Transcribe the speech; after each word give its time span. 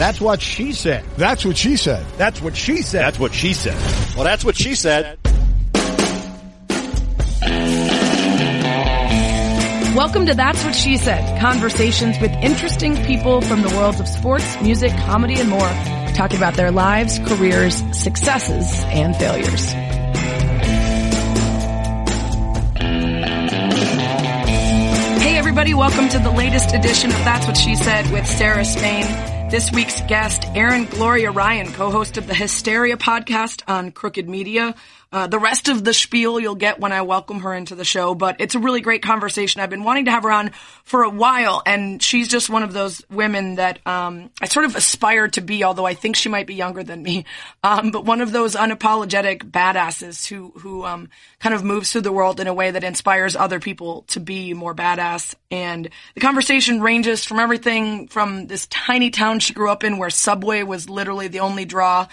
That's 0.00 0.18
what 0.18 0.40
she 0.40 0.72
said. 0.72 1.04
That's 1.18 1.44
what 1.44 1.58
she 1.58 1.76
said. 1.76 2.06
That's 2.16 2.40
what 2.40 2.56
she 2.56 2.80
said. 2.80 3.02
That's 3.02 3.18
what 3.18 3.34
she 3.34 3.52
said. 3.52 3.76
Well, 4.16 4.24
that's 4.24 4.42
what 4.42 4.56
she 4.56 4.74
said. 4.74 5.18
Welcome 9.94 10.24
to 10.24 10.34
That's 10.34 10.64
What 10.64 10.74
She 10.74 10.96
Said, 10.96 11.38
conversations 11.38 12.18
with 12.18 12.30
interesting 12.30 12.96
people 13.04 13.42
from 13.42 13.60
the 13.60 13.68
worlds 13.76 14.00
of 14.00 14.08
sports, 14.08 14.62
music, 14.62 14.90
comedy, 15.00 15.38
and 15.38 15.50
more, 15.50 15.68
talking 16.14 16.38
about 16.38 16.54
their 16.54 16.70
lives, 16.70 17.18
careers, 17.26 17.74
successes, 17.92 18.72
and 18.84 19.14
failures. 19.16 19.70
Hey 25.20 25.36
everybody, 25.36 25.74
welcome 25.74 26.08
to 26.08 26.18
the 26.18 26.30
latest 26.30 26.74
edition 26.74 27.10
of 27.10 27.18
That's 27.18 27.46
What 27.46 27.58
She 27.58 27.74
Said 27.74 28.10
with 28.10 28.26
Sarah 28.26 28.64
Spain. 28.64 29.29
This 29.50 29.72
week's 29.72 30.00
guest, 30.02 30.44
Erin 30.54 30.84
Gloria 30.84 31.32
Ryan, 31.32 31.72
co-host 31.72 32.16
of 32.18 32.28
the 32.28 32.34
Hysteria 32.34 32.96
podcast 32.96 33.64
on 33.66 33.90
Crooked 33.90 34.28
Media. 34.28 34.76
Uh, 35.12 35.26
the 35.26 35.40
rest 35.40 35.68
of 35.68 35.82
the 35.82 35.92
spiel 35.92 36.38
you'll 36.38 36.54
get 36.54 36.78
when 36.78 36.92
I 36.92 37.02
welcome 37.02 37.40
her 37.40 37.52
into 37.52 37.74
the 37.74 37.84
show, 37.84 38.14
but 38.14 38.36
it's 38.38 38.54
a 38.54 38.60
really 38.60 38.80
great 38.80 39.02
conversation. 39.02 39.60
I've 39.60 39.68
been 39.68 39.82
wanting 39.82 40.04
to 40.04 40.12
have 40.12 40.22
her 40.22 40.30
on 40.30 40.52
for 40.84 41.02
a 41.02 41.10
while, 41.10 41.62
and 41.66 42.00
she's 42.00 42.28
just 42.28 42.48
one 42.48 42.62
of 42.62 42.72
those 42.72 43.02
women 43.10 43.56
that 43.56 43.84
um, 43.88 44.30
I 44.40 44.46
sort 44.46 44.66
of 44.66 44.76
aspire 44.76 45.26
to 45.30 45.40
be, 45.40 45.64
although 45.64 45.84
I 45.84 45.94
think 45.94 46.14
she 46.14 46.28
might 46.28 46.46
be 46.46 46.54
younger 46.54 46.84
than 46.84 47.02
me. 47.02 47.24
Um, 47.62 47.90
but 47.90 48.06
one 48.06 48.22
of 48.22 48.32
those 48.32 48.54
unapologetic 48.54 49.50
badasses 49.50 50.26
who 50.26 50.52
who 50.56 50.84
um, 50.84 51.10
kind 51.40 51.54
of 51.54 51.62
moves 51.62 51.92
through 51.92 52.00
the 52.00 52.12
world 52.12 52.40
in 52.40 52.46
a 52.46 52.54
way 52.54 52.70
that 52.70 52.84
inspires 52.84 53.36
other 53.36 53.60
people 53.60 54.02
to 54.08 54.20
be 54.20 54.54
more 54.54 54.74
badass. 54.74 55.34
And 55.50 55.90
the 56.14 56.20
conversation 56.20 56.80
ranges 56.80 57.24
from 57.24 57.38
everything 57.38 58.08
from 58.08 58.46
this 58.46 58.66
tiny 58.68 59.10
town 59.10 59.40
she 59.40 59.52
grew 59.52 59.70
up 59.70 59.84
in, 59.84 59.98
where 59.98 60.10
Subway 60.10 60.62
was 60.62 60.88
literally 60.88 61.28
the 61.28 61.40
only 61.40 61.66
draw 61.66 62.06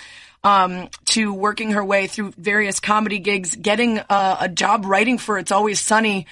um, 0.43 0.89
to 1.05 1.33
working 1.33 1.71
her 1.71 1.83
way 1.83 2.07
through 2.07 2.33
various 2.37 2.79
comedy 2.79 3.19
gigs, 3.19 3.55
getting 3.55 3.97
a, 3.97 4.37
a, 4.41 4.49
job 4.49 4.85
writing 4.85 5.17
for 5.17 5.37
It's 5.37 5.51
Always 5.51 5.79
Sunny 5.79 6.27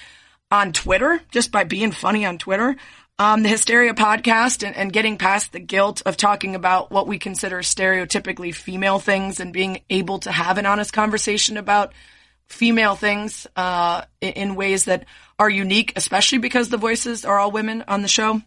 on 0.50 0.72
Twitter, 0.72 1.20
just 1.30 1.52
by 1.52 1.64
being 1.64 1.90
funny 1.90 2.24
on 2.24 2.38
Twitter. 2.38 2.76
Um, 3.18 3.42
the 3.42 3.48
Hysteria 3.48 3.94
podcast 3.94 4.66
and, 4.66 4.76
and, 4.76 4.92
getting 4.92 5.16
past 5.16 5.52
the 5.52 5.58
guilt 5.58 6.02
of 6.04 6.18
talking 6.18 6.54
about 6.54 6.90
what 6.90 7.06
we 7.06 7.18
consider 7.18 7.60
stereotypically 7.60 8.54
female 8.54 8.98
things 8.98 9.40
and 9.40 9.54
being 9.54 9.80
able 9.88 10.18
to 10.20 10.30
have 10.30 10.58
an 10.58 10.66
honest 10.66 10.92
conversation 10.92 11.56
about 11.56 11.94
female 12.46 12.94
things 12.94 13.46
uh, 13.56 14.02
in 14.20 14.54
ways 14.54 14.84
that 14.84 15.06
are 15.38 15.48
unique, 15.48 15.94
especially 15.96 16.38
because 16.38 16.68
the 16.68 16.76
voices 16.76 17.24
are 17.24 17.38
all 17.38 17.50
women 17.50 17.84
on 17.88 18.02
the 18.02 18.08
show. 18.08 18.42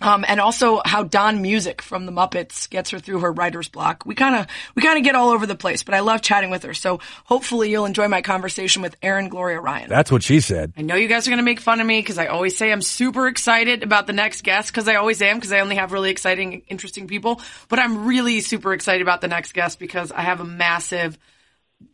Um, 0.00 0.24
and 0.28 0.40
also 0.40 0.80
how 0.84 1.02
Don 1.02 1.42
Music 1.42 1.82
from 1.82 2.06
the 2.06 2.12
Muppets 2.12 2.70
gets 2.70 2.90
her 2.90 2.98
through 2.98 3.20
her 3.20 3.32
writer's 3.32 3.68
block. 3.68 4.06
We 4.06 4.14
kind 4.14 4.36
of, 4.36 4.46
we 4.74 4.82
kind 4.82 4.96
of 4.96 5.04
get 5.04 5.14
all 5.14 5.30
over 5.30 5.46
the 5.46 5.56
place, 5.56 5.82
but 5.82 5.94
I 5.94 6.00
love 6.00 6.22
chatting 6.22 6.50
with 6.50 6.62
her. 6.62 6.74
So 6.74 7.00
hopefully 7.24 7.70
you'll 7.70 7.84
enjoy 7.84 8.06
my 8.06 8.22
conversation 8.22 8.80
with 8.82 8.96
Erin 9.02 9.28
Gloria 9.28 9.60
Ryan. 9.60 9.88
That's 9.88 10.12
what 10.12 10.22
she 10.22 10.40
said. 10.40 10.72
I 10.76 10.82
know 10.82 10.94
you 10.94 11.08
guys 11.08 11.26
are 11.26 11.30
going 11.30 11.38
to 11.38 11.44
make 11.44 11.60
fun 11.60 11.80
of 11.80 11.86
me 11.86 12.00
because 12.00 12.18
I 12.18 12.26
always 12.26 12.56
say 12.56 12.70
I'm 12.70 12.82
super 12.82 13.26
excited 13.26 13.82
about 13.82 14.06
the 14.06 14.12
next 14.12 14.44
guest 14.44 14.70
because 14.70 14.86
I 14.86 14.94
always 14.94 15.20
am 15.20 15.36
because 15.36 15.52
I 15.52 15.60
only 15.60 15.76
have 15.76 15.92
really 15.92 16.10
exciting, 16.10 16.62
interesting 16.68 17.08
people. 17.08 17.40
But 17.68 17.80
I'm 17.80 18.06
really 18.06 18.40
super 18.40 18.72
excited 18.72 19.02
about 19.02 19.20
the 19.20 19.28
next 19.28 19.52
guest 19.52 19.78
because 19.78 20.12
I 20.12 20.22
have 20.22 20.40
a 20.40 20.44
massive 20.44 21.18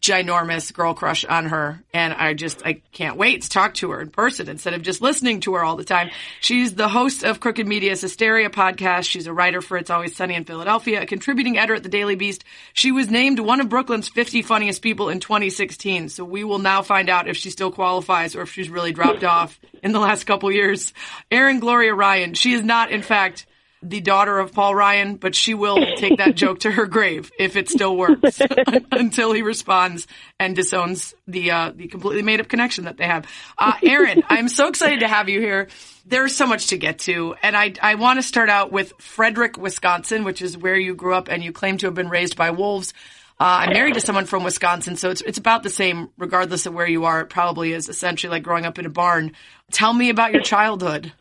ginormous 0.01 0.71
girl 0.73 0.93
crush 0.93 1.25
on 1.25 1.47
her 1.47 1.83
and 1.95 2.13
I 2.13 2.35
just 2.35 2.65
I 2.65 2.83
can't 2.93 3.17
wait 3.17 3.43
to 3.43 3.49
talk 3.49 3.73
to 3.75 3.91
her 3.91 4.03
in 4.03 4.11
person 4.11 4.51
instead 4.51 4.75
of 4.75 4.83
just 4.83 5.01
listening 5.01 5.41
to 5.41 5.55
her 5.55 5.65
all 5.65 5.77
the 5.77 5.85
time. 5.85 6.11
She's 6.41 6.75
the 6.75 6.89
host 6.89 7.23
of 7.23 7.41
Crooked 7.41 7.67
Media's 7.67 8.03
Hysteria 8.03 8.51
podcast. 8.51 9.09
She's 9.09 9.27
a 9.27 9.33
writer 9.33 9.63
for 9.63 9.79
It's 9.79 9.89
Always 9.89 10.15
Sunny 10.15 10.35
in 10.35 10.45
Philadelphia, 10.45 11.03
a 11.03 11.07
contributing 11.07 11.57
editor 11.57 11.75
at 11.75 11.83
the 11.83 11.89
Daily 11.89 12.17
Beast. 12.17 12.45
She 12.75 12.93
was 12.93 13.11
named 13.11 13.41
one 13.41 13.61
of 13.61 13.71
Brooklyn's 13.71 14.09
50 14.09 14.43
funniest 14.43 14.83
people 14.83 15.09
in 15.09 15.21
2016. 15.21 16.11
So 16.11 16.25
we 16.25 16.45
will 16.45 16.59
now 16.59 16.83
find 16.83 17.09
out 17.09 17.29
if 17.29 17.39
she 17.39 17.49
still 17.49 17.71
qualifies 17.71 18.37
or 18.37 18.43
if 18.43 18.53
she's 18.53 18.69
really 18.69 18.93
dropped 18.93 19.25
off 19.25 19.59
in 19.83 19.93
the 19.93 20.01
last 20.01 20.25
couple 20.25 20.53
years. 20.53 20.93
Erin 21.31 21.61
Gloria 21.61 21.95
Ryan, 21.95 22.35
she 22.35 22.53
is 22.53 22.63
not 22.63 22.91
in 22.91 23.01
fact 23.01 23.47
the 23.85 24.01
daughter 24.01 24.39
of 24.39 24.53
Paul 24.53 24.75
Ryan, 24.75 25.17
but 25.17 25.35
she 25.35 25.53
will 25.53 25.77
take 25.97 26.17
that 26.19 26.35
joke 26.35 26.61
to 26.61 26.71
her 26.71 26.87
grave 26.87 27.31
if 27.39 27.55
it 27.55 27.69
still 27.69 27.97
works 27.97 28.41
until 28.93 29.33
he 29.33 29.43
responds 29.43 30.07
and 30.41 30.57
disowns 30.57 31.15
the 31.27 31.51
uh, 31.51 31.73
the 31.75 31.87
completely 31.87 32.23
made 32.23 32.41
up 32.41 32.49
connection 32.49 32.85
that 32.85 32.97
they 32.97 33.07
have. 33.07 33.27
Uh, 33.59 33.75
Erin, 33.83 34.23
I'm 34.29 34.49
so 34.49 34.69
excited 34.69 35.01
to 35.01 35.09
have 35.09 35.29
you 35.29 35.41
here. 35.41 35.69
There's 36.07 36.35
so 36.35 36.47
much 36.47 36.69
to 36.69 36.79
get 36.79 37.01
to, 37.01 37.35
and 37.43 37.57
I 37.57 37.75
I 37.81 37.97
want 37.97 38.19
to 38.19 38.23
start 38.23 38.49
out 38.49 38.73
with 38.73 38.95
Frederic, 38.99 39.59
Wisconsin, 39.59 40.25
which 40.25 40.41
is 40.41 40.57
where 40.57 40.77
you 40.77 40.95
grew 40.95 41.15
up, 41.15 41.29
and 41.29 41.45
you 41.45 41.53
claim 41.53 41.77
to 41.79 41.87
have 41.87 41.95
been 41.95 42.09
raised 42.09 42.37
by 42.37 42.51
wolves. 42.51 42.95
Uh, 43.39 43.67
I'm 43.67 43.73
married 43.73 43.95
to 43.95 44.01
someone 44.01 44.27
from 44.27 44.45
Wisconsin, 44.45 44.97
so 44.97 45.11
it's 45.11 45.21
it's 45.21 45.39
about 45.39 45.63
the 45.63 45.71
same 45.71 46.09
regardless 46.17 46.65
of 46.65 46.73
where 46.73 46.89
you 46.89 47.05
are. 47.05 47.21
It 47.21 47.31
probably 47.31 47.73
is 47.73 47.89
essentially 47.89 48.31
like 48.31 48.45
growing 48.45 48.65
up 48.65 48.79
in 48.79 48.87
a 48.87 48.91
barn. 48.91 49.33
Tell 49.73 49.93
me 49.93 50.09
about 50.09 50.33
your 50.33 50.43
childhood. 50.43 51.13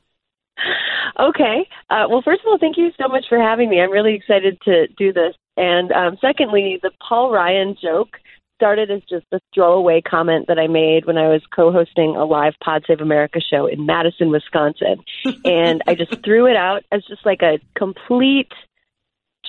Okay. 1.19 1.67
Uh, 1.89 2.05
well, 2.09 2.21
first 2.23 2.41
of 2.41 2.47
all, 2.47 2.57
thank 2.57 2.77
you 2.77 2.91
so 2.99 3.07
much 3.07 3.25
for 3.29 3.37
having 3.37 3.69
me. 3.69 3.81
I'm 3.81 3.91
really 3.91 4.15
excited 4.15 4.59
to 4.65 4.87
do 4.97 5.13
this. 5.13 5.35
And 5.57 5.91
um, 5.91 6.17
secondly, 6.19 6.79
the 6.81 6.91
Paul 7.07 7.31
Ryan 7.31 7.75
joke 7.79 8.17
started 8.55 8.89
as 8.89 9.01
just 9.09 9.25
a 9.31 9.39
throwaway 9.53 10.01
comment 10.01 10.47
that 10.47 10.57
I 10.57 10.67
made 10.67 11.05
when 11.05 11.17
I 11.17 11.27
was 11.27 11.41
co-hosting 11.53 12.15
a 12.15 12.23
live 12.23 12.53
Pod 12.63 12.85
Save 12.87 13.01
America 13.01 13.39
show 13.41 13.67
in 13.67 13.85
Madison, 13.85 14.29
Wisconsin, 14.29 15.03
and 15.45 15.81
I 15.85 15.95
just 15.95 16.23
threw 16.23 16.47
it 16.47 16.55
out 16.55 16.83
as 16.91 17.03
just 17.05 17.25
like 17.25 17.41
a 17.41 17.59
complete 17.75 18.51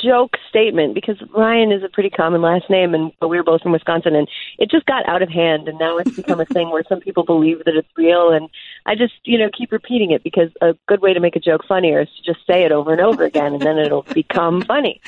joke 0.05 0.37
statement 0.49 0.95
because 0.95 1.17
Ryan 1.35 1.73
is 1.73 1.83
a 1.83 1.89
pretty 1.89 2.11
common 2.11 2.43
last 2.43 2.69
name, 2.69 2.95
and 2.95 3.13
but 3.21 3.29
we 3.29 3.37
were 3.37 3.43
both 3.43 3.63
from 3.63 3.73
Wisconsin, 3.73 4.15
and 4.15 4.29
it 4.59 4.71
just 4.71 4.87
got 4.87 5.09
out 5.09 5.23
of 5.23 5.29
hand, 5.29 5.69
and 5.69 5.79
now 5.79 5.97
it's 5.99 6.17
become 6.17 6.41
a 6.41 6.45
thing 6.45 6.71
where 6.71 6.85
some 6.89 7.01
people 7.01 7.25
believe 7.25 7.65
that 7.65 7.77
it's 7.77 7.89
real, 7.97 8.31
and 8.31 8.49
I 8.87 8.95
just 8.95 9.15
you 9.25 9.39
know 9.39 9.49
keep 9.57 9.73
repeating 9.73 10.11
it 10.11 10.23
because 10.23 10.51
a 10.61 10.75
good 10.87 11.01
way 11.01 11.15
to 11.15 11.21
make 11.21 11.37
a 11.37 11.41
joke 11.41 11.65
funnier 11.67 12.03
is 12.03 12.09
to 12.17 12.33
just 12.33 12.47
say 12.47 12.65
it 12.65 12.73
over 12.73 12.93
and 12.93 13.01
over 13.01 13.25
again, 13.25 13.55
and 13.55 13.63
then 13.63 13.79
it'll 13.79 14.03
become 14.03 14.63
funny. 14.63 15.01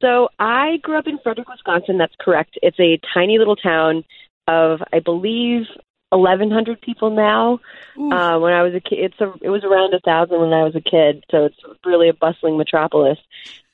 So 0.00 0.28
I 0.38 0.76
grew 0.78 0.98
up 0.98 1.06
in 1.06 1.18
Frederic, 1.18 1.48
Wisconsin. 1.48 1.98
That's 1.98 2.14
correct. 2.20 2.58
It's 2.62 2.78
a 2.78 3.00
tiny 3.14 3.38
little 3.38 3.56
town 3.56 4.04
of 4.48 4.82
I 4.92 5.00
believe 5.00 5.66
1,100 6.10 6.80
people 6.80 7.10
now. 7.10 7.60
Uh, 7.96 8.38
when 8.38 8.52
I 8.52 8.62
was 8.62 8.74
a 8.74 8.80
kid, 8.80 8.98
it's 8.98 9.20
a, 9.20 9.32
it 9.42 9.50
was 9.50 9.64
around 9.64 9.94
a 9.94 10.00
thousand 10.00 10.40
when 10.40 10.52
I 10.52 10.62
was 10.62 10.76
a 10.76 10.80
kid, 10.80 11.24
so 11.30 11.46
it's 11.46 11.56
really 11.84 12.08
a 12.08 12.14
bustling 12.14 12.56
metropolis. 12.56 13.18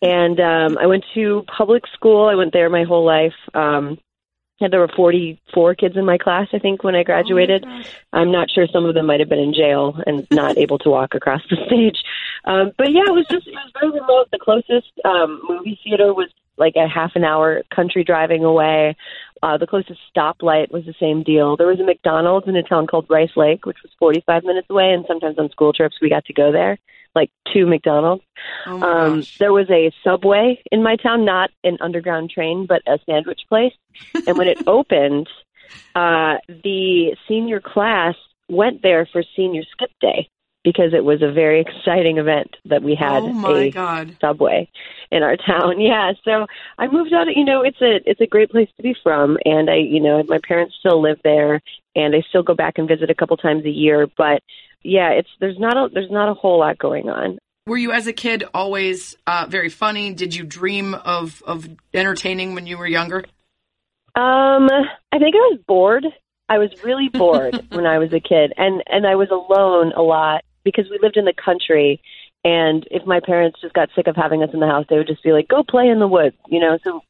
And 0.00 0.40
um, 0.40 0.78
I 0.78 0.86
went 0.86 1.04
to 1.14 1.44
public 1.56 1.84
school. 1.94 2.28
I 2.28 2.34
went 2.34 2.52
there 2.52 2.70
my 2.70 2.84
whole 2.84 3.04
life. 3.04 3.34
Um, 3.54 3.98
there 4.70 4.80
were 4.80 4.90
44 4.94 5.74
kids 5.74 5.96
in 5.96 6.04
my 6.04 6.18
class, 6.18 6.48
I 6.52 6.58
think, 6.58 6.84
when 6.84 6.94
I 6.94 7.02
graduated. 7.02 7.64
Oh 7.66 7.82
I'm 8.12 8.30
not 8.30 8.50
sure 8.50 8.66
some 8.72 8.84
of 8.84 8.94
them 8.94 9.06
might 9.06 9.20
have 9.20 9.28
been 9.28 9.38
in 9.38 9.54
jail 9.54 9.96
and 10.06 10.26
not 10.30 10.58
able 10.58 10.78
to 10.80 10.90
walk 10.90 11.14
across 11.14 11.42
the 11.50 11.56
stage. 11.66 11.98
Um, 12.44 12.72
but 12.76 12.92
yeah, 12.92 13.02
it 13.06 13.12
was 13.12 13.26
just 13.30 13.46
it 13.46 13.54
was 13.54 13.72
very 13.78 13.92
remote. 13.92 14.28
The 14.30 14.38
closest 14.38 14.92
um, 15.04 15.42
movie 15.48 15.80
theater 15.82 16.14
was 16.14 16.28
like 16.56 16.74
a 16.76 16.86
half 16.86 17.12
an 17.14 17.24
hour 17.24 17.62
country 17.74 18.04
driving 18.04 18.44
away. 18.44 18.96
Uh, 19.42 19.58
the 19.58 19.66
closest 19.66 19.98
stoplight 20.14 20.70
was 20.70 20.84
the 20.84 20.94
same 21.00 21.22
deal. 21.22 21.56
There 21.56 21.66
was 21.66 21.80
a 21.80 21.84
McDonald's 21.84 22.46
in 22.46 22.54
a 22.54 22.62
town 22.62 22.86
called 22.86 23.06
Rice 23.10 23.36
Lake, 23.36 23.66
which 23.66 23.78
was 23.82 23.90
45 23.98 24.44
minutes 24.44 24.68
away, 24.70 24.92
and 24.92 25.04
sometimes 25.08 25.36
on 25.38 25.50
school 25.50 25.72
trips 25.72 25.96
we 26.00 26.08
got 26.08 26.24
to 26.26 26.32
go 26.32 26.52
there, 26.52 26.78
like 27.16 27.30
to 27.52 27.66
McDonald's. 27.66 28.22
Oh 28.66 28.82
um, 28.82 29.24
there 29.40 29.52
was 29.52 29.68
a 29.68 29.90
Subway 30.04 30.62
in 30.70 30.82
my 30.82 30.96
town, 30.96 31.24
not 31.24 31.50
an 31.64 31.78
underground 31.80 32.30
train, 32.30 32.66
but 32.66 32.82
a 32.86 32.98
sandwich 33.04 33.40
place. 33.48 33.74
and 34.26 34.38
when 34.38 34.46
it 34.46 34.58
opened, 34.68 35.28
uh, 35.94 36.36
the 36.46 37.16
senior 37.26 37.60
class 37.60 38.14
went 38.48 38.82
there 38.82 39.08
for 39.10 39.24
senior 39.34 39.62
skip 39.72 39.90
day 40.00 40.28
because 40.64 40.94
it 40.94 41.04
was 41.04 41.22
a 41.22 41.32
very 41.32 41.60
exciting 41.60 42.18
event 42.18 42.56
that 42.64 42.82
we 42.82 42.94
had 42.94 43.22
oh 43.22 43.56
a 43.56 43.70
God. 43.70 44.16
subway 44.20 44.68
in 45.10 45.22
our 45.22 45.36
town. 45.46 45.80
Yeah, 45.80 46.12
so 46.24 46.46
I 46.78 46.86
moved 46.88 47.12
out. 47.12 47.26
You 47.34 47.44
know, 47.44 47.62
it's 47.62 47.80
a 47.80 47.98
it's 48.08 48.20
a 48.20 48.26
great 48.26 48.50
place 48.50 48.68
to 48.76 48.82
be 48.82 48.94
from, 49.02 49.38
and 49.44 49.68
I, 49.70 49.76
you 49.76 50.00
know, 50.00 50.22
my 50.26 50.38
parents 50.46 50.74
still 50.78 51.02
live 51.02 51.18
there, 51.24 51.60
and 51.94 52.14
I 52.14 52.22
still 52.28 52.42
go 52.42 52.54
back 52.54 52.74
and 52.78 52.88
visit 52.88 53.10
a 53.10 53.14
couple 53.14 53.36
times 53.36 53.64
a 53.64 53.70
year. 53.70 54.06
But 54.16 54.42
yeah, 54.82 55.10
it's 55.10 55.30
there's 55.40 55.58
not 55.58 55.76
a 55.76 55.88
there's 55.92 56.10
not 56.10 56.30
a 56.30 56.34
whole 56.34 56.60
lot 56.60 56.78
going 56.78 57.08
on. 57.08 57.38
Were 57.66 57.76
you, 57.76 57.92
as 57.92 58.08
a 58.08 58.12
kid, 58.12 58.42
always 58.54 59.14
uh, 59.26 59.46
very 59.48 59.68
funny? 59.68 60.12
Did 60.12 60.34
you 60.34 60.44
dream 60.44 60.94
of 60.94 61.42
of 61.46 61.68
entertaining 61.94 62.54
when 62.54 62.66
you 62.66 62.76
were 62.76 62.86
younger? 62.86 63.24
Um, 64.14 64.68
I 65.10 65.18
think 65.18 65.34
I 65.34 65.48
was 65.50 65.60
bored. 65.66 66.04
I 66.48 66.58
was 66.58 66.70
really 66.84 67.08
bored 67.08 67.66
when 67.70 67.86
I 67.86 67.98
was 67.98 68.12
a 68.12 68.20
kid, 68.20 68.52
and 68.56 68.82
and 68.86 69.06
I 69.06 69.14
was 69.14 69.28
alone 69.30 69.92
a 69.96 70.02
lot 70.02 70.44
because 70.64 70.86
we 70.90 70.98
lived 71.02 71.16
in 71.16 71.24
the 71.24 71.34
country 71.34 72.00
and 72.44 72.86
if 72.90 73.06
my 73.06 73.20
parents 73.20 73.60
just 73.60 73.74
got 73.74 73.88
sick 73.94 74.06
of 74.06 74.16
having 74.16 74.42
us 74.42 74.50
in 74.52 74.60
the 74.60 74.66
house 74.66 74.86
they 74.88 74.96
would 74.96 75.06
just 75.06 75.22
be 75.22 75.32
like 75.32 75.48
go 75.48 75.62
play 75.62 75.88
in 75.88 75.98
the 76.00 76.08
woods 76.08 76.36
you 76.48 76.60
know? 76.60 76.78
So 76.84 77.02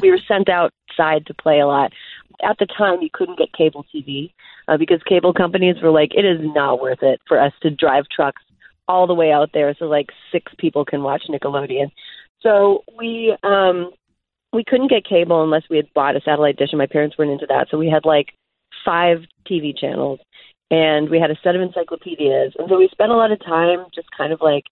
we 0.00 0.10
were 0.10 0.20
sent 0.26 0.48
outside 0.48 1.26
to 1.26 1.34
play 1.34 1.60
a 1.60 1.66
lot. 1.66 1.92
At 2.42 2.58
the 2.58 2.66
time 2.66 3.02
you 3.02 3.10
couldn't 3.12 3.38
get 3.38 3.52
cable 3.52 3.84
tv 3.94 4.32
uh, 4.68 4.76
because 4.76 5.02
cable 5.02 5.32
companies 5.32 5.76
were 5.82 5.90
like 5.90 6.14
it 6.14 6.24
is 6.24 6.40
not 6.40 6.80
worth 6.80 7.02
it 7.02 7.20
for 7.26 7.40
us 7.40 7.52
to 7.62 7.70
drive 7.70 8.04
trucks 8.14 8.42
all 8.86 9.06
the 9.06 9.14
way 9.14 9.30
out 9.30 9.50
there 9.52 9.74
so 9.78 9.84
like 9.84 10.08
six 10.32 10.52
people 10.58 10.84
can 10.84 11.02
watch 11.02 11.24
nickelodeon. 11.28 11.90
So 12.42 12.84
we 12.96 13.36
um 13.42 13.90
we 14.52 14.64
couldn't 14.64 14.90
get 14.90 15.04
cable 15.04 15.42
unless 15.42 15.64
we 15.68 15.76
had 15.76 15.92
bought 15.94 16.16
a 16.16 16.20
satellite 16.20 16.56
dish, 16.56 16.70
and 16.72 16.78
my 16.78 16.86
parents 16.86 17.18
weren't 17.18 17.32
into 17.32 17.46
that. 17.46 17.68
So 17.70 17.78
we 17.78 17.88
had 17.88 18.04
like 18.04 18.28
five 18.84 19.18
TV 19.48 19.76
channels, 19.76 20.20
and 20.70 21.08
we 21.08 21.18
had 21.20 21.30
a 21.30 21.38
set 21.42 21.54
of 21.56 21.62
encyclopedias, 21.62 22.54
and 22.58 22.68
so 22.68 22.78
we 22.78 22.88
spent 22.88 23.12
a 23.12 23.16
lot 23.16 23.32
of 23.32 23.40
time 23.44 23.86
just 23.94 24.08
kind 24.16 24.32
of 24.32 24.40
like 24.40 24.64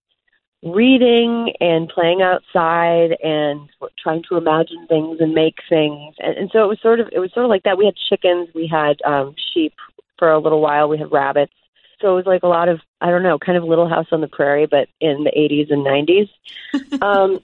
reading 0.62 1.52
and 1.60 1.88
playing 1.88 2.22
outside 2.22 3.16
and 3.22 3.68
trying 4.02 4.22
to 4.28 4.36
imagine 4.36 4.86
things 4.88 5.18
and 5.20 5.32
make 5.34 5.56
things. 5.68 6.14
And, 6.18 6.36
and 6.36 6.50
so 6.52 6.64
it 6.64 6.68
was 6.68 6.80
sort 6.80 6.98
of 7.00 7.08
it 7.12 7.18
was 7.18 7.32
sort 7.32 7.44
of 7.44 7.50
like 7.50 7.62
that. 7.64 7.78
We 7.78 7.84
had 7.84 7.94
chickens 8.08 8.48
we 8.54 8.66
had 8.66 8.96
um 9.04 9.34
sheep 9.52 9.74
for 10.18 10.30
a 10.32 10.38
little 10.38 10.60
while 10.60 10.88
we 10.88 10.98
had 10.98 11.12
rabbits. 11.12 11.52
So 12.00 12.12
it 12.12 12.16
was 12.16 12.26
like 12.26 12.42
a 12.42 12.48
lot 12.48 12.68
of 12.68 12.80
i 13.00 13.10
don't 13.10 13.22
know 13.22 13.38
kind 13.38 13.56
of 13.58 13.64
little 13.64 13.88
house 13.88 14.06
on 14.12 14.20
the 14.20 14.28
prairie 14.28 14.66
but 14.66 14.88
in 15.00 15.24
the 15.24 15.30
80s 15.30 15.72
and 15.72 15.84
90s 15.86 17.02
um 17.02 17.40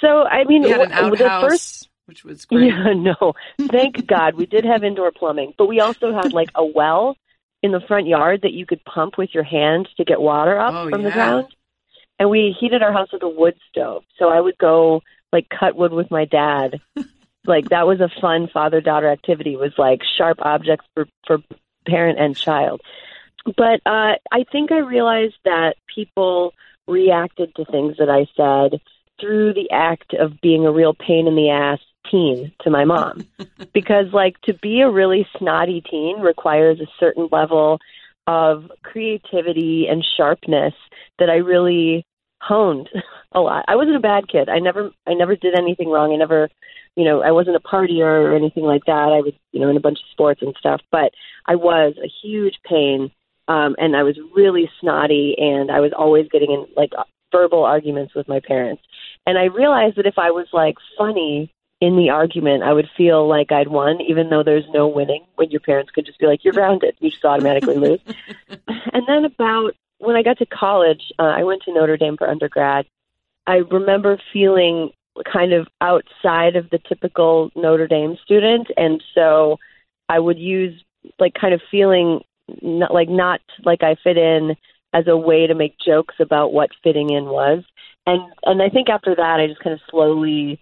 so 0.00 0.24
i 0.24 0.44
mean 0.44 0.62
You 0.62 0.70
had 0.70 0.80
an 0.82 0.90
w- 0.90 1.16
the 1.16 1.28
first 1.40 1.88
which 2.06 2.24
was 2.24 2.44
great. 2.44 2.66
yeah 2.66 2.92
no 2.94 3.34
thank 3.70 4.06
god 4.06 4.34
we 4.34 4.46
did 4.46 4.64
have 4.64 4.82
indoor 4.84 5.12
plumbing 5.12 5.52
but 5.58 5.66
we 5.66 5.80
also 5.80 6.14
had 6.14 6.32
like 6.32 6.50
a 6.54 6.64
well 6.64 7.16
in 7.66 7.72
the 7.72 7.80
front 7.86 8.06
yard 8.06 8.40
that 8.42 8.52
you 8.52 8.64
could 8.64 8.82
pump 8.84 9.18
with 9.18 9.34
your 9.34 9.44
hand 9.44 9.88
to 9.98 10.04
get 10.04 10.20
water 10.20 10.58
up 10.58 10.72
Oh, 10.72 10.88
from 10.88 11.02
the 11.02 11.10
ground 11.10 11.46
and 12.18 12.30
we 12.30 12.56
heated 12.58 12.82
our 12.82 12.92
house 12.92 13.12
with 13.12 13.22
a 13.22 13.28
wood 13.28 13.54
stove. 13.70 14.04
So 14.18 14.28
I 14.28 14.40
would 14.40 14.58
go 14.58 15.02
like 15.32 15.48
cut 15.48 15.76
wood 15.76 15.92
with 15.92 16.10
my 16.10 16.24
dad. 16.24 16.80
like 17.46 17.68
that 17.68 17.86
was 17.86 18.00
a 18.00 18.10
fun 18.20 18.48
father 18.52 18.80
daughter 18.80 19.10
activity. 19.10 19.56
Was 19.56 19.74
like 19.78 20.00
sharp 20.16 20.38
objects 20.40 20.86
for 20.94 21.06
for 21.26 21.38
parent 21.86 22.18
and 22.18 22.36
child. 22.36 22.80
But 23.44 23.80
uh, 23.86 24.16
I 24.32 24.44
think 24.50 24.72
I 24.72 24.78
realized 24.78 25.36
that 25.44 25.76
people 25.94 26.52
reacted 26.88 27.54
to 27.56 27.64
things 27.64 27.96
that 27.98 28.10
I 28.10 28.26
said 28.36 28.80
through 29.20 29.54
the 29.54 29.70
act 29.70 30.14
of 30.14 30.40
being 30.40 30.66
a 30.66 30.72
real 30.72 30.94
pain 30.94 31.26
in 31.26 31.36
the 31.36 31.50
ass 31.50 31.80
teen 32.10 32.52
to 32.62 32.70
my 32.70 32.84
mom. 32.84 33.26
because 33.74 34.06
like 34.12 34.40
to 34.42 34.54
be 34.54 34.80
a 34.80 34.90
really 34.90 35.26
snotty 35.38 35.82
teen 35.88 36.20
requires 36.20 36.80
a 36.80 36.86
certain 36.98 37.28
level 37.30 37.78
of 38.26 38.70
creativity 38.82 39.86
and 39.88 40.04
sharpness 40.16 40.74
that 41.18 41.30
I 41.30 41.36
really 41.36 42.04
honed 42.40 42.88
a 43.32 43.40
lot. 43.40 43.64
I 43.68 43.76
wasn't 43.76 43.96
a 43.96 44.00
bad 44.00 44.28
kid. 44.28 44.48
I 44.48 44.58
never 44.58 44.90
I 45.06 45.14
never 45.14 45.36
did 45.36 45.58
anything 45.58 45.88
wrong. 45.88 46.12
I 46.12 46.16
never 46.16 46.48
you 46.96 47.04
know, 47.04 47.22
I 47.22 47.30
wasn't 47.30 47.56
a 47.56 47.60
partier 47.60 48.00
or 48.00 48.34
anything 48.34 48.64
like 48.64 48.86
that. 48.86 49.12
I 49.12 49.20
was, 49.20 49.34
you 49.52 49.60
know, 49.60 49.68
in 49.68 49.76
a 49.76 49.80
bunch 49.80 49.98
of 49.98 50.10
sports 50.10 50.40
and 50.40 50.54
stuff, 50.58 50.80
but 50.90 51.12
I 51.46 51.56
was 51.56 51.94
a 52.02 52.10
huge 52.22 52.54
pain 52.68 53.10
um 53.48 53.76
and 53.78 53.96
I 53.96 54.02
was 54.02 54.18
really 54.34 54.68
snotty 54.80 55.36
and 55.38 55.70
I 55.70 55.80
was 55.80 55.92
always 55.96 56.26
getting 56.32 56.50
in 56.50 56.66
like 56.76 56.90
verbal 57.32 57.64
arguments 57.64 58.14
with 58.14 58.28
my 58.28 58.40
parents. 58.40 58.82
And 59.26 59.38
I 59.38 59.44
realized 59.44 59.96
that 59.96 60.06
if 60.06 60.18
I 60.18 60.30
was 60.30 60.46
like 60.52 60.76
funny 60.98 61.52
in 61.80 61.96
the 61.96 62.10
argument, 62.10 62.62
I 62.62 62.72
would 62.72 62.88
feel 62.96 63.28
like 63.28 63.52
I'd 63.52 63.68
won, 63.68 64.00
even 64.00 64.30
though 64.30 64.42
there's 64.42 64.64
no 64.72 64.88
winning 64.88 65.24
when 65.34 65.50
your 65.50 65.60
parents 65.60 65.90
could 65.90 66.06
just 66.06 66.18
be 66.18 66.26
like, 66.26 66.42
you're 66.44 66.54
grounded. 66.54 66.96
You 67.00 67.10
just 67.10 67.24
automatically 67.24 67.76
lose. 67.76 68.00
And 68.92 69.06
then 69.06 69.26
about 69.26 69.74
when 69.98 70.16
I 70.16 70.22
got 70.22 70.38
to 70.38 70.46
college, 70.46 71.12
uh, 71.18 71.24
I 71.24 71.44
went 71.44 71.62
to 71.64 71.72
Notre 71.72 71.98
Dame 71.98 72.16
for 72.16 72.28
undergrad. 72.28 72.86
I 73.46 73.56
remember 73.56 74.18
feeling 74.32 74.90
kind 75.30 75.52
of 75.52 75.66
outside 75.80 76.56
of 76.56 76.70
the 76.70 76.78
typical 76.78 77.50
Notre 77.54 77.86
Dame 77.86 78.16
student. 78.24 78.68
And 78.76 79.02
so 79.14 79.58
I 80.08 80.18
would 80.18 80.38
use 80.38 80.82
like 81.18 81.34
kind 81.34 81.52
of 81.52 81.60
feeling 81.70 82.20
not, 82.62 82.92
like 82.92 83.08
not 83.08 83.40
like 83.64 83.82
I 83.82 83.96
fit 84.02 84.16
in 84.16 84.56
as 84.92 85.06
a 85.06 85.16
way 85.16 85.46
to 85.46 85.54
make 85.54 85.76
jokes 85.78 86.14
about 86.20 86.52
what 86.52 86.70
fitting 86.82 87.10
in 87.10 87.26
was. 87.26 87.64
And 88.06 88.22
and 88.44 88.62
I 88.62 88.68
think 88.68 88.88
after 88.88 89.14
that 89.14 89.40
I 89.40 89.46
just 89.46 89.60
kind 89.60 89.74
of 89.74 89.80
slowly 89.90 90.60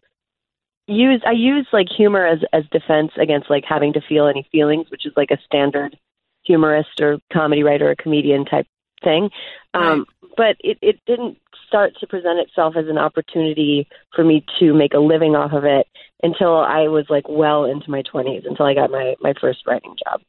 use 0.87 1.23
I 1.27 1.33
use 1.33 1.67
like 1.73 1.89
humor 1.95 2.27
as 2.27 2.41
as 2.53 2.65
defense 2.71 3.13
against 3.21 3.51
like 3.51 3.65
having 3.69 3.93
to 3.95 4.01
feel 4.01 4.27
any 4.27 4.47
feelings, 4.53 4.91
which 4.91 5.07
is 5.07 5.13
like 5.17 5.31
a 5.31 5.39
standard 5.45 5.97
humorist 6.45 7.01
or 7.01 7.19
comedy 7.33 7.63
writer 7.63 7.91
or 7.91 7.95
comedian 7.95 8.45
type 8.45 8.67
thing. 9.03 9.31
Um, 9.73 10.07
but 10.37 10.57
it, 10.61 10.79
it 10.83 11.01
didn't 11.07 11.39
start 11.67 11.95
to 12.01 12.07
present 12.07 12.39
itself 12.39 12.75
as 12.77 12.87
an 12.89 12.99
opportunity 12.99 13.89
for 14.15 14.25
me 14.25 14.45
to 14.59 14.75
make 14.75 14.95
a 14.95 14.99
living 14.99 15.35
off 15.35 15.53
of 15.53 15.65
it 15.65 15.87
until 16.23 16.57
I 16.57 16.89
was 16.89 17.07
like 17.09 17.29
well 17.29 17.65
into 17.65 17.91
my 17.91 18.03
twenties, 18.03 18.43
until 18.47 18.67
I 18.67 18.75
got 18.75 18.91
my, 18.91 19.15
my 19.21 19.35
first 19.41 19.61
writing 19.67 19.95
job. 20.05 20.21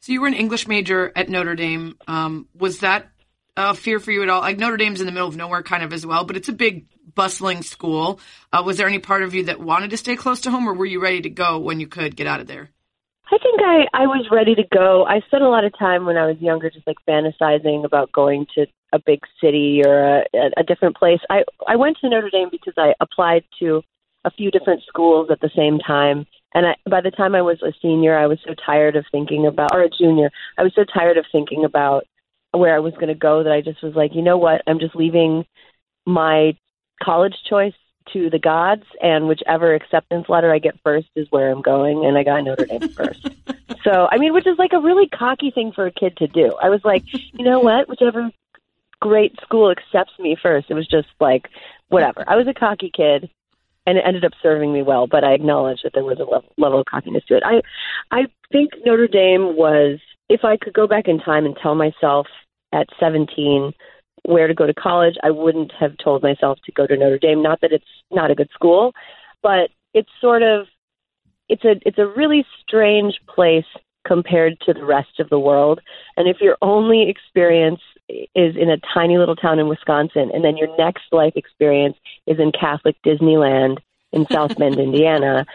So 0.00 0.12
you 0.12 0.20
were 0.20 0.28
an 0.28 0.34
English 0.34 0.68
major 0.68 1.12
at 1.16 1.28
Notre 1.28 1.54
Dame. 1.54 1.96
Um, 2.06 2.46
was 2.54 2.80
that 2.80 3.08
a 3.56 3.74
fear 3.74 3.98
for 4.00 4.12
you 4.12 4.22
at 4.22 4.28
all? 4.28 4.40
Like 4.40 4.58
Notre 4.58 4.76
Dame's 4.76 5.00
in 5.00 5.06
the 5.06 5.12
middle 5.12 5.28
of 5.28 5.36
nowhere, 5.36 5.62
kind 5.62 5.82
of 5.82 5.92
as 5.92 6.06
well, 6.06 6.24
but 6.24 6.36
it's 6.36 6.48
a 6.48 6.52
big, 6.52 6.86
bustling 7.18 7.62
school. 7.62 8.20
Uh, 8.52 8.62
was 8.64 8.76
there 8.76 8.86
any 8.86 9.00
part 9.00 9.24
of 9.24 9.34
you 9.34 9.42
that 9.46 9.58
wanted 9.58 9.90
to 9.90 9.96
stay 9.96 10.14
close 10.14 10.42
to 10.42 10.52
home, 10.52 10.68
or 10.68 10.74
were 10.74 10.86
you 10.86 11.02
ready 11.02 11.20
to 11.20 11.28
go 11.28 11.58
when 11.58 11.80
you 11.80 11.88
could 11.88 12.14
get 12.14 12.28
out 12.28 12.38
of 12.38 12.46
there? 12.46 12.70
I 13.26 13.36
think 13.38 13.60
I, 13.60 13.86
I 13.92 14.06
was 14.06 14.28
ready 14.30 14.54
to 14.54 14.62
go. 14.72 15.04
I 15.04 15.20
spent 15.26 15.42
a 15.42 15.48
lot 15.48 15.64
of 15.64 15.76
time 15.76 16.06
when 16.06 16.16
I 16.16 16.26
was 16.26 16.36
younger 16.38 16.70
just 16.70 16.86
like 16.86 16.96
fantasizing 17.06 17.84
about 17.84 18.12
going 18.12 18.46
to 18.54 18.66
a 18.92 19.00
big 19.04 19.18
city 19.42 19.82
or 19.84 20.20
a, 20.20 20.50
a 20.56 20.62
different 20.62 20.96
place. 20.96 21.18
I, 21.28 21.42
I 21.66 21.74
went 21.74 21.98
to 22.00 22.08
Notre 22.08 22.30
Dame 22.30 22.50
because 22.50 22.74
I 22.78 22.94
applied 23.00 23.42
to 23.58 23.82
a 24.24 24.30
few 24.30 24.52
different 24.52 24.82
schools 24.86 25.28
at 25.30 25.40
the 25.40 25.50
same 25.56 25.80
time. 25.80 26.24
And 26.54 26.66
I, 26.66 26.76
by 26.88 27.00
the 27.00 27.10
time 27.10 27.34
I 27.34 27.42
was 27.42 27.60
a 27.62 27.72
senior, 27.82 28.16
I 28.16 28.28
was 28.28 28.38
so 28.46 28.54
tired 28.64 28.94
of 28.94 29.04
thinking 29.10 29.44
about, 29.44 29.74
or 29.74 29.82
a 29.82 29.90
junior, 29.90 30.30
I 30.56 30.62
was 30.62 30.72
so 30.74 30.84
tired 30.84 31.18
of 31.18 31.26
thinking 31.32 31.64
about 31.64 32.04
where 32.52 32.74
I 32.74 32.78
was 32.78 32.94
going 32.94 33.08
to 33.08 33.14
go 33.14 33.42
that 33.42 33.52
I 33.52 33.60
just 33.60 33.82
was 33.82 33.94
like, 33.94 34.14
you 34.14 34.22
know 34.22 34.38
what? 34.38 34.62
I'm 34.66 34.78
just 34.78 34.96
leaving 34.96 35.44
my 36.06 36.56
college 37.02 37.34
choice 37.48 37.74
to 38.12 38.30
the 38.30 38.38
gods, 38.38 38.84
and 39.02 39.28
whichever 39.28 39.74
acceptance 39.74 40.28
letter 40.28 40.52
I 40.52 40.58
get 40.58 40.78
first 40.82 41.08
is 41.14 41.26
where 41.30 41.50
I'm 41.50 41.62
going. 41.62 42.04
And 42.04 42.16
I 42.16 42.24
got 42.24 42.42
Notre 42.42 42.66
Dame 42.66 42.88
first. 42.96 43.28
So, 43.84 44.08
I 44.10 44.18
mean, 44.18 44.32
which 44.32 44.46
is 44.46 44.58
like 44.58 44.72
a 44.72 44.80
really 44.80 45.08
cocky 45.08 45.50
thing 45.50 45.72
for 45.72 45.86
a 45.86 45.92
kid 45.92 46.16
to 46.18 46.26
do. 46.26 46.54
I 46.62 46.70
was 46.70 46.80
like, 46.84 47.04
you 47.12 47.44
know 47.44 47.60
what? 47.60 47.88
Whichever 47.88 48.30
great 49.00 49.38
school 49.42 49.70
accepts 49.70 50.18
me 50.18 50.36
first. 50.40 50.70
It 50.70 50.74
was 50.74 50.88
just 50.88 51.08
like, 51.20 51.48
whatever. 51.88 52.24
I 52.26 52.36
was 52.36 52.46
a 52.48 52.54
cocky 52.54 52.90
kid, 52.94 53.30
and 53.86 53.98
it 53.98 54.04
ended 54.06 54.24
up 54.24 54.32
serving 54.42 54.72
me 54.72 54.82
well. 54.82 55.06
But 55.06 55.24
I 55.24 55.32
acknowledge 55.32 55.80
that 55.84 55.92
there 55.94 56.04
was 56.04 56.18
a 56.18 56.24
level, 56.24 56.52
level 56.56 56.80
of 56.80 56.86
cockiness 56.86 57.24
to 57.26 57.36
it. 57.36 57.42
I, 57.44 57.62
I 58.10 58.26
think 58.52 58.72
Notre 58.84 59.08
Dame 59.08 59.56
was. 59.56 60.00
If 60.30 60.44
I 60.44 60.58
could 60.58 60.74
go 60.74 60.86
back 60.86 61.08
in 61.08 61.20
time 61.20 61.46
and 61.46 61.56
tell 61.56 61.74
myself 61.74 62.26
at 62.70 62.86
17 63.00 63.72
where 64.28 64.46
to 64.46 64.52
go 64.52 64.66
to 64.66 64.74
college, 64.74 65.14
I 65.22 65.30
wouldn't 65.30 65.72
have 65.80 65.96
told 65.96 66.22
myself 66.22 66.58
to 66.66 66.72
go 66.72 66.86
to 66.86 66.96
Notre 66.96 67.18
Dame. 67.18 67.42
Not 67.42 67.62
that 67.62 67.72
it's 67.72 67.84
not 68.10 68.30
a 68.30 68.34
good 68.34 68.50
school, 68.52 68.92
but 69.42 69.70
it's 69.94 70.10
sort 70.20 70.42
of 70.42 70.66
it's 71.48 71.64
a 71.64 71.76
it's 71.86 71.98
a 71.98 72.06
really 72.06 72.44
strange 72.60 73.18
place 73.26 73.64
compared 74.06 74.60
to 74.60 74.74
the 74.74 74.84
rest 74.84 75.18
of 75.18 75.30
the 75.30 75.38
world. 75.38 75.80
And 76.18 76.28
if 76.28 76.42
your 76.42 76.58
only 76.60 77.08
experience 77.08 77.80
is 78.08 78.54
in 78.54 78.70
a 78.70 78.76
tiny 78.94 79.16
little 79.16 79.36
town 79.36 79.58
in 79.58 79.66
Wisconsin, 79.66 80.30
and 80.32 80.44
then 80.44 80.58
your 80.58 80.76
next 80.76 81.04
life 81.10 81.32
experience 81.34 81.96
is 82.26 82.38
in 82.38 82.52
Catholic 82.52 82.96
Disneyland 83.04 83.78
in 84.12 84.26
South 84.30 84.56
Bend, 84.58 84.78
Indiana, 84.78 85.46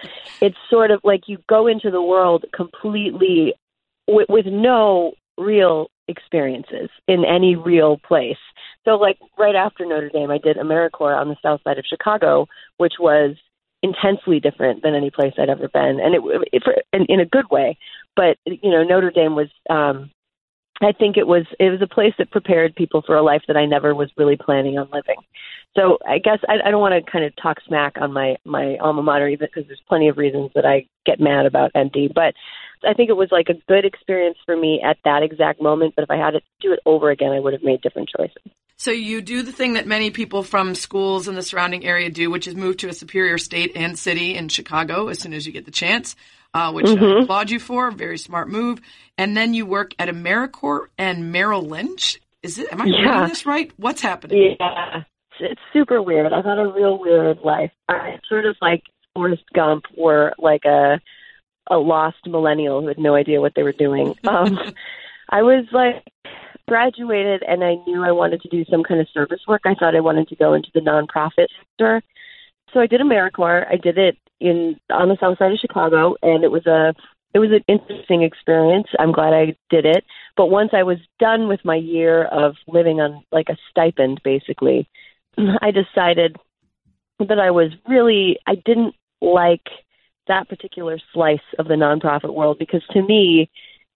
it's 0.42 0.58
sort 0.68 0.90
of 0.90 1.00
like 1.04 1.28
you 1.28 1.38
go 1.48 1.68
into 1.68 1.92
the 1.92 2.02
world 2.02 2.46
completely 2.54 3.54
with, 4.08 4.28
with 4.30 4.48
no 4.48 5.14
real 5.38 5.90
experiences 6.08 6.90
in 7.08 7.26
any 7.26 7.56
real 7.56 7.98
place. 7.98 8.38
So, 8.86 8.92
like 8.92 9.18
right 9.38 9.56
after 9.56 9.86
Notre 9.86 10.10
Dame, 10.10 10.32
I 10.32 10.38
did 10.38 10.58
AmeriCorps 10.58 11.20
on 11.20 11.30
the 11.30 11.38
south 11.42 11.62
side 11.64 11.80
of 11.80 11.86
Chicago, 11.88 12.48
which 12.78 12.94
was 13.00 13.36
intensely 13.82 14.40
different 14.40 14.82
than 14.82 14.96
any 14.96 15.12
place 15.12 15.34
I'd 15.38 15.50
ever 15.50 15.68
been, 15.68 16.00
and 16.00 16.16
it, 16.16 16.22
it 16.52 16.64
for, 16.64 16.76
in, 16.94 17.06
in 17.10 17.20
a 17.20 17.26
good 17.26 17.50
way. 17.50 17.78
But 18.16 18.38
you 18.46 18.72
know, 18.72 18.84
Notre 18.84 19.12
Dame 19.12 19.36
was. 19.36 19.50
um 19.70 20.12
I 20.82 20.92
think 20.92 21.18
it 21.18 21.28
was 21.28 21.46
it 21.60 21.70
was 21.70 21.82
a 21.82 21.88
place 21.88 22.14
that 22.18 22.32
prepared 22.32 22.76
people 22.76 23.04
for 23.06 23.16
a 23.16 23.22
life 23.22 23.44
that 23.48 23.56
I 23.56 23.66
never 23.66 23.94
was 23.96 24.12
really 24.18 24.36
planning 24.36 24.78
on 24.78 24.90
living. 24.92 25.16
So 25.78 25.98
I 26.08 26.18
guess 26.18 26.40
I, 26.50 26.68
I 26.68 26.72
don't 26.72 26.82
want 26.82 26.94
to 26.94 27.12
kind 27.12 27.24
of 27.24 27.34
talk 27.36 27.58
smack 27.66 27.94
on 28.02 28.12
my 28.12 28.36
my 28.44 28.78
alma 28.78 29.04
mater 29.04 29.28
even 29.28 29.48
because 29.48 29.68
there's 29.68 29.82
plenty 29.88 30.10
of 30.10 30.18
reasons 30.18 30.52
that 30.56 30.66
I 30.66 30.88
get 31.06 31.20
mad 31.20 31.46
about 31.46 31.72
ND, 31.78 32.12
but 32.14 32.34
I 32.88 32.94
think 32.94 33.10
it 33.10 33.18
was 33.18 33.30
like 33.32 33.50
a 33.50 33.54
good 33.68 33.86
experience 33.86 34.38
for 34.46 34.56
me 34.56 34.82
at 34.84 34.98
that 35.06 35.24
exact 35.24 35.62
moment. 35.62 35.94
But 35.96 36.04
if 36.04 36.12
I 36.12 36.18
had 36.18 36.32
to 36.32 36.42
do 36.62 36.74
it 36.74 36.80
over 36.86 37.10
again, 37.10 37.32
I 37.32 37.40
would 37.40 37.54
have 37.54 37.64
made 37.64 37.82
different 37.82 38.10
choices. 38.16 38.52
So 38.76 38.92
you 38.92 39.22
do 39.22 39.44
the 39.44 39.52
thing 39.52 39.74
that 39.74 39.88
many 39.88 40.10
people 40.12 40.44
from 40.44 40.76
schools 40.76 41.28
in 41.28 41.36
the 41.36 41.44
surrounding 41.44 41.86
area 41.86 42.10
do, 42.10 42.30
which 42.30 42.48
is 42.48 42.56
move 42.56 42.78
to 42.78 42.90
a 42.90 42.94
superior 42.94 43.38
state 43.38 43.74
and 43.76 43.98
city 43.98 44.36
in 44.36 44.50
Chicago 44.50 45.08
as 45.08 45.20
soon 45.20 45.34
as 45.34 45.46
you 45.46 45.54
get 45.54 45.66
the 45.66 45.72
chance, 45.72 46.16
uh, 46.54 46.72
which 46.72 46.90
I 46.90 47.22
applaud 47.22 47.50
you 47.50 47.60
for. 47.60 47.92
Very 47.92 48.18
smart 48.18 48.50
move. 48.50 48.82
And 49.18 49.38
then 49.38 49.54
you 49.54 49.66
work 49.66 49.94
at 50.00 50.10
AmeriCorps 50.10 50.88
and 50.98 51.32
Merrill 51.32 51.62
Lynch. 51.62 52.20
Is 52.42 52.58
it? 52.58 52.74
Am 52.74 52.82
I 52.82 52.86
Yeah. 52.86 52.98
reading 52.98 53.30
this 53.30 53.46
right? 53.46 53.72
What's 53.78 54.02
happening? 54.02 54.58
Yeah, 54.60 54.98
it's, 54.98 55.06
it's 55.40 55.62
super 55.72 56.02
weird. 56.02 56.34
I've 56.34 56.44
had 56.44 56.60
a 56.60 56.68
real 56.68 57.00
weird 57.00 57.40
life. 57.40 57.72
I 57.88 58.20
sort 58.28 58.46
of 58.46 58.58
like 58.62 58.84
Forrest 59.14 59.44
Gump, 59.54 59.86
or 59.96 60.34
like 60.38 60.66
a 60.66 61.00
a 61.70 61.78
lost 61.78 62.26
millennial 62.26 62.82
who 62.82 62.88
had 62.88 63.00
no 63.00 63.16
idea 63.16 63.42
what 63.42 63.54
they 63.56 63.64
were 63.64 63.72
doing. 63.72 64.16
Um, 64.28 64.60
I 65.30 65.42
was 65.42 65.66
like 65.72 66.04
graduated, 66.68 67.44
and 67.44 67.64
I 67.64 67.76
knew 67.88 68.04
I 68.04 68.12
wanted 68.12 68.42
to 68.42 68.50
do 68.50 68.66
some 68.70 68.84
kind 68.84 69.00
of 69.00 69.08
service 69.14 69.42
work. 69.48 69.62
I 69.66 69.74
thought 69.74 69.96
I 69.96 70.00
wanted 70.00 70.28
to 70.30 70.36
go 70.36 70.54
into 70.54 70.70
the 70.74 70.80
nonprofit 70.80 71.48
sector, 71.60 72.02
so 72.74 72.80
I 72.80 72.88
did 72.88 73.02
AmeriCorps. 73.02 73.68
I 73.72 73.78
did 73.78 73.98
it 73.98 74.18
in 74.40 74.80
on 74.92 75.10
the 75.10 75.18
south 75.20 75.38
side 75.38 75.52
of 75.52 75.60
Chicago, 75.60 76.16
and 76.22 76.44
it 76.44 76.52
was 76.52 76.66
a 76.68 76.94
it 77.34 77.40
was 77.40 77.52
an 77.52 77.64
interesting 77.68 78.22
experience. 78.22 78.88
I'm 79.00 79.12
glad 79.12 79.34
I 79.34 79.56
did 79.70 79.86
it. 79.86 80.04
But 80.38 80.48
once 80.48 80.72
I 80.74 80.84
was 80.84 80.98
done 81.20 81.48
with 81.48 81.64
my 81.66 81.76
year 81.76 82.26
of 82.26 82.56
living 82.68 83.02
on 83.02 83.24
like 83.32 83.50
a 83.50 83.58
stipend, 83.70 84.22
basically, 84.24 84.88
I 85.38 85.72
decided 85.72 86.38
that 87.20 87.40
I 87.40 87.52
was 87.52 87.72
really 87.88 88.38
I 88.46 88.56
didn't 88.56 88.96
like 89.22 89.68
that 90.28 90.48
particular 90.50 91.00
slice 91.14 91.40
of 91.60 91.68
the 91.68 91.74
nonprofit 91.74 92.34
world 92.34 92.58
because 92.60 92.84
to 92.92 93.02
me 93.02 93.50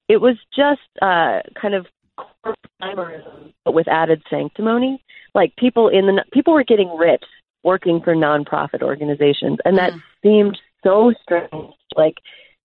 it 0.09 0.17
was 0.17 0.35
just 0.55 0.81
uh 1.01 1.39
kind 1.59 1.73
of 1.73 1.85
corporatism 2.19 3.53
but 3.65 3.73
with 3.73 3.87
added 3.87 4.21
sanctimony. 4.29 5.03
Like 5.35 5.55
people 5.57 5.89
in 5.89 6.07
the 6.07 6.23
people 6.31 6.53
were 6.53 6.63
getting 6.63 6.95
rich 6.97 7.23
working 7.63 8.01
for 8.03 8.15
nonprofit 8.15 8.81
organizations 8.81 9.57
and 9.65 9.77
that 9.77 9.93
mm. 9.93 10.01
seemed 10.23 10.57
so 10.83 11.13
strange. 11.21 11.73
Like 11.95 12.15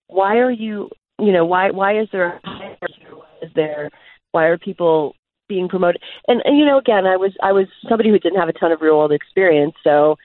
why 0.07 0.37
are 0.37 0.50
you 0.50 0.90
you 1.19 1.33
know 1.33 1.45
why 1.45 1.71
why 1.71 1.99
is 2.00 2.09
there 2.12 2.40
a 2.45 2.76
is 3.42 3.50
there 3.54 3.90
why 4.33 4.45
are 4.45 4.59
people 4.59 5.14
being 5.49 5.69
promoted? 5.69 6.00
And, 6.28 6.40
and 6.45 6.57
you 6.57 6.64
know 6.64 6.78
again 6.78 7.07
i 7.07 7.16
was 7.16 7.33
i 7.42 7.52
was 7.52 7.66
somebody 7.88 8.11
who 8.11 8.19
didn't 8.19 8.38
have 8.38 8.49
a 8.49 8.52
ton 8.52 8.73
of 8.73 8.81
real 8.81 8.97
world 8.97 9.12
experience 9.12 9.75
so 9.85 10.16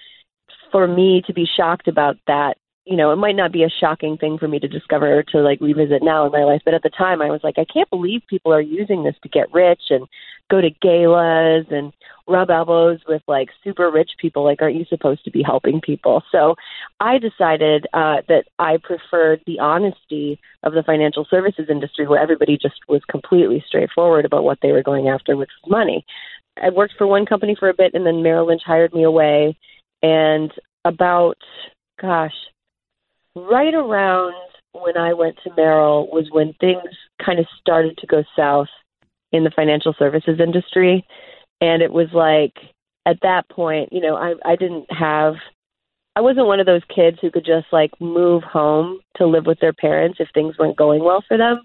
for 0.71 0.87
me 0.87 1.21
to 1.27 1.33
be 1.33 1.45
shocked 1.57 1.87
about 1.87 2.17
that 2.27 2.57
you 2.87 2.95
know, 2.95 3.11
it 3.11 3.17
might 3.17 3.35
not 3.35 3.51
be 3.51 3.63
a 3.63 3.69
shocking 3.69 4.17
thing 4.17 4.37
for 4.37 4.47
me 4.47 4.59
to 4.59 4.67
discover 4.67 5.21
to 5.21 5.39
like 5.39 5.59
revisit 5.59 6.01
now 6.01 6.25
in 6.25 6.31
my 6.31 6.45
life, 6.45 6.61
but 6.63 6.73
at 6.73 6.83
the 6.83 6.89
time 6.89 7.21
I 7.21 7.29
was 7.29 7.41
like, 7.43 7.57
I 7.57 7.65
can't 7.65 7.89
believe 7.89 8.21
people 8.29 8.53
are 8.53 8.61
using 8.61 9.03
this 9.03 9.15
to 9.23 9.29
get 9.29 9.53
rich 9.53 9.81
and 9.89 10.07
go 10.49 10.61
to 10.61 10.69
galas 10.81 11.65
and 11.69 11.91
rub 12.29 12.49
elbows 12.49 12.99
with 13.05 13.21
like 13.27 13.49
super 13.61 13.91
rich 13.91 14.11
people. 14.17 14.45
Like, 14.45 14.61
aren't 14.61 14.77
you 14.77 14.85
supposed 14.85 15.25
to 15.25 15.31
be 15.31 15.43
helping 15.43 15.81
people? 15.81 16.23
So 16.31 16.55
I 17.01 17.17
decided 17.17 17.87
uh, 17.93 18.21
that 18.29 18.45
I 18.57 18.77
preferred 18.81 19.41
the 19.45 19.59
honesty 19.59 20.39
of 20.63 20.71
the 20.71 20.83
financial 20.83 21.27
services 21.29 21.67
industry 21.69 22.07
where 22.07 22.21
everybody 22.21 22.57
just 22.57 22.79
was 22.87 23.01
completely 23.09 23.63
straightforward 23.67 24.23
about 24.23 24.45
what 24.45 24.59
they 24.61 24.71
were 24.71 24.83
going 24.83 25.09
after, 25.09 25.35
which 25.35 25.49
was 25.61 25.69
money. 25.69 26.05
I 26.61 26.69
worked 26.69 26.93
for 26.97 27.05
one 27.05 27.25
company 27.25 27.55
for 27.59 27.67
a 27.67 27.73
bit 27.73 27.93
and 27.93 28.05
then 28.05 28.23
Merrill 28.23 28.47
Lynch 28.47 28.63
hired 28.65 28.93
me 28.93 29.03
away. 29.03 29.57
And 30.01 30.51
about, 30.85 31.37
gosh, 31.99 32.33
right 33.37 33.73
around 33.73 34.33
when 34.73 34.97
I 34.97 35.13
went 35.13 35.37
to 35.43 35.51
Merrill 35.55 36.07
was 36.11 36.27
when 36.31 36.53
things 36.59 36.83
kind 37.23 37.39
of 37.39 37.45
started 37.59 37.97
to 37.97 38.07
go 38.07 38.23
south 38.35 38.67
in 39.31 39.43
the 39.43 39.51
financial 39.55 39.93
services 39.97 40.39
industry. 40.39 41.05
And 41.61 41.81
it 41.81 41.91
was 41.91 42.07
like 42.13 42.53
at 43.05 43.17
that 43.21 43.49
point, 43.49 43.89
you 43.91 44.01
know, 44.01 44.15
I 44.15 44.33
I 44.45 44.55
didn't 44.55 44.91
have 44.91 45.35
I 46.15 46.21
wasn't 46.21 46.47
one 46.47 46.59
of 46.59 46.65
those 46.65 46.81
kids 46.93 47.17
who 47.21 47.31
could 47.31 47.45
just 47.45 47.67
like 47.71 47.91
move 47.99 48.43
home 48.43 48.99
to 49.17 49.27
live 49.27 49.45
with 49.45 49.59
their 49.59 49.73
parents 49.73 50.19
if 50.19 50.29
things 50.33 50.57
weren't 50.57 50.77
going 50.77 51.03
well 51.03 51.23
for 51.27 51.37
them 51.37 51.61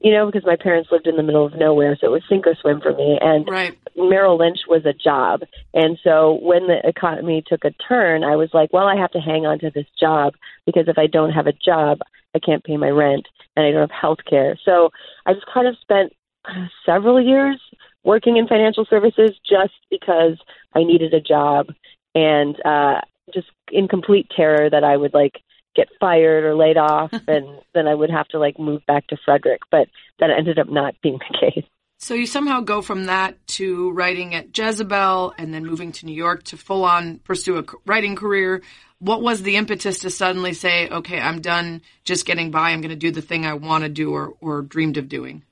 you 0.00 0.12
know, 0.12 0.26
because 0.26 0.46
my 0.46 0.56
parents 0.56 0.90
lived 0.90 1.06
in 1.06 1.16
the 1.16 1.22
middle 1.22 1.44
of 1.44 1.54
nowhere, 1.54 1.96
so 2.00 2.06
it 2.06 2.10
was 2.10 2.22
sink 2.28 2.46
or 2.46 2.54
swim 2.60 2.80
for 2.80 2.94
me. 2.94 3.18
And 3.20 3.46
right. 3.48 3.78
Merrill 3.96 4.38
Lynch 4.38 4.60
was 4.66 4.84
a 4.86 4.94
job. 4.94 5.42
And 5.74 5.98
so 6.02 6.38
when 6.42 6.66
the 6.66 6.80
economy 6.84 7.42
took 7.46 7.64
a 7.64 7.72
turn, 7.86 8.24
I 8.24 8.36
was 8.36 8.48
like, 8.54 8.72
well, 8.72 8.86
I 8.86 8.96
have 8.96 9.10
to 9.12 9.20
hang 9.20 9.44
on 9.44 9.58
to 9.58 9.70
this 9.70 9.86
job 9.98 10.34
because 10.64 10.88
if 10.88 10.96
I 10.96 11.06
don't 11.06 11.32
have 11.32 11.46
a 11.46 11.52
job, 11.52 11.98
I 12.34 12.38
can't 12.38 12.64
pay 12.64 12.76
my 12.76 12.88
rent 12.88 13.26
and 13.56 13.66
I 13.66 13.70
don't 13.72 13.80
have 13.80 13.90
health 13.90 14.20
care. 14.28 14.58
So 14.64 14.90
I 15.26 15.34
just 15.34 15.46
kind 15.52 15.66
of 15.66 15.76
spent 15.80 16.12
several 16.86 17.20
years 17.20 17.60
working 18.04 18.38
in 18.38 18.48
financial 18.48 18.86
services 18.88 19.32
just 19.48 19.74
because 19.90 20.38
I 20.74 20.84
needed 20.84 21.12
a 21.12 21.20
job 21.20 21.66
and 22.14 22.56
uh 22.64 23.00
just 23.32 23.48
in 23.70 23.86
complete 23.86 24.26
terror 24.34 24.68
that 24.68 24.82
I 24.82 24.96
would 24.96 25.14
like 25.14 25.42
get 25.76 25.88
fired 25.98 26.44
or 26.44 26.54
laid 26.54 26.76
off 26.76 27.12
and 27.28 27.60
then 27.74 27.86
I 27.86 27.94
would 27.94 28.10
have 28.10 28.28
to 28.28 28.38
like 28.38 28.58
move 28.58 28.84
back 28.86 29.06
to 29.08 29.16
Frederic. 29.24 29.60
But 29.70 29.88
that 30.18 30.30
ended 30.30 30.58
up 30.58 30.68
not 30.68 30.94
being 31.02 31.18
the 31.18 31.38
case. 31.38 31.64
So 31.98 32.14
you 32.14 32.26
somehow 32.26 32.60
go 32.60 32.80
from 32.80 33.04
that 33.04 33.46
to 33.48 33.90
writing 33.90 34.34
at 34.34 34.56
Jezebel 34.56 35.34
and 35.36 35.52
then 35.52 35.66
moving 35.66 35.92
to 35.92 36.06
New 36.06 36.14
York 36.14 36.44
to 36.44 36.56
full 36.56 36.84
on 36.84 37.18
pursue 37.18 37.58
a 37.58 37.64
writing 37.84 38.16
career. 38.16 38.62
What 39.00 39.20
was 39.20 39.42
the 39.42 39.56
impetus 39.56 40.00
to 40.00 40.10
suddenly 40.10 40.54
say, 40.54 40.88
okay, 40.88 41.20
I'm 41.20 41.42
done 41.42 41.82
just 42.04 42.24
getting 42.24 42.50
by. 42.50 42.70
I'm 42.70 42.80
going 42.80 42.88
to 42.88 42.96
do 42.96 43.10
the 43.10 43.20
thing 43.20 43.44
I 43.44 43.52
want 43.52 43.84
to 43.84 43.90
do 43.90 44.14
or, 44.14 44.32
or 44.40 44.62
dreamed 44.62 44.96
of 44.96 45.10
doing? 45.10 45.42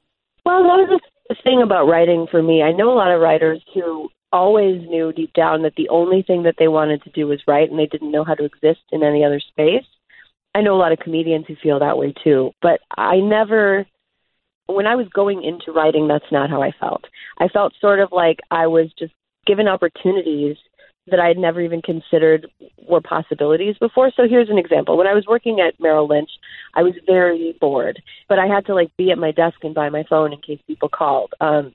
Well, 0.47 0.63
that 0.63 0.89
was 0.89 1.01
the 1.29 1.37
thing 1.45 1.61
about 1.63 1.87
writing 1.87 2.27
for 2.31 2.43
me. 2.43 2.63
I 2.63 2.73
know 2.73 2.91
a 2.91 2.97
lot 2.97 3.13
of 3.13 3.21
writers 3.21 3.63
who 3.75 4.09
always 4.33 4.81
knew 4.89 5.13
deep 5.13 5.35
down 5.35 5.63
that 5.63 5.75
the 5.77 5.91
only 5.91 6.23
thing 6.23 6.45
that 6.45 6.57
they 6.59 6.69
wanted 6.69 7.03
to 7.03 7.11
do 7.11 7.27
was 7.27 7.43
write 7.47 7.71
and 7.71 7.79
they 7.79 7.87
didn't 7.87 8.11
know 8.11 8.25
how 8.25 8.35
to 8.35 8.45
exist 8.45 8.81
in 8.91 9.03
any 9.03 9.23
other 9.23 9.41
space. 9.41 9.85
I 10.55 10.63
know 10.63 10.75
a 10.75 10.79
lot 10.79 10.93
of 10.93 10.99
comedians 10.99 11.47
who 11.47 11.57
feel 11.63 11.79
that 11.81 11.99
way 11.99 12.15
too, 12.25 12.53
but 12.63 12.81
I 12.97 13.17
never 13.17 13.87
when 14.67 14.87
I 14.87 14.97
was 14.97 15.09
going 15.09 15.43
into 15.45 15.73
writing 15.73 16.09
that's 16.09 16.31
not 16.31 16.51
how 16.51 16.63
I 16.63 16.73
felt. 16.79 17.05
I 17.39 17.49
felt 17.49 17.73
sort 17.81 18.01
of 18.01 18.11
like 18.13 18.39
I 18.51 18.67
was 18.67 18.93
just 18.99 19.15
given 19.47 19.67
opportunities 19.67 20.57
that 21.11 21.21
I 21.21 21.29
had 21.29 21.39
never 21.39 21.63
even 21.63 21.81
considered 21.81 22.47
were 22.87 23.01
possibilities 23.01 23.77
before. 23.81 24.13
So 24.15 24.29
here's 24.29 24.51
an 24.51 24.59
example. 24.59 24.99
When 24.99 25.07
I 25.07 25.15
was 25.15 25.25
working 25.27 25.59
at 25.61 25.81
Merrill 25.81 26.07
Lynch, 26.07 26.31
I 26.75 26.83
was 26.83 26.93
very 27.07 27.57
bored, 27.61 28.03
but 28.29 28.39
I 28.39 28.47
had 28.47 28.67
to 28.67 28.75
like 28.75 28.95
be 28.99 29.11
at 29.11 29.17
my 29.17 29.31
desk 29.31 29.57
and 29.63 29.75
by 29.75 29.89
my 29.89 30.05
phone 30.09 30.35
in 30.35 30.41
case 30.41 30.61
people 30.67 30.91
called. 30.91 31.33
Um 31.41 31.75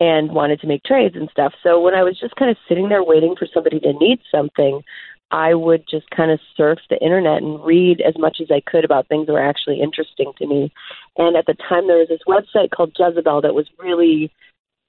and 0.00 0.32
wanted 0.32 0.60
to 0.60 0.66
make 0.66 0.82
trades 0.82 1.14
and 1.14 1.28
stuff. 1.30 1.52
So 1.62 1.80
when 1.80 1.94
I 1.94 2.02
was 2.02 2.18
just 2.18 2.34
kind 2.34 2.50
of 2.50 2.56
sitting 2.68 2.88
there 2.88 3.04
waiting 3.04 3.36
for 3.38 3.46
somebody 3.54 3.78
to 3.80 3.92
need 3.92 4.18
something, 4.30 4.82
I 5.30 5.54
would 5.54 5.84
just 5.88 6.08
kind 6.10 6.30
of 6.30 6.38
surf 6.56 6.78
the 6.88 7.00
internet 7.00 7.42
and 7.42 7.64
read 7.64 8.00
as 8.00 8.14
much 8.18 8.38
as 8.40 8.48
I 8.50 8.62
could 8.64 8.84
about 8.84 9.08
things 9.08 9.26
that 9.26 9.32
were 9.32 9.42
actually 9.42 9.80
interesting 9.80 10.32
to 10.38 10.46
me. 10.46 10.72
And 11.16 11.36
at 11.36 11.46
the 11.46 11.54
time, 11.54 11.86
there 11.86 11.98
was 11.98 12.08
this 12.08 12.20
website 12.28 12.70
called 12.70 12.96
Jezebel 12.98 13.40
that 13.42 13.54
was 13.54 13.66
really, 13.78 14.30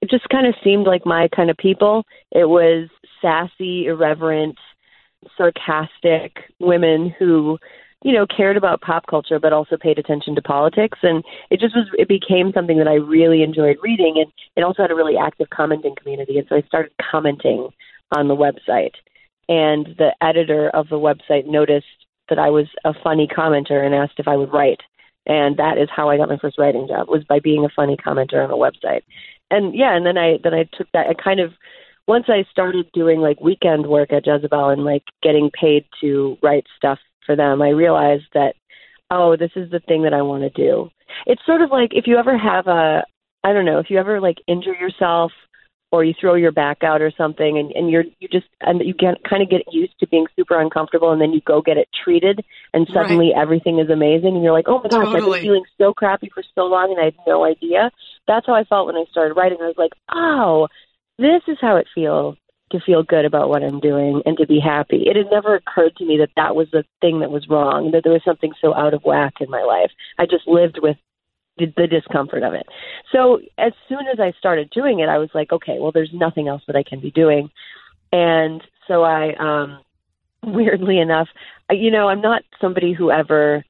it 0.01 0.09
just 0.09 0.29
kind 0.29 0.45
of 0.45 0.53
seemed 0.63 0.85
like 0.85 1.05
my 1.05 1.29
kind 1.35 1.49
of 1.49 1.57
people. 1.57 2.05
It 2.31 2.49
was 2.49 2.89
sassy, 3.21 3.87
irreverent, 3.87 4.57
sarcastic 5.35 6.37
women 6.59 7.13
who, 7.17 7.57
you 8.03 8.13
know, 8.13 8.27
cared 8.27 8.57
about 8.57 8.81
pop 8.81 9.07
culture 9.07 9.39
but 9.39 9.53
also 9.53 9.77
paid 9.77 9.97
attention 9.97 10.35
to 10.35 10.41
politics. 10.41 10.99
And 11.01 11.23
it 11.49 11.59
just 11.59 11.75
was, 11.75 11.87
it 11.97 12.07
became 12.07 12.51
something 12.53 12.77
that 12.77 12.87
I 12.87 12.95
really 12.95 13.41
enjoyed 13.41 13.77
reading. 13.81 14.15
And 14.17 14.31
it 14.55 14.61
also 14.61 14.83
had 14.83 14.91
a 14.91 14.95
really 14.95 15.17
active 15.17 15.49
commenting 15.49 15.95
community. 15.99 16.37
And 16.37 16.47
so 16.47 16.55
I 16.55 16.61
started 16.67 16.91
commenting 17.11 17.69
on 18.15 18.27
the 18.27 18.35
website 18.35 18.93
and 19.47 19.87
the 19.97 20.15
editor 20.21 20.69
of 20.69 20.89
the 20.89 20.95
website 20.95 21.45
noticed 21.45 21.85
that 22.29 22.39
I 22.39 22.49
was 22.49 22.67
a 22.83 22.93
funny 23.03 23.27
commenter 23.27 23.85
and 23.85 23.93
asked 23.93 24.19
if 24.19 24.27
I 24.27 24.35
would 24.35 24.53
write. 24.53 24.81
And 25.27 25.57
that 25.57 25.77
is 25.77 25.89
how 25.95 26.09
I 26.09 26.17
got 26.17 26.29
my 26.29 26.37
first 26.37 26.57
writing 26.57 26.87
job 26.87 27.07
was 27.07 27.23
by 27.23 27.39
being 27.39 27.65
a 27.65 27.69
funny 27.75 27.97
commenter 27.97 28.43
on 28.43 28.51
a 28.51 28.55
website. 28.55 29.01
And 29.51 29.75
yeah, 29.75 29.95
and 29.95 30.05
then 30.05 30.17
I 30.17 30.37
then 30.43 30.53
I 30.53 30.67
took 30.77 30.87
that 30.93 31.07
I 31.07 31.13
kind 31.13 31.39
of 31.39 31.51
once 32.07 32.25
I 32.27 32.45
started 32.51 32.87
doing 32.93 33.19
like 33.19 33.39
weekend 33.41 33.87
work 33.87 34.11
at 34.11 34.25
Jezebel 34.25 34.69
and 34.69 34.83
like 34.83 35.03
getting 35.23 35.49
paid 35.59 35.85
to 36.01 36.37
write 36.41 36.65
stuff 36.77 36.99
for 37.25 37.35
them, 37.35 37.61
I 37.61 37.69
realized 37.69 38.25
that 38.33 38.55
oh, 39.11 39.35
this 39.37 39.51
is 39.55 39.69
the 39.69 39.79
thing 39.79 40.03
that 40.03 40.13
I 40.13 40.23
want 40.23 40.43
to 40.43 40.49
do. 40.49 40.89
It's 41.27 41.45
sort 41.45 41.61
of 41.61 41.71
like 41.71 41.91
if 41.93 42.07
you 42.07 42.17
ever 42.17 42.37
have 42.37 42.67
a 42.67 43.03
I 43.43 43.53
don't 43.53 43.65
know, 43.65 43.79
if 43.79 43.89
you 43.89 43.97
ever 43.99 44.19
like 44.19 44.37
injure 44.47 44.75
yourself 44.75 45.31
or 45.95 46.03
you 46.03 46.13
throw 46.19 46.35
your 46.35 46.51
back 46.51 46.83
out 46.83 47.01
or 47.01 47.11
something 47.17 47.57
and, 47.57 47.71
and 47.71 47.89
you're 47.89 48.03
you 48.19 48.27
just 48.27 48.47
and 48.61 48.81
you 48.85 48.93
get 48.93 49.23
kind 49.27 49.41
of 49.41 49.49
get 49.49 49.61
used 49.71 49.97
to 49.99 50.07
being 50.07 50.27
super 50.35 50.59
uncomfortable 50.59 51.11
and 51.11 51.21
then 51.21 51.31
you 51.31 51.41
go 51.41 51.61
get 51.61 51.77
it 51.77 51.87
treated 52.03 52.43
and 52.73 52.87
suddenly 52.93 53.31
right. 53.33 53.41
everything 53.41 53.79
is 53.79 53.89
amazing 53.89 54.35
and 54.35 54.43
you're 54.43 54.53
like 54.53 54.67
oh 54.67 54.79
my 54.79 54.89
gosh 54.89 55.05
totally. 55.05 55.17
i've 55.17 55.33
been 55.33 55.41
feeling 55.41 55.63
so 55.77 55.93
crappy 55.93 56.29
for 56.33 56.43
so 56.53 56.63
long 56.63 56.91
and 56.91 56.99
i 56.99 57.05
had 57.05 57.15
no 57.25 57.45
idea 57.45 57.89
that's 58.27 58.45
how 58.45 58.53
i 58.53 58.63
felt 58.65 58.87
when 58.87 58.95
i 58.95 59.05
started 59.09 59.33
writing 59.33 59.57
i 59.61 59.67
was 59.67 59.77
like 59.77 59.93
oh 60.11 60.67
this 61.17 61.41
is 61.47 61.57
how 61.61 61.77
it 61.77 61.87
feels 61.95 62.37
to 62.71 62.79
feel 62.85 63.03
good 63.03 63.25
about 63.25 63.47
what 63.47 63.63
i'm 63.63 63.79
doing 63.79 64.21
and 64.25 64.37
to 64.37 64.45
be 64.45 64.59
happy 64.59 65.03
it 65.05 65.15
had 65.15 65.31
never 65.31 65.55
occurred 65.55 65.95
to 65.95 66.05
me 66.05 66.17
that 66.17 66.31
that 66.35 66.55
was 66.55 66.67
the 66.71 66.83
thing 66.99 67.19
that 67.19 67.31
was 67.31 67.47
wrong 67.49 67.91
that 67.91 68.03
there 68.03 68.13
was 68.13 68.23
something 68.25 68.53
so 68.59 68.73
out 68.73 68.93
of 68.93 69.03
whack 69.03 69.35
in 69.39 69.49
my 69.49 69.61
life 69.61 69.91
i 70.19 70.25
just 70.25 70.47
lived 70.47 70.79
with 70.81 70.97
the, 71.57 71.73
the 71.77 71.87
discomfort 71.87 72.43
of 72.43 72.53
it. 72.53 72.65
So 73.11 73.39
as 73.57 73.73
soon 73.87 74.07
as 74.11 74.19
I 74.19 74.33
started 74.37 74.69
doing 74.69 74.99
it, 74.99 75.09
I 75.09 75.17
was 75.17 75.29
like, 75.33 75.51
okay, 75.51 75.77
well, 75.79 75.91
there's 75.91 76.11
nothing 76.13 76.47
else 76.47 76.61
that 76.67 76.75
I 76.75 76.83
can 76.83 76.99
be 76.99 77.11
doing. 77.11 77.49
And 78.11 78.61
so 78.87 79.03
I, 79.03 79.33
um, 79.35 79.79
weirdly 80.43 80.99
enough, 80.99 81.27
you 81.71 81.91
know, 81.91 82.07
I'm 82.07 82.21
not 82.21 82.43
somebody 82.61 82.93
who 82.93 83.11
ever 83.11 83.63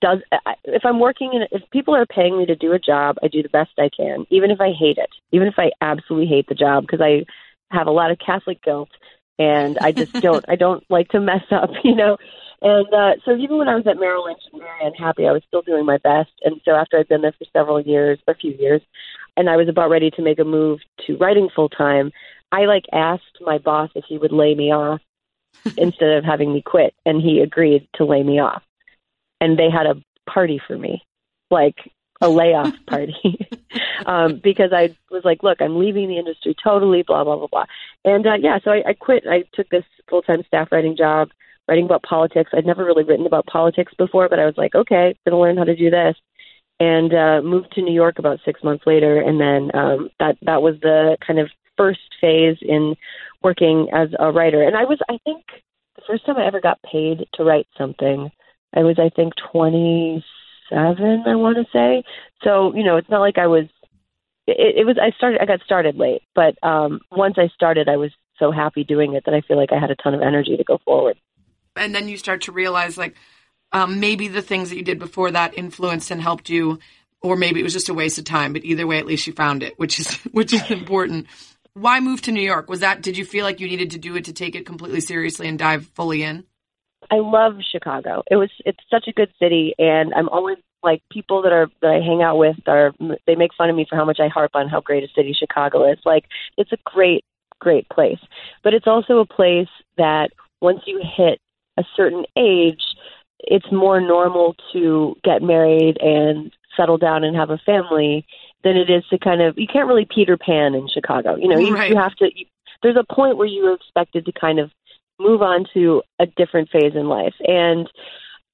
does. 0.00 0.18
I, 0.32 0.54
If 0.64 0.84
I'm 0.84 1.00
working 1.00 1.32
in, 1.34 1.42
if 1.52 1.68
people 1.70 1.94
are 1.94 2.06
paying 2.06 2.38
me 2.38 2.46
to 2.46 2.56
do 2.56 2.72
a 2.72 2.78
job, 2.78 3.16
I 3.22 3.28
do 3.28 3.42
the 3.42 3.48
best 3.48 3.70
I 3.78 3.90
can, 3.94 4.26
even 4.30 4.50
if 4.50 4.60
I 4.60 4.72
hate 4.72 4.98
it, 4.98 5.10
even 5.32 5.48
if 5.48 5.54
I 5.58 5.70
absolutely 5.80 6.26
hate 6.28 6.48
the 6.48 6.54
job, 6.54 6.84
because 6.84 7.00
I 7.00 7.24
have 7.70 7.86
a 7.86 7.92
lot 7.92 8.10
of 8.10 8.18
Catholic 8.18 8.62
guilt 8.62 8.90
and 9.38 9.78
I 9.78 9.92
just 9.92 10.12
don't, 10.14 10.44
I 10.48 10.56
don't 10.56 10.84
like 10.90 11.08
to 11.10 11.20
mess 11.20 11.44
up, 11.50 11.70
you 11.84 11.94
know. 11.94 12.16
And 12.60 12.92
uh, 12.92 13.12
so 13.24 13.36
even 13.36 13.58
when 13.58 13.68
I 13.68 13.76
was 13.76 13.86
at 13.86 14.00
Merrill 14.00 14.24
Lynch 14.24 14.42
and 14.52 14.60
very 14.60 14.86
unhappy, 14.86 15.26
I 15.26 15.32
was 15.32 15.42
still 15.46 15.62
doing 15.62 15.86
my 15.86 15.98
best. 15.98 16.30
And 16.44 16.60
so 16.64 16.72
after 16.72 16.98
I'd 16.98 17.08
been 17.08 17.22
there 17.22 17.32
for 17.32 17.44
several 17.52 17.80
years, 17.80 18.18
a 18.26 18.34
few 18.34 18.52
years, 18.52 18.82
and 19.36 19.48
I 19.48 19.56
was 19.56 19.68
about 19.68 19.90
ready 19.90 20.10
to 20.12 20.22
make 20.22 20.40
a 20.40 20.44
move 20.44 20.80
to 21.06 21.16
writing 21.16 21.48
full 21.54 21.68
time, 21.68 22.10
I 22.50 22.64
like 22.64 22.86
asked 22.92 23.38
my 23.40 23.58
boss 23.58 23.90
if 23.94 24.04
he 24.08 24.18
would 24.18 24.32
lay 24.32 24.54
me 24.54 24.72
off 24.72 25.00
instead 25.76 26.10
of 26.10 26.24
having 26.24 26.52
me 26.52 26.62
quit. 26.62 26.94
And 27.06 27.22
he 27.22 27.40
agreed 27.40 27.86
to 27.94 28.04
lay 28.04 28.22
me 28.22 28.40
off. 28.40 28.62
And 29.40 29.56
they 29.56 29.70
had 29.70 29.86
a 29.86 30.02
party 30.28 30.60
for 30.66 30.76
me, 30.76 31.02
like 31.52 31.76
a 32.20 32.28
layoff 32.28 32.74
party, 32.88 33.48
um, 34.06 34.40
because 34.42 34.72
I 34.72 34.96
was 35.12 35.24
like, 35.24 35.44
look, 35.44 35.62
I'm 35.62 35.78
leaving 35.78 36.08
the 36.08 36.18
industry 36.18 36.56
totally, 36.62 37.04
blah, 37.04 37.22
blah, 37.22 37.36
blah, 37.36 37.46
blah. 37.46 37.66
And 38.04 38.26
uh, 38.26 38.34
yeah, 38.40 38.58
so 38.64 38.72
I, 38.72 38.82
I 38.88 38.92
quit. 38.94 39.24
I 39.28 39.44
took 39.52 39.68
this 39.68 39.84
full 40.10 40.22
time 40.22 40.42
staff 40.48 40.72
writing 40.72 40.96
job, 40.96 41.28
writing 41.68 41.84
about 41.84 42.02
politics. 42.02 42.50
I'd 42.54 42.66
never 42.66 42.84
really 42.84 43.04
written 43.04 43.26
about 43.26 43.46
politics 43.46 43.92
before, 43.96 44.28
but 44.28 44.38
I 44.38 44.46
was 44.46 44.56
like, 44.56 44.74
okay, 44.74 45.14
going 45.24 45.32
to 45.32 45.36
learn 45.36 45.56
how 45.56 45.64
to 45.64 45.76
do 45.76 45.90
this. 45.90 46.16
And 46.80 47.12
uh, 47.12 47.42
moved 47.42 47.72
to 47.72 47.82
New 47.82 47.92
York 47.92 48.18
about 48.18 48.38
six 48.44 48.62
months 48.62 48.84
later, 48.86 49.20
and 49.20 49.40
then 49.40 49.74
um, 49.74 50.10
that 50.20 50.36
that 50.42 50.62
was 50.62 50.76
the 50.80 51.16
kind 51.26 51.40
of 51.40 51.48
first 51.76 51.98
phase 52.20 52.56
in 52.62 52.94
working 53.42 53.88
as 53.92 54.08
a 54.18 54.30
writer. 54.30 54.62
And 54.62 54.76
I 54.76 54.84
was, 54.84 54.98
I 55.08 55.18
think, 55.24 55.44
the 55.96 56.02
first 56.06 56.24
time 56.24 56.36
I 56.36 56.46
ever 56.46 56.60
got 56.60 56.78
paid 56.82 57.26
to 57.34 57.44
write 57.44 57.66
something, 57.76 58.30
I 58.76 58.80
was, 58.80 58.96
I 58.98 59.10
think, 59.14 59.32
27, 59.50 60.22
I 61.26 61.34
want 61.34 61.56
to 61.56 61.64
say. 61.72 62.04
So, 62.44 62.74
you 62.74 62.84
know, 62.84 62.96
it's 62.96 63.10
not 63.10 63.20
like 63.20 63.38
I 63.38 63.46
was, 63.48 63.64
it, 64.46 64.76
it 64.78 64.86
was, 64.86 64.98
I 65.02 65.10
started, 65.16 65.40
I 65.40 65.46
got 65.46 65.62
started 65.62 65.96
late, 65.96 66.22
but 66.34 66.62
um, 66.62 67.00
once 67.10 67.34
I 67.38 67.48
started, 67.54 67.88
I 67.88 67.96
was 67.96 68.12
so 68.38 68.52
happy 68.52 68.84
doing 68.84 69.14
it 69.14 69.24
that 69.24 69.34
I 69.34 69.40
feel 69.40 69.56
like 69.56 69.72
I 69.72 69.80
had 69.80 69.90
a 69.90 69.96
ton 69.96 70.14
of 70.14 70.22
energy 70.22 70.56
to 70.56 70.64
go 70.64 70.78
forward. 70.84 71.16
And 71.78 71.94
then 71.94 72.08
you 72.08 72.16
start 72.16 72.42
to 72.42 72.52
realize, 72.52 72.98
like, 72.98 73.14
um, 73.72 74.00
maybe 74.00 74.28
the 74.28 74.42
things 74.42 74.70
that 74.70 74.76
you 74.76 74.84
did 74.84 74.98
before 74.98 75.30
that 75.30 75.56
influenced 75.56 76.10
and 76.10 76.22
helped 76.22 76.48
you 76.48 76.78
or 77.20 77.36
maybe 77.36 77.60
it 77.60 77.64
was 77.64 77.72
just 77.72 77.88
a 77.88 77.94
waste 77.94 78.16
of 78.16 78.24
time 78.24 78.54
but 78.54 78.64
either 78.64 78.86
way 78.86 78.96
at 78.96 79.04
least 79.04 79.26
you 79.26 79.32
found 79.34 79.62
it 79.62 79.78
which 79.78 79.98
is 79.98 80.14
which 80.32 80.54
is 80.54 80.70
important 80.70 81.26
why 81.80 82.00
move 82.00 82.22
to 82.22 82.32
New 82.32 82.42
York? 82.42 82.68
Was 82.68 82.80
that 82.80 83.02
did 83.02 83.16
you 83.16 83.24
feel 83.24 83.44
like 83.44 83.60
you 83.60 83.68
needed 83.68 83.92
to 83.92 83.98
do 83.98 84.16
it 84.16 84.24
to 84.24 84.32
take 84.32 84.54
it 84.54 84.66
completely 84.66 85.00
seriously 85.00 85.48
and 85.48 85.58
dive 85.58 85.86
fully 85.94 86.22
in? 86.22 86.44
I 87.10 87.16
love 87.16 87.54
Chicago. 87.70 88.22
It 88.30 88.36
was 88.36 88.50
it's 88.64 88.82
such 88.90 89.06
a 89.06 89.12
good 89.12 89.30
city 89.38 89.74
and 89.78 90.12
I'm 90.14 90.28
always 90.28 90.58
like 90.82 91.02
people 91.10 91.42
that 91.42 91.52
are 91.52 91.68
that 91.80 91.90
I 91.90 92.04
hang 92.04 92.22
out 92.22 92.36
with 92.36 92.56
are 92.66 92.92
they 93.26 93.36
make 93.36 93.54
fun 93.56 93.70
of 93.70 93.76
me 93.76 93.86
for 93.88 93.96
how 93.96 94.04
much 94.04 94.18
I 94.20 94.28
harp 94.28 94.52
on 94.54 94.68
how 94.68 94.80
great 94.80 95.04
a 95.04 95.08
city 95.14 95.34
Chicago 95.38 95.90
is. 95.90 95.98
Like 96.04 96.24
it's 96.56 96.72
a 96.72 96.78
great 96.84 97.24
great 97.60 97.88
place. 97.88 98.20
But 98.62 98.74
it's 98.74 98.86
also 98.86 99.18
a 99.18 99.26
place 99.26 99.68
that 99.96 100.30
once 100.60 100.80
you 100.86 101.00
hit 101.16 101.40
a 101.78 101.84
certain 101.96 102.24
age, 102.36 102.82
it's 103.40 103.70
more 103.70 104.00
normal 104.00 104.56
to 104.72 105.16
get 105.24 105.42
married 105.42 105.96
and 106.00 106.52
settle 106.76 106.98
down 106.98 107.24
and 107.24 107.36
have 107.36 107.50
a 107.50 107.58
family 107.58 108.26
than 108.64 108.76
it 108.76 108.90
is 108.90 109.04
to 109.10 109.18
kind 109.18 109.40
of 109.40 109.56
you 109.56 109.66
can't 109.72 109.88
really 109.88 110.06
Peter 110.12 110.36
Pan 110.36 110.74
in 110.74 110.88
Chicago. 110.92 111.36
You 111.36 111.48
know, 111.48 111.58
you, 111.58 111.74
right. 111.74 111.90
you 111.90 111.96
have 111.96 112.14
to. 112.16 112.30
You, 112.34 112.46
there's 112.82 112.96
a 112.96 113.14
point 113.14 113.36
where 113.36 113.46
you 113.46 113.64
are 113.66 113.74
expected 113.74 114.26
to 114.26 114.32
kind 114.32 114.58
of 114.58 114.70
move 115.18 115.42
on 115.42 115.66
to 115.74 116.02
a 116.18 116.26
different 116.26 116.70
phase 116.70 116.92
in 116.94 117.08
life, 117.08 117.34
and 117.40 117.88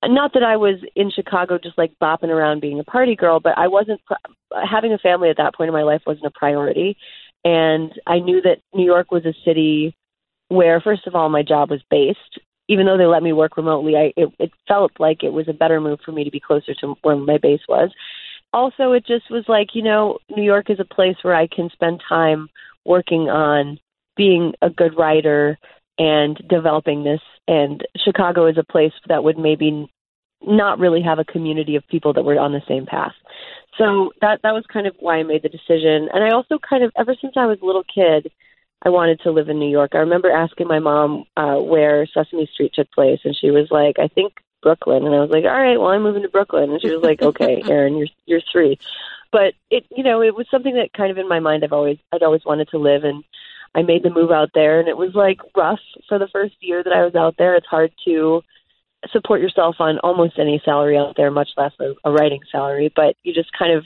not 0.05 0.35
that 0.35 0.43
I 0.43 0.57
was 0.57 0.77
in 0.95 1.11
Chicago 1.11 1.59
just 1.59 1.79
like 1.79 1.93
bopping 2.01 2.29
around 2.29 2.61
being 2.61 2.79
a 2.79 2.85
party 2.85 3.17
girl, 3.17 3.41
but 3.41 3.57
I 3.57 3.69
wasn't 3.69 4.01
having 4.71 4.93
a 4.93 4.99
family 4.99 5.31
at 5.31 5.39
that 5.39 5.55
point 5.55 5.69
in 5.69 5.75
my 5.75 5.83
life 5.83 6.03
wasn't 6.07 6.27
a 6.27 6.31
priority, 6.31 6.97
and 7.45 7.93
I 8.07 8.19
knew 8.19 8.41
that 8.43 8.61
New 8.75 8.85
York 8.85 9.11
was 9.11 9.25
a 9.25 9.35
city 9.45 9.97
where, 10.49 10.81
first 10.81 11.07
of 11.07 11.15
all, 11.15 11.29
my 11.29 11.43
job 11.43 11.71
was 11.71 11.83
based. 11.91 12.39
Even 12.69 12.87
though 12.87 12.97
they 12.97 13.07
let 13.07 13.23
me 13.23 13.33
work 13.33 13.57
remotely, 13.57 13.97
I 13.97 14.13
it, 14.17 14.33
it 14.39 14.53
felt 14.67 14.93
like 14.99 15.23
it 15.23 15.33
was 15.33 15.49
a 15.49 15.53
better 15.53 15.81
move 15.81 16.01
for 16.05 16.13
me 16.13 16.25
to 16.25 16.31
be 16.31 16.41
closer 16.41 16.75
to 16.81 16.95
where 17.03 17.17
my 17.17 17.39
base 17.39 17.61
was. 17.69 17.91
Also 18.53 18.93
it 18.93 19.07
just 19.07 19.31
was 19.31 19.45
like 19.49 19.75
you 19.75 19.83
know 19.83 20.19
new 20.35 20.45
york 20.45 20.71
is 20.71 20.79
a 20.79 20.95
place 20.95 21.17
where 21.23 21.35
i 21.35 21.49
can 21.49 21.69
spend 21.71 22.01
time 22.09 22.49
working 22.85 23.29
on 23.29 23.81
being 24.17 24.55
a 24.63 24.71
good 24.71 24.97
writer 24.97 25.59
and 25.99 26.41
developing 26.49 27.03
this 27.03 27.21
and 27.49 27.85
chicago 27.97 28.47
is 28.47 28.57
a 28.57 28.73
place 28.73 28.93
that 29.09 29.25
would 29.25 29.37
maybe 29.37 29.89
not 30.47 30.79
really 30.79 31.03
have 31.03 31.19
a 31.19 31.25
community 31.25 31.77
of 31.77 31.87
people 31.89 32.13
that 32.13 32.25
were 32.25 32.39
on 32.39 32.53
the 32.53 32.63
same 32.69 32.87
path. 32.87 33.15
So 33.79 34.13
that 34.21 34.41
that 34.43 34.53
was 34.53 34.65
kind 34.73 34.87
of 34.87 34.95
why 35.01 35.19
i 35.19 35.23
made 35.23 35.43
the 35.43 35.49
decision. 35.49 36.09
And 36.13 36.23
i 36.25 36.31
also 36.31 36.59
kind 36.59 36.85
of 36.85 36.93
ever 36.97 37.15
since 37.21 37.35
i 37.37 37.47
was 37.47 37.59
a 37.63 37.67
little 37.67 37.85
kid 37.85 38.31
i 38.83 38.89
wanted 38.89 39.21
to 39.21 39.31
live 39.31 39.49
in 39.49 39.59
new 39.59 39.71
york. 39.71 39.93
I 39.95 39.99
remember 39.99 40.31
asking 40.31 40.69
my 40.69 40.79
mom 40.79 41.25
uh 41.37 41.57
where 41.57 42.07
sesame 42.07 42.49
street 42.53 42.73
took 42.75 42.91
place 42.93 43.21
and 43.25 43.37
she 43.37 43.51
was 43.51 43.69
like 43.71 43.99
i 43.99 44.09
think 44.09 44.35
Brooklyn, 44.65 45.05
and 45.05 45.15
I 45.15 45.21
was 45.21 45.31
like, 45.31 45.45
all 45.45 45.51
right, 45.51 45.77
well, 45.77 45.91
I'm 45.91 46.03
moving 46.03 46.23
to 46.23 46.29
Brooklyn, 46.29 46.71
and 46.71 46.81
she 46.81 46.91
was 46.91 47.05
like, 47.05 47.21
okay, 47.23 47.63
Erin, 47.69 47.97
you're 47.97 48.09
you're 48.25 48.41
three, 48.51 48.79
but 49.31 49.53
it 49.71 49.85
you 49.95 50.03
know 50.03 50.23
it 50.23 50.35
was 50.35 50.47
something 50.51 50.75
that 50.75 50.93
kind 50.95 51.13
of 51.13 51.19
in 51.19 51.29
my 51.29 51.39
mind 51.39 51.63
I've 51.63 51.73
always 51.73 51.99
I'd 52.11 52.25
always 52.25 52.45
wanted 52.45 52.69
to 52.71 52.79
live, 52.79 53.05
and 53.05 53.23
I 53.75 53.83
made 53.83 54.03
the 54.03 54.11
move 54.11 54.33
out 54.33 54.51
there, 54.55 54.81
and 54.81 54.89
it 54.89 54.97
was 54.97 55.15
like 55.15 55.39
rough 55.55 55.81
for 56.09 56.19
the 56.19 56.29
first 56.29 56.57
year 56.61 56.83
that 56.83 56.93
I 56.93 57.05
was 57.05 57.15
out 57.15 57.37
there. 57.37 57.55
It's 57.55 57.67
hard 57.67 57.93
to 58.07 58.43
support 59.13 59.43
yourself 59.43 59.77
on 59.81 59.99
almost 59.99 60.39
any 60.39 60.63
salary 60.65 60.97
out 60.97 61.15
there, 61.17 61.31
much 61.31 61.51
less 61.57 61.73
a, 61.79 61.93
a 62.09 62.11
writing 62.11 62.41
salary, 62.51 62.91
but 62.97 63.17
you 63.23 63.35
just 63.35 63.53
kind 63.53 63.73
of 63.73 63.85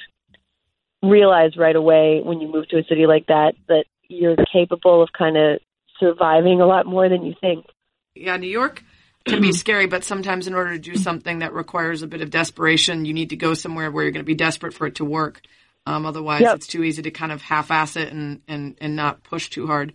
realize 1.03 1.57
right 1.57 1.77
away 1.77 2.21
when 2.23 2.41
you 2.41 2.49
move 2.49 2.69
to 2.69 2.79
a 2.79 2.85
city 2.85 3.07
like 3.07 3.27
that 3.27 3.55
that 3.69 3.85
you're 4.09 4.37
capable 4.53 5.03
of 5.03 5.11
kind 5.17 5.37
of 5.37 5.61
surviving 6.01 6.61
a 6.61 6.67
lot 6.67 6.87
more 6.87 7.09
than 7.09 7.25
you 7.25 7.35
think. 7.41 7.67
Yeah, 8.15 8.37
New 8.37 8.49
York 8.49 8.83
can 9.27 9.41
be 9.41 9.53
scary, 9.53 9.87
but 9.87 10.05
sometimes 10.05 10.47
in 10.47 10.55
order 10.55 10.73
to 10.73 10.79
do 10.79 10.97
something 10.97 11.41
that 11.41 11.53
requires 11.53 12.03
a 12.03 12.07
bit 12.07 12.21
of 12.21 12.31
desperation, 12.31 13.05
you 13.05 13.13
need 13.13 13.31
to 13.31 13.37
go 13.37 13.55
somewhere 13.55 13.91
where 13.91 14.05
you're 14.05 14.13
going 14.13 14.25
to 14.25 14.27
be 14.27 14.35
desperate 14.35 14.75
for 14.75 14.87
it 14.87 14.97
to 14.97 15.05
work. 15.05 15.43
Um, 15.87 16.05
otherwise, 16.05 16.43
yep. 16.43 16.57
it's 16.57 16.67
too 16.67 16.85
easy 16.85 17.03
to 17.03 17.11
kind 17.11 17.33
of 17.33 17.41
half-ass 17.41 17.97
it 17.97 18.13
and, 18.13 18.43
and, 18.47 18.77
and 18.81 18.97
not 18.97 19.23
push 19.23 19.49
too 19.49 19.67
hard. 19.67 19.95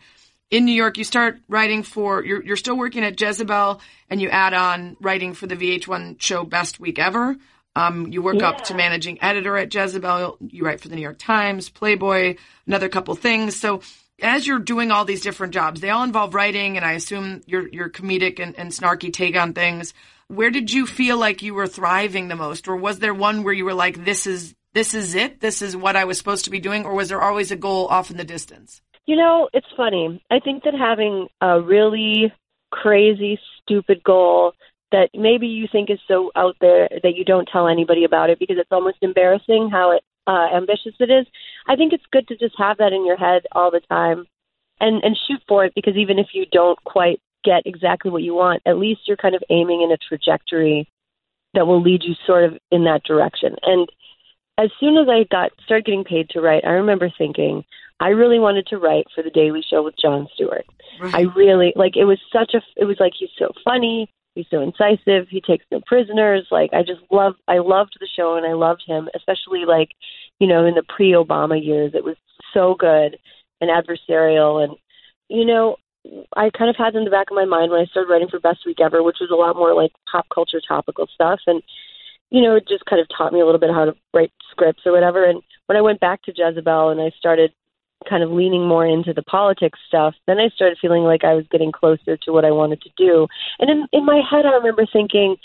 In 0.49 0.65
New 0.65 0.73
York, 0.73 0.97
you 0.97 1.04
start 1.04 1.39
writing 1.47 1.84
for, 1.84 2.23
you're, 2.23 2.43
you're 2.43 2.56
still 2.56 2.78
working 2.78 3.04
at 3.04 3.19
Jezebel 3.19 3.82
and 4.10 4.21
you 4.21 4.30
add 4.30 4.54
on 4.54 4.97
writing 5.02 5.34
for 5.34 5.47
the 5.47 5.56
VH1 5.56 6.21
show 6.21 6.43
Best 6.43 6.80
Week 6.80 6.99
Ever. 6.99 7.36
Um, 7.76 8.08
you 8.12 8.21
work 8.21 8.39
yeah. 8.39 8.49
up 8.49 8.65
to 8.65 8.76
managing 8.76 9.21
editor 9.23 9.58
at 9.58 9.73
Jezebel. 9.73 10.38
You 10.41 10.63
write 10.63 10.80
for 10.80 10.89
the 10.89 10.95
New 10.95 11.02
York 11.02 11.17
Times, 11.17 11.69
Playboy, 11.69 12.36
another 12.67 12.88
couple 12.88 13.15
things. 13.15 13.60
So 13.60 13.82
as 14.21 14.45
you're 14.45 14.60
doing 14.60 14.91
all 14.91 15.06
these 15.06 15.21
different 15.21 15.54
jobs, 15.54 15.82
they 15.82 15.89
all 15.89 16.04
involve 16.04 16.34
writing, 16.34 16.78
and 16.78 16.86
I 16.86 16.93
assume 16.93 17.41
your 17.45 17.67
your 17.69 17.89
comedic 17.89 18.39
and, 18.39 18.58
and 18.58 18.71
snarky 18.71 19.12
take 19.12 19.36
on 19.36 19.54
things. 19.54 19.93
Where 20.28 20.52
did 20.52 20.71
you 20.71 20.86
feel 20.86 21.17
like 21.17 21.41
you 21.41 21.54
were 21.54 21.67
thriving 21.67 22.28
the 22.28 22.36
most, 22.36 22.67
or 22.67 22.76
was 22.76 22.99
there 22.99 23.13
one 23.13 23.43
where 23.43 23.54
you 23.54 23.65
were 23.65 23.73
like, 23.73 24.06
"This 24.06 24.28
is 24.28 24.56
this 24.73 24.93
is 24.93 25.15
it. 25.15 25.39
This 25.39 25.62
is 25.62 25.76
what 25.76 25.95
I 25.95 26.06
was 26.06 26.17
supposed 26.17 26.45
to 26.45 26.52
be 26.52 26.60
doing," 26.60 26.86
or 26.86 26.93
was 26.93 27.10
there 27.10 27.21
always 27.21 27.52
a 27.52 27.56
goal 27.56 27.88
off 27.88 28.12
in 28.12 28.17
the 28.17 28.23
distance? 28.23 28.82
You 29.06 29.17
know, 29.17 29.49
it's 29.54 29.67
funny. 29.76 30.23
I 30.32 30.39
think 30.39 30.63
that 30.63 30.73
having 30.73 31.28
a 31.41 31.60
really 31.60 32.32
crazy, 32.71 33.39
stupid 33.62 34.04
goal 34.04 34.54
that 34.91 35.10
maybe 35.13 35.47
you 35.47 35.67
think 35.71 35.89
is 35.89 35.99
so 36.08 36.32
out 36.36 36.56
there 36.62 36.88
that 37.02 37.15
you 37.15 37.26
don't 37.26 37.49
tell 37.52 37.67
anybody 37.67 38.04
about 38.04 38.30
it 38.30 38.39
because 38.39 38.58
it's 38.60 38.71
almost 38.71 38.97
embarrassing 39.02 39.69
how 39.71 39.91
it 39.91 40.04
uh, 40.28 40.48
ambitious 40.54 40.94
it 41.00 41.10
is, 41.10 41.26
I 41.68 41.76
think 41.76 41.94
it's 41.94 42.04
good 42.12 42.28
to 42.30 42.38
just 42.38 42.56
have 42.58 42.78
that 42.78 42.94
in 42.94 43.06
your 43.06 43.18
head 43.18 43.44
all 43.52 43.72
the 43.72 43.82
time 43.82 44.26
and 44.80 45.04
and 45.04 45.18
shoot 45.28 45.42
for 45.48 45.66
it 45.66 45.74
because 45.76 45.96
even 45.96 46.20
if 46.20 46.28
you 46.34 46.46
don't 46.52 46.82
quite 46.84 47.22
get 47.44 47.64
exactly 47.66 48.10
what 48.12 48.24
you 48.24 48.34
want, 48.34 48.62
at 48.66 48.78
least 48.78 49.02
you're 49.06 49.18
kind 49.18 49.36
of 49.36 49.44
aiming 49.50 49.82
in 49.82 49.92
a 49.92 49.98
trajectory 49.98 50.88
that 51.54 51.68
will 51.68 51.82
lead 51.82 52.04
you 52.04 52.16
sort 52.26 52.44
of 52.44 52.58
in 52.72 52.86
that 52.86 53.04
direction. 53.04 53.56
And 53.64 53.88
as 54.58 54.70
soon 54.80 54.98
as 54.98 55.08
I 55.10 55.26
got 55.30 55.52
started 55.66 55.86
getting 55.86 56.04
paid 56.04 56.30
to 56.30 56.42
write, 56.42 56.66
I 56.66 56.72
remember 56.72 57.10
thinking 57.18 57.64
I 58.00 58.10
really 58.10 58.40
wanted 58.40 58.68
to 58.68 58.78
write 58.78 59.08
for 59.14 59.24
the 59.24 59.30
Daily 59.30 59.64
Show 59.68 59.84
with 59.84 59.96
Jon 60.02 60.28
Stewart. 60.34 60.66
Right. 61.00 61.16
I 61.16 61.22
really 61.36 61.74
like 61.76 61.96
it 61.96 62.06
was 62.06 62.20
such 62.32 62.54
a 62.54 62.62
it 62.76 62.86
was 62.86 62.98
like 63.00 63.14
he's 63.18 63.30
so 63.38 63.52
funny, 63.64 64.10
He's 64.36 64.48
so 64.50 64.62
incisive. 64.62 65.28
He 65.30 65.41
takes 65.41 65.65
no 65.72 65.82
prisoners. 65.86 66.48
Like 66.50 66.72
I 66.74 66.82
just 66.82 67.02
love 67.12 67.36
I 67.48 67.60
loved 67.60 67.98
the 68.00 68.08
show 68.15 68.36
and 68.36 68.46
I 68.46 68.54
loved 68.54 68.84
him, 68.86 69.10
especially 69.15 69.65
like, 69.65 69.89
you 70.39 70.48
know, 70.48 70.65
in 70.65 70.74
the 70.74 70.84
pre 70.84 71.12
Obama 71.12 71.63
years. 71.63 71.93
It 71.93 72.04
was 72.04 72.15
so 72.54 72.76
good 72.78 73.17
and 73.62 73.69
adversarial 73.69 74.63
and 74.63 74.76
you 75.30 75.46
know, 75.46 75.78
I 76.36 76.50
kind 76.50 76.69
of 76.69 76.76
had 76.76 76.96
in 76.96 77.06
the 77.06 77.10
back 77.10 77.32
of 77.32 77.36
my 77.36 77.46
mind 77.46 77.72
when 77.72 77.80
I 77.80 77.86
started 77.86 78.12
writing 78.12 78.28
for 78.28 78.39
Best 78.39 78.65
Week 78.65 78.82
Ever, 78.82 79.04
which 79.04 79.17
was 79.22 79.30
a 79.32 79.36
lot 79.36 79.56
more 79.56 79.74
like 79.74 79.91
pop 80.12 80.26
culture 80.34 80.62
topical 80.67 81.08
stuff 81.13 81.39
and 81.48 81.62
you 82.30 82.41
know, 82.41 82.56
it 82.56 82.67
just 82.67 82.86
kind 82.86 83.00
of 83.00 83.08
taught 83.15 83.32
me 83.32 83.39
a 83.39 83.46
little 83.46 83.60
bit 83.60 83.69
how 83.69 83.86
to 83.86 83.96
write 84.12 84.32
scripts 84.50 84.82
or 84.88 84.91
whatever. 84.91 85.24
And 85.24 85.43
when 85.67 85.78
I 85.78 85.82
went 85.82 86.00
back 86.00 86.24
to 86.24 86.34
Jezebel 86.36 86.89
and 86.89 87.00
I 87.00 87.12
started 87.17 87.54
kind 88.08 88.24
of 88.24 88.32
leaning 88.32 88.68
more 88.68 88.86
into 88.86 89.13
the 89.13 89.24
politics 89.24 89.80
stuff, 89.88 90.16
then 90.28 90.39
I 90.39 90.50
started 90.50 90.78
feeling 90.82 91.04
like 91.04 91.24
I 91.24 91.34
was 91.34 91.46
getting 91.52 91.72
closer 91.72 92.18
to 92.18 92.32
what 92.32 92.46
I 92.46 92.52
wanted 92.52 92.82
to 92.82 92.89
do. 92.98 93.28
And 93.60 93.70
in 93.70 93.88
in 93.92 94.06
my 94.06 94.22
head, 94.30 94.46
I 94.46 94.56
remember 94.56 94.86
thinking, 94.92 95.38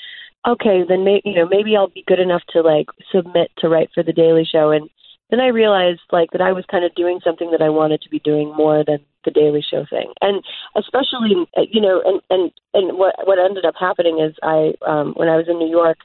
okay, 0.46 0.82
then 0.88 1.04
maybe 1.04 1.22
you 1.24 1.34
know 1.34 1.48
maybe 1.48 1.76
I'll 1.76 1.88
be 1.88 2.04
good 2.06 2.20
enough 2.20 2.42
to 2.50 2.60
like 2.60 2.86
submit 3.12 3.50
to 3.58 3.68
write 3.68 3.90
for 3.94 4.02
the 4.02 4.12
Daily 4.12 4.44
Show. 4.44 4.70
And 4.70 4.88
then 5.30 5.40
I 5.40 5.48
realized 5.48 6.00
like 6.10 6.30
that 6.32 6.40
I 6.40 6.52
was 6.52 6.64
kind 6.70 6.84
of 6.84 6.94
doing 6.94 7.20
something 7.22 7.50
that 7.50 7.62
I 7.62 7.68
wanted 7.68 8.02
to 8.02 8.10
be 8.10 8.20
doing 8.20 8.54
more 8.56 8.84
than 8.84 8.98
the 9.24 9.30
Daily 9.30 9.62
Show 9.62 9.84
thing. 9.88 10.12
And 10.20 10.42
especially 10.76 11.46
you 11.70 11.80
know, 11.80 12.02
and 12.04 12.20
and 12.30 12.52
and 12.74 12.98
what 12.98 13.14
what 13.26 13.38
ended 13.38 13.64
up 13.64 13.74
happening 13.78 14.20
is 14.20 14.34
I 14.42 14.72
um 14.86 15.14
when 15.16 15.28
I 15.28 15.36
was 15.36 15.46
in 15.48 15.58
New 15.58 15.70
York. 15.70 15.98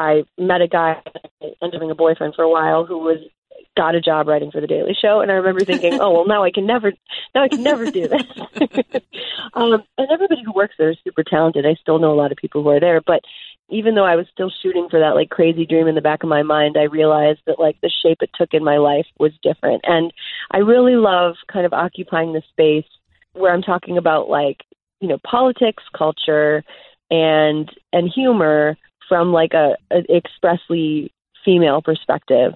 I 0.00 0.22
met 0.38 0.60
a 0.60 0.68
guy, 0.68 1.02
ended 1.42 1.74
up 1.74 1.80
being 1.80 1.90
a 1.90 1.94
boyfriend 1.96 2.34
for 2.36 2.44
a 2.44 2.48
while, 2.48 2.86
who 2.86 2.98
was 2.98 3.18
got 3.76 3.94
a 3.94 4.00
job 4.00 4.28
writing 4.28 4.50
for 4.50 4.60
the 4.60 4.66
Daily 4.66 4.96
Show, 5.00 5.20
and 5.20 5.30
I 5.30 5.34
remember 5.34 5.64
thinking, 5.64 5.94
oh 6.00 6.12
well, 6.12 6.26
now 6.26 6.44
I 6.44 6.50
can 6.50 6.66
never, 6.66 6.92
now 7.34 7.42
I 7.42 7.48
can 7.48 7.62
never 7.62 7.90
do 7.90 8.08
this. 8.08 8.22
um, 9.54 9.82
and 9.96 10.08
everybody 10.10 10.42
who 10.44 10.52
works 10.52 10.74
there 10.78 10.90
is 10.90 10.98
super 11.04 11.22
talented. 11.22 11.66
I 11.66 11.74
still 11.80 11.98
know 11.98 12.12
a 12.12 12.20
lot 12.20 12.32
of 12.32 12.38
people 12.38 12.62
who 12.62 12.70
are 12.70 12.80
there, 12.80 13.00
but 13.00 13.20
even 13.70 13.94
though 13.94 14.04
I 14.04 14.16
was 14.16 14.26
still 14.32 14.50
shooting 14.62 14.88
for 14.90 15.00
that 15.00 15.14
like 15.14 15.28
crazy 15.28 15.66
dream 15.66 15.88
in 15.88 15.94
the 15.94 16.00
back 16.00 16.22
of 16.22 16.28
my 16.28 16.42
mind, 16.42 16.76
I 16.78 16.84
realized 16.84 17.40
that 17.46 17.58
like 17.58 17.78
the 17.80 17.90
shape 18.02 18.18
it 18.22 18.30
took 18.34 18.54
in 18.54 18.64
my 18.64 18.78
life 18.78 19.06
was 19.18 19.32
different. 19.42 19.82
And 19.84 20.12
I 20.50 20.58
really 20.58 20.96
love 20.96 21.34
kind 21.52 21.66
of 21.66 21.72
occupying 21.72 22.32
the 22.32 22.42
space 22.50 22.88
where 23.34 23.52
I'm 23.52 23.62
talking 23.62 23.98
about 23.98 24.30
like, 24.30 24.58
you 25.00 25.08
know, 25.08 25.18
politics, 25.24 25.82
culture, 25.96 26.64
and 27.10 27.70
and 27.92 28.10
humor 28.12 28.76
from 29.08 29.32
like 29.32 29.52
a, 29.52 29.76
a 29.90 30.14
expressly 30.14 31.12
female 31.44 31.82
perspective. 31.82 32.52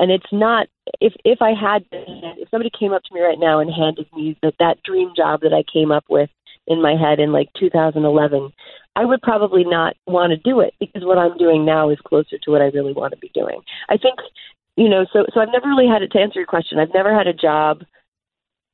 And 0.00 0.10
it's 0.10 0.32
not 0.32 0.66
if 1.02 1.12
if 1.26 1.42
I 1.42 1.50
had 1.50 1.84
if 1.92 2.48
somebody 2.50 2.70
came 2.70 2.94
up 2.94 3.02
to 3.04 3.14
me 3.14 3.20
right 3.20 3.38
now 3.38 3.60
and 3.60 3.70
handed 3.70 4.06
me 4.16 4.34
that 4.42 4.54
that 4.58 4.82
dream 4.82 5.12
job 5.14 5.42
that 5.42 5.52
I 5.52 5.62
came 5.70 5.92
up 5.92 6.04
with 6.08 6.30
in 6.66 6.80
my 6.80 6.96
head 6.96 7.20
in 7.20 7.32
like 7.32 7.50
2011, 7.60 8.50
I 8.96 9.04
would 9.04 9.20
probably 9.20 9.62
not 9.62 9.94
want 10.06 10.30
to 10.30 10.38
do 10.38 10.60
it 10.60 10.72
because 10.80 11.04
what 11.04 11.18
I'm 11.18 11.36
doing 11.36 11.66
now 11.66 11.90
is 11.90 11.98
closer 12.00 12.38
to 12.38 12.50
what 12.50 12.62
I 12.62 12.72
really 12.72 12.94
want 12.94 13.12
to 13.12 13.18
be 13.18 13.30
doing. 13.34 13.60
I 13.90 13.98
think, 13.98 14.18
you 14.76 14.88
know, 14.88 15.04
so 15.12 15.26
so 15.34 15.40
I've 15.40 15.52
never 15.52 15.68
really 15.68 15.86
had 15.86 16.00
it 16.00 16.12
to 16.12 16.18
answer 16.18 16.40
your 16.40 16.46
question. 16.46 16.78
I've 16.78 16.94
never 16.94 17.14
had 17.14 17.26
a 17.26 17.34
job 17.34 17.82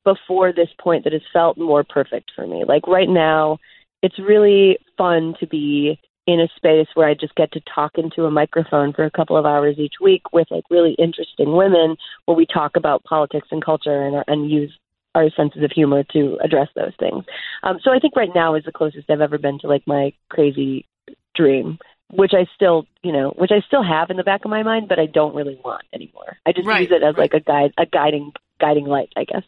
before 0.05 0.53
this 0.53 0.69
point 0.79 1.03
that 1.03 1.11
has 1.11 1.21
felt 1.33 1.57
more 1.57 1.83
perfect 1.83 2.31
for 2.33 2.47
me. 2.47 2.63
Like 2.65 2.87
right 2.87 3.09
now, 3.09 3.57
it's 4.01 4.17
really 4.17 4.77
fun 4.97 5.35
to 5.41 5.47
be 5.47 5.99
in 6.27 6.41
a 6.41 6.47
space 6.57 6.87
where 6.93 7.07
I 7.07 7.13
just 7.13 7.33
get 7.35 7.53
to 7.53 7.61
talk 7.73 7.93
into 7.97 8.25
a 8.25 8.31
microphone 8.31 8.91
for 8.93 9.05
a 9.05 9.11
couple 9.11 9.37
of 9.37 9.45
hours 9.45 9.77
each 9.79 9.95
week 10.01 10.21
with 10.33 10.47
like 10.51 10.65
really 10.69 10.93
interesting 10.99 11.55
women 11.55 11.95
where 12.25 12.35
we 12.35 12.45
talk 12.45 12.75
about 12.75 13.05
politics 13.05 13.47
and 13.49 13.63
culture 13.63 14.03
and 14.03 14.23
and 14.27 14.51
use 14.51 14.77
our 15.15 15.29
senses 15.35 15.63
of 15.63 15.71
humor 15.71 16.03
to 16.13 16.37
address 16.43 16.67
those 16.75 16.93
things. 16.99 17.23
Um, 17.63 17.79
so 17.83 17.91
I 17.91 17.99
think 17.99 18.15
right 18.15 18.29
now 18.35 18.55
is 18.55 18.65
the 18.65 18.71
closest 18.71 19.09
I've 19.09 19.21
ever 19.21 19.39
been 19.39 19.57
to 19.59 19.67
like 19.67 19.81
my 19.87 20.13
crazy 20.29 20.85
dream, 21.33 21.79
which 22.11 22.33
I 22.33 22.45
still, 22.53 22.85
you 23.01 23.13
know, 23.13 23.33
which 23.35 23.51
I 23.51 23.65
still 23.65 23.83
have 23.83 24.09
in 24.11 24.17
the 24.17 24.23
back 24.23 24.45
of 24.45 24.51
my 24.51 24.63
mind, 24.63 24.89
but 24.89 24.99
I 24.99 25.05
don't 25.07 25.33
really 25.33 25.59
want 25.63 25.85
anymore. 25.93 26.37
I 26.45 26.51
just 26.51 26.67
right, 26.67 26.81
use 26.81 26.91
it 26.91 27.03
as 27.03 27.15
right. 27.15 27.33
like 27.33 27.33
a 27.33 27.39
guide, 27.39 27.71
a 27.79 27.85
guiding, 27.85 28.33
guiding 28.59 28.85
light, 28.85 29.09
I 29.15 29.23
guess. 29.23 29.43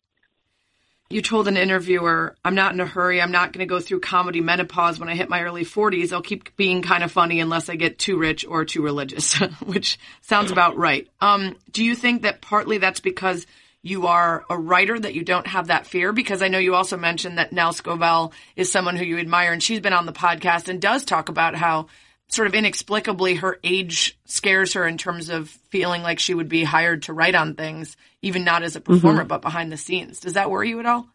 You 1.12 1.24
told 1.24 1.48
an 1.48 1.58
interviewer, 1.58 2.36
I'm 2.46 2.54
not 2.54 2.74
in 2.74 2.80
a 2.80 2.86
hurry. 2.86 3.20
I'm 3.20 3.32
not 3.32 3.52
going 3.52 3.68
to 3.68 3.70
go 3.70 3.80
through 3.80 4.02
comedy 4.02 4.42
menopause 4.42 5.00
when 5.00 5.10
I 5.10 5.16
hit 5.16 5.28
my 5.28 5.42
early 5.42 5.66
40s. 5.66 6.14
I'll 6.14 6.22
keep 6.22 6.56
being 6.56 6.84
kind 6.84 7.04
of 7.04 7.12
funny 7.12 7.40
unless 7.40 7.68
I 7.68 7.78
get 7.78 7.98
too 7.98 8.20
rich 8.20 8.46
or 8.46 8.64
too 8.64 8.84
religious, 8.84 9.34
which 9.66 9.98
sounds 10.22 10.52
about 10.52 10.78
right. 10.78 11.08
Um, 11.20 11.56
do 11.72 11.84
you 11.84 11.96
think 11.96 12.22
that 12.22 12.42
partly 12.42 12.78
that's 12.78 13.00
because 13.00 13.48
you 13.82 14.06
are 14.06 14.46
a 14.52 14.58
writer 14.58 15.00
that 15.00 15.16
you 15.16 15.24
don't 15.24 15.48
have 15.48 15.68
that 15.68 15.88
fear? 15.88 16.14
Because 16.14 16.44
I 16.44 16.48
know 16.48 16.60
you 16.60 16.76
also 16.76 16.96
mentioned 16.96 17.40
that 17.40 17.52
Nell 17.52 17.74
Scovell 17.74 18.32
is 18.56 18.72
someone 18.72 18.96
who 18.96 19.06
you 19.06 19.18
admire 19.18 19.52
and 19.52 19.64
she's 19.64 19.80
been 19.80 19.94
on 19.94 20.06
the 20.06 20.14
podcast 20.14 20.68
and 20.68 20.80
does 20.80 21.06
talk 21.06 21.30
about 21.30 21.56
how 21.56 21.88
sort 22.30 22.48
of 22.48 22.54
inexplicably 22.56 23.36
her 23.36 23.60
age 23.64 24.18
scares 24.26 24.74
her 24.74 24.88
in 24.88 24.98
terms 24.98 25.30
of 25.30 25.50
feeling 25.70 26.02
like 26.04 26.20
she 26.20 26.34
would 26.34 26.48
be 26.50 26.64
hired 26.64 27.04
to 27.04 27.14
write 27.14 27.36
on 27.36 27.56
things, 27.56 27.98
even 28.22 28.44
not 28.44 28.64
as 28.64 28.76
a 28.76 28.82
performer, 28.82 29.22
Mm-hmm. 29.22 29.28
but 29.28 29.42
behind 29.42 29.72
the 29.72 29.78
scenes. 29.78 30.20
Does 30.20 30.34
that 30.34 30.50
worry 30.50 30.70
you 30.70 30.80
at 30.80 30.86
all? 30.86 31.08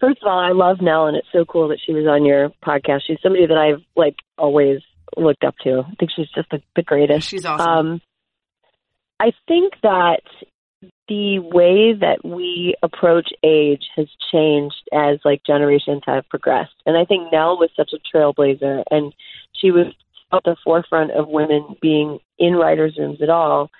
First 0.00 0.22
of 0.22 0.28
all, 0.28 0.38
I 0.38 0.52
love 0.52 0.80
Nell, 0.80 1.06
and 1.06 1.16
it's 1.16 1.26
so 1.32 1.44
cool 1.44 1.68
that 1.68 1.78
she 1.84 1.92
was 1.92 2.06
on 2.06 2.24
your 2.24 2.50
podcast. 2.64 3.00
She's 3.06 3.18
somebody 3.22 3.46
that 3.46 3.56
I've 3.58 3.82
like 3.96 4.16
always 4.38 4.80
looked 5.16 5.44
up 5.44 5.54
to. 5.64 5.82
I 5.86 5.94
think 5.98 6.10
she's 6.16 6.30
just 6.34 6.48
the, 6.50 6.62
the 6.76 6.82
greatest. 6.82 7.28
She's 7.28 7.44
awesome. 7.44 7.68
Um, 7.68 8.00
I 9.20 9.32
think 9.46 9.74
that 9.82 10.22
the 11.08 11.38
way 11.38 11.92
that 12.00 12.20
we 12.24 12.74
approach 12.82 13.28
age 13.44 13.84
has 13.96 14.08
changed 14.32 14.88
as 14.92 15.18
like 15.24 15.42
generations 15.46 16.02
have 16.06 16.28
progressed. 16.28 16.74
And 16.86 16.96
I 16.96 17.04
think 17.04 17.30
Nell 17.30 17.58
was 17.58 17.70
such 17.76 17.90
a 17.92 18.16
trailblazer 18.16 18.82
and 18.90 19.12
she 19.54 19.70
was 19.70 19.86
at 20.32 20.42
the 20.44 20.56
forefront 20.64 21.10
of 21.12 21.28
women 21.28 21.76
being 21.80 22.18
in 22.38 22.54
writers' 22.54 22.96
rooms 22.98 23.20
at 23.22 23.30
all, 23.30 23.70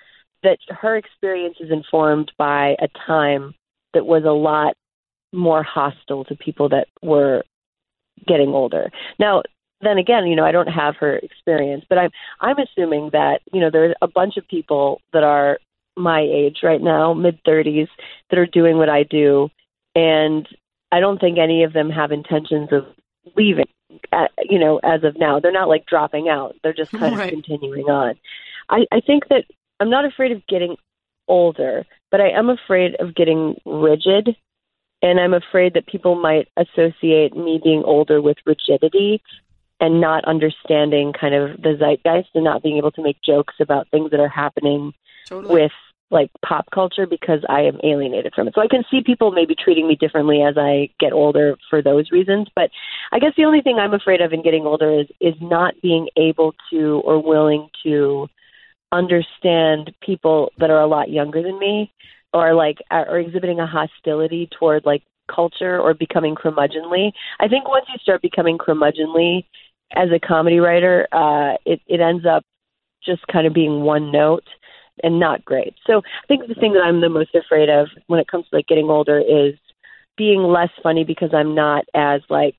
that 0.43 0.59
her 0.69 0.95
experience 0.95 1.55
is 1.59 1.71
informed 1.71 2.31
by 2.37 2.75
a 2.79 2.87
time 3.07 3.53
that 3.93 4.05
was 4.05 4.23
a 4.25 4.31
lot 4.31 4.75
more 5.31 5.63
hostile 5.63 6.23
to 6.25 6.35
people 6.35 6.69
that 6.69 6.87
were 7.01 7.43
getting 8.27 8.49
older. 8.49 8.89
Now, 9.19 9.43
then 9.81 9.97
again, 9.97 10.27
you 10.27 10.35
know, 10.35 10.45
I 10.45 10.51
don't 10.51 10.67
have 10.67 10.95
her 10.97 11.17
experience, 11.17 11.85
but 11.89 11.97
I'm 11.97 12.11
I'm 12.39 12.57
assuming 12.57 13.09
that, 13.13 13.41
you 13.51 13.59
know, 13.59 13.69
there's 13.71 13.95
a 14.01 14.07
bunch 14.07 14.37
of 14.37 14.47
people 14.47 15.01
that 15.11 15.23
are 15.23 15.59
my 15.97 16.21
age 16.21 16.59
right 16.63 16.81
now, 16.81 17.13
mid 17.13 17.43
30s, 17.43 17.87
that 18.29 18.39
are 18.39 18.45
doing 18.45 18.77
what 18.77 18.89
I 18.89 19.03
do, 19.03 19.49
and 19.95 20.47
I 20.91 20.99
don't 20.99 21.19
think 21.19 21.37
any 21.37 21.63
of 21.63 21.73
them 21.73 21.89
have 21.89 22.11
intentions 22.11 22.69
of 22.71 22.85
leaving. 23.35 23.65
You 24.49 24.59
know, 24.59 24.79
as 24.83 25.03
of 25.03 25.17
now, 25.17 25.39
they're 25.39 25.51
not 25.51 25.69
like 25.69 25.85
dropping 25.85 26.29
out; 26.29 26.55
they're 26.63 26.73
just 26.73 26.91
kind 26.91 27.15
Right. 27.17 27.25
of 27.25 27.29
continuing 27.29 27.85
on. 27.85 28.15
I, 28.69 28.85
I 28.91 29.01
think 29.01 29.27
that 29.29 29.45
I'm 29.79 29.89
not 29.89 30.05
afraid 30.05 30.31
of 30.31 30.45
getting 30.47 30.75
older, 31.27 31.85
but 32.11 32.21
I 32.21 32.29
am 32.29 32.49
afraid 32.49 32.95
of 32.99 33.15
getting 33.15 33.55
rigid, 33.65 34.35
and 35.01 35.19
I'm 35.19 35.33
afraid 35.33 35.73
that 35.73 35.87
people 35.87 36.15
might 36.15 36.47
associate 36.57 37.35
me 37.35 37.59
being 37.63 37.83
older 37.83 38.21
with 38.21 38.37
rigidity 38.45 39.21
and 39.79 39.99
not 39.99 40.23
understanding 40.25 41.13
kind 41.13 41.35
of 41.35 41.61
the 41.61 41.75
zeitgeist 41.77 42.29
and 42.35 42.43
not 42.43 42.63
being 42.63 42.77
able 42.77 42.91
to 42.91 43.01
make 43.03 43.17
jokes 43.21 43.55
about 43.59 43.89
things 43.89 44.11
that 44.11 44.19
are 44.19 44.29
happening 44.29 44.93
Totally. 45.27 45.53
with 45.53 45.71
like 46.11 46.29
pop 46.45 46.65
culture 46.73 47.07
because 47.07 47.39
I 47.49 47.61
am 47.61 47.79
alienated 47.83 48.33
from 48.35 48.47
it. 48.47 48.53
So 48.53 48.61
I 48.61 48.67
can 48.67 48.83
see 48.91 49.01
people 49.03 49.31
maybe 49.31 49.55
treating 49.55 49.87
me 49.87 49.95
differently 49.95 50.41
as 50.41 50.55
I 50.57 50.89
get 50.99 51.11
older 51.11 51.57
for 51.69 51.81
those 51.81 52.11
reasons. 52.11 52.47
But 52.55 52.69
I 53.11 53.19
guess 53.19 53.33
the 53.35 53.45
only 53.45 53.61
thing 53.61 53.77
I'm 53.79 53.93
afraid 53.93 54.21
of 54.21 54.31
in 54.31 54.43
getting 54.43 54.65
older 54.65 54.99
is 54.99 55.07
is 55.19 55.33
not 55.41 55.73
being 55.81 56.07
able 56.15 56.53
to 56.71 57.01
or 57.03 57.21
willing 57.21 57.67
to 57.83 58.27
understand 58.91 59.91
people 60.01 60.51
that 60.59 60.69
are 60.69 60.81
a 60.81 60.87
lot 60.87 61.09
younger 61.09 61.41
than 61.41 61.57
me 61.57 61.91
or 62.31 62.53
like 62.53 62.77
are 62.91 63.19
exhibiting 63.19 63.59
a 63.59 63.67
hostility 63.67 64.47
toward 64.57 64.85
like 64.85 65.03
culture 65.33 65.79
or 65.79 65.93
becoming 65.93 66.35
curmudgeonly. 66.35 67.11
I 67.39 67.47
think 67.47 67.67
once 67.67 67.85
you 67.89 67.97
start 68.01 68.21
becoming 68.21 68.57
curmudgeonly 68.57 69.45
as 69.95 70.09
a 70.11 70.19
comedy 70.19 70.59
writer, 70.59 71.07
uh, 71.11 71.55
it, 71.65 71.81
it 71.87 72.01
ends 72.01 72.25
up 72.25 72.43
just 73.05 73.25
kind 73.27 73.47
of 73.47 73.53
being 73.53 73.81
one 73.81 74.11
note 74.11 74.43
and 75.01 75.19
not 75.19 75.43
great. 75.43 75.73
So 75.87 75.99
I 75.99 76.27
think 76.27 76.47
the 76.47 76.53
thing 76.55 76.73
that 76.73 76.83
I'm 76.83 77.01
the 77.01 77.09
most 77.09 77.33
afraid 77.35 77.69
of 77.69 77.87
when 78.07 78.19
it 78.19 78.27
comes 78.27 78.45
to 78.49 78.57
like 78.57 78.67
getting 78.67 78.89
older 78.89 79.19
is 79.19 79.55
being 80.17 80.43
less 80.43 80.69
funny 80.81 81.03
because 81.03 81.33
I'm 81.33 81.55
not 81.55 81.85
as 81.93 82.21
like 82.29 82.55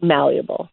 malleable. 0.00 0.70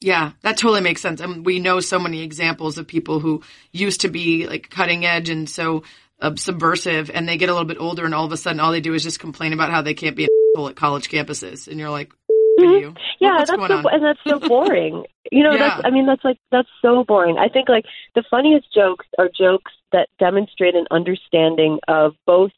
Yeah, 0.00 0.32
that 0.42 0.58
totally 0.58 0.82
makes 0.82 1.00
sense. 1.00 1.20
And 1.20 1.46
we 1.46 1.58
know 1.58 1.80
so 1.80 1.98
many 1.98 2.22
examples 2.22 2.76
of 2.76 2.86
people 2.86 3.18
who 3.18 3.42
used 3.72 4.02
to 4.02 4.08
be 4.08 4.46
like 4.46 4.68
cutting 4.68 5.06
edge 5.06 5.30
and 5.30 5.48
so 5.48 5.84
uh, 6.20 6.34
subversive, 6.36 7.10
and 7.10 7.28
they 7.28 7.36
get 7.36 7.48
a 7.48 7.52
little 7.52 7.66
bit 7.66 7.78
older, 7.78 8.04
and 8.04 8.14
all 8.14 8.24
of 8.24 8.32
a 8.32 8.36
sudden, 8.36 8.60
all 8.60 8.72
they 8.72 8.80
do 8.80 8.94
is 8.94 9.02
just 9.02 9.20
complain 9.20 9.52
about 9.52 9.70
how 9.70 9.82
they 9.82 9.94
can't 9.94 10.16
be 10.16 10.24
an 10.24 10.30
at 10.66 10.76
college 10.76 11.10
campuses, 11.10 11.68
and 11.68 11.78
you're 11.78 11.90
like, 11.90 12.10
"F- 12.58 12.64
Mhm. 12.64 12.96
Yeah, 13.20 13.44
that's 13.46 13.50
so, 13.50 13.88
and 13.88 14.04
that's 14.04 14.20
so 14.26 14.38
boring. 14.48 15.04
you 15.32 15.42
know, 15.42 15.52
Yeah. 15.54 15.58
that's 15.68 15.80
I 15.84 15.90
mean 15.90 16.06
that's 16.06 16.24
like 16.24 16.38
that's 16.50 16.68
so 16.82 17.04
boring. 17.04 17.38
I 17.38 17.48
think 17.48 17.68
like 17.68 17.84
the 18.14 18.22
funniest 18.30 18.72
jokes 18.72 19.06
are 19.18 19.28
jokes 19.28 19.72
that 19.92 20.08
demonstrate 20.18 20.74
an 20.74 20.86
understanding 20.90 21.78
of 21.88 22.14
both 22.26 22.50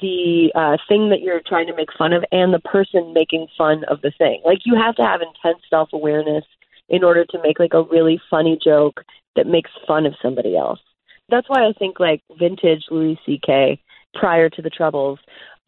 the 0.00 0.50
uh, 0.54 0.76
thing 0.88 1.10
that 1.10 1.20
you're 1.20 1.40
trying 1.46 1.66
to 1.66 1.74
make 1.74 1.92
fun 1.96 2.12
of 2.12 2.24
and 2.32 2.52
the 2.52 2.60
person 2.60 3.12
making 3.12 3.46
fun 3.58 3.84
of 3.84 4.00
the 4.00 4.10
thing. 4.16 4.40
Like 4.44 4.60
you 4.64 4.74
have 4.74 4.96
to 4.96 5.02
have 5.04 5.20
intense 5.20 5.62
self 5.68 5.90
awareness 5.92 6.44
in 6.88 7.04
order 7.04 7.24
to 7.26 7.38
make 7.42 7.58
like 7.58 7.74
a 7.74 7.82
really 7.82 8.20
funny 8.30 8.58
joke 8.62 9.04
that 9.36 9.46
makes 9.46 9.70
fun 9.86 10.06
of 10.06 10.14
somebody 10.22 10.56
else. 10.56 10.80
That's 11.28 11.48
why 11.48 11.66
I 11.66 11.72
think 11.78 12.00
like 12.00 12.22
vintage 12.38 12.84
Louis 12.90 13.18
C.K. 13.24 13.80
prior 14.14 14.50
to 14.50 14.62
the 14.62 14.70
Troubles 14.70 15.18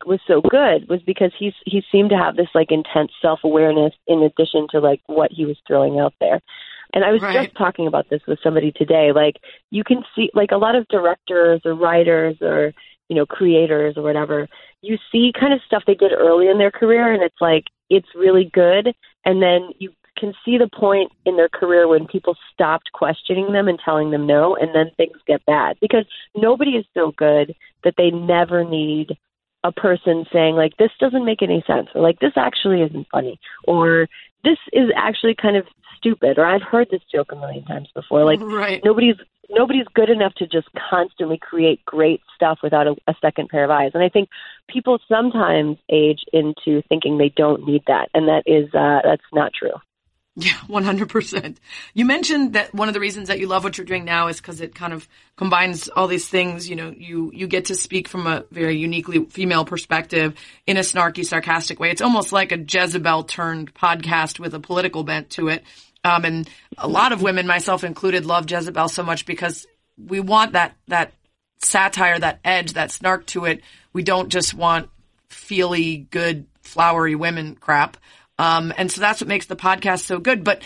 was 0.07 0.21
so 0.27 0.41
good 0.41 0.89
was 0.89 1.01
because 1.03 1.33
he's 1.39 1.55
he 1.67 1.83
seemed 1.91 2.11
to 2.11 2.17
have 2.17 2.37
this 2.37 2.49
like 2.55 2.71
intense 2.71 3.13
self 3.21 3.41
awareness 3.45 3.93
in 4.07 4.23
addition 4.23 4.67
to 4.71 4.81
like 4.81 5.01
what 5.07 5.31
he 5.33 5.45
was 5.45 5.57
throwing 5.67 5.99
out 5.99 6.15
there. 6.21 6.41
And 6.93 7.05
I 7.05 7.11
was 7.11 7.23
Right. 7.23 7.35
just 7.45 7.57
talking 7.57 7.87
about 7.87 8.09
this 8.09 8.23
with 8.27 8.39
somebody 8.43 8.73
today. 8.73 9.13
Like 9.13 9.37
you 9.71 9.85
can 9.85 10.03
see 10.15 10.31
like 10.35 10.53
a 10.53 10.57
lot 10.57 10.77
of 10.77 10.87
directors 10.89 11.61
or 11.65 11.75
writers 11.75 12.37
or 12.41 12.73
you 13.09 13.17
know 13.17 13.27
creators 13.27 13.97
or 13.97 14.03
whatever. 14.03 14.49
You 14.83 14.99
see 15.11 15.33
kind 15.39 15.53
of 15.53 15.61
stuff 15.67 15.85
they 15.87 15.95
did 15.95 16.13
early 16.13 16.49
in 16.49 16.59
their 16.59 16.71
career, 16.71 17.13
and 17.13 17.23
it's 17.23 17.41
like 17.41 17.65
it's 17.91 18.09
really 18.15 18.51
good, 18.53 18.95
and 19.25 19.43
then 19.43 19.71
you 19.79 19.93
can 20.17 20.33
see 20.45 20.59
the 20.59 20.69
point 20.69 21.11
in 21.27 21.37
their 21.37 21.49
career 21.49 21.89
when 21.89 22.07
people 22.07 22.37
stopped 22.53 22.93
questioning 22.93 23.53
them 23.53 23.67
and 23.67 23.81
telling 23.85 24.11
them 24.11 24.27
no, 24.27 24.57
and 24.57 24.75
then 24.75 24.91
things 24.97 25.19
get 25.27 25.45
bad 25.45 25.77
because 25.81 26.05
nobody 26.37 26.73
is 26.73 26.85
so 26.95 27.13
good 27.17 27.55
that 27.83 27.95
they 27.97 28.11
never 28.11 28.65
need 28.65 29.17
a 29.65 29.73
person 29.73 30.27
saying 30.33 30.55
like 30.55 30.77
this 30.77 30.91
doesn't 31.01 31.25
make 31.25 31.43
any 31.43 31.65
sense 31.67 31.89
or 31.95 32.03
like 32.03 32.21
this 32.21 32.33
actually 32.37 32.83
isn't 32.83 33.07
funny 33.11 33.41
or 33.65 34.09
this 34.45 34.59
is 34.73 34.91
actually 34.95 35.35
kind 35.35 35.57
of 35.57 35.67
stupid 35.97 36.39
or 36.39 36.45
I've 36.45 36.63
heard 36.63 36.89
this 36.91 37.01
joke 37.11 37.33
a 37.33 37.37
million 37.37 37.65
times 37.65 37.89
before. 37.95 38.25
Like 38.25 38.41
right. 38.41 38.81
nobody's 38.85 39.17
nobody's 39.51 39.87
good 39.95 40.11
enough 40.11 40.35
to 40.35 40.47
just 40.47 40.69
constantly 40.91 41.39
create 41.39 41.85
great 41.85 42.21
stuff 42.35 42.59
without 42.63 42.87
a, 42.87 42.95
a 43.09 43.15
second 43.21 43.49
pair 43.49 43.65
of 43.65 43.71
eyes. 43.71 43.93
And 43.95 44.03
I 44.03 44.09
think 44.09 44.29
people 44.69 44.99
sometimes 45.09 45.79
age 45.91 46.21
into 46.33 46.83
thinking 46.89 47.19
they 47.19 47.31
don't 47.31 47.67
need 47.67 47.83
that, 47.87 48.09
and 48.15 48.29
that 48.29 48.43
is 48.47 48.73
uh, 48.75 49.01
that's 49.03 49.23
not 49.33 49.53
true. 49.59 49.75
Yeah, 50.37 50.51
100%. 50.69 51.57
You 51.95 52.05
mentioned 52.05 52.55
that 52.55 52.75
one 52.75 52.89
of 52.89 52.95
the 52.95 53.01
reasons 53.01 53.29
that 53.29 53.39
you 53.39 53.47
love 53.47 53.65
what 53.65 53.79
you're 53.79 53.85
doing 53.85 54.05
now 54.05 54.29
is 54.29 54.41
because 54.41 54.61
it 54.61 54.75
kind 54.75 54.93
of 54.93 55.09
combines 55.37 55.89
all 55.89 56.09
these 56.09 56.29
things. 56.29 56.69
You 56.69 56.77
know, 56.77 56.95
you, 56.97 57.31
you 57.33 57.47
get 57.47 57.67
to 57.67 57.75
speak 57.75 58.09
from 58.09 58.27
a 58.27 58.45
very 58.51 58.77
uniquely 58.77 59.25
female 59.27 59.65
perspective 59.65 60.35
in 60.67 60.77
a 60.77 60.81
snarky, 60.81 61.25
sarcastic 61.25 61.79
way. 61.79 61.91
It's 61.91 62.03
almost 62.03 62.33
like 62.33 62.53
a 62.53 62.59
Jezebel 62.59 63.25
turned 63.25 63.75
podcast 63.75 64.39
with 64.39 64.55
a 64.55 64.61
political 64.61 65.05
bent 65.05 65.31
to 65.31 65.49
it. 65.49 65.63
Um, 66.03 66.25
and 66.25 66.51
a 66.77 66.89
lot 66.89 67.13
of 67.13 67.23
women, 67.23 67.47
myself 67.47 67.83
included, 67.83 68.27
love 68.27 68.51
Jezebel 68.51 68.89
so 68.89 69.03
much 69.03 69.25
because 69.25 69.67
we 69.97 70.21
want 70.21 70.53
that, 70.53 70.75
that 70.89 71.13
satire, 71.61 72.19
that 72.19 72.41
edge, 72.45 72.75
that 72.75 72.91
snark 72.91 73.25
to 73.27 73.47
it. 73.47 73.63
We 73.93 74.03
don't 74.03 74.29
just 74.29 74.53
want 74.53 74.91
feely, 75.29 75.97
good, 75.97 76.47
flowery 76.63 77.15
women 77.15 77.55
crap. 77.55 77.97
Um, 78.39 78.73
and 78.77 78.91
so 78.91 79.01
that's 79.01 79.21
what 79.21 79.29
makes 79.29 79.47
the 79.47 79.57
podcast 79.57 80.01
so 80.01 80.19
good. 80.19 80.45
But 80.45 80.63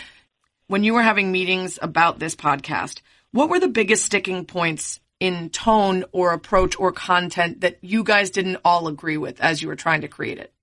when 0.67 0.83
you 0.83 0.93
were 0.93 1.01
having 1.01 1.31
meetings 1.31 1.79
about 1.81 2.19
this 2.19 2.35
podcast, 2.35 3.01
what 3.31 3.49
were 3.49 3.59
the 3.59 3.67
biggest 3.67 4.05
sticking 4.05 4.45
points 4.45 4.99
in 5.19 5.49
tone 5.49 6.05
or 6.11 6.31
approach 6.31 6.79
or 6.79 6.91
content 6.91 7.61
that 7.61 7.77
you 7.81 8.03
guys 8.03 8.29
didn't 8.29 8.57
all 8.63 8.87
agree 8.87 9.17
with 9.17 9.39
as 9.41 9.61
you 9.61 9.67
were 9.67 9.75
trying 9.75 10.01
to 10.01 10.07
create 10.07 10.37
it? 10.37 10.53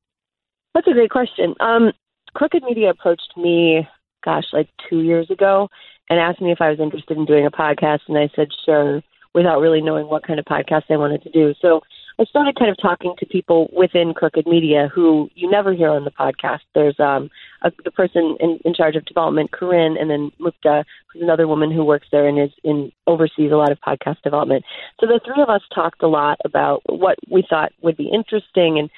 That's 0.74 0.88
a 0.88 0.92
great 0.92 1.10
question. 1.10 1.54
Um, 1.60 1.92
Crooked 2.34 2.62
Media 2.62 2.90
approached 2.90 3.32
me, 3.36 3.86
gosh, 4.24 4.44
like 4.52 4.68
two 4.90 5.00
years 5.00 5.30
ago 5.30 5.68
and 6.08 6.20
asked 6.20 6.40
me 6.40 6.52
if 6.52 6.60
I 6.60 6.70
was 6.70 6.80
interested 6.80 7.16
in 7.16 7.24
doing 7.24 7.46
a 7.46 7.50
podcast. 7.50 8.00
And 8.08 8.18
I 8.18 8.30
said, 8.34 8.48
sure, 8.64 9.02
without 9.34 9.60
really 9.60 9.80
knowing 9.80 10.06
what 10.06 10.26
kind 10.26 10.38
of 10.38 10.44
podcast 10.44 10.84
I 10.90 10.96
wanted 10.96 11.22
to 11.22 11.30
do. 11.30 11.54
So 11.60 11.80
I 12.18 12.24
started 12.24 12.59
kind 12.59 12.70
of 12.70 12.79
talking 12.81 13.14
to 13.18 13.26
people 13.26 13.70
within 13.76 14.14
Crooked 14.14 14.46
Media 14.46 14.90
who 14.94 15.29
you 15.35 15.50
never 15.50 15.74
hear 15.74 15.90
on 15.90 16.05
the 16.05 16.11
podcast. 16.11 16.61
There's 16.74 16.98
um, 16.98 17.29
a, 17.61 17.70
the 17.85 17.90
person 17.90 18.38
in, 18.40 18.59
in 18.64 18.72
charge 18.72 18.96
of 18.96 19.05
development, 19.05 19.52
Corinne, 19.52 19.98
and 19.98 20.09
then 20.09 20.33
Mukta, 20.40 20.85
who's 21.12 21.22
another 21.22 21.46
woman 21.46 21.70
who 21.70 21.85
works 21.85 22.09
there 22.11 22.26
and 22.26 22.40
is 22.40 22.50
in 22.64 22.90
oversees 23.07 23.52
a 23.52 23.57
lot 23.57 23.70
of 23.70 23.79
podcast 23.87 24.22
development. 24.22 24.64
So 24.98 25.07
the 25.07 25.20
three 25.26 25.42
of 25.42 25.50
us 25.50 25.61
talked 25.74 26.02
a 26.02 26.09
lot 26.09 26.38
about 26.44 26.83
what 26.87 27.18
we 27.31 27.44
thought 27.48 27.72
would 27.83 27.96
be 27.96 28.11
interesting 28.12 28.79
and. 28.79 28.90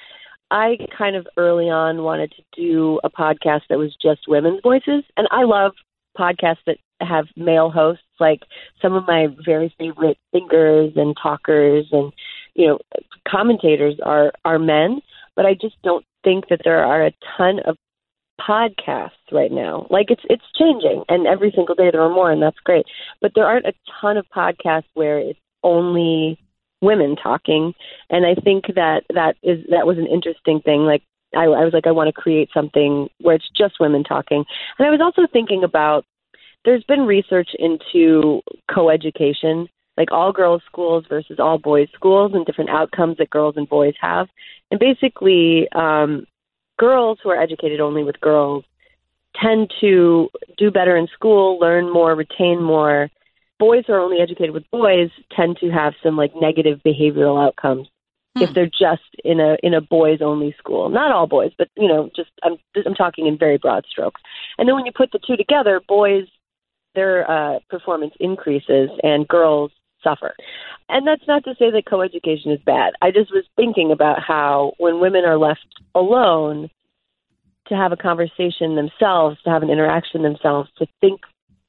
I 0.51 0.77
kind 0.97 1.15
of 1.15 1.27
early 1.37 1.69
on 1.69 2.01
wanted 2.01 2.31
to 2.31 2.41
do 2.59 2.99
a 3.03 3.09
podcast 3.11 3.61
that 3.69 3.77
was 3.77 3.95
just 4.01 4.21
women's 4.27 4.61
voices, 4.63 5.03
and 5.15 5.27
I 5.29 5.43
love 5.43 5.73
podcasts 6.17 6.63
that 6.65 6.77
have 7.01 7.27
male 7.35 7.69
hosts. 7.69 8.03
Like 8.19 8.41
some 8.81 8.93
of 8.93 9.05
my 9.05 9.27
very 9.45 9.71
favorite 9.77 10.17
thinkers 10.31 10.93
and 10.95 11.15
talkers 11.21 11.85
and 11.91 12.11
you 12.59 12.67
know 12.67 12.79
commentators 13.27 13.95
are 14.03 14.33
are 14.43 14.59
men, 14.59 15.01
but 15.35 15.45
I 15.45 15.53
just 15.53 15.81
don't 15.81 16.05
think 16.23 16.49
that 16.49 16.61
there 16.65 16.83
are 16.83 17.05
a 17.05 17.13
ton 17.37 17.59
of 17.65 17.77
podcasts 18.39 19.31
right 19.31 19.51
now. 19.51 19.87
Like 19.89 20.11
it's 20.11 20.23
it's 20.29 20.43
changing, 20.59 21.05
and 21.07 21.25
every 21.25 21.51
single 21.55 21.73
day 21.73 21.89
there 21.89 22.01
are 22.01 22.13
more, 22.13 22.31
and 22.31 22.43
that's 22.43 22.59
great. 22.65 22.85
But 23.21 23.31
there 23.33 23.45
aren't 23.45 23.65
a 23.65 23.73
ton 24.01 24.17
of 24.17 24.25
podcasts 24.35 24.89
where 24.93 25.19
it's 25.19 25.39
only 25.63 26.37
women 26.81 27.15
talking, 27.15 27.73
and 28.09 28.25
I 28.25 28.35
think 28.35 28.65
that 28.75 29.03
that 29.13 29.35
is 29.41 29.59
that 29.71 29.87
was 29.87 29.97
an 29.97 30.07
interesting 30.07 30.59
thing. 30.59 30.81
Like 30.81 31.03
I, 31.33 31.43
I 31.43 31.63
was 31.63 31.71
like, 31.73 31.87
I 31.87 31.91
want 31.91 32.13
to 32.13 32.21
create 32.21 32.49
something 32.53 33.07
where 33.21 33.35
it's 33.35 33.49
just 33.57 33.79
women 33.79 34.03
talking, 34.03 34.43
and 34.77 34.87
I 34.87 34.91
was 34.91 35.01
also 35.01 35.27
thinking 35.31 35.63
about. 35.63 36.05
There's 36.65 36.83
been 36.83 37.05
research 37.05 37.51
into 37.57 38.41
coeducation 38.69 39.69
like 39.99 40.11
all 40.13 40.31
girls 40.31 40.61
schools 40.65 41.03
versus 41.09 41.39
all 41.39 41.59
boys 41.59 41.89
schools 41.93 42.31
and 42.33 42.45
different 42.45 42.69
outcomes 42.69 43.17
that 43.17 43.29
girls 43.29 43.57
and 43.57 43.67
boys 43.67 43.93
have. 43.99 44.29
And 44.71 44.79
basically, 44.79 45.67
um, 45.73 46.25
girls 46.79 47.19
who 47.21 47.29
are 47.29 47.39
educated 47.39 47.81
only 47.81 48.03
with 48.03 48.19
girls 48.21 48.63
tend 49.39 49.71
to 49.81 50.29
do 50.57 50.71
better 50.71 50.95
in 50.95 51.07
school, 51.13 51.59
learn 51.59 51.91
more, 51.91 52.15
retain 52.15 52.63
more. 52.63 53.09
Boys 53.59 53.83
who 53.85 53.93
are 53.93 53.99
only 53.99 54.21
educated 54.21 54.51
with 54.51 54.63
boys 54.71 55.09
tend 55.35 55.57
to 55.57 55.69
have 55.69 55.93
some 56.01 56.15
like 56.15 56.31
negative 56.33 56.79
behavioral 56.83 57.45
outcomes 57.45 57.89
hmm. 58.37 58.43
if 58.43 58.53
they're 58.53 58.67
just 58.67 59.03
in 59.25 59.41
a 59.41 59.57
in 59.61 59.73
a 59.73 59.81
boys 59.81 60.19
only 60.21 60.55
school. 60.57 60.87
Not 60.87 61.11
all 61.11 61.27
boys, 61.27 61.51
but 61.57 61.67
you 61.75 61.89
know, 61.89 62.09
just 62.15 62.31
I'm 62.41 62.55
I'm 62.85 62.95
talking 62.95 63.27
in 63.27 63.37
very 63.37 63.57
broad 63.57 63.85
strokes. 63.91 64.21
And 64.57 64.65
then 64.65 64.75
when 64.75 64.85
you 64.85 64.93
put 64.93 65.11
the 65.11 65.19
two 65.19 65.35
together, 65.35 65.81
boys 65.85 66.25
their 66.95 67.29
uh, 67.29 67.59
performance 67.69 68.13
increases 68.19 68.89
and 69.03 69.27
girls 69.27 69.71
suffer. 70.03 70.33
And 70.87 71.05
that's 71.05 71.27
not 71.27 71.43
to 71.45 71.55
say 71.59 71.71
that 71.71 71.85
coeducation 71.85 72.53
is 72.53 72.59
bad. 72.65 72.93
I 73.01 73.11
just 73.11 73.31
was 73.31 73.45
thinking 73.55 73.91
about 73.91 74.21
how 74.21 74.73
when 74.77 74.99
women 74.99 75.25
are 75.25 75.37
left 75.37 75.65
alone 75.95 76.69
to 77.67 77.75
have 77.75 77.91
a 77.91 77.97
conversation 77.97 78.75
themselves, 78.75 79.37
to 79.43 79.49
have 79.49 79.63
an 79.63 79.69
interaction 79.69 80.23
themselves, 80.23 80.69
to 80.77 80.87
think 81.01 81.21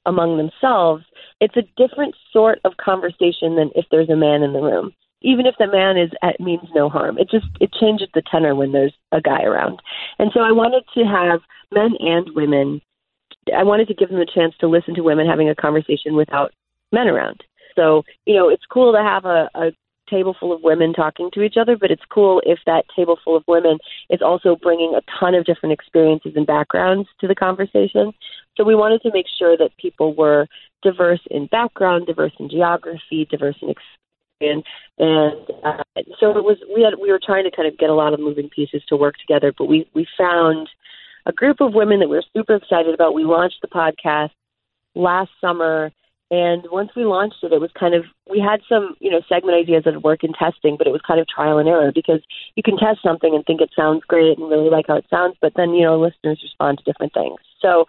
among 0.07 0.37
themselves, 0.37 1.05
it's 1.41 1.57
a 1.57 1.63
different 1.77 2.15
sort 2.33 2.59
of 2.65 2.77
conversation 2.77 3.57
than 3.57 3.71
if 3.75 3.85
there's 3.91 4.09
a 4.11 4.17
man 4.17 4.43
in 4.43 4.53
the 4.53 4.61
room. 4.61 4.93
Even 5.23 5.45
if 5.45 5.55
the 5.59 5.67
man 5.67 5.99
is 5.99 6.11
at 6.23 6.41
means 6.41 6.67
no 6.75 6.89
harm, 6.89 7.19
it 7.19 7.29
just 7.31 7.47
it 7.61 7.71
changes 7.79 8.09
the 8.15 8.23
tenor 8.31 8.55
when 8.55 8.73
there's 8.73 8.95
a 9.13 9.21
guy 9.21 9.43
around. 9.43 9.81
And 10.19 10.31
so 10.33 10.41
I 10.41 10.51
wanted 10.51 10.85
to 10.95 11.05
have 11.05 11.41
men 11.73 11.93
and 12.01 12.31
women. 12.35 12.81
I 13.55 13.65
wanted 13.65 13.89
to 13.89 13.95
give 13.95 14.09
them 14.09 14.21
a 14.21 14.27
chance 14.27 14.55
to 14.61 14.67
listen 14.67 14.95
to 14.95 15.03
women 15.03 15.27
having 15.27 15.51
a 15.51 15.55
conversation 15.55 16.17
without 16.17 16.53
men 16.91 17.07
around. 17.07 17.45
So, 17.77 18.05
you 18.27 18.35
know, 18.35 18.49
it's 18.49 18.65
cool 18.71 18.93
to 18.93 19.03
have 19.03 19.25
a, 19.25 19.49
a 19.55 19.73
table 20.11 20.35
full 20.39 20.53
of 20.53 20.63
women 20.63 20.93
talking 20.93 21.31
to 21.33 21.43
each 21.43 21.55
other, 21.59 21.77
but 21.77 21.91
it's 21.91 22.03
cool 22.13 22.43
if 22.45 22.59
that 22.67 22.85
table 22.95 23.19
full 23.25 23.37
of 23.37 23.45
women 23.47 23.79
is 24.11 24.21
also 24.21 24.57
bringing 24.57 24.95
a 24.95 25.03
ton 25.19 25.35
of 25.35 25.45
different 25.45 25.73
experiences 25.73 26.33
and 26.35 26.47
backgrounds 26.47 27.09
to 27.21 27.29
the 27.29 27.35
conversation. 27.35 28.13
So 28.57 28.65
we 28.65 28.75
wanted 28.75 29.03
to 29.03 29.13
make 29.13 29.27
sure 29.39 29.57
that 29.57 29.77
people 29.79 30.15
were 30.15 30.47
diverse 30.83 31.21
in 31.31 31.47
background, 31.47 32.07
diverse 32.07 32.33
in 32.39 32.51
geography, 32.51 33.27
diverse 33.31 33.57
in 33.63 33.71
experience, 33.71 34.67
and 34.99 35.37
uh, 35.65 35.83
so 36.19 36.37
it 36.37 36.45
was. 36.45 36.57
We 36.75 36.83
had 36.83 36.95
we 37.01 37.11
were 37.11 37.21
trying 37.23 37.45
to 37.45 37.55
kind 37.55 37.69
of 37.69 37.79
get 37.79 37.91
a 37.91 37.95
lot 37.95 38.15
of 38.15 38.21
moving 38.21 38.49
pieces 38.49 38.83
to 38.89 38.97
work 38.97 39.17
together, 39.19 39.53
but 39.57 39.67
we 39.67 39.87
we 39.95 40.07
found 40.17 40.69
a 41.27 41.33
group 41.33 41.61
of 41.61 41.75
women 41.75 42.01
that 42.01 42.09
we 42.09 42.17
were 42.17 42.25
super 42.35 42.55
excited 42.55 42.95
about. 42.95 43.15
We 43.15 43.25
launched 43.25 43.59
the 43.61 43.69
podcast 43.69 44.31
last 44.95 45.31
summer 45.41 45.93
and 46.31 46.65
once 46.71 46.91
we 46.95 47.05
launched 47.05 47.43
it, 47.43 47.53
it 47.53 47.61
was 47.61 47.71
kind 47.79 47.95
of 47.95 48.05
we 48.31 48.39
had 48.39 48.61
some 48.69 48.95
you 49.01 49.11
know 49.11 49.21
segment 49.29 49.59
ideas 49.59 49.83
that 49.85 49.95
would 49.95 50.05
work 50.05 50.23
in 50.23 50.33
testing, 50.33 50.77
but 50.77 50.87
it 50.87 50.93
was 50.93 51.01
kind 51.07 51.21
of 51.21 51.27
trial 51.27 51.59
and 51.59 51.69
error 51.69 51.91
because 51.93 52.21
you 52.55 52.63
can 52.63 52.77
test 52.77 53.03
something 53.03 53.35
and 53.35 53.45
think 53.45 53.61
it 53.61 53.71
sounds 53.75 54.03
great 54.07 54.39
and 54.39 54.49
really 54.49 54.71
like 54.71 54.87
how 54.89 54.97
it 54.97 55.07
sounds, 55.11 55.37
but 55.41 55.53
then 55.57 55.71
you 55.71 55.85
know 55.85 55.99
listeners 55.99 56.41
respond 56.43 56.79
to 56.79 56.85
different 56.85 57.13
things. 57.13 57.39
So 57.61 57.87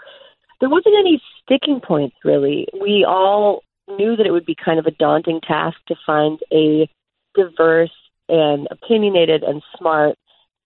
there 0.59 0.69
wasn't 0.69 0.95
any 0.99 1.21
sticking 1.43 1.79
points 1.79 2.15
really. 2.23 2.67
We 2.79 3.05
all 3.07 3.63
knew 3.87 4.15
that 4.15 4.25
it 4.25 4.31
would 4.31 4.45
be 4.45 4.55
kind 4.55 4.79
of 4.79 4.85
a 4.85 4.91
daunting 4.91 5.41
task 5.41 5.77
to 5.87 5.95
find 6.05 6.39
a 6.51 6.89
diverse 7.35 7.91
and 8.27 8.67
opinionated 8.71 9.43
and 9.43 9.61
smart 9.77 10.17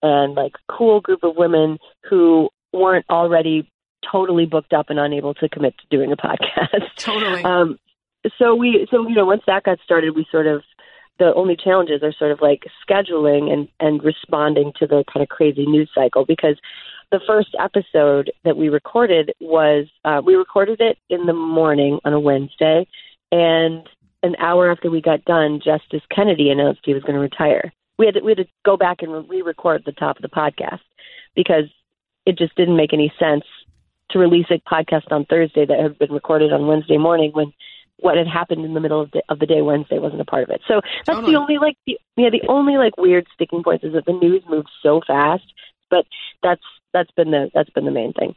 and 0.02 0.34
like 0.34 0.52
cool 0.70 1.00
group 1.00 1.24
of 1.24 1.36
women 1.36 1.78
who 2.08 2.48
weren't 2.72 3.06
already 3.10 3.68
totally 4.10 4.46
booked 4.46 4.72
up 4.72 4.90
and 4.90 4.98
unable 4.98 5.34
to 5.34 5.48
commit 5.48 5.74
to 5.78 5.96
doing 5.96 6.12
a 6.12 6.16
podcast. 6.16 6.82
Totally. 6.96 7.44
Um, 7.44 7.78
so 8.38 8.54
we, 8.54 8.86
so 8.90 9.06
you 9.08 9.14
know, 9.14 9.26
once 9.26 9.42
that 9.46 9.64
got 9.64 9.78
started, 9.84 10.16
we 10.16 10.26
sort 10.30 10.46
of 10.46 10.62
the 11.18 11.32
only 11.34 11.56
challenges 11.56 12.02
are 12.02 12.12
sort 12.12 12.30
of 12.30 12.40
like 12.40 12.64
scheduling 12.88 13.52
and 13.52 13.68
and 13.80 14.02
responding 14.02 14.72
to 14.78 14.86
the 14.86 15.04
kind 15.12 15.22
of 15.22 15.28
crazy 15.28 15.64
news 15.66 15.90
cycle 15.94 16.24
because 16.26 16.56
the 17.12 17.20
first 17.26 17.54
episode 17.58 18.32
that 18.44 18.56
we 18.56 18.68
recorded 18.68 19.32
was 19.40 19.86
uh, 20.04 20.20
we 20.24 20.34
recorded 20.34 20.80
it 20.80 20.98
in 21.08 21.26
the 21.26 21.32
morning 21.32 21.98
on 22.04 22.12
a 22.12 22.20
Wednesday, 22.20 22.86
and 23.30 23.88
an 24.22 24.34
hour 24.38 24.70
after 24.70 24.90
we 24.90 25.00
got 25.00 25.24
done, 25.24 25.60
Justice 25.64 26.02
Kennedy 26.14 26.50
announced 26.50 26.80
he 26.84 26.94
was 26.94 27.02
going 27.02 27.14
to 27.14 27.20
retire. 27.20 27.72
We 27.98 28.06
had 28.06 28.14
to, 28.14 28.20
we 28.20 28.32
had 28.32 28.38
to 28.38 28.46
go 28.64 28.76
back 28.76 28.98
and 29.00 29.28
re-record 29.28 29.82
the 29.86 29.92
top 29.92 30.16
of 30.16 30.22
the 30.22 30.28
podcast 30.28 30.80
because 31.34 31.64
it 32.26 32.36
just 32.36 32.54
didn't 32.56 32.76
make 32.76 32.92
any 32.92 33.12
sense 33.18 33.44
to 34.10 34.18
release 34.18 34.46
a 34.50 34.60
podcast 34.72 35.10
on 35.10 35.24
Thursday 35.24 35.66
that 35.66 35.78
had 35.78 35.98
been 35.98 36.12
recorded 36.12 36.52
on 36.52 36.66
Wednesday 36.66 36.98
morning 36.98 37.30
when 37.32 37.52
what 37.98 38.16
had 38.16 38.26
happened 38.26 38.64
in 38.64 38.74
the 38.74 38.80
middle 38.80 39.00
of 39.00 39.10
the, 39.10 39.22
of 39.28 39.38
the 39.38 39.46
day 39.46 39.62
Wednesday 39.62 39.98
wasn't 39.98 40.20
a 40.20 40.24
part 40.24 40.42
of 40.42 40.50
it. 40.50 40.60
So 40.68 40.80
that's 41.06 41.16
totally. 41.16 41.32
the 41.32 41.40
only 41.40 41.58
like 41.58 41.76
the, 41.86 41.98
yeah 42.16 42.30
the 42.30 42.46
only 42.48 42.76
like 42.76 42.96
weird 42.96 43.26
sticking 43.34 43.62
points 43.62 43.84
is 43.84 43.94
that 43.94 44.04
the 44.04 44.12
news 44.12 44.42
moves 44.48 44.70
so 44.82 45.00
fast, 45.06 45.44
but 45.90 46.04
that's 46.42 46.62
that's 46.92 47.10
been 47.12 47.30
the 47.30 47.50
that's 47.54 47.70
been 47.70 47.84
the 47.84 47.90
main 47.90 48.12
thing. 48.12 48.34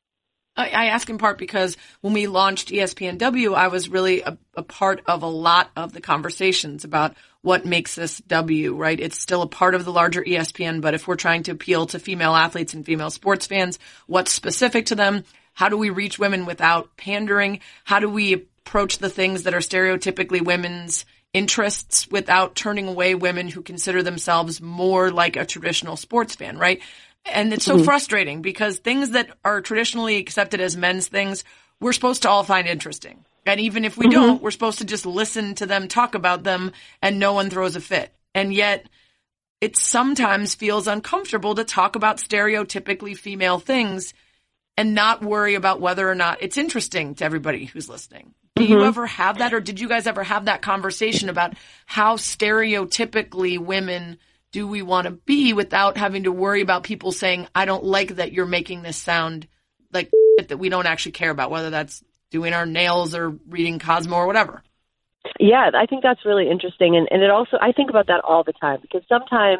I, 0.56 0.70
I 0.70 0.86
ask 0.88 1.10
in 1.10 1.18
part 1.18 1.38
because 1.38 1.78
when 2.02 2.14
we 2.14 2.28
launched 2.28 2.70
ESPNW, 2.70 3.56
I 3.56 3.68
was 3.68 3.88
really 3.88 4.22
a, 4.22 4.38
a 4.56 4.64
part 4.64 5.02
of 5.08 5.24
a 5.24 5.28
lot 5.28 5.70
of 5.76 5.94
the 5.94 6.02
conversations 6.02 6.84
about 6.84 7.16
what 7.42 7.66
makes 7.66 7.96
this 7.96 8.18
W, 8.20 8.76
right? 8.76 9.00
It's 9.00 9.18
still 9.18 9.42
a 9.42 9.48
part 9.48 9.74
of 9.74 9.86
the 9.86 9.94
larger 9.94 10.22
ESPN, 10.22 10.82
but 10.82 10.94
if 10.94 11.08
we're 11.08 11.16
trying 11.16 11.44
to 11.44 11.52
appeal 11.52 11.86
to 11.88 12.00
female 12.00 12.36
athletes 12.36 12.74
and 12.74 12.86
female 12.86 13.10
sports 13.10 13.48
fans, 13.48 13.80
what's 14.08 14.32
specific 14.32 14.88
to 14.88 14.96
them? 14.96 15.24
How 15.60 15.68
do 15.68 15.76
we 15.76 15.90
reach 15.90 16.18
women 16.18 16.46
without 16.46 16.96
pandering? 16.96 17.60
How 17.84 18.00
do 18.00 18.10
we 18.10 18.48
approach 18.66 19.00
the 19.00 19.10
things 19.10 19.44
that 19.44 19.54
are 19.54 19.60
stereotypically 19.60 20.42
women's 20.42 21.04
interests 21.34 22.08
without 22.10 22.56
turning 22.56 22.88
away 22.88 23.14
women 23.14 23.50
who 23.50 23.62
consider 23.62 24.02
themselves 24.02 24.62
more 24.62 25.12
like 25.12 25.36
a 25.36 25.46
traditional 25.46 25.98
sports 25.98 26.34
fan, 26.34 26.58
right? 26.58 26.82
And 27.26 27.52
it's 27.52 27.66
so 27.66 27.76
mm-hmm. 27.76 27.84
frustrating 27.84 28.42
because 28.42 28.78
things 28.78 29.10
that 29.10 29.32
are 29.44 29.60
traditionally 29.60 30.16
accepted 30.16 30.62
as 30.62 30.78
men's 30.78 31.10
things, 31.10 31.44
we're 31.82 31.92
supposed 31.92 32.22
to 32.22 32.30
all 32.30 32.46
find 32.46 32.66
interesting. 32.66 33.26
And 33.46 33.60
even 33.60 33.84
if 33.84 33.98
we 33.98 34.06
mm-hmm. 34.06 34.12
don't, 34.14 34.42
we're 34.42 34.52
supposed 34.52 34.78
to 34.78 34.86
just 34.86 35.06
listen 35.06 35.56
to 35.56 35.66
them 35.66 35.90
talk 35.90 36.16
about 36.16 36.44
them 36.44 36.72
and 37.02 37.20
no 37.20 37.34
one 37.34 37.50
throws 37.50 37.76
a 37.76 37.82
fit. 37.82 38.14
And 38.34 38.54
yet 38.54 38.88
it 39.60 39.76
sometimes 39.76 40.56
feels 40.56 40.88
uncomfortable 40.88 41.56
to 41.56 41.66
talk 41.66 41.98
about 41.98 42.16
stereotypically 42.16 43.18
female 43.18 43.60
things 43.60 44.14
and 44.80 44.96
not 44.96 45.22
worry 45.22 45.56
about 45.56 45.82
whether 45.82 46.10
or 46.10 46.16
not 46.16 46.42
it's 46.42 46.58
interesting 46.58 47.14
to 47.14 47.26
everybody 47.26 47.66
who's 47.66 47.90
listening. 47.90 48.34
Do 48.56 48.64
mm-hmm. 48.64 48.72
you 48.72 48.84
ever 48.86 49.06
have 49.08 49.40
that 49.40 49.54
or 49.54 49.60
did 49.60 49.82
you 49.82 49.90
guys 49.90 50.08
ever 50.08 50.24
have 50.24 50.46
that 50.46 50.62
conversation 50.62 51.28
about 51.28 51.56
how 51.86 52.16
stereotypically 52.16 53.60
women 53.60 54.20
do 54.54 54.70
we 54.70 54.82
want 54.82 55.04
to 55.04 55.12
be 55.12 55.52
without 55.52 55.98
having 55.98 56.24
to 56.24 56.32
worry 56.32 56.62
about 56.62 56.84
people 56.84 57.12
saying, 57.12 57.46
I 57.54 57.66
don't 57.66 57.84
like 57.84 58.16
that 58.16 58.32
you're 58.32 58.46
making 58.46 58.82
this 58.82 58.96
sound 58.96 59.50
like 59.92 60.12
that 60.48 60.58
we 60.58 60.70
don't 60.70 60.88
actually 60.88 61.12
care 61.12 61.30
about, 61.30 61.52
whether 61.52 61.72
that's 61.72 62.02
doing 62.32 62.54
our 62.54 62.66
nails 62.66 63.14
or 63.14 63.32
reading 63.50 63.80
Cosmo 63.80 64.16
or 64.16 64.28
whatever. 64.28 64.64
Yeah, 65.42 65.72
I 65.76 65.88
think 65.88 66.04
that's 66.04 66.26
really 66.26 66.50
interesting. 66.50 66.96
And, 66.96 67.10
and 67.12 67.22
it 67.22 67.30
also, 67.30 67.58
I 67.62 67.74
think 67.74 67.90
about 67.90 68.08
that 68.08 68.22
all 68.26 68.46
the 68.46 68.54
time 68.54 68.80
because 68.82 69.02
sometimes 69.10 69.60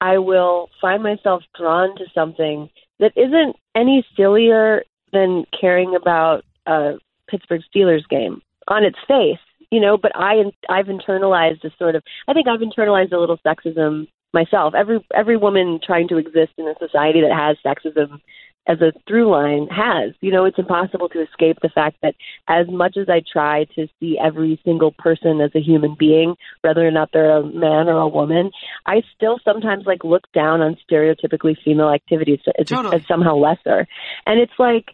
I 0.00 0.18
will 0.18 0.70
find 0.80 1.04
myself 1.04 1.44
drawn 1.56 1.94
to 1.98 2.06
something 2.12 2.68
that 3.00 3.12
isn't 3.16 3.56
any 3.74 4.06
sillier 4.16 4.84
than 5.12 5.44
caring 5.58 5.96
about 5.96 6.44
a 6.66 6.94
Pittsburgh 7.28 7.62
Steelers 7.74 8.06
game 8.08 8.40
on 8.68 8.84
its 8.84 8.98
face, 9.08 9.38
you 9.70 9.80
know, 9.80 9.96
but 9.96 10.12
I, 10.14 10.44
I've 10.68 10.86
internalized 10.86 11.64
a 11.64 11.70
sort 11.78 11.96
of, 11.96 12.02
I 12.28 12.32
think 12.32 12.46
I've 12.46 12.60
internalized 12.60 13.12
a 13.12 13.18
little 13.18 13.38
sexism 13.38 14.06
myself. 14.32 14.74
Every, 14.74 15.04
every 15.14 15.36
woman 15.36 15.80
trying 15.84 16.08
to 16.08 16.18
exist 16.18 16.52
in 16.58 16.68
a 16.68 16.74
society 16.78 17.20
that 17.22 17.32
has 17.32 17.56
sexism 17.66 18.20
as 18.66 18.80
a 18.80 18.92
through 19.08 19.30
line 19.30 19.66
has. 19.68 20.12
You 20.20 20.30
know, 20.30 20.44
it's 20.44 20.58
impossible 20.58 21.08
to 21.10 21.22
escape 21.22 21.58
the 21.62 21.68
fact 21.68 21.96
that 22.02 22.14
as 22.48 22.66
much 22.68 22.96
as 22.96 23.08
I 23.08 23.22
try 23.32 23.64
to 23.76 23.88
see 23.98 24.18
every 24.22 24.60
single 24.64 24.92
person 24.92 25.40
as 25.40 25.50
a 25.54 25.60
human 25.60 25.96
being, 25.98 26.36
whether 26.62 26.86
or 26.86 26.90
not 26.90 27.10
they're 27.12 27.38
a 27.38 27.44
man 27.44 27.88
or 27.88 27.98
a 27.98 28.08
woman, 28.08 28.50
I 28.86 29.02
still 29.16 29.40
sometimes 29.44 29.86
like 29.86 30.04
look 30.04 30.30
down 30.32 30.60
on 30.60 30.76
stereotypically 30.90 31.56
female 31.64 31.90
activities 31.90 32.40
as, 32.58 32.66
totally. 32.66 32.96
as 32.96 33.06
somehow 33.06 33.36
lesser. 33.36 33.86
And 34.26 34.38
it's 34.38 34.58
like, 34.58 34.86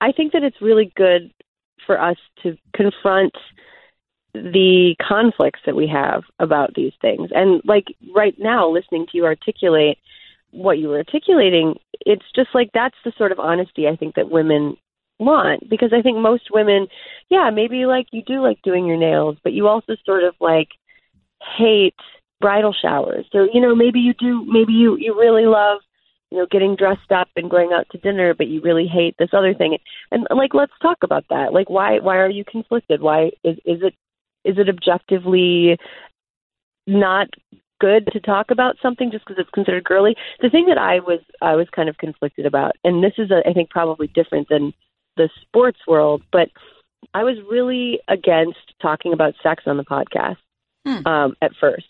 I 0.00 0.12
think 0.12 0.32
that 0.32 0.42
it's 0.42 0.60
really 0.60 0.92
good 0.96 1.32
for 1.86 2.00
us 2.00 2.16
to 2.42 2.56
confront 2.74 3.34
the 4.34 4.96
conflicts 5.00 5.60
that 5.64 5.76
we 5.76 5.86
have 5.86 6.24
about 6.40 6.74
these 6.74 6.92
things. 7.00 7.30
And 7.32 7.62
like 7.64 7.86
right 8.14 8.34
now, 8.36 8.68
listening 8.68 9.06
to 9.06 9.16
you 9.16 9.24
articulate 9.24 9.98
what 10.54 10.78
you 10.78 10.88
were 10.88 10.98
articulating, 10.98 11.74
it's 12.00 12.24
just 12.34 12.48
like 12.54 12.70
that's 12.72 12.96
the 13.04 13.12
sort 13.18 13.32
of 13.32 13.38
honesty 13.38 13.86
I 13.88 13.96
think 13.96 14.14
that 14.14 14.30
women 14.30 14.76
want 15.18 15.68
because 15.68 15.92
I 15.92 16.02
think 16.02 16.18
most 16.18 16.48
women, 16.52 16.86
yeah, 17.28 17.50
maybe 17.52 17.86
like 17.86 18.06
you 18.12 18.22
do 18.22 18.42
like 18.42 18.60
doing 18.62 18.86
your 18.86 18.96
nails, 18.96 19.36
but 19.42 19.52
you 19.52 19.68
also 19.68 19.96
sort 20.04 20.24
of 20.24 20.34
like 20.40 20.68
hate 21.56 21.94
bridal 22.40 22.74
showers. 22.74 23.26
So, 23.32 23.46
you 23.52 23.60
know, 23.60 23.74
maybe 23.74 24.00
you 24.00 24.14
do 24.14 24.44
maybe 24.46 24.72
you 24.72 24.96
you 24.98 25.18
really 25.18 25.46
love 25.46 25.80
you 26.30 26.40
know, 26.40 26.46
getting 26.50 26.74
dressed 26.74 27.12
up 27.12 27.28
and 27.36 27.48
going 27.48 27.72
out 27.72 27.86
to 27.92 27.98
dinner, 27.98 28.34
but 28.34 28.48
you 28.48 28.60
really 28.60 28.88
hate 28.88 29.14
this 29.20 29.28
other 29.32 29.54
thing. 29.54 29.78
And 30.10 30.26
like, 30.34 30.52
let's 30.52 30.72
talk 30.82 30.98
about 31.04 31.24
that. 31.30 31.52
Like, 31.52 31.70
why 31.70 32.00
why 32.00 32.16
are 32.16 32.30
you 32.30 32.44
conflicted? 32.44 33.00
Why 33.00 33.30
is 33.44 33.56
is 33.64 33.82
it 33.82 33.94
is 34.44 34.58
it 34.58 34.68
objectively 34.68 35.78
not 36.88 37.28
good 37.84 38.08
to 38.12 38.20
talk 38.20 38.50
about 38.50 38.76
something 38.80 39.10
just 39.10 39.26
because 39.26 39.38
it's 39.38 39.50
considered 39.50 39.84
girly. 39.84 40.16
The 40.40 40.48
thing 40.48 40.66
that 40.66 40.78
I 40.78 41.00
was 41.00 41.20
I 41.42 41.54
was 41.54 41.68
kind 41.74 41.88
of 41.88 41.98
conflicted 41.98 42.46
about, 42.46 42.72
and 42.82 43.04
this 43.04 43.12
is 43.18 43.30
a, 43.30 43.46
I 43.48 43.52
think 43.52 43.68
probably 43.70 44.06
different 44.06 44.48
than 44.48 44.72
the 45.16 45.28
sports 45.42 45.80
world, 45.86 46.22
but 46.32 46.48
I 47.12 47.24
was 47.24 47.36
really 47.50 48.00
against 48.08 48.58
talking 48.80 49.12
about 49.12 49.34
sex 49.42 49.64
on 49.66 49.76
the 49.76 49.84
podcast 49.84 50.38
hmm. 50.86 51.06
um, 51.06 51.36
at 51.42 51.52
first, 51.60 51.86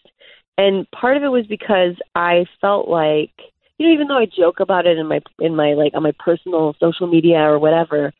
and 0.58 0.90
part 0.90 1.16
of 1.16 1.22
it 1.22 1.28
was 1.28 1.46
because 1.46 1.94
I 2.16 2.46
felt 2.60 2.88
like 2.88 3.30
you 3.78 3.86
know 3.86 3.94
even 3.94 4.08
though 4.08 4.18
I 4.18 4.26
joke 4.26 4.58
about 4.58 4.86
it 4.86 4.98
in 4.98 5.06
my 5.06 5.20
in 5.38 5.54
my 5.54 5.74
like 5.74 5.94
on 5.94 6.02
my 6.02 6.12
personal 6.18 6.74
social 6.80 7.06
media 7.06 7.38
or 7.38 7.58
whatever. 7.58 8.12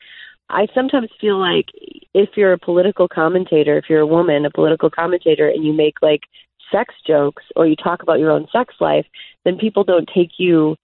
I 0.51 0.67
sometimes 0.75 1.09
feel 1.23 1.39
like 1.39 1.71
if 2.13 2.37
you're 2.37 2.53
a 2.53 2.59
political 2.59 3.09
commentator, 3.09 3.79
if 3.79 3.87
you're 3.89 4.01
a 4.01 4.07
woman, 4.07 4.45
a 4.45 4.51
political 4.51 4.91
commentator, 4.91 5.49
and 5.49 5.65
you 5.65 5.73
make 5.73 5.95
like 6.03 6.21
sex 6.75 6.95
jokes 7.07 7.45
or 7.57 7.67
you 7.67 7.77
talk 7.77 8.03
about 8.03 8.19
your 8.19 8.31
own 8.31 8.47
sex 8.53 8.75
life, 8.81 9.07
then 9.45 9.59
people 9.59 9.85
don't 9.85 10.09
take 10.13 10.33
you 10.39 10.77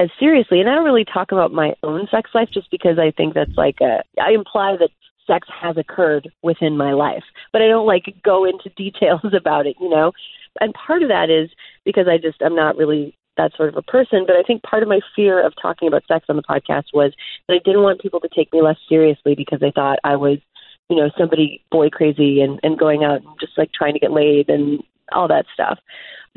as 0.00 0.08
seriously. 0.18 0.60
And 0.60 0.68
I 0.68 0.74
don't 0.74 0.84
really 0.84 1.04
talk 1.04 1.32
about 1.32 1.52
my 1.52 1.74
own 1.82 2.06
sex 2.10 2.30
life 2.34 2.48
just 2.52 2.70
because 2.70 2.98
I 2.98 3.10
think 3.10 3.34
that's 3.34 3.56
like 3.56 3.76
a, 3.80 4.02
I 4.20 4.32
imply 4.32 4.76
that 4.78 4.90
sex 5.26 5.48
has 5.60 5.76
occurred 5.76 6.30
within 6.42 6.76
my 6.76 6.92
life, 6.92 7.24
but 7.52 7.62
I 7.62 7.68
don't 7.68 7.86
like 7.86 8.14
go 8.22 8.44
into 8.44 8.68
details 8.76 9.32
about 9.36 9.66
it, 9.66 9.76
you 9.80 9.88
know? 9.88 10.12
And 10.60 10.72
part 10.74 11.02
of 11.02 11.08
that 11.08 11.30
is 11.30 11.50
because 11.84 12.06
I 12.08 12.18
just, 12.18 12.40
I'm 12.40 12.54
not 12.54 12.76
really 12.76 13.16
that 13.36 13.52
sort 13.56 13.68
of 13.68 13.76
a 13.76 13.82
person. 13.82 14.24
But 14.26 14.36
I 14.36 14.42
think 14.42 14.62
part 14.62 14.82
of 14.82 14.88
my 14.88 15.00
fear 15.16 15.44
of 15.44 15.54
talking 15.60 15.88
about 15.88 16.06
sex 16.06 16.26
on 16.28 16.36
the 16.36 16.42
podcast 16.42 16.84
was 16.92 17.12
that 17.48 17.54
I 17.54 17.58
didn't 17.64 17.82
want 17.82 18.00
people 18.00 18.20
to 18.20 18.28
take 18.28 18.52
me 18.52 18.62
less 18.62 18.76
seriously 18.88 19.34
because 19.34 19.58
they 19.60 19.72
thought 19.74 19.98
I 20.04 20.14
was, 20.16 20.38
you 20.88 20.96
know, 20.96 21.10
somebody 21.18 21.64
boy 21.70 21.90
crazy 21.90 22.40
and, 22.40 22.60
and 22.62 22.78
going 22.78 23.02
out 23.02 23.22
and 23.22 23.28
just 23.40 23.58
like 23.58 23.72
trying 23.72 23.94
to 23.94 23.98
get 23.98 24.12
laid 24.12 24.48
and 24.48 24.82
all 25.12 25.28
that 25.28 25.46
stuff. 25.52 25.78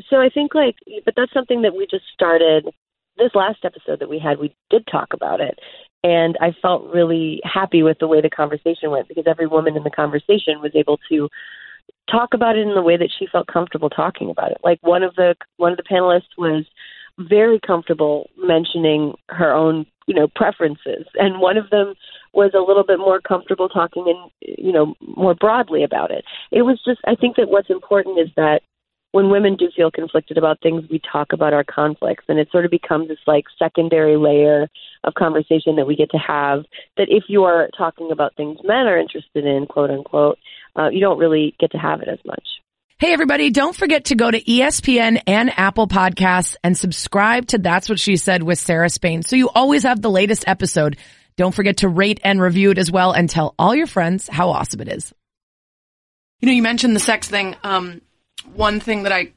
So 0.09 0.17
I 0.17 0.29
think 0.29 0.53
like, 0.53 0.75
but 1.05 1.13
that's 1.15 1.33
something 1.33 1.61
that 1.63 1.75
we 1.75 1.87
just 1.89 2.05
started. 2.13 2.65
This 3.17 3.31
last 3.33 3.65
episode 3.65 3.99
that 3.99 4.09
we 4.09 4.19
had, 4.19 4.37
we 4.37 4.55
did 4.69 4.85
talk 4.85 5.13
about 5.13 5.41
it, 5.41 5.57
and 6.03 6.37
I 6.39 6.55
felt 6.61 6.93
really 6.93 7.41
happy 7.43 7.81
with 7.81 7.97
the 7.99 8.07
way 8.07 8.21
the 8.21 8.29
conversation 8.29 8.91
went 8.91 9.07
because 9.07 9.25
every 9.25 9.47
woman 9.47 9.75
in 9.75 9.83
the 9.83 9.89
conversation 9.89 10.61
was 10.61 10.71
able 10.75 10.99
to 11.09 11.27
talk 12.09 12.33
about 12.33 12.57
it 12.57 12.67
in 12.67 12.75
the 12.75 12.81
way 12.81 12.95
that 12.97 13.11
she 13.17 13.27
felt 13.27 13.47
comfortable 13.47 13.89
talking 13.89 14.29
about 14.29 14.51
it. 14.51 14.57
Like 14.63 14.79
one 14.81 15.03
of 15.03 15.15
the 15.15 15.35
one 15.57 15.71
of 15.71 15.77
the 15.77 15.83
panelists 15.83 16.37
was 16.37 16.65
very 17.19 17.59
comfortable 17.59 18.29
mentioning 18.37 19.15
her 19.29 19.51
own, 19.51 19.85
you 20.07 20.15
know, 20.15 20.27
preferences, 20.35 21.05
and 21.15 21.39
one 21.39 21.57
of 21.57 21.69
them 21.69 21.93
was 22.33 22.51
a 22.53 22.59
little 22.59 22.83
bit 22.83 22.99
more 22.99 23.21
comfortable 23.21 23.69
talking 23.69 24.05
and 24.07 24.57
you 24.57 24.71
know 24.71 24.95
more 25.15 25.35
broadly 25.35 25.83
about 25.83 26.11
it. 26.11 26.23
It 26.51 26.63
was 26.63 26.81
just 26.85 27.01
I 27.05 27.15
think 27.15 27.35
that 27.35 27.49
what's 27.49 27.69
important 27.69 28.19
is 28.19 28.29
that 28.35 28.61
when 29.11 29.29
women 29.29 29.55
do 29.55 29.69
feel 29.75 29.89
conflicted 29.89 30.37
about 30.37 30.61
things, 30.61 30.83
we 30.91 30.99
talk 31.11 31.33
about 31.33 31.53
our 31.53 31.63
conflicts, 31.63 32.25
and 32.27 32.39
it 32.39 32.49
sort 32.51 32.65
of 32.65 32.71
becomes 32.71 33.07
this 33.07 33.17
like 33.25 33.45
secondary 33.57 34.17
layer 34.17 34.69
of 35.03 35.13
conversation 35.13 35.75
that 35.75 35.87
we 35.87 35.95
get 35.95 36.11
to 36.11 36.17
have. 36.17 36.65
That 36.97 37.07
if 37.09 37.23
you 37.27 37.43
are 37.43 37.69
talking 37.77 38.11
about 38.11 38.35
things 38.35 38.59
men 38.63 38.87
are 38.87 38.97
interested 38.97 39.45
in, 39.45 39.65
quote 39.65 39.89
unquote, 39.89 40.37
uh, 40.75 40.89
you 40.89 40.99
don't 40.99 41.17
really 41.17 41.55
get 41.59 41.71
to 41.71 41.77
have 41.77 42.01
it 42.01 42.07
as 42.07 42.19
much. 42.25 42.43
Hey 42.99 43.13
everybody, 43.13 43.51
don't 43.51 43.75
forget 43.75 44.05
to 44.05 44.15
go 44.15 44.31
to 44.31 44.41
ESPN 44.43 45.21
and 45.27 45.51
Apple 45.55 45.87
Podcasts 45.87 46.55
and 46.63 46.75
subscribe 46.75 47.45
to 47.49 47.59
That's 47.59 47.87
What 47.87 47.99
She 47.99 48.17
Said 48.17 48.41
with 48.41 48.57
Sarah 48.57 48.89
Spain 48.89 49.21
so 49.21 49.35
you 49.35 49.49
always 49.49 49.83
have 49.83 50.01
the 50.01 50.09
latest 50.09 50.45
episode. 50.47 50.97
Don't 51.35 51.53
forget 51.53 51.77
to 51.77 51.89
rate 51.89 52.19
and 52.23 52.41
review 52.41 52.71
it 52.71 52.79
as 52.79 52.91
well 52.91 53.11
and 53.11 53.29
tell 53.29 53.53
all 53.59 53.75
your 53.75 53.85
friends 53.85 54.27
how 54.27 54.49
awesome 54.49 54.81
it 54.81 54.87
is. 54.87 55.13
You 56.39 56.47
know, 56.47 56.53
you 56.53 56.63
mentioned 56.63 56.95
the 56.95 56.99
sex 56.99 57.29
thing. 57.29 57.55
Um, 57.63 58.01
one 58.55 58.79
thing 58.79 59.03
that 59.03 59.11
I 59.11 59.33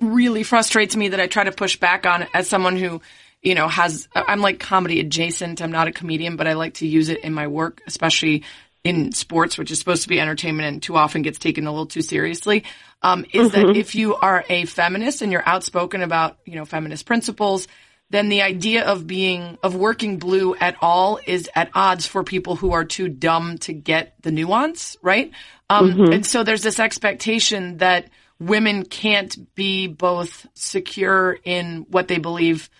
really 0.00 0.44
frustrates 0.44 0.94
me 0.94 1.08
that 1.08 1.18
I 1.18 1.26
try 1.26 1.42
to 1.42 1.50
push 1.50 1.76
back 1.80 2.06
on 2.06 2.28
as 2.34 2.48
someone 2.48 2.76
who, 2.76 3.02
you 3.42 3.56
know, 3.56 3.66
has, 3.66 4.06
I'm 4.14 4.42
like 4.42 4.60
comedy 4.60 5.00
adjacent. 5.00 5.60
I'm 5.60 5.72
not 5.72 5.88
a 5.88 5.92
comedian, 5.92 6.36
but 6.36 6.46
I 6.46 6.52
like 6.52 6.74
to 6.74 6.86
use 6.86 7.08
it 7.08 7.24
in 7.24 7.34
my 7.34 7.48
work, 7.48 7.82
especially 7.88 8.44
in 8.86 9.12
sports, 9.12 9.58
which 9.58 9.70
is 9.70 9.78
supposed 9.78 10.02
to 10.02 10.08
be 10.08 10.20
entertainment 10.20 10.68
and 10.68 10.82
too 10.82 10.96
often 10.96 11.22
gets 11.22 11.38
taken 11.38 11.66
a 11.66 11.70
little 11.70 11.86
too 11.86 12.02
seriously. 12.02 12.64
Um, 13.02 13.26
is 13.32 13.52
mm-hmm. 13.52 13.66
that 13.68 13.76
if 13.76 13.94
you 13.94 14.16
are 14.16 14.44
a 14.48 14.64
feminist 14.64 15.22
and 15.22 15.30
you're 15.30 15.46
outspoken 15.46 16.02
about, 16.02 16.38
you 16.44 16.54
know, 16.54 16.64
feminist 16.64 17.06
principles, 17.06 17.68
then 18.10 18.28
the 18.28 18.42
idea 18.42 18.84
of 18.84 19.06
being 19.06 19.58
of 19.62 19.74
working 19.74 20.18
blue 20.18 20.54
at 20.54 20.76
all 20.80 21.18
is 21.26 21.50
at 21.54 21.70
odds 21.74 22.06
for 22.06 22.22
people 22.22 22.56
who 22.56 22.72
are 22.72 22.84
too 22.84 23.08
dumb 23.08 23.58
to 23.58 23.72
get 23.72 24.14
the 24.22 24.30
nuance, 24.30 24.96
right? 25.02 25.32
Um, 25.68 25.92
mm-hmm. 25.92 26.12
And 26.12 26.26
so 26.26 26.44
there's 26.44 26.62
this 26.62 26.78
expectation 26.78 27.78
that 27.78 28.08
women 28.38 28.84
can't 28.84 29.54
be 29.54 29.86
both 29.88 30.46
secure 30.54 31.36
in 31.42 31.86
what 31.90 32.06
they 32.08 32.18
believe, 32.18 32.70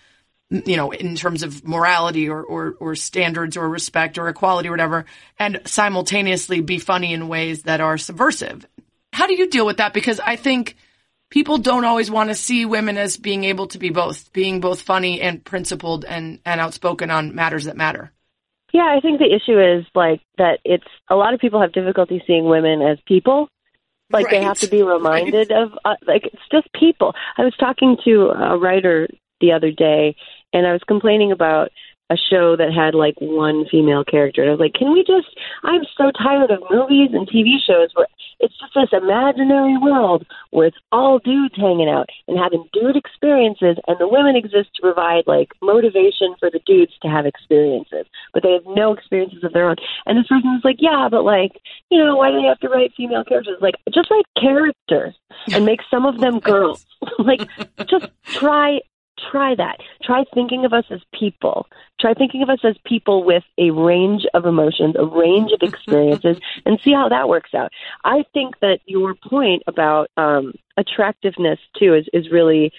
you 0.49 0.77
know, 0.77 0.91
in 0.91 1.15
terms 1.15 1.43
of 1.43 1.67
morality 1.67 2.29
or, 2.29 2.41
or, 2.41 2.75
or 2.79 2.95
standards 2.95 3.57
or 3.57 3.67
respect 3.67 4.17
or 4.17 4.29
equality 4.29 4.69
or 4.69 4.71
whatever, 4.71 5.05
and 5.37 5.61
simultaneously 5.65 6.61
be 6.61 6.79
funny 6.79 7.13
in 7.13 7.27
ways 7.27 7.63
that 7.63 7.81
are 7.81 7.97
subversive. 7.97 8.65
How 9.11 9.27
do 9.27 9.33
you 9.33 9.49
deal 9.49 9.65
with 9.65 9.77
that? 9.77 9.93
Because 9.93 10.19
I 10.19 10.35
think 10.35 10.77
people 11.29 11.57
don't 11.57 11.83
always 11.83 12.09
want 12.09 12.29
to 12.29 12.35
see 12.35 12.65
women 12.65 12.97
as 12.97 13.17
being 13.17 13.43
able 13.43 13.67
to 13.67 13.77
be 13.77 13.89
both, 13.89 14.31
being 14.31 14.61
both 14.61 14.81
funny 14.81 15.19
and 15.21 15.43
principled 15.43 16.05
and, 16.05 16.39
and 16.45 16.61
outspoken 16.61 17.11
on 17.11 17.35
matters 17.35 17.65
that 17.65 17.75
matter. 17.75 18.11
Yeah, 18.73 18.93
I 18.95 18.99
think 19.01 19.19
the 19.19 19.33
issue 19.33 19.59
is 19.59 19.85
like 19.95 20.21
that 20.37 20.59
it's 20.63 20.87
a 21.09 21.15
lot 21.15 21.33
of 21.33 21.39
people 21.39 21.61
have 21.61 21.71
difficulty 21.71 22.21
seeing 22.27 22.45
women 22.45 22.81
as 22.81 22.99
people. 23.05 23.49
Like 24.09 24.27
right. 24.27 24.39
they 24.39 24.43
have 24.43 24.59
to 24.59 24.67
be 24.67 24.83
reminded 24.83 25.51
right. 25.51 25.63
of 25.63 25.71
uh, 25.83 25.95
like 26.05 26.25
it's 26.25 26.41
just 26.51 26.71
people. 26.73 27.13
I 27.37 27.43
was 27.43 27.55
talking 27.59 27.97
to 28.05 28.29
a 28.29 28.57
writer 28.57 29.07
the 29.39 29.53
other 29.53 29.71
day 29.71 30.15
and 30.53 30.65
I 30.65 30.73
was 30.73 30.81
complaining 30.87 31.31
about 31.31 31.69
a 32.09 32.15
show 32.15 32.55
that 32.55 32.71
had 32.71 32.95
like 32.95 33.15
one 33.19 33.65
female 33.69 34.03
character. 34.03 34.41
And 34.41 34.49
I 34.49 34.53
was 34.53 34.61
like, 34.61 34.73
can 34.73 34.93
we 34.93 35.03
just, 35.03 35.27
I'm 35.63 35.83
so 35.97 36.11
tired 36.11 36.51
of 36.51 36.63
movies 36.71 37.09
and 37.11 37.27
TV 37.27 37.59
shows 37.59 37.89
where 37.93 38.07
it's 38.39 38.57
just 38.59 38.73
this 38.73 38.89
imaginary 38.93 39.77
world 39.77 40.25
where 40.51 40.67
it's 40.67 40.77
all 40.91 41.19
dudes 41.19 41.55
hanging 41.57 41.89
out 41.89 42.07
and 42.27 42.37
having 42.37 42.69
dude 42.71 42.95
experiences, 42.95 43.77
and 43.87 43.97
the 43.99 44.07
women 44.07 44.35
exist 44.35 44.69
to 44.75 44.81
provide 44.81 45.23
like 45.27 45.49
motivation 45.61 46.35
for 46.39 46.49
the 46.49 46.61
dudes 46.65 46.93
to 47.01 47.09
have 47.09 47.25
experiences, 47.25 48.05
but 48.33 48.43
they 48.43 48.53
have 48.53 48.65
no 48.67 48.93
experiences 48.93 49.43
of 49.43 49.53
their 49.53 49.69
own. 49.69 49.75
And 50.05 50.17
this 50.17 50.27
person 50.27 50.51
was 50.53 50.61
like, 50.63 50.77
yeah, 50.79 51.07
but 51.09 51.23
like, 51.23 51.59
you 51.89 51.97
know, 51.97 52.15
why 52.15 52.31
do 52.31 52.41
they 52.41 52.47
have 52.47 52.59
to 52.59 52.69
write 52.69 52.93
female 52.95 53.23
characters? 53.23 53.57
Like, 53.59 53.75
just 53.91 54.09
write 54.11 54.25
characters 54.39 55.15
and 55.51 55.65
make 55.65 55.81
some 55.89 56.05
of 56.05 56.19
them 56.19 56.39
girls. 56.51 56.85
like, 57.19 57.41
just 57.89 58.07
try 58.23 58.79
try 59.31 59.55
that. 59.55 59.77
Try 60.03 60.23
thinking 60.33 60.65
of 60.65 60.73
us 60.73 60.85
as 60.89 61.01
people. 61.17 61.67
Try 61.99 62.13
thinking 62.13 62.41
of 62.43 62.49
us 62.49 62.59
as 62.63 62.75
people 62.85 63.23
with 63.23 63.43
a 63.57 63.71
range 63.71 64.25
of 64.33 64.45
emotions, 64.45 64.95
a 64.97 65.05
range 65.05 65.51
of 65.51 65.59
experiences, 65.67 66.37
and 66.65 66.79
see 66.83 66.93
how 66.93 67.09
that 67.09 67.29
works 67.29 67.53
out. 67.53 67.71
I 68.03 68.23
think 68.33 68.59
that 68.61 68.79
your 68.85 69.15
point 69.15 69.63
about 69.67 70.09
um, 70.17 70.53
attractiveness 70.77 71.59
too 71.77 71.93
is 71.93 72.05
is 72.13 72.31
really 72.31 72.71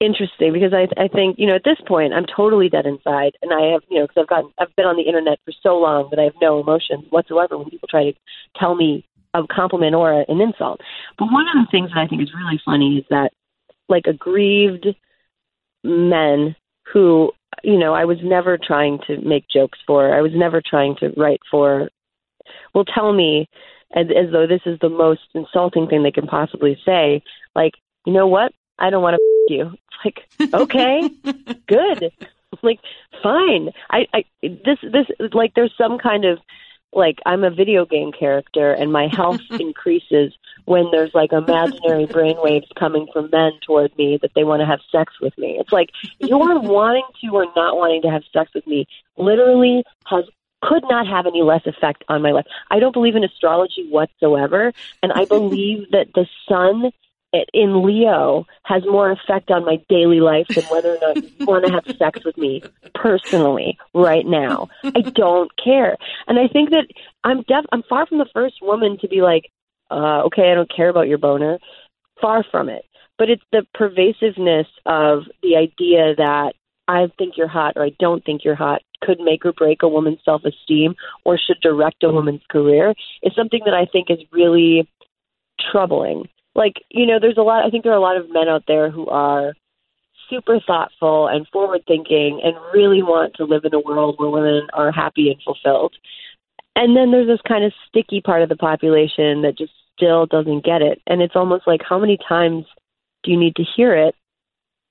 interesting 0.00 0.52
because 0.52 0.72
I 0.72 0.88
I 1.00 1.08
think 1.08 1.38
you 1.38 1.46
know 1.46 1.54
at 1.54 1.64
this 1.64 1.78
point 1.86 2.12
I'm 2.12 2.26
totally 2.26 2.68
dead 2.68 2.86
inside, 2.86 3.32
and 3.42 3.52
I 3.52 3.72
have 3.72 3.82
you 3.88 3.98
know 3.98 4.06
because 4.06 4.22
I've 4.22 4.28
gotten 4.28 4.50
I've 4.58 4.76
been 4.76 4.86
on 4.86 4.96
the 4.96 5.02
internet 5.02 5.38
for 5.44 5.52
so 5.62 5.78
long 5.78 6.08
that 6.10 6.18
I 6.18 6.24
have 6.24 6.34
no 6.40 6.60
emotions 6.60 7.04
whatsoever 7.10 7.58
when 7.58 7.70
people 7.70 7.88
try 7.88 8.04
to 8.04 8.12
tell 8.56 8.74
me 8.74 9.06
a 9.34 9.42
compliment 9.48 9.94
or 9.94 10.12
an 10.12 10.40
insult. 10.40 10.80
But 11.18 11.26
one 11.26 11.46
of 11.48 11.64
the 11.64 11.70
things 11.70 11.90
that 11.90 11.98
I 11.98 12.06
think 12.06 12.22
is 12.22 12.32
really 12.34 12.60
funny 12.64 12.98
is 12.98 13.04
that 13.10 13.32
like 13.88 14.06
aggrieved 14.06 14.86
men 15.84 16.56
who 16.92 17.30
you 17.62 17.78
know 17.78 17.94
I 17.94 18.04
was 18.04 18.18
never 18.22 18.58
trying 18.58 18.98
to 19.06 19.20
make 19.20 19.44
jokes 19.48 19.78
for. 19.86 20.12
I 20.12 20.22
was 20.22 20.32
never 20.34 20.60
trying 20.64 20.96
to 20.96 21.12
write 21.16 21.40
for. 21.50 21.90
Will 22.74 22.84
tell 22.84 23.12
me 23.12 23.48
as, 23.94 24.06
as 24.08 24.32
though 24.32 24.46
this 24.46 24.62
is 24.66 24.78
the 24.80 24.88
most 24.88 25.22
insulting 25.34 25.86
thing 25.86 26.02
they 26.02 26.10
can 26.10 26.26
possibly 26.26 26.76
say. 26.84 27.22
Like, 27.54 27.74
you 28.04 28.12
know 28.12 28.26
what? 28.26 28.52
I 28.78 28.90
don't 28.90 29.02
want 29.02 29.16
to 29.16 29.54
you. 29.54 29.72
It's 30.04 30.18
like, 30.40 30.54
okay, 30.54 31.08
good. 31.68 32.12
Like, 32.62 32.80
fine. 33.22 33.70
I, 33.90 34.06
I, 34.12 34.24
this, 34.42 34.78
this, 34.82 35.06
like, 35.32 35.54
there's 35.54 35.74
some 35.76 35.98
kind 35.98 36.24
of 36.24 36.38
like 36.92 37.18
I'm 37.26 37.44
a 37.44 37.50
video 37.50 37.84
game 37.84 38.12
character 38.12 38.72
and 38.72 38.92
my 38.92 39.08
health 39.08 39.40
increases 39.50 40.32
when 40.64 40.90
there's 40.90 41.12
like 41.14 41.32
imaginary 41.32 42.06
brainwaves 42.14 42.68
coming 42.78 43.06
from 43.12 43.30
men 43.30 43.52
toward 43.66 43.96
me 43.96 44.18
that 44.22 44.30
they 44.34 44.44
want 44.44 44.60
to 44.60 44.66
have 44.66 44.80
sex 44.90 45.12
with 45.20 45.36
me. 45.38 45.56
It's 45.58 45.72
like 45.72 45.90
your 46.20 46.60
wanting 46.60 47.06
to 47.22 47.30
or 47.34 47.46
not 47.56 47.76
wanting 47.76 48.02
to 48.02 48.10
have 48.10 48.22
sex 48.32 48.50
with 48.54 48.66
me 48.66 48.86
literally 49.16 49.84
has 50.06 50.24
could 50.62 50.84
not 50.88 51.06
have 51.06 51.26
any 51.26 51.42
less 51.42 51.60
effect 51.66 52.04
on 52.08 52.22
my 52.22 52.30
life. 52.30 52.46
I 52.70 52.78
don't 52.78 52.92
believe 52.92 53.16
in 53.16 53.24
astrology 53.24 53.86
whatsoever, 53.90 54.72
and 55.02 55.12
I 55.12 55.26
believe 55.26 55.86
that 55.90 56.08
the 56.14 56.26
sun 56.48 56.90
in 57.52 57.84
Leo 57.84 58.46
has 58.62 58.82
more 58.84 59.10
effect 59.10 59.50
on 59.50 59.64
my 59.64 59.78
daily 59.88 60.20
life 60.20 60.46
than 60.54 60.64
whether 60.64 60.94
or 60.94 60.98
not 61.02 61.18
you 61.20 61.44
want 61.46 61.64
to 61.64 61.72
have 61.72 61.84
sex 61.98 62.20
with 62.24 62.36
me 62.38 62.62
personally 62.94 63.76
right 63.92 64.24
now. 64.24 64.68
I 64.94 65.00
don't 65.14 65.50
care. 65.62 65.96
And 66.28 66.38
I 66.38 66.48
think 66.48 66.70
that 66.70 66.86
I'm 67.24 67.42
def- 67.42 67.66
I'm 67.72 67.82
far 67.88 68.06
from 68.06 68.18
the 68.18 68.28
first 68.32 68.56
woman 68.62 68.98
to 69.00 69.08
be 69.08 69.20
like, 69.20 69.50
uh, 69.90 70.22
okay, 70.24 70.50
I 70.50 70.54
don't 70.54 70.74
care 70.74 70.88
about 70.88 71.08
your 71.08 71.18
boner. 71.18 71.58
Far 72.20 72.44
from 72.50 72.68
it. 72.68 72.84
But 73.16 73.30
it's 73.30 73.42
the 73.52 73.64
pervasiveness 73.74 74.66
of 74.86 75.24
the 75.42 75.56
idea 75.56 76.16
that 76.16 76.54
I 76.88 77.06
think 77.16 77.34
you're 77.36 77.48
hot 77.48 77.74
or 77.76 77.84
I 77.84 77.92
don't 77.98 78.24
think 78.24 78.44
you're 78.44 78.54
hot 78.56 78.82
could 79.02 79.20
make 79.20 79.44
or 79.44 79.52
break 79.52 79.82
a 79.82 79.88
woman's 79.88 80.18
self 80.24 80.42
esteem 80.44 80.94
or 81.24 81.38
should 81.38 81.60
direct 81.62 82.02
a 82.02 82.10
woman's 82.10 82.42
career 82.50 82.94
is 83.22 83.34
something 83.36 83.60
that 83.66 83.74
I 83.74 83.86
think 83.86 84.10
is 84.10 84.18
really 84.32 84.88
troubling 85.70 86.28
like 86.54 86.74
you 86.90 87.06
know 87.06 87.18
there's 87.20 87.36
a 87.36 87.42
lot 87.42 87.64
i 87.64 87.70
think 87.70 87.84
there 87.84 87.92
are 87.92 87.96
a 87.96 88.00
lot 88.00 88.16
of 88.16 88.30
men 88.30 88.48
out 88.48 88.64
there 88.66 88.90
who 88.90 89.06
are 89.06 89.54
super 90.30 90.58
thoughtful 90.66 91.28
and 91.28 91.46
forward 91.48 91.82
thinking 91.86 92.40
and 92.42 92.56
really 92.72 93.02
want 93.02 93.34
to 93.34 93.44
live 93.44 93.64
in 93.64 93.74
a 93.74 93.80
world 93.80 94.16
where 94.18 94.30
women 94.30 94.66
are 94.72 94.90
happy 94.90 95.30
and 95.30 95.40
fulfilled 95.42 95.94
and 96.76 96.96
then 96.96 97.10
there's 97.10 97.26
this 97.26 97.40
kind 97.46 97.64
of 97.64 97.72
sticky 97.88 98.20
part 98.20 98.42
of 98.42 98.48
the 98.48 98.56
population 98.56 99.42
that 99.42 99.56
just 99.56 99.72
still 99.96 100.26
doesn't 100.26 100.64
get 100.64 100.82
it 100.82 101.00
and 101.06 101.22
it's 101.22 101.36
almost 101.36 101.66
like 101.66 101.80
how 101.88 101.98
many 101.98 102.18
times 102.28 102.64
do 103.22 103.30
you 103.30 103.38
need 103.38 103.54
to 103.56 103.64
hear 103.76 103.94
it 103.94 104.14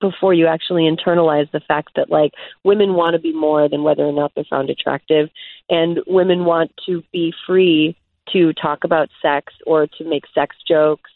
before 0.00 0.34
you 0.34 0.46
actually 0.46 0.82
internalize 0.82 1.50
the 1.52 1.60
fact 1.60 1.90
that 1.96 2.10
like 2.10 2.32
women 2.64 2.94
want 2.94 3.14
to 3.14 3.20
be 3.20 3.32
more 3.32 3.68
than 3.68 3.82
whether 3.82 4.02
or 4.02 4.12
not 4.12 4.32
they're 4.34 4.44
found 4.48 4.70
attractive 4.70 5.28
and 5.68 6.00
women 6.06 6.44
want 6.44 6.70
to 6.86 7.02
be 7.12 7.32
free 7.46 7.96
to 8.32 8.52
talk 8.54 8.84
about 8.84 9.08
sex 9.22 9.52
or 9.66 9.86
to 9.86 10.04
make 10.04 10.24
sex 10.34 10.56
jokes 10.66 11.10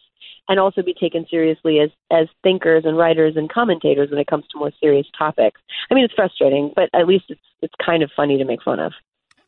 and 0.49 0.59
also 0.59 0.83
be 0.83 0.95
taken 0.95 1.27
seriously 1.31 1.79
as 1.81 1.91
as 2.11 2.27
thinkers 2.43 2.85
and 2.87 2.97
writers 2.97 3.35
and 3.37 3.51
commentators 3.51 4.11
when 4.11 4.19
it 4.19 4.27
comes 4.27 4.45
to 4.51 4.59
more 4.59 4.73
serious 4.81 5.07
topics. 5.17 5.61
I 5.91 5.95
mean, 5.95 6.05
it's 6.05 6.15
frustrating, 6.15 6.73
but 6.75 6.89
at 6.95 7.07
least 7.07 7.27
it's 7.29 7.41
it's 7.61 7.75
kind 7.85 8.03
of 8.03 8.11
funny 8.17 8.39
to 8.39 8.45
make 8.45 8.63
fun 8.63 8.81
of. 8.81 8.93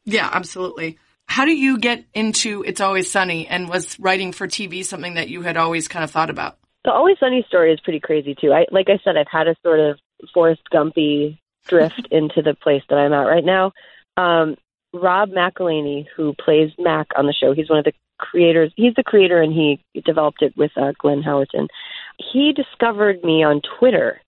Yeah, 0.05 0.29
absolutely. 0.33 0.99
How 1.31 1.45
do 1.45 1.53
you 1.53 1.79
get 1.79 2.05
into 2.13 2.65
It's 2.67 2.81
Always 2.81 3.09
Sunny 3.09 3.47
and 3.47 3.69
was 3.69 3.97
writing 4.01 4.33
for 4.33 4.49
TV 4.49 4.85
something 4.85 5.15
that 5.15 5.29
you 5.29 5.43
had 5.43 5.57
always 5.57 5.87
kind 5.87 6.03
of 6.03 6.11
thought 6.11 6.29
about? 6.29 6.59
The 6.85 6.91
Always 6.91 7.19
Sunny 7.21 7.45
story 7.47 7.73
is 7.73 7.79
pretty 7.79 8.01
crazy 8.01 8.35
too. 8.35 8.53
I 8.53 8.67
like 8.73 8.89
I 8.89 8.99
said, 9.05 9.17
I've 9.17 9.31
had 9.31 9.47
a 9.47 9.55
sort 9.63 9.79
of 9.79 10.01
Forrest 10.35 10.63
Gumpy 10.75 11.39
drift 11.69 12.09
into 12.11 12.43
the 12.43 12.55
place 12.61 12.83
that 12.89 12.97
I'm 12.97 13.13
at 13.13 13.29
right 13.29 13.45
now. 13.45 13.71
Um, 14.17 14.57
Rob 14.93 15.31
McElhenney, 15.31 16.07
who 16.17 16.35
plays 16.35 16.73
Mac 16.81 17.07
on 17.17 17.27
the 17.27 17.33
show, 17.33 17.55
he's 17.55 17.71
one 17.71 17.79
of 17.79 17.85
the 17.85 17.93
creators. 18.19 18.73
He's 18.75 18.95
the 18.97 19.05
creator, 19.05 19.41
and 19.41 19.53
he 19.53 19.81
developed 20.05 20.43
it 20.43 20.57
with 20.57 20.73
uh, 20.77 20.95
Glenn 20.99 21.23
Howerton. 21.23 21.69
He 22.19 22.53
discovered 22.53 23.23
me 23.23 23.45
on 23.45 23.63
Twitter 23.79 24.21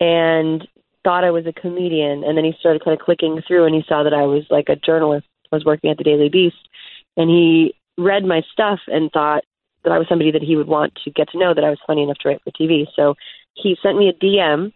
and 0.00 0.66
thought 1.04 1.22
I 1.22 1.30
was 1.30 1.46
a 1.46 1.52
comedian, 1.52 2.24
and 2.24 2.36
then 2.36 2.44
he 2.44 2.54
started 2.58 2.82
kind 2.84 2.98
of 2.98 3.04
clicking 3.04 3.40
through, 3.46 3.64
and 3.64 3.76
he 3.76 3.84
saw 3.88 4.02
that 4.02 4.12
I 4.12 4.22
was 4.22 4.42
like 4.50 4.68
a 4.68 4.74
journalist. 4.74 5.26
Was 5.52 5.64
working 5.64 5.90
at 5.90 5.98
the 5.98 6.04
Daily 6.04 6.28
Beast, 6.28 6.68
and 7.16 7.28
he 7.28 7.74
read 7.98 8.24
my 8.24 8.42
stuff 8.52 8.80
and 8.88 9.10
thought 9.12 9.44
that 9.84 9.92
I 9.92 9.98
was 9.98 10.06
somebody 10.08 10.30
that 10.30 10.42
he 10.42 10.56
would 10.56 10.68
want 10.68 10.98
to 11.04 11.10
get 11.10 11.28
to 11.30 11.38
know. 11.38 11.54
That 11.54 11.64
I 11.64 11.70
was 11.70 11.78
funny 11.86 12.02
enough 12.02 12.18
to 12.18 12.28
write 12.28 12.42
for 12.42 12.50
TV. 12.50 12.86
So 12.96 13.14
he 13.54 13.76
sent 13.82 13.98
me 13.98 14.08
a 14.08 14.24
DM, 14.24 14.72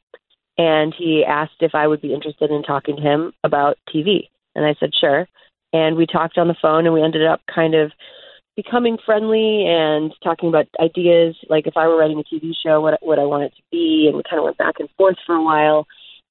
and 0.59 0.95
he 0.97 1.25
asked 1.27 1.61
if 1.61 1.75
I 1.75 1.87
would 1.87 2.01
be 2.01 2.15
interested 2.15 2.51
in 2.51 2.63
talking 2.63 2.97
to 2.97 3.03
him 3.03 3.33
about 3.45 3.79
TV, 3.95 4.29
and 4.55 4.65
I 4.65 4.75
said 4.79 4.91
sure. 4.99 5.27
And 5.73 5.97
we 5.97 6.07
talked 6.07 6.39
on 6.39 6.49
the 6.49 6.57
phone, 6.61 6.87
and 6.87 6.95
we 6.95 7.03
ended 7.03 7.27
up 7.27 7.41
kind 7.53 7.75
of 7.75 7.93
becoming 8.57 8.97
friendly 9.05 9.67
and 9.67 10.13
talking 10.25 10.49
about 10.49 10.67
ideas. 10.81 11.37
Like 11.49 11.67
if 11.67 11.77
I 11.77 11.87
were 11.87 11.99
writing 11.99 12.19
a 12.19 12.35
TV 12.35 12.53
show, 12.65 12.81
what 12.81 12.99
what 13.03 13.19
I 13.19 13.25
want 13.25 13.45
it 13.45 13.55
to 13.57 13.63
be, 13.71 14.07
and 14.09 14.17
we 14.17 14.23
kind 14.29 14.39
of 14.39 14.45
went 14.45 14.59
back 14.59 14.77
and 14.79 14.89
forth 14.97 15.17
for 15.27 15.35
a 15.35 15.43
while. 15.43 15.87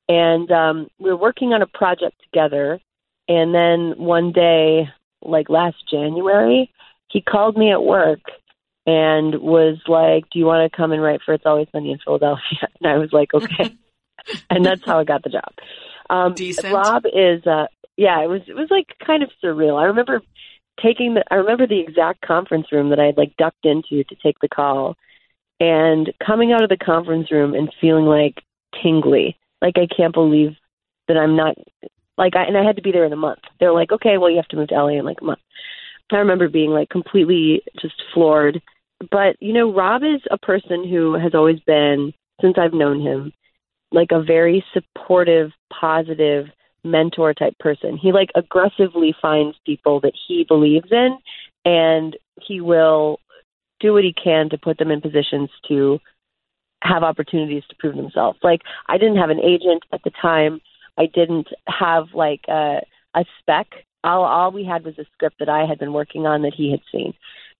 And 0.07 0.51
um, 0.51 0.87
we 0.99 1.09
were 1.09 1.17
working 1.17 1.53
on 1.53 1.61
a 1.61 1.67
project 1.67 2.15
together. 2.23 2.79
And 3.27 3.53
then 3.53 3.95
one 3.97 4.31
day, 4.31 4.89
like 5.21 5.49
last 5.49 5.77
January, 5.89 6.71
he 7.09 7.21
called 7.21 7.57
me 7.57 7.71
at 7.71 7.83
work 7.83 8.21
and 8.85 9.35
was 9.41 9.77
like, 9.87 10.29
"Do 10.31 10.39
you 10.39 10.45
want 10.45 10.69
to 10.69 10.75
come 10.75 10.91
and 10.91 11.01
write 11.01 11.21
for 11.25 11.33
It's 11.33 11.45
Always 11.45 11.67
Sunny 11.71 11.91
in 11.91 11.99
Philadelphia?" 12.03 12.67
And 12.81 12.91
I 12.91 12.97
was 12.97 13.11
like, 13.11 13.33
"Okay." 13.33 13.75
and 14.49 14.65
that's 14.65 14.85
how 14.85 14.99
I 14.99 15.03
got 15.03 15.23
the 15.23 15.29
job. 15.29 15.53
Um, 16.09 16.33
Decent. 16.35 16.73
Rob 16.73 17.05
is, 17.05 17.45
uh, 17.47 17.67
yeah, 17.97 18.21
it 18.23 18.27
was 18.27 18.41
it 18.47 18.55
was 18.55 18.69
like 18.69 18.87
kind 19.05 19.23
of 19.23 19.29
surreal. 19.43 19.79
I 19.79 19.85
remember 19.85 20.21
taking 20.81 21.13
the 21.15 21.23
I 21.31 21.35
remember 21.35 21.67
the 21.67 21.79
exact 21.79 22.21
conference 22.21 22.71
room 22.71 22.89
that 22.89 22.99
I 22.99 23.05
had 23.05 23.17
like 23.17 23.35
ducked 23.37 23.65
into 23.65 24.03
to 24.03 24.15
take 24.21 24.39
the 24.39 24.49
call 24.49 24.97
and 25.59 26.11
coming 26.25 26.51
out 26.51 26.63
of 26.63 26.69
the 26.69 26.77
conference 26.77 27.31
room 27.31 27.53
and 27.53 27.73
feeling 27.79 28.05
like 28.05 28.41
tingly. 28.81 29.37
Like 29.61 29.77
I 29.77 29.87
can't 29.87 30.13
believe 30.13 30.55
that 31.07 31.17
I'm 31.17 31.35
not 31.35 31.55
like 32.17 32.35
I 32.35 32.43
and 32.43 32.57
I 32.57 32.63
had 32.63 32.75
to 32.77 32.81
be 32.81 32.91
there 32.91 33.05
in 33.05 33.13
a 33.13 33.17
month. 33.17 33.39
They're 33.59 33.73
like, 33.73 33.91
Okay, 33.91 34.17
well 34.17 34.29
you 34.29 34.37
have 34.37 34.47
to 34.49 34.55
move 34.55 34.69
to 34.69 34.75
LA 34.75 34.99
in 34.99 35.05
like 35.05 35.21
a 35.21 35.25
month. 35.25 35.39
I 36.11 36.17
remember 36.17 36.49
being 36.49 36.71
like 36.71 36.89
completely 36.89 37.61
just 37.81 37.95
floored. 38.13 38.61
But, 39.11 39.35
you 39.39 39.53
know, 39.53 39.73
Rob 39.73 40.03
is 40.03 40.21
a 40.31 40.37
person 40.37 40.87
who 40.87 41.15
has 41.19 41.33
always 41.33 41.59
been, 41.61 42.13
since 42.41 42.55
I've 42.57 42.73
known 42.73 43.01
him, 43.01 43.33
like 43.91 44.09
a 44.11 44.23
very 44.23 44.63
supportive, 44.73 45.51
positive, 45.77 46.45
mentor 46.83 47.33
type 47.33 47.57
person. 47.59 47.97
He 47.97 48.11
like 48.11 48.29
aggressively 48.35 49.15
finds 49.21 49.57
people 49.65 49.99
that 50.01 50.13
he 50.27 50.45
believes 50.47 50.87
in 50.91 51.17
and 51.65 52.15
he 52.41 52.61
will 52.61 53.19
do 53.79 53.93
what 53.93 54.03
he 54.03 54.13
can 54.13 54.49
to 54.49 54.57
put 54.57 54.77
them 54.77 54.91
in 54.91 55.01
positions 55.01 55.49
to 55.67 55.99
have 56.83 57.03
opportunities 57.03 57.63
to 57.69 57.75
prove 57.79 57.95
themselves. 57.95 58.37
Like 58.43 58.61
I 58.87 58.97
didn't 58.97 59.17
have 59.17 59.31
an 59.31 59.39
agent 59.39 59.83
at 59.91 60.01
the 60.03 60.11
time. 60.21 60.61
I 60.97 61.07
didn't 61.07 61.47
have 61.67 62.07
like 62.13 62.41
a 62.47 62.81
a 63.13 63.25
spec. 63.39 63.67
All 64.03 64.23
all 64.23 64.51
we 64.51 64.65
had 64.65 64.83
was 64.83 64.97
a 64.97 65.05
script 65.13 65.37
that 65.39 65.49
I 65.49 65.65
had 65.65 65.79
been 65.79 65.93
working 65.93 66.25
on 66.25 66.43
that 66.43 66.53
he 66.53 66.71
had 66.71 66.81
seen, 66.91 67.13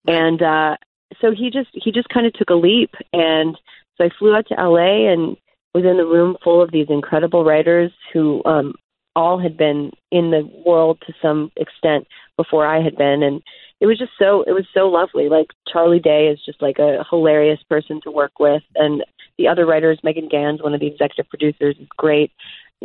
and 0.06 0.42
uh, 0.42 0.78
so 1.22 1.32
he 1.32 1.50
just 1.50 1.70
he 1.74 1.92
just 1.92 2.10
kind 2.10 2.26
of 2.26 2.34
took 2.34 2.50
a 2.50 2.56
leap, 2.56 2.92
and 3.14 3.58
so 3.98 4.06
I 4.06 4.10
flew 4.18 4.36
out 4.36 4.48
to 4.48 4.60
L.A. 4.60 5.08
and 5.12 5.38
was 5.74 5.86
in 5.86 5.98
the 5.98 6.06
room 6.06 6.38
full 6.44 6.62
of 6.62 6.72
these 6.72 6.88
incredible 6.90 7.44
writers 7.44 7.92
who 8.14 8.42
um, 8.46 8.76
all 9.16 9.40
had 9.40 9.58
been 9.58 9.92
in 10.12 10.32
the 10.32 10.50
world 10.66 11.02
to 11.06 11.14
some 11.22 11.52
extent 11.56 12.08
before 12.38 12.66
I 12.66 12.82
had 12.82 12.96
been, 12.96 13.24
and 13.24 13.42
it 13.80 13.88
was 13.88 13.98
just 13.98 14.12
so 14.20 14.44
it 14.44 14.52
was 14.52 14.68
so 14.74 14.88
lovely. 14.88 15.30
Like 15.30 15.48
Charlie 15.72 16.00
Day 16.00 16.28
is 16.28 16.40
just 16.46 16.62
like 16.62 16.80
a 16.80 17.06
hilarious 17.10 17.60
person 17.70 18.02
to 18.04 18.12
work 18.12 18.40
with, 18.40 18.64
and 18.76 19.04
the 19.38 19.48
other 19.48 19.66
writers, 19.66 20.00
Megan 20.04 20.30
Ganz, 20.30 20.62
one 20.62 20.74
of 20.74 20.80
the 20.80 20.88
executive 20.88 21.30
producers, 21.30 21.76
is 21.80 21.88
great. 21.98 22.32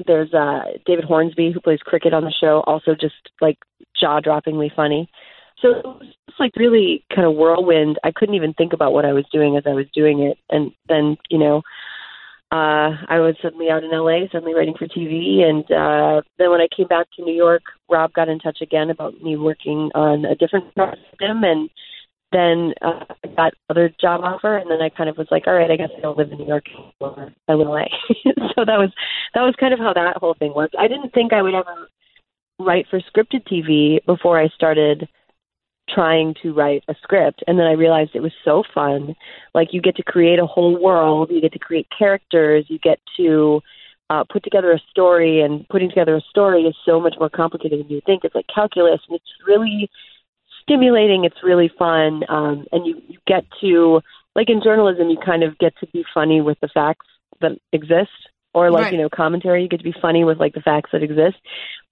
There's 0.07 0.33
uh, 0.33 0.79
David 0.87 1.05
Hornsby 1.05 1.53
who 1.53 1.61
plays 1.61 1.81
cricket 1.81 2.13
on 2.13 2.25
the 2.25 2.35
show, 2.41 2.63
also 2.67 2.95
just 2.95 3.15
like 3.41 3.59
jaw 3.99 4.21
droppingly 4.21 4.75
funny. 4.75 5.09
So 5.61 5.69
it 5.69 5.85
was 5.85 6.07
just 6.27 6.41
like 6.41 6.53
really 6.57 7.05
kind 7.15 7.27
of 7.27 7.35
whirlwind. 7.35 7.99
I 8.03 8.13
couldn't 8.13 8.35
even 8.35 8.55
think 8.55 8.73
about 8.73 8.93
what 8.93 9.05
I 9.05 9.13
was 9.13 9.27
doing 9.33 9.57
as 9.57 9.65
I 9.67 9.75
was 9.75 9.87
doing 9.95 10.21
it, 10.21 10.39
and 10.49 10.73
then 10.89 11.17
you 11.29 11.39
know 11.39 11.63
uh, 12.53 12.99
I 13.07 13.21
was 13.21 13.37
suddenly 13.41 13.71
out 13.71 13.85
in 13.85 13.91
LA, 13.93 14.27
suddenly 14.33 14.55
writing 14.55 14.75
for 14.77 14.89
TV. 14.89 15.43
And 15.43 15.63
uh, 15.71 16.23
then 16.37 16.51
when 16.51 16.61
I 16.61 16.67
came 16.75 16.89
back 16.89 17.07
to 17.17 17.23
New 17.23 17.35
York, 17.35 17.63
Rob 17.89 18.13
got 18.13 18.29
in 18.29 18.41
touch 18.41 18.59
again 18.61 18.91
about 18.91 19.21
me 19.23 19.37
working 19.37 19.91
on 19.95 20.25
a 20.25 20.35
different 20.35 20.75
project. 20.75 21.01
And 21.21 21.71
then 22.33 22.75
uh, 22.83 23.05
I 23.25 23.29
got 23.37 23.55
other 23.69 23.93
job 24.01 24.21
offer, 24.23 24.57
and 24.57 24.71
then 24.71 24.81
I 24.81 24.89
kind 24.89 25.11
of 25.11 25.17
was 25.17 25.27
like, 25.31 25.47
all 25.47 25.55
right, 25.55 25.71
I 25.71 25.77
guess 25.77 25.91
I 25.97 26.01
don't 26.01 26.17
live 26.17 26.31
in 26.31 26.39
New 26.39 26.47
York 26.47 26.67
anymore. 26.69 27.33
I 27.49 27.55
live 27.55 27.67
in 27.67 27.73
LA. 27.73 27.85
so 28.55 28.65
that 28.65 28.79
was 28.79 28.93
that 29.35 29.43
was 29.43 29.55
kind 29.59 29.75
of 29.75 29.81
how 29.81 29.93
that 29.93 30.17
whole 30.17 30.35
thing 30.35 30.53
worked. 30.55 30.77
I 30.79 30.89
didn't 30.89 31.13
think 31.13 31.33
I 31.33 31.43
would 31.43 31.55
ever 31.55 31.89
write 32.61 32.87
for 32.89 33.01
scripted 33.01 33.47
TV 33.51 34.05
before 34.07 34.41
I 34.41 34.49
started 34.49 35.09
trying 35.93 36.35
to 36.43 36.53
write 36.53 36.85
a 36.89 36.95
script 37.03 37.43
and 37.47 37.59
then 37.59 37.67
I 37.67 37.73
realized 37.73 38.13
it 38.15 38.23
was 38.23 38.33
so 38.45 38.63
fun. 38.75 39.15
Like 39.55 39.69
you 39.73 39.81
get 39.81 39.97
to 39.97 40.03
create 40.03 40.39
a 40.39 40.47
whole 40.47 40.81
world, 40.81 41.31
you 41.33 41.41
get 41.41 41.53
to 41.53 41.59
create 41.59 41.89
characters, 41.97 42.67
you 42.69 42.79
get 42.79 43.01
to 43.17 43.61
uh, 44.09 44.25
put 44.31 44.45
together 44.45 44.73
a 44.73 44.79
story 44.91 45.41
and 45.41 45.69
putting 45.69 45.89
together 45.89 46.17
a 46.17 46.21
story 46.31 46.63
is 46.63 46.77
so 46.85 47.01
much 47.01 47.15
more 47.19 47.31
complicated 47.31 47.81
than 47.81 47.89
you 47.89 48.01
think. 48.07 48.25
It's 48.25 48.35
like 48.35 48.47
calculus 48.53 49.01
and 49.09 49.17
it's 49.17 49.47
really 49.47 49.91
stimulating, 50.71 51.25
it's 51.25 51.43
really 51.43 51.71
fun. 51.79 52.23
Um 52.29 52.67
and 52.73 52.87
you, 52.87 53.01
you 53.09 53.19
get 53.27 53.45
to 53.61 54.01
like 54.35 54.49
in 54.49 54.63
journalism 54.63 55.11
you 55.11 55.19
kind 55.25 55.43
of 55.43 55.59
get 55.59 55.75
to 55.81 55.87
be 55.89 56.05
funny 56.15 56.41
with 56.41 56.59
the 56.61 56.69
facts 56.69 57.07
that 57.41 57.53
exist. 57.73 58.11
Or 58.53 58.71
like, 58.71 58.85
Right. 58.85 58.93
you 58.95 58.99
know, 58.99 59.09
commentary, 59.09 59.63
you 59.63 59.69
get 59.69 59.79
to 59.79 59.85
be 59.85 59.95
funny 60.03 60.25
with 60.25 60.39
like 60.39 60.55
the 60.55 60.61
facts 60.61 60.91
that 60.93 61.03
exist. 61.03 61.37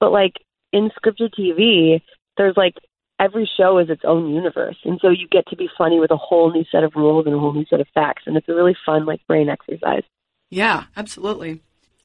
But 0.00 0.10
like 0.12 0.34
in 0.72 0.90
scripted 0.90 1.30
TV, 1.38 2.00
there's 2.36 2.56
like 2.56 2.74
every 3.20 3.48
show 3.56 3.78
is 3.78 3.90
its 3.90 4.02
own 4.04 4.32
universe 4.32 4.76
and 4.84 4.98
so 5.02 5.08
you 5.08 5.26
get 5.28 5.44
to 5.48 5.56
be 5.56 5.68
funny 5.76 5.98
with 5.98 6.12
a 6.12 6.16
whole 6.16 6.52
new 6.52 6.64
set 6.70 6.84
of 6.84 6.92
rules 6.94 7.26
and 7.26 7.34
a 7.34 7.38
whole 7.38 7.52
new 7.52 7.64
set 7.68 7.80
of 7.80 7.88
facts 7.92 8.22
and 8.26 8.36
it's 8.36 8.48
a 8.48 8.54
really 8.54 8.76
fun 8.86 9.04
like 9.06 9.20
brain 9.26 9.48
exercise 9.48 10.04
Yeah, 10.50 10.84
absolutely. 10.96 11.60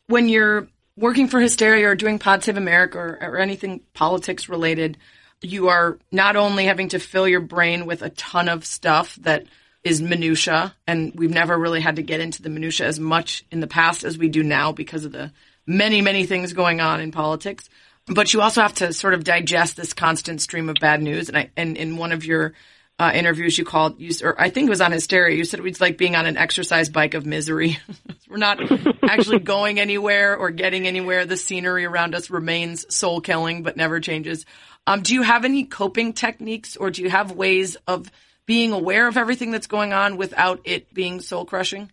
When 0.07 0.27
you're 0.27 0.67
working 0.97 1.27
for 1.27 1.39
Hysteria 1.39 1.87
or 1.87 1.95
doing 1.95 2.17
Pod 2.17 2.43
Save 2.43 2.57
America 2.57 2.97
or, 2.97 3.19
or 3.21 3.37
anything 3.37 3.81
politics 3.93 4.49
related, 4.49 4.97
you 5.43 5.69
are 5.69 5.97
not 6.11 6.35
only 6.35 6.65
having 6.65 6.89
to 6.89 6.99
fill 6.99 7.27
your 7.27 7.41
brain 7.41 7.85
with 7.85 8.01
a 8.01 8.09
ton 8.09 8.49
of 8.49 8.65
stuff 8.65 9.15
that 9.17 9.45
is 9.83 10.01
minutia, 10.01 10.73
and 10.87 11.13
we've 11.15 11.29
never 11.29 11.57
really 11.57 11.81
had 11.81 11.97
to 11.97 12.01
get 12.01 12.21
into 12.21 12.41
the 12.41 12.49
minutia 12.49 12.87
as 12.87 12.99
much 12.99 13.43
in 13.51 13.59
the 13.59 13.67
past 13.67 14.03
as 14.03 14.17
we 14.17 14.29
do 14.29 14.41
now 14.41 14.71
because 14.71 15.03
of 15.03 15.11
the 15.11 15.31
many, 15.67 16.01
many 16.01 16.25
things 16.25 16.53
going 16.53 16.79
on 16.79 17.01
in 17.01 17.11
politics. 17.11 17.69
But 18.07 18.33
you 18.33 18.41
also 18.41 18.61
have 18.61 18.73
to 18.75 18.93
sort 18.93 19.13
of 19.13 19.23
digest 19.23 19.77
this 19.77 19.93
constant 19.93 20.41
stream 20.41 20.69
of 20.69 20.77
bad 20.79 21.01
news. 21.01 21.29
And 21.29 21.37
I, 21.37 21.51
and 21.55 21.77
in 21.77 21.97
one 21.97 22.11
of 22.11 22.25
your 22.25 22.53
uh, 22.99 23.11
interviews, 23.13 23.57
you 23.57 23.65
called, 23.65 23.99
you, 23.99 24.11
or 24.23 24.39
I 24.39 24.49
think 24.49 24.67
it 24.67 24.69
was 24.69 24.81
on 24.81 24.91
Hysteria, 24.91 25.35
you 25.35 25.45
said 25.45 25.59
it 25.59 25.63
was 25.63 25.81
like 25.81 25.97
being 25.97 26.15
on 26.15 26.25
an 26.25 26.37
exercise 26.37 26.89
bike 26.89 27.13
of 27.13 27.25
misery. 27.25 27.77
We're 28.33 28.39
not 28.39 28.59
actually 29.03 29.39
going 29.39 29.79
anywhere 29.79 30.35
or 30.35 30.51
getting 30.51 30.87
anywhere. 30.87 31.25
The 31.25 31.37
scenery 31.37 31.85
around 31.85 32.15
us 32.15 32.29
remains 32.29 32.85
soul 32.93 33.21
killing, 33.21 33.63
but 33.63 33.77
never 33.77 34.01
changes. 34.01 34.45
Um, 34.85 35.01
do 35.01 35.13
you 35.13 35.21
have 35.21 35.45
any 35.45 35.63
coping 35.63 36.11
techniques 36.11 36.75
or 36.75 36.91
do 36.91 37.01
you 37.01 37.09
have 37.09 37.31
ways 37.31 37.77
of 37.87 38.11
being 38.45 38.73
aware 38.73 39.07
of 39.07 39.15
everything 39.15 39.51
that's 39.51 39.67
going 39.67 39.93
on 39.93 40.17
without 40.17 40.59
it 40.65 40.93
being 40.93 41.21
soul 41.21 41.45
crushing? 41.45 41.89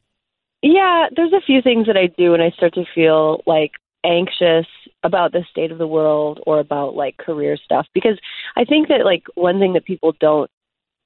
yeah 0.62 1.06
there's 1.14 1.32
a 1.32 1.40
few 1.40 1.62
things 1.62 1.86
that 1.86 1.96
i 1.96 2.06
do 2.18 2.32
when 2.32 2.40
i 2.40 2.50
start 2.50 2.74
to 2.74 2.84
feel 2.94 3.42
like 3.46 3.72
anxious 4.04 4.66
about 5.02 5.32
the 5.32 5.44
state 5.50 5.72
of 5.72 5.78
the 5.78 5.86
world 5.86 6.40
or 6.46 6.58
about 6.58 6.94
like 6.94 7.16
career 7.16 7.56
stuff 7.56 7.86
because 7.94 8.18
i 8.56 8.64
think 8.64 8.88
that 8.88 9.04
like 9.04 9.24
one 9.34 9.58
thing 9.58 9.74
that 9.74 9.84
people 9.84 10.14
don't 10.20 10.50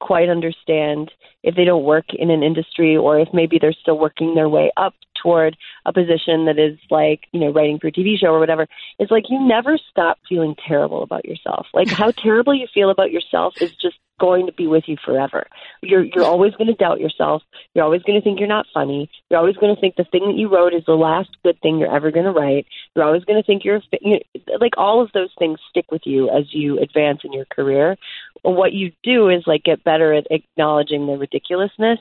quite 0.01 0.29
understand 0.29 1.11
if 1.43 1.55
they 1.55 1.65
don't 1.65 1.85
work 1.85 2.07
in 2.13 2.31
an 2.31 2.43
industry 2.43 2.97
or 2.97 3.19
if 3.19 3.29
maybe 3.33 3.59
they're 3.59 3.73
still 3.73 3.99
working 3.99 4.35
their 4.35 4.49
way 4.49 4.71
up 4.77 4.95
toward 5.21 5.57
a 5.87 5.93
position 5.93 6.45
that 6.45 6.59
is 6.59 6.79
like, 6.91 7.21
you 7.33 7.41
know, 7.41 7.51
writing 7.53 7.79
for 7.79 7.89
a 7.89 7.93
TV 7.93 8.19
show 8.19 8.29
or 8.29 8.39
whatever, 8.39 8.67
It's 8.99 9.11
like 9.11 9.25
you 9.29 9.41
never 9.41 9.79
stop 9.91 10.19
feeling 10.29 10.55
terrible 10.67 11.03
about 11.03 11.25
yourself. 11.25 11.67
Like 11.73 11.89
how 11.89 12.11
terrible 12.17 12.55
you 12.55 12.67
feel 12.73 12.91
about 12.91 13.11
yourself 13.11 13.55
is 13.61 13.75
just 13.77 13.97
going 14.21 14.47
to 14.47 14.53
be 14.53 14.67
with 14.67 14.85
you 14.87 14.97
forever. 15.05 15.47
You're 15.83 16.05
you're 16.05 16.25
always 16.25 16.55
going 16.55 16.69
to 16.69 16.75
doubt 16.75 17.01
yourself. 17.01 17.43
You're 17.75 17.85
always 17.85 18.03
going 18.03 18.19
to 18.19 18.25
think 18.25 18.39
you're 18.39 18.49
not 18.49 18.67
funny. 18.73 19.11
You're 19.31 19.41
always 19.41 19.57
going 19.57 19.75
to 19.75 19.81
think 19.81 19.97
the 19.97 20.05
thing 20.05 20.27
that 20.27 20.37
you 20.37 20.49
wrote 20.49 20.73
is 20.73 20.85
the 20.87 20.93
last 20.93 21.31
good 21.43 21.61
thing 21.61 21.79
you're 21.79 21.95
ever 21.95 22.11
going 22.11 22.27
to 22.27 22.33
write. 22.33 22.67
You're 22.95 23.05
always 23.05 23.25
going 23.25 23.41
to 23.41 23.47
think 23.47 23.65
you're 23.65 23.81
you 24.01 24.19
know, 24.19 24.55
like 24.61 24.75
all 24.77 25.03
of 25.03 25.11
those 25.13 25.31
things 25.39 25.59
stick 25.69 25.87
with 25.91 26.03
you 26.05 26.31
as 26.31 26.53
you 26.53 26.79
advance 26.79 27.21
in 27.25 27.33
your 27.33 27.47
career. 27.47 27.97
What 28.43 28.73
you 28.73 28.93
do 29.03 29.29
is 29.29 29.45
like 29.47 29.65
get 29.65 29.85
better 29.85 30.13
at 30.13 30.27
acknowledging 30.31 31.07
the 31.07 31.17
ridiculousness. 31.17 31.99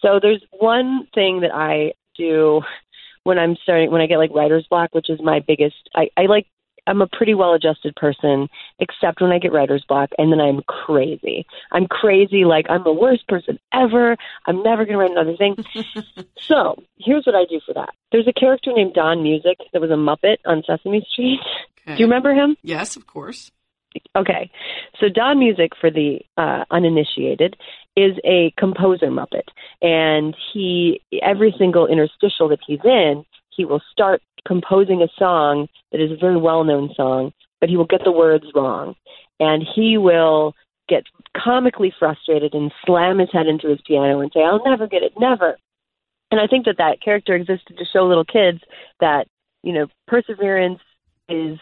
So 0.00 0.20
there's 0.22 0.44
one 0.52 1.08
thing 1.14 1.40
that 1.40 1.54
I 1.54 1.94
do 2.16 2.62
when 3.24 3.38
I'm 3.38 3.56
starting 3.62 3.90
when 3.90 4.00
I 4.00 4.06
get 4.06 4.18
like 4.18 4.30
writer's 4.34 4.66
block, 4.68 4.94
which 4.94 5.10
is 5.10 5.20
my 5.22 5.40
biggest 5.40 5.76
I, 5.94 6.10
I 6.16 6.26
like 6.26 6.46
I'm 6.88 7.02
a 7.02 7.06
pretty 7.06 7.34
well 7.34 7.54
adjusted 7.54 7.94
person, 7.96 8.48
except 8.78 9.20
when 9.20 9.30
I 9.30 9.38
get 9.38 9.52
writer's 9.52 9.84
block 9.86 10.10
and 10.18 10.32
then 10.32 10.40
I'm 10.40 10.62
crazy. 10.62 11.46
I'm 11.72 11.86
crazy 11.86 12.44
like 12.44 12.66
I'm 12.68 12.84
the 12.84 12.92
worst 12.92 13.28
person 13.28 13.58
ever. 13.72 14.16
I'm 14.46 14.62
never 14.62 14.84
gonna 14.84 14.98
write 14.98 15.10
another 15.10 15.36
thing. 15.36 15.56
so 16.38 16.82
here's 16.98 17.26
what 17.26 17.34
I 17.34 17.44
do 17.44 17.60
for 17.64 17.74
that. 17.74 17.90
There's 18.10 18.28
a 18.28 18.32
character 18.32 18.72
named 18.74 18.94
Don 18.94 19.22
Music 19.22 19.58
that 19.72 19.80
was 19.80 19.90
a 19.90 19.94
Muppet 19.94 20.38
on 20.46 20.62
Sesame 20.66 21.06
Street. 21.10 21.40
Okay. 21.82 21.94
Do 21.96 22.00
you 22.00 22.06
remember 22.06 22.34
him? 22.34 22.56
Yes, 22.62 22.96
of 22.96 23.06
course. 23.06 23.50
Okay. 24.16 24.50
So 25.00 25.08
Don 25.08 25.38
Music 25.38 25.72
for 25.80 25.90
the 25.90 26.20
uh, 26.36 26.64
uninitiated 26.70 27.56
is 27.96 28.16
a 28.24 28.52
composer 28.56 29.06
Muppet, 29.06 29.48
and 29.82 30.36
he 30.52 31.00
every 31.22 31.54
single 31.58 31.86
interstitial 31.86 32.48
that 32.48 32.60
he's 32.66 32.80
in, 32.84 33.24
he 33.58 33.64
will 33.64 33.82
start 33.90 34.22
composing 34.46 35.02
a 35.02 35.08
song 35.18 35.68
that 35.92 36.00
is 36.00 36.12
a 36.12 36.16
very 36.16 36.36
well 36.36 36.64
known 36.64 36.90
song, 36.94 37.32
but 37.60 37.68
he 37.68 37.76
will 37.76 37.84
get 37.84 38.04
the 38.04 38.12
words 38.12 38.46
wrong, 38.54 38.94
and 39.40 39.66
he 39.74 39.98
will 39.98 40.54
get 40.88 41.02
comically 41.36 41.92
frustrated 41.98 42.54
and 42.54 42.72
slam 42.86 43.18
his 43.18 43.28
head 43.30 43.46
into 43.46 43.68
his 43.68 43.80
piano 43.86 44.20
and 44.20 44.30
say, 44.32 44.42
"I'll 44.42 44.64
never 44.64 44.86
get 44.86 45.02
it, 45.02 45.12
never." 45.18 45.58
And 46.30 46.40
I 46.40 46.46
think 46.46 46.66
that 46.66 46.78
that 46.78 47.02
character 47.02 47.34
existed 47.34 47.76
to 47.76 47.84
show 47.84 48.06
little 48.06 48.24
kids 48.24 48.60
that 49.00 49.26
you 49.64 49.72
know 49.72 49.88
perseverance 50.06 50.80
is 51.28 51.58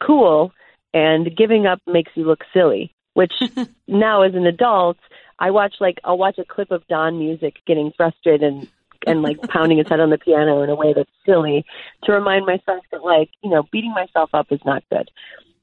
cool 0.00 0.52
and 0.92 1.34
giving 1.36 1.66
up 1.66 1.80
makes 1.86 2.12
you 2.14 2.24
look 2.24 2.44
silly 2.52 2.92
which 3.14 3.32
now 3.88 4.22
as 4.22 4.34
an 4.34 4.46
adult 4.46 4.96
i 5.38 5.50
watch 5.50 5.74
like 5.80 5.98
i'll 6.04 6.18
watch 6.18 6.38
a 6.38 6.44
clip 6.44 6.70
of 6.70 6.86
don 6.88 7.18
music 7.18 7.56
getting 7.66 7.92
frustrated 7.96 8.68
and 9.06 9.22
like 9.22 9.40
pounding 9.48 9.78
his 9.78 9.88
head 9.88 10.00
on 10.00 10.10
the 10.10 10.18
piano 10.18 10.62
in 10.62 10.70
a 10.70 10.74
way 10.74 10.92
that's 10.94 11.10
silly 11.24 11.64
to 12.04 12.12
remind 12.12 12.46
myself 12.46 12.84
that 12.90 13.04
like 13.04 13.30
you 13.42 13.50
know 13.50 13.62
beating 13.70 13.92
myself 13.92 14.30
up 14.32 14.46
is 14.50 14.60
not 14.64 14.82
good 14.90 15.10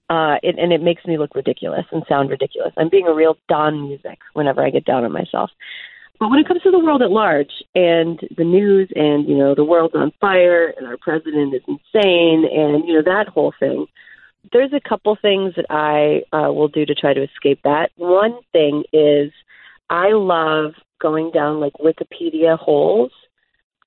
uh 0.10 0.36
it, 0.44 0.58
and 0.58 0.72
it 0.72 0.82
makes 0.82 1.06
me 1.06 1.18
look 1.18 1.36
ridiculous 1.36 1.86
and 1.92 2.04
sound 2.08 2.30
ridiculous 2.30 2.74
i'm 2.78 2.90
being 2.90 3.08
a 3.08 3.14
real 3.14 3.38
don 3.48 3.88
music 3.88 4.20
whenever 4.34 4.64
i 4.64 4.70
get 4.70 4.86
down 4.86 5.04
on 5.04 5.12
myself 5.12 5.50
but 6.20 6.30
when 6.30 6.40
it 6.40 6.48
comes 6.48 6.62
to 6.64 6.72
the 6.72 6.80
world 6.80 7.02
at 7.02 7.12
large 7.12 7.52
and 7.76 8.20
the 8.38 8.44
news 8.44 8.90
and 8.96 9.28
you 9.28 9.38
know 9.38 9.54
the 9.54 9.66
world's 9.66 9.96
on 9.96 10.12
fire 10.20 10.74
and 10.78 10.88
our 10.88 10.98
president 10.98 11.54
is 11.54 11.62
insane 11.68 12.46
and 12.52 12.88
you 12.88 12.94
know 12.94 13.04
that 13.04 13.28
whole 13.28 13.54
thing 13.60 13.88
there's 14.52 14.74
a 14.74 14.88
couple 14.88 15.18
things 15.22 15.54
that 15.56 15.66
I 15.70 16.22
uh, 16.36 16.52
will 16.52 16.68
do 16.68 16.86
to 16.86 16.96
try 16.96 17.14
to 17.14 17.24
escape 17.24 17.60
that. 17.64 17.92
One 17.96 18.40
thing 18.52 18.84
is 18.94 19.32
I 19.90 20.12
love 20.12 20.74
going 21.00 21.32
down 21.32 21.60
like 21.60 21.74
Wikipedia 21.74 22.58
holes. 22.58 23.12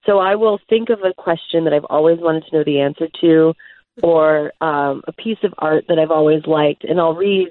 So 0.07 0.19
I 0.19 0.35
will 0.35 0.59
think 0.69 0.89
of 0.91 1.01
a 1.01 1.15
question 1.15 1.65
that 1.65 1.73
I've 1.73 1.85
always 1.85 2.19
wanted 2.21 2.45
to 2.47 2.57
know 2.57 2.65
the 2.65 2.81
answer 2.81 3.09
to, 3.21 3.55
or 4.03 4.53
um, 4.61 5.03
a 5.07 5.13
piece 5.13 5.39
of 5.43 5.53
art 5.59 5.85
that 5.89 5.99
I've 5.99 6.11
always 6.11 6.47
liked, 6.47 6.85
and 6.85 6.99
I'll 6.99 7.15
read 7.15 7.49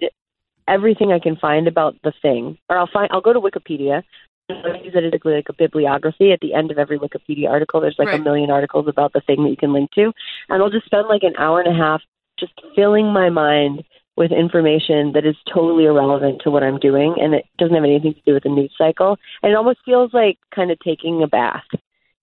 everything 0.68 1.12
I 1.12 1.20
can 1.20 1.36
find 1.36 1.68
about 1.68 1.96
the 2.04 2.14
thing, 2.22 2.58
or 2.70 2.78
I'll 2.78 2.90
find 2.92 3.10
I'll 3.12 3.22
go 3.22 3.34
to 3.34 3.42
Wikipedia. 3.42 4.04
I 4.50 4.82
use 4.84 4.96
it 4.96 5.14
as 5.14 5.22
like 5.24 5.50
a 5.50 5.54
bibliography. 5.54 6.32
At 6.32 6.40
the 6.40 6.56
end 6.56 6.72
of 6.72 6.80
every 6.80 6.98
Wikipedia 6.98 7.50
article, 7.50 7.82
there's 7.82 8.00
like 8.00 8.08
Right. 8.08 8.20
a 8.20 8.24
million 8.24 8.50
articles 8.50 8.88
about 8.88 9.14
the 9.14 9.22
thing 9.22 9.44
that 9.44 9.50
you 9.50 9.58
can 9.58 9.74
link 9.74 9.92
to, 9.92 10.12
and 10.50 10.64
I'll 10.64 10.72
just 10.72 10.86
spend 10.86 11.08
like 11.08 11.24
an 11.24 11.36
hour 11.38 11.62
and 11.62 11.70
a 11.70 11.78
half 11.78 12.02
just 12.40 12.54
filling 12.76 13.12
my 13.14 13.30
mind 13.30 13.84
with 14.20 14.32
information 14.34 15.14
that 15.14 15.26
is 15.26 15.36
totally 15.52 15.86
irrelevant 15.86 16.42
to 16.44 16.52
what 16.52 16.62
I'm 16.62 16.78
doing 16.78 17.16
and 17.22 17.34
it 17.34 17.46
doesn't 17.58 17.74
have 17.74 17.86
anything 17.86 18.14
to 18.14 18.22
do 18.26 18.34
with 18.34 18.44
the 18.44 18.50
news 18.50 18.74
cycle. 18.78 19.18
And 19.42 19.52
it 19.52 19.56
almost 19.56 19.80
feels 19.86 20.14
like 20.14 20.38
kind 20.54 20.72
of 20.72 20.80
taking 20.80 21.24
a 21.24 21.28
bath. 21.28 21.64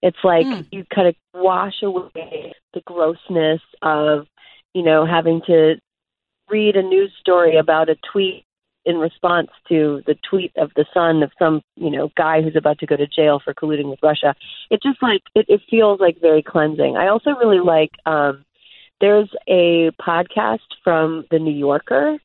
It's 0.07 0.22
like 0.22 0.46
mm. 0.46 0.64
you 0.70 0.84
kind 0.94 1.09
of 1.09 1.16
wash 1.34 1.82
away 1.82 2.54
the 2.74 2.80
grossness 2.86 3.61
of, 3.82 4.28
you 4.72 4.84
know, 4.84 5.04
having 5.04 5.40
to 5.48 5.74
read 6.48 6.76
a 6.76 6.82
news 6.82 7.11
story 7.18 7.57
about 7.57 7.88
a 7.88 7.96
tweet 8.12 8.44
in 8.84 8.98
response 8.98 9.48
to 9.68 10.02
the 10.07 10.14
tweet 10.30 10.52
of 10.57 10.70
the 10.76 10.86
son 10.94 11.24
of 11.24 11.32
some, 11.40 11.61
you 11.74 11.90
know, 11.90 12.09
guy 12.16 12.40
who's 12.40 12.54
about 12.54 12.78
to 12.78 12.86
go 12.86 12.96
to 12.96 13.09
jail 13.09 13.40
for 13.44 13.52
colluding 13.52 13.90
with 13.90 13.98
Russia. 14.00 14.36
It 14.70 14.80
just 14.80 15.02
like 15.02 15.22
it, 15.34 15.46
it 15.48 15.61
feels 15.68 15.98
like 15.98 16.20
very 16.20 16.40
cleansing. 16.40 16.96
I 16.96 17.09
also 17.09 17.30
really 17.30 17.59
like 17.59 17.90
um 18.07 18.44
there's 19.00 19.28
a 19.48 19.90
podcast 20.00 20.68
from 20.84 21.24
the 21.32 21.40
New 21.40 21.52
Yorker 21.52 22.16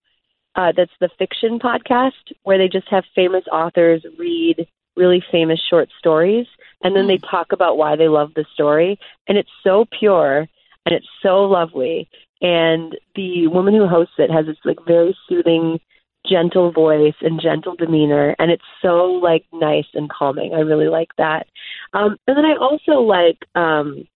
uh, 0.54 0.72
that's 0.78 0.92
the 1.00 1.10
fiction 1.18 1.58
podcast 1.58 2.12
where 2.44 2.60
they 2.60 2.68
just 2.68 2.88
have 2.90 3.06
famous 3.16 3.44
authors 3.52 4.06
read 4.20 4.68
really 4.96 5.24
famous 5.32 5.60
short 5.68 5.90
stories 5.98 6.46
and 6.84 6.96
then 6.96 7.06
mm. 7.06 7.10
they 7.10 7.28
talk 7.28 7.52
about 7.52 7.78
why 7.78 7.96
they 7.96 8.08
love 8.08 8.32
the 8.36 8.46
story 8.54 9.00
and 9.28 9.38
it's 9.38 9.50
so 9.64 9.86
pure 10.00 10.48
and 10.86 10.96
it's 10.96 11.08
so 11.22 11.44
lovely 11.44 12.10
and 12.42 12.98
the 13.16 13.48
woman 13.48 13.74
who 13.74 13.88
hosts 13.88 14.16
it 14.18 14.32
has 14.32 14.46
this 14.46 14.58
like 14.66 14.80
very 14.88 15.16
soothing 15.28 15.80
gentle 16.28 16.72
voice 16.72 17.16
and 17.22 17.42
gentle 17.42 17.76
demeanor 17.76 18.36
and 18.38 18.52
it's 18.52 18.64
so 18.82 19.06
like 19.24 19.44
nice 19.54 19.88
and 19.94 20.10
calming 20.10 20.54
i 20.54 20.60
really 20.60 20.88
like 20.88 21.10
that 21.18 21.48
um 21.94 22.16
and 22.28 22.38
then 22.38 22.46
i 22.46 22.56
also 22.56 23.02
like 23.02 23.40
um 23.56 24.08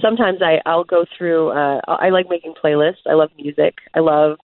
sometimes 0.00 0.40
I 0.42 0.60
I'll 0.66 0.84
go 0.84 1.04
through. 1.16 1.50
Uh, 1.50 1.80
I 1.86 2.10
like 2.10 2.26
making 2.28 2.54
playlists. 2.62 3.06
I 3.08 3.14
love 3.14 3.30
music. 3.36 3.76
I 3.94 4.00
love 4.00 4.38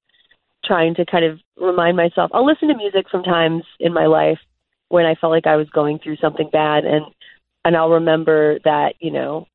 trying 0.64 0.94
to 0.96 1.06
kind 1.06 1.24
of 1.24 1.38
remind 1.56 1.96
myself. 1.96 2.30
I'll 2.34 2.46
listen 2.46 2.68
to 2.68 2.76
music 2.76 3.06
sometimes 3.10 3.62
in 3.78 3.92
my 3.92 4.06
life 4.06 4.38
when 4.88 5.06
I 5.06 5.14
felt 5.14 5.32
like 5.32 5.46
I 5.46 5.56
was 5.56 5.68
going 5.70 5.98
through 5.98 6.16
something 6.16 6.48
bad, 6.50 6.84
and 6.84 7.04
and 7.66 7.76
I'll 7.76 7.90
remember 7.90 8.58
that 8.64 8.94
you 9.00 9.10
know, 9.10 9.46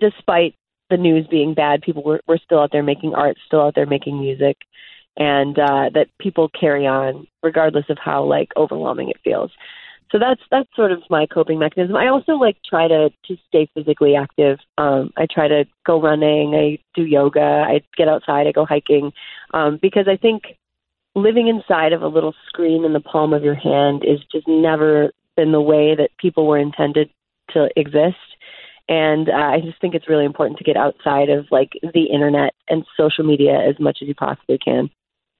despite 0.00 0.54
the 0.90 0.98
news 0.98 1.26
being 1.28 1.54
bad, 1.54 1.80
people 1.80 2.02
were, 2.02 2.20
were 2.28 2.38
still 2.44 2.60
out 2.60 2.70
there 2.72 2.82
making 2.82 3.14
art, 3.14 3.36
still 3.46 3.62
out 3.62 3.74
there 3.74 3.86
making 3.86 4.20
music, 4.20 4.58
and 5.16 5.58
uh, 5.58 5.90
that 5.94 6.08
people 6.20 6.50
carry 6.58 6.86
on 6.86 7.26
regardless 7.42 7.86
of 7.88 7.96
how 7.98 8.22
like 8.24 8.48
overwhelming 8.56 9.08
it 9.08 9.16
feels 9.24 9.50
so 10.12 10.18
that's 10.18 10.40
that's 10.50 10.68
sort 10.76 10.92
of 10.92 11.02
my 11.10 11.26
coping 11.26 11.58
mechanism. 11.58 11.96
I 11.96 12.08
also 12.08 12.32
like 12.32 12.56
try 12.68 12.86
to 12.88 13.10
to 13.26 13.36
stay 13.48 13.68
physically 13.74 14.14
active. 14.14 14.58
Um, 14.78 15.12
I 15.16 15.26
try 15.30 15.48
to 15.48 15.64
go 15.84 16.00
running. 16.00 16.54
I 16.54 16.78
do 16.94 17.04
yoga. 17.04 17.64
I 17.66 17.82
get 17.96 18.08
outside. 18.08 18.46
I 18.46 18.52
go 18.52 18.64
hiking 18.64 19.12
um, 19.52 19.78
because 19.82 20.06
I 20.08 20.16
think 20.16 20.44
living 21.14 21.48
inside 21.48 21.92
of 21.92 22.02
a 22.02 22.08
little 22.08 22.34
screen 22.48 22.84
in 22.84 22.92
the 22.92 23.00
palm 23.00 23.32
of 23.32 23.42
your 23.42 23.54
hand 23.54 24.04
is 24.04 24.20
just 24.30 24.46
never 24.46 25.10
been 25.36 25.52
the 25.52 25.60
way 25.60 25.94
that 25.96 26.10
people 26.18 26.46
were 26.46 26.58
intended 26.58 27.10
to 27.54 27.68
exist. 27.76 28.16
And 28.88 29.28
uh, 29.28 29.32
I 29.32 29.60
just 29.60 29.80
think 29.80 29.94
it's 29.94 30.08
really 30.08 30.24
important 30.24 30.58
to 30.58 30.64
get 30.64 30.76
outside 30.76 31.28
of 31.28 31.46
like 31.50 31.72
the 31.82 32.04
internet 32.04 32.54
and 32.68 32.84
social 32.96 33.24
media 33.24 33.58
as 33.58 33.78
much 33.80 33.98
as 34.00 34.08
you 34.08 34.14
possibly 34.14 34.58
can. 34.58 34.90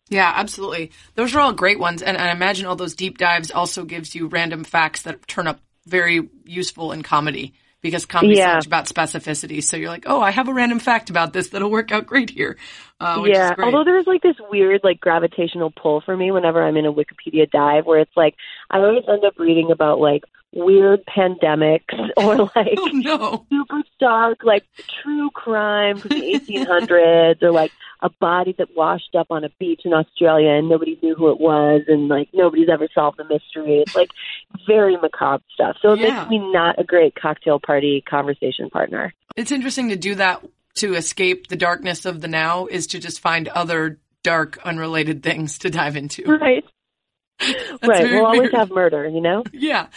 Yeah, 0.09 0.33
absolutely. 0.35 0.93
Those 1.15 1.35
are 1.35 1.41
all 1.41 1.53
great 1.53 1.79
ones. 1.79 2.03
And, 2.03 2.17
and 2.17 2.29
I 2.29 2.33
imagine 2.33 2.67
all 2.67 2.77
those 2.77 2.95
deep 2.95 3.19
dives 3.19 3.51
also 3.51 3.85
gives 3.85 4.15
you 4.15 4.29
random 4.29 4.65
facts 4.65 5.03
that 5.03 5.27
turn 5.27 5.47
up 5.47 5.61
very 5.87 6.29
useful 6.45 6.93
in 6.93 7.03
comedy 7.03 7.55
because 7.81 8.07
comedy 8.07 8.37
yeah. 8.37 8.51
so 8.51 8.55
much 8.55 8.67
about 8.67 8.87
specificity. 8.87 9.63
So 9.63 9.77
you're 9.77 9.91
like, 9.91 10.05
oh, 10.07 10.21
I 10.21 10.31
have 10.31 10.49
a 10.49 10.55
random 10.55 10.79
fact 10.79 11.11
about 11.11 11.33
this 11.33 11.49
that'll 11.51 11.71
work 11.71 11.93
out 11.93 12.07
great 12.07 12.31
here. 12.31 12.57
Uh, 12.99 13.23
yeah, 13.27 13.55
although 13.59 13.85
there's 13.85 14.07
like 14.07 14.23
this 14.23 14.37
weird 14.51 14.81
like 14.83 15.01
gravitational 15.01 15.71
pull 15.71 16.01
for 16.01 16.17
me 16.17 16.31
whenever 16.31 16.63
I'm 16.63 16.79
in 16.79 16.87
a 16.87 16.93
Wikipedia 16.93 17.51
dive 17.51 17.85
where 17.85 18.01
it's 18.01 18.17
like 18.17 18.35
I 18.71 18.79
always 18.79 19.05
end 19.07 19.25
up 19.25 19.39
reading 19.39 19.71
about 19.71 20.01
like 20.01 20.25
weird 20.55 21.05
pandemics 21.05 21.93
or 22.17 22.37
like 22.57 22.75
oh, 22.79 22.91
no. 22.93 23.47
super 23.51 23.83
dark 24.01 24.39
like 24.45 24.65
true 25.03 25.31
crime 25.31 25.99
from 25.99 26.09
the 26.09 26.41
1800s 26.49 27.43
or 27.43 27.51
like 27.51 27.71
a 28.01 28.09
body 28.09 28.55
that 28.57 28.75
washed 28.75 29.15
up 29.15 29.27
on 29.31 29.45
a 29.45 29.51
beach 29.59 29.83
in 29.85 29.93
Australia 29.93 30.51
and 30.51 30.69
nobody 30.69 30.99
knew 31.03 31.15
who 31.15 31.31
it 31.31 31.41
was 31.41 31.83
and 31.89 32.09
like 32.09 32.29
nobody's 32.33 32.69
ever 32.71 32.89
solved 32.95 33.19
the 33.19 33.25
mystery. 33.25 33.81
It's 33.81 33.95
like 33.95 34.11
very 34.67 34.97
macabre 34.97 35.45
stuff. 35.53 35.77
So 35.83 35.93
it 35.93 36.01
yeah. 36.01 36.21
makes 36.21 36.31
me 36.31 36.39
not 36.39 36.79
a 36.79 36.85
great 36.85 37.15
cocktail 37.15 37.59
party 37.59 38.03
conversation 38.09 38.71
partner. 38.71 39.13
It's 39.37 39.53
interesting 39.53 39.91
to 39.91 39.97
do 39.97 40.15
that 40.15 40.43
to 40.77 40.95
escape 40.95 41.49
the 41.49 41.57
darkness 41.57 42.05
of 42.05 42.21
the 42.21 42.29
now 42.29 42.67
is 42.67 42.89
to 42.89 42.99
just 42.99 43.21
find 43.21 43.49
other 43.49 43.99
dark 44.23 44.59
unrelated 44.65 45.23
things 45.23 45.59
to 45.59 45.71
dive 45.71 45.97
into. 45.97 46.25
Right. 46.41 46.65
right. 47.87 48.05
We'll 48.05 48.25
always 48.25 48.51
have 48.53 48.71
murder, 48.71 49.07
you 49.07 49.21
know? 49.21 49.45
Yeah. 49.53 49.89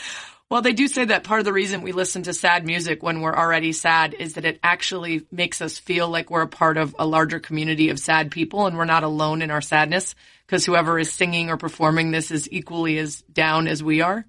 Well, 0.50 0.62
they 0.64 0.74
do 0.74 0.88
say 0.88 1.06
that 1.06 1.24
part 1.24 1.40
of 1.40 1.46
the 1.46 1.54
reason 1.54 1.84
we 1.84 1.92
listen 1.92 2.24
to 2.24 2.34
sad 2.34 2.66
music 2.66 3.04
when 3.04 3.22
we're 3.22 3.36
already 3.36 3.72
sad 3.72 4.16
is 4.16 4.34
that 4.34 4.46
it 4.46 4.60
actually 4.64 5.22
makes 5.32 5.62
us 5.62 5.78
feel 5.78 6.10
like 6.10 6.32
we're 6.32 6.42
a 6.42 6.48
part 6.48 6.78
of 6.78 6.96
a 6.98 7.06
larger 7.06 7.40
community 7.40 7.90
of 7.90 8.00
sad 8.00 8.32
people 8.32 8.66
and 8.66 8.76
we're 8.76 8.86
not 8.86 9.04
alone 9.04 9.44
in 9.44 9.52
our 9.52 9.62
sadness 9.62 10.16
because 10.48 10.66
whoever 10.66 10.98
is 10.98 11.14
singing 11.14 11.52
or 11.52 11.58
performing 11.58 12.10
this 12.10 12.32
is 12.32 12.52
equally 12.52 12.98
as 12.98 13.22
down 13.32 13.68
as 13.68 13.84
we 13.84 14.02
are. 14.02 14.26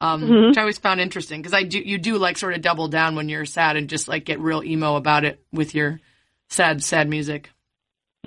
Um, 0.00 0.22
mm-hmm. 0.22 0.46
which 0.48 0.56
I 0.56 0.60
always 0.60 0.78
found 0.78 1.00
interesting 1.00 1.42
because 1.42 1.54
I 1.54 1.64
do, 1.64 1.80
you 1.80 1.98
do 1.98 2.18
like 2.18 2.38
sort 2.38 2.54
of 2.54 2.60
double 2.60 2.86
down 2.86 3.16
when 3.16 3.28
you're 3.28 3.44
sad 3.44 3.76
and 3.76 3.88
just 3.88 4.06
like 4.06 4.24
get 4.24 4.38
real 4.38 4.62
emo 4.62 4.94
about 4.94 5.24
it 5.24 5.42
with 5.52 5.74
your 5.74 5.98
sad, 6.48 6.84
sad 6.84 7.08
music. 7.08 7.50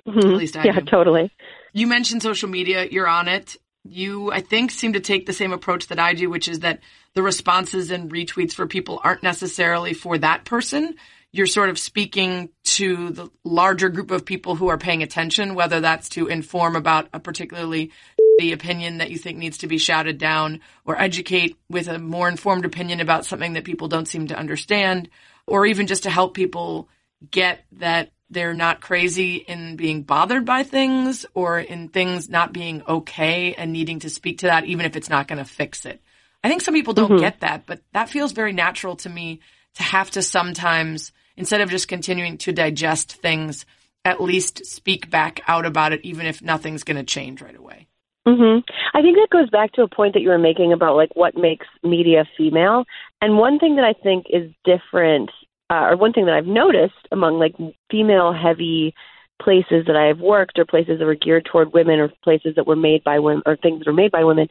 Mm-hmm. 0.05 0.19
At 0.19 0.25
least 0.25 0.57
I 0.57 0.63
Yeah, 0.65 0.79
do. 0.79 0.85
totally. 0.85 1.31
You 1.71 1.87
mentioned 1.87 2.23
social 2.23 2.49
media. 2.49 2.85
You're 2.91 3.07
on 3.07 3.29
it. 3.29 3.55
You, 3.83 4.31
I 4.31 4.41
think, 4.41 4.71
seem 4.71 4.93
to 4.93 4.99
take 4.99 5.25
the 5.25 5.33
same 5.33 5.53
approach 5.53 5.87
that 5.87 5.99
I 5.99 6.13
do, 6.13 6.29
which 6.29 6.47
is 6.47 6.59
that 6.59 6.81
the 7.13 7.23
responses 7.23 7.89
and 7.89 8.11
retweets 8.11 8.53
for 8.53 8.67
people 8.67 8.99
aren't 9.03 9.23
necessarily 9.23 9.93
for 9.93 10.17
that 10.17 10.43
person. 10.45 10.95
You're 11.31 11.47
sort 11.47 11.69
of 11.69 11.79
speaking 11.79 12.49
to 12.65 13.09
the 13.11 13.29
larger 13.45 13.87
group 13.87 14.11
of 14.11 14.25
people 14.25 14.55
who 14.55 14.67
are 14.67 14.77
paying 14.77 15.01
attention, 15.01 15.55
whether 15.55 15.79
that's 15.79 16.09
to 16.09 16.27
inform 16.27 16.75
about 16.75 17.07
a 17.13 17.19
particularly 17.21 17.91
the 18.37 18.53
opinion 18.53 18.97
that 18.97 19.11
you 19.11 19.17
think 19.17 19.37
needs 19.37 19.59
to 19.59 19.67
be 19.67 19.77
shouted 19.77 20.17
down 20.17 20.61
or 20.85 20.99
educate 20.99 21.57
with 21.69 21.87
a 21.87 21.99
more 21.99 22.29
informed 22.29 22.65
opinion 22.65 22.99
about 22.99 23.25
something 23.25 23.53
that 23.53 23.63
people 23.63 23.87
don't 23.87 24.07
seem 24.07 24.27
to 24.27 24.37
understand 24.37 25.09
or 25.47 25.65
even 25.65 25.87
just 25.87 26.03
to 26.03 26.09
help 26.09 26.33
people 26.33 26.89
get 27.29 27.65
that 27.73 28.11
they're 28.29 28.53
not 28.53 28.81
crazy 28.81 29.35
in 29.35 29.75
being 29.75 30.03
bothered 30.03 30.45
by 30.45 30.63
things 30.63 31.25
or 31.33 31.59
in 31.59 31.89
things 31.89 32.29
not 32.29 32.53
being 32.53 32.81
okay 32.87 33.53
and 33.53 33.73
needing 33.73 33.99
to 33.99 34.09
speak 34.09 34.39
to 34.39 34.47
that 34.47 34.65
even 34.65 34.85
if 34.85 34.95
it's 34.95 35.09
not 35.09 35.27
going 35.27 35.37
to 35.37 35.45
fix 35.45 35.85
it. 35.85 36.01
I 36.43 36.49
think 36.49 36.61
some 36.61 36.73
people 36.73 36.93
don't 36.93 37.11
mm-hmm. 37.11 37.19
get 37.19 37.41
that, 37.41 37.65
but 37.65 37.81
that 37.93 38.09
feels 38.09 38.31
very 38.31 38.53
natural 38.53 38.95
to 38.97 39.09
me 39.09 39.41
to 39.75 39.83
have 39.83 40.09
to 40.11 40.21
sometimes, 40.21 41.11
instead 41.37 41.61
of 41.61 41.69
just 41.69 41.87
continuing 41.87 42.37
to 42.39 42.51
digest 42.51 43.13
things, 43.13 43.65
at 44.03 44.21
least 44.21 44.65
speak 44.65 45.09
back 45.09 45.41
out 45.47 45.65
about 45.65 45.93
it, 45.93 46.01
even 46.03 46.25
if 46.25 46.41
nothing's 46.41 46.83
going 46.83 46.97
to 46.97 47.03
change 47.03 47.41
right 47.41 47.55
away. 47.55 47.87
Hmm 48.25 48.59
I 48.93 49.01
think 49.01 49.17
that 49.17 49.29
goes 49.31 49.49
back 49.49 49.71
to 49.73 49.81
a 49.83 49.87
point 49.87 50.13
that 50.13 50.21
you 50.21 50.29
were 50.29 50.37
making 50.37 50.73
about 50.73 50.95
like 50.95 51.15
what 51.15 51.35
makes 51.35 51.65
media 51.83 52.25
female. 52.37 52.85
And 53.21 53.37
one 53.37 53.57
thing 53.57 53.75
that 53.77 53.85
I 53.85 53.93
think 53.93 54.25
is 54.29 54.51
different, 54.63 55.31
uh, 55.69 55.87
or 55.89 55.97
one 55.97 56.13
thing 56.13 56.25
that 56.25 56.35
I've 56.35 56.45
noticed 56.45 57.07
among 57.11 57.39
like 57.39 57.55
female 57.89 58.33
heavy 58.33 58.93
places 59.41 59.85
that 59.87 59.95
I've 59.95 60.19
worked, 60.19 60.59
or 60.59 60.65
places 60.65 60.99
that 60.99 61.05
were 61.05 61.15
geared 61.15 61.45
toward 61.45 61.73
women, 61.73 61.99
or 61.99 62.11
places 62.23 62.53
that 62.55 62.67
were 62.67 62.75
made 62.75 63.03
by 63.03 63.17
women, 63.17 63.41
or 63.45 63.55
things 63.55 63.79
that 63.79 63.87
were 63.87 63.93
made 63.93 64.11
by 64.11 64.23
women, 64.23 64.47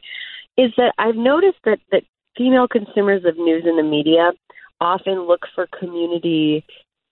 is 0.57 0.73
that 0.77 0.93
I've 0.99 1.17
noticed 1.17 1.59
that 1.65 1.79
that 1.93 2.03
female 2.37 2.67
consumers 2.67 3.25
of 3.25 3.37
news 3.39 3.65
in 3.67 3.77
the 3.77 3.83
media 3.83 4.33
often 4.81 5.27
look 5.29 5.47
for 5.55 5.69
community 5.79 6.65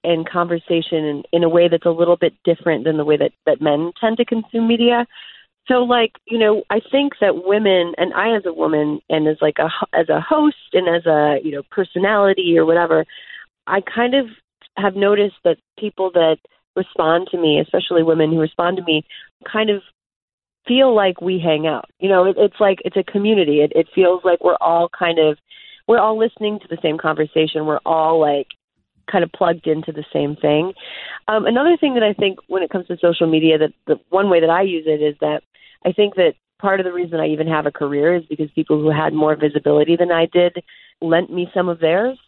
and 0.04 0.28
conversation 0.28 1.04
in, 1.04 1.22
in 1.32 1.44
a 1.44 1.48
way 1.48 1.68
that's 1.68 1.86
a 1.86 1.90
little 1.90 2.16
bit 2.16 2.32
different 2.44 2.84
than 2.84 2.96
the 2.96 3.04
way 3.04 3.16
that 3.16 3.32
that 3.46 3.60
men 3.60 3.92
tend 4.00 4.16
to 4.16 4.24
consume 4.24 4.66
media. 4.66 5.06
So, 5.68 5.84
like 5.84 6.12
you 6.26 6.38
know, 6.38 6.64
I 6.70 6.80
think 6.90 7.14
that 7.20 7.44
women 7.44 7.92
and 7.98 8.14
I, 8.14 8.34
as 8.34 8.46
a 8.46 8.52
woman, 8.52 9.00
and 9.10 9.28
as 9.28 9.36
like 9.40 9.58
a 9.58 9.68
as 9.96 10.08
a 10.08 10.20
host 10.20 10.56
and 10.72 10.88
as 10.88 11.06
a 11.06 11.38
you 11.42 11.52
know 11.52 11.62
personality 11.70 12.56
or 12.58 12.64
whatever, 12.64 13.04
I 13.66 13.80
kind 13.82 14.14
of 14.14 14.26
have 14.76 14.96
noticed 14.96 15.36
that 15.44 15.58
people 15.78 16.10
that 16.14 16.38
respond 16.74 17.28
to 17.30 17.38
me, 17.38 17.60
especially 17.60 18.02
women 18.02 18.30
who 18.30 18.40
respond 18.40 18.76
to 18.76 18.84
me, 18.84 19.04
kind 19.50 19.68
of 19.68 19.82
feel 20.66 20.94
like 20.94 21.20
we 21.20 21.38
hang 21.38 21.66
out. 21.66 21.90
You 21.98 22.08
know, 22.08 22.24
it, 22.24 22.36
it's 22.38 22.60
like 22.60 22.78
it's 22.84 22.96
a 22.96 23.02
community. 23.02 23.60
It, 23.60 23.72
it 23.74 23.88
feels 23.94 24.22
like 24.24 24.42
we're 24.42 24.56
all 24.60 24.88
kind 24.96 25.18
of 25.18 25.38
we're 25.86 25.98
all 25.98 26.18
listening 26.18 26.60
to 26.60 26.68
the 26.68 26.78
same 26.82 26.98
conversation. 26.98 27.66
We're 27.66 27.80
all 27.84 28.20
like 28.20 28.46
kind 29.10 29.24
of 29.24 29.32
plugged 29.32 29.66
into 29.66 29.90
the 29.90 30.04
same 30.12 30.36
thing. 30.36 30.74
Um, 31.26 31.46
another 31.46 31.76
thing 31.78 31.94
that 31.94 32.02
I 32.02 32.12
think 32.12 32.38
when 32.46 32.62
it 32.62 32.70
comes 32.70 32.86
to 32.88 32.98
social 33.00 33.26
media, 33.26 33.58
that 33.58 33.72
the 33.86 33.96
one 34.10 34.28
way 34.30 34.40
that 34.40 34.50
I 34.50 34.62
use 34.62 34.84
it 34.86 35.02
is 35.02 35.16
that 35.20 35.42
I 35.84 35.92
think 35.92 36.14
that 36.16 36.34
part 36.60 36.80
of 36.80 36.84
the 36.84 36.92
reason 36.92 37.20
I 37.20 37.28
even 37.28 37.46
have 37.48 37.66
a 37.66 37.72
career 37.72 38.16
is 38.16 38.24
because 38.26 38.50
people 38.54 38.80
who 38.80 38.90
had 38.90 39.12
more 39.12 39.36
visibility 39.36 39.96
than 39.96 40.10
I 40.10 40.26
did 40.26 40.62
lent 41.00 41.32
me 41.32 41.50
some 41.54 41.68
of 41.68 41.78
theirs 41.78 42.18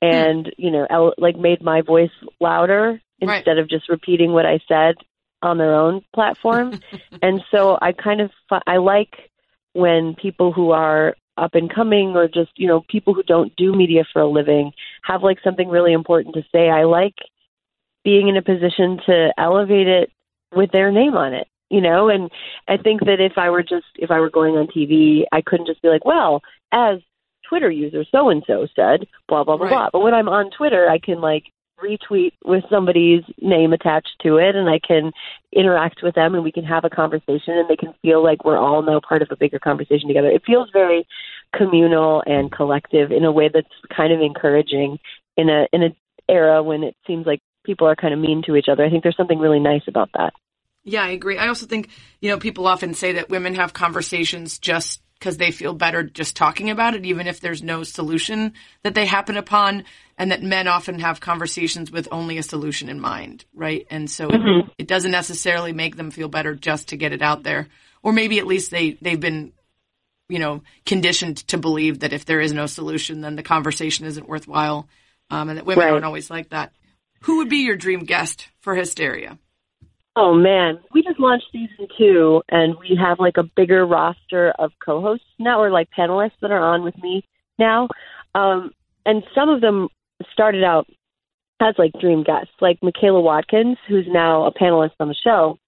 and 0.00 0.52
you 0.56 0.70
know 0.70 0.86
el- 0.90 1.14
like 1.18 1.36
made 1.36 1.62
my 1.62 1.82
voice 1.82 2.10
louder 2.40 3.00
instead 3.20 3.46
right. 3.52 3.58
of 3.58 3.68
just 3.68 3.88
repeating 3.88 4.32
what 4.32 4.46
I 4.46 4.60
said 4.66 4.96
on 5.42 5.58
their 5.58 5.74
own 5.74 6.02
platform. 6.14 6.80
and 7.22 7.42
so 7.50 7.78
I 7.80 7.92
kind 7.92 8.20
of 8.20 8.30
I 8.66 8.78
like 8.78 9.30
when 9.72 10.14
people 10.14 10.52
who 10.52 10.70
are 10.70 11.14
up 11.36 11.54
and 11.54 11.72
coming 11.72 12.14
or 12.16 12.28
just, 12.28 12.50
you 12.56 12.68
know, 12.68 12.84
people 12.88 13.12
who 13.12 13.22
don't 13.22 13.54
do 13.56 13.74
media 13.74 14.04
for 14.12 14.22
a 14.22 14.26
living 14.26 14.72
have 15.02 15.22
like 15.22 15.38
something 15.42 15.68
really 15.68 15.92
important 15.92 16.34
to 16.34 16.44
say. 16.52 16.70
I 16.70 16.84
like 16.84 17.16
being 18.04 18.28
in 18.28 18.36
a 18.36 18.42
position 18.42 19.00
to 19.06 19.32
elevate 19.36 19.88
it 19.88 20.12
with 20.54 20.70
their 20.70 20.92
name 20.92 21.16
on 21.16 21.34
it 21.34 21.48
you 21.74 21.80
know? 21.80 22.08
And 22.08 22.30
i 22.68 22.76
think 22.76 23.00
that 23.08 23.20
if 23.20 23.34
i 23.36 23.48
were 23.50 23.62
just 23.74 23.90
if 24.04 24.10
i 24.10 24.18
were 24.20 24.30
going 24.38 24.54
on 24.54 24.66
tv 24.74 25.24
i 25.32 25.40
couldn't 25.48 25.66
just 25.66 25.82
be 25.82 25.88
like 25.94 26.04
well 26.04 26.32
as 26.72 26.96
twitter 27.48 27.70
user 27.70 28.04
so 28.10 28.30
and 28.30 28.42
so 28.46 28.66
said 28.74 29.00
blah 29.28 29.44
blah 29.44 29.56
blah 29.56 29.66
Right. 29.66 29.72
blah 29.72 29.88
but 29.92 30.00
when 30.04 30.14
i'm 30.18 30.28
on 30.28 30.50
twitter 30.56 30.88
i 30.88 30.98
can 30.98 31.20
like 31.20 31.44
retweet 31.82 32.32
with 32.44 32.64
somebody's 32.70 33.24
name 33.42 33.72
attached 33.72 34.14
to 34.22 34.36
it 34.36 34.54
and 34.54 34.68
i 34.70 34.78
can 34.78 35.04
interact 35.54 35.98
with 36.02 36.14
them 36.14 36.34
and 36.34 36.44
we 36.44 36.52
can 36.52 36.64
have 36.64 36.84
a 36.84 36.90
conversation 36.90 37.54
and 37.58 37.68
they 37.68 37.76
can 37.76 37.92
feel 38.02 38.22
like 38.22 38.44
we're 38.44 38.58
all 38.58 38.82
now 38.82 39.00
part 39.06 39.22
of 39.22 39.28
a 39.30 39.36
bigger 39.36 39.58
conversation 39.58 40.08
together. 40.08 40.28
It 40.28 40.42
feels 40.46 40.68
very 40.72 41.06
communal 41.56 42.22
and 42.26 42.50
collective 42.50 43.12
in 43.12 43.24
a 43.24 43.32
way 43.32 43.50
that's 43.52 43.66
kind 43.94 44.12
of 44.12 44.20
encouraging 44.20 44.98
in 45.36 45.48
a 45.48 45.66
in 45.72 45.82
an 45.82 45.94
era 46.28 46.62
when 46.62 46.82
it 46.82 46.96
seems 47.06 47.26
like 47.26 47.40
people 47.64 47.86
are 47.86 47.96
kind 47.96 48.14
of 48.14 48.20
mean 48.20 48.42
to 48.46 48.56
each 48.56 48.68
other. 48.70 48.84
I 48.84 48.90
think 48.90 49.02
there's 49.02 49.16
something 49.16 49.38
really 49.38 49.60
nice 49.60 49.86
about 49.86 50.10
that 50.14 50.32
Yeah, 50.84 51.02
I 51.02 51.08
agree. 51.08 51.38
I 51.38 51.48
also 51.48 51.66
think, 51.66 51.88
you 52.20 52.30
know, 52.30 52.38
people 52.38 52.66
often 52.66 52.94
say 52.94 53.12
that 53.12 53.30
women 53.30 53.54
have 53.54 53.72
conversations 53.72 54.58
just 54.58 55.00
because 55.18 55.38
they 55.38 55.50
feel 55.50 55.72
better 55.72 56.02
just 56.02 56.36
talking 56.36 56.68
about 56.68 56.94
it, 56.94 57.06
even 57.06 57.26
if 57.26 57.40
there's 57.40 57.62
no 57.62 57.82
solution 57.82 58.52
that 58.82 58.94
they 58.94 59.06
happen 59.06 59.38
upon, 59.38 59.84
and 60.18 60.30
that 60.30 60.42
men 60.42 60.68
often 60.68 60.98
have 60.98 61.20
conversations 61.20 61.90
with 61.90 62.08
only 62.12 62.36
a 62.36 62.42
solution 62.42 62.90
in 62.90 63.00
mind, 63.00 63.46
right? 63.54 63.86
And 63.90 64.10
so 64.10 64.32
it, 64.32 64.44
it 64.76 64.86
doesn't 64.86 65.10
necessarily 65.10 65.72
make 65.72 65.96
them 65.96 66.10
feel 66.10 66.28
better 66.28 66.54
just 66.54 66.88
to 66.88 66.96
get 66.98 67.12
it 67.12 67.22
out 67.22 67.42
there. 67.42 67.68
Or 68.02 68.12
maybe 68.12 68.38
at 68.38 68.46
least 68.46 68.70
they, 68.70 68.98
they've 69.00 69.18
been, 69.18 69.52
you 70.28 70.38
know, 70.38 70.62
conditioned 70.84 71.38
to 71.48 71.56
believe 71.56 72.00
that 72.00 72.12
if 72.12 72.26
there 72.26 72.40
is 72.40 72.52
no 72.52 72.66
solution, 72.66 73.22
then 73.22 73.36
the 73.36 73.42
conversation 73.42 74.04
isn't 74.04 74.28
worthwhile, 74.28 74.86
um, 75.30 75.48
and 75.48 75.56
that 75.56 75.64
women 75.64 75.86
Right. 75.86 75.92
aren't 75.92 76.04
always 76.04 76.28
like 76.28 76.50
that. 76.50 76.72
Who 77.22 77.38
would 77.38 77.48
be 77.48 77.64
your 77.64 77.76
dream 77.76 78.00
guest 78.00 78.48
for 78.60 78.74
Hysteria? 78.74 79.38
Oh 80.16 80.32
man, 80.32 80.78
we 80.92 81.02
just 81.02 81.18
launched 81.18 81.46
season 81.50 81.88
two, 81.98 82.40
and 82.48 82.76
we 82.78 82.96
have 83.00 83.18
like 83.18 83.36
a 83.36 83.42
bigger 83.56 83.84
roster 83.84 84.52
of 84.58 84.70
co-hosts 84.84 85.26
now, 85.40 85.60
or 85.60 85.70
like 85.70 85.88
panelists 85.96 86.38
that 86.40 86.52
are 86.52 86.62
on 86.62 86.84
with 86.84 86.96
me 86.98 87.24
now. 87.58 87.88
Um, 88.34 88.70
and 89.04 89.24
some 89.34 89.48
of 89.48 89.60
them 89.60 89.88
started 90.32 90.62
out 90.62 90.86
as 91.60 91.74
like 91.78 91.92
dream 92.00 92.22
guests, 92.22 92.52
like 92.60 92.78
Michaela 92.80 93.20
Watkins, 93.20 93.76
who's 93.88 94.06
now 94.08 94.44
a 94.44 94.54
panelist 94.54 94.92
on 95.00 95.08
the 95.08 95.16
show. 95.24 95.58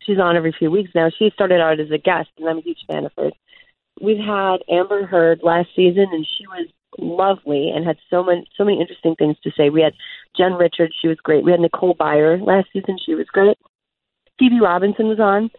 She's 0.00 0.18
on 0.18 0.36
every 0.36 0.54
few 0.58 0.70
weeks 0.70 0.90
now. 0.94 1.10
She 1.18 1.30
started 1.34 1.60
out 1.60 1.80
as 1.80 1.90
a 1.90 1.98
guest, 1.98 2.28
and 2.38 2.48
I'm 2.48 2.58
a 2.58 2.62
huge 2.62 2.84
fan 2.90 3.04
of 3.04 3.12
hers. 3.16 3.32
We've 4.00 4.18
had 4.18 4.58
Amber 4.70 5.06
Heard 5.06 5.40
last 5.42 5.68
season, 5.74 6.06
and 6.12 6.26
she 6.26 6.46
was 6.46 6.68
lovely 6.98 7.70
and 7.74 7.86
had 7.86 7.96
so 8.10 8.22
many 8.22 8.46
so 8.56 8.64
many 8.64 8.80
interesting 8.80 9.14
things 9.16 9.36
to 9.42 9.50
say. 9.56 9.70
We 9.70 9.82
had 9.82 9.94
Jen 10.36 10.54
Richards, 10.54 10.94
she 11.00 11.08
was 11.08 11.18
great. 11.22 11.44
We 11.44 11.50
had 11.50 11.60
Nicole 11.60 11.94
Byer 11.94 12.44
last 12.44 12.68
season, 12.72 12.98
she 13.04 13.14
was 13.14 13.26
great. 13.26 13.56
Phoebe 14.38 14.60
Robinson 14.60 15.08
was 15.08 15.20
on. 15.20 15.50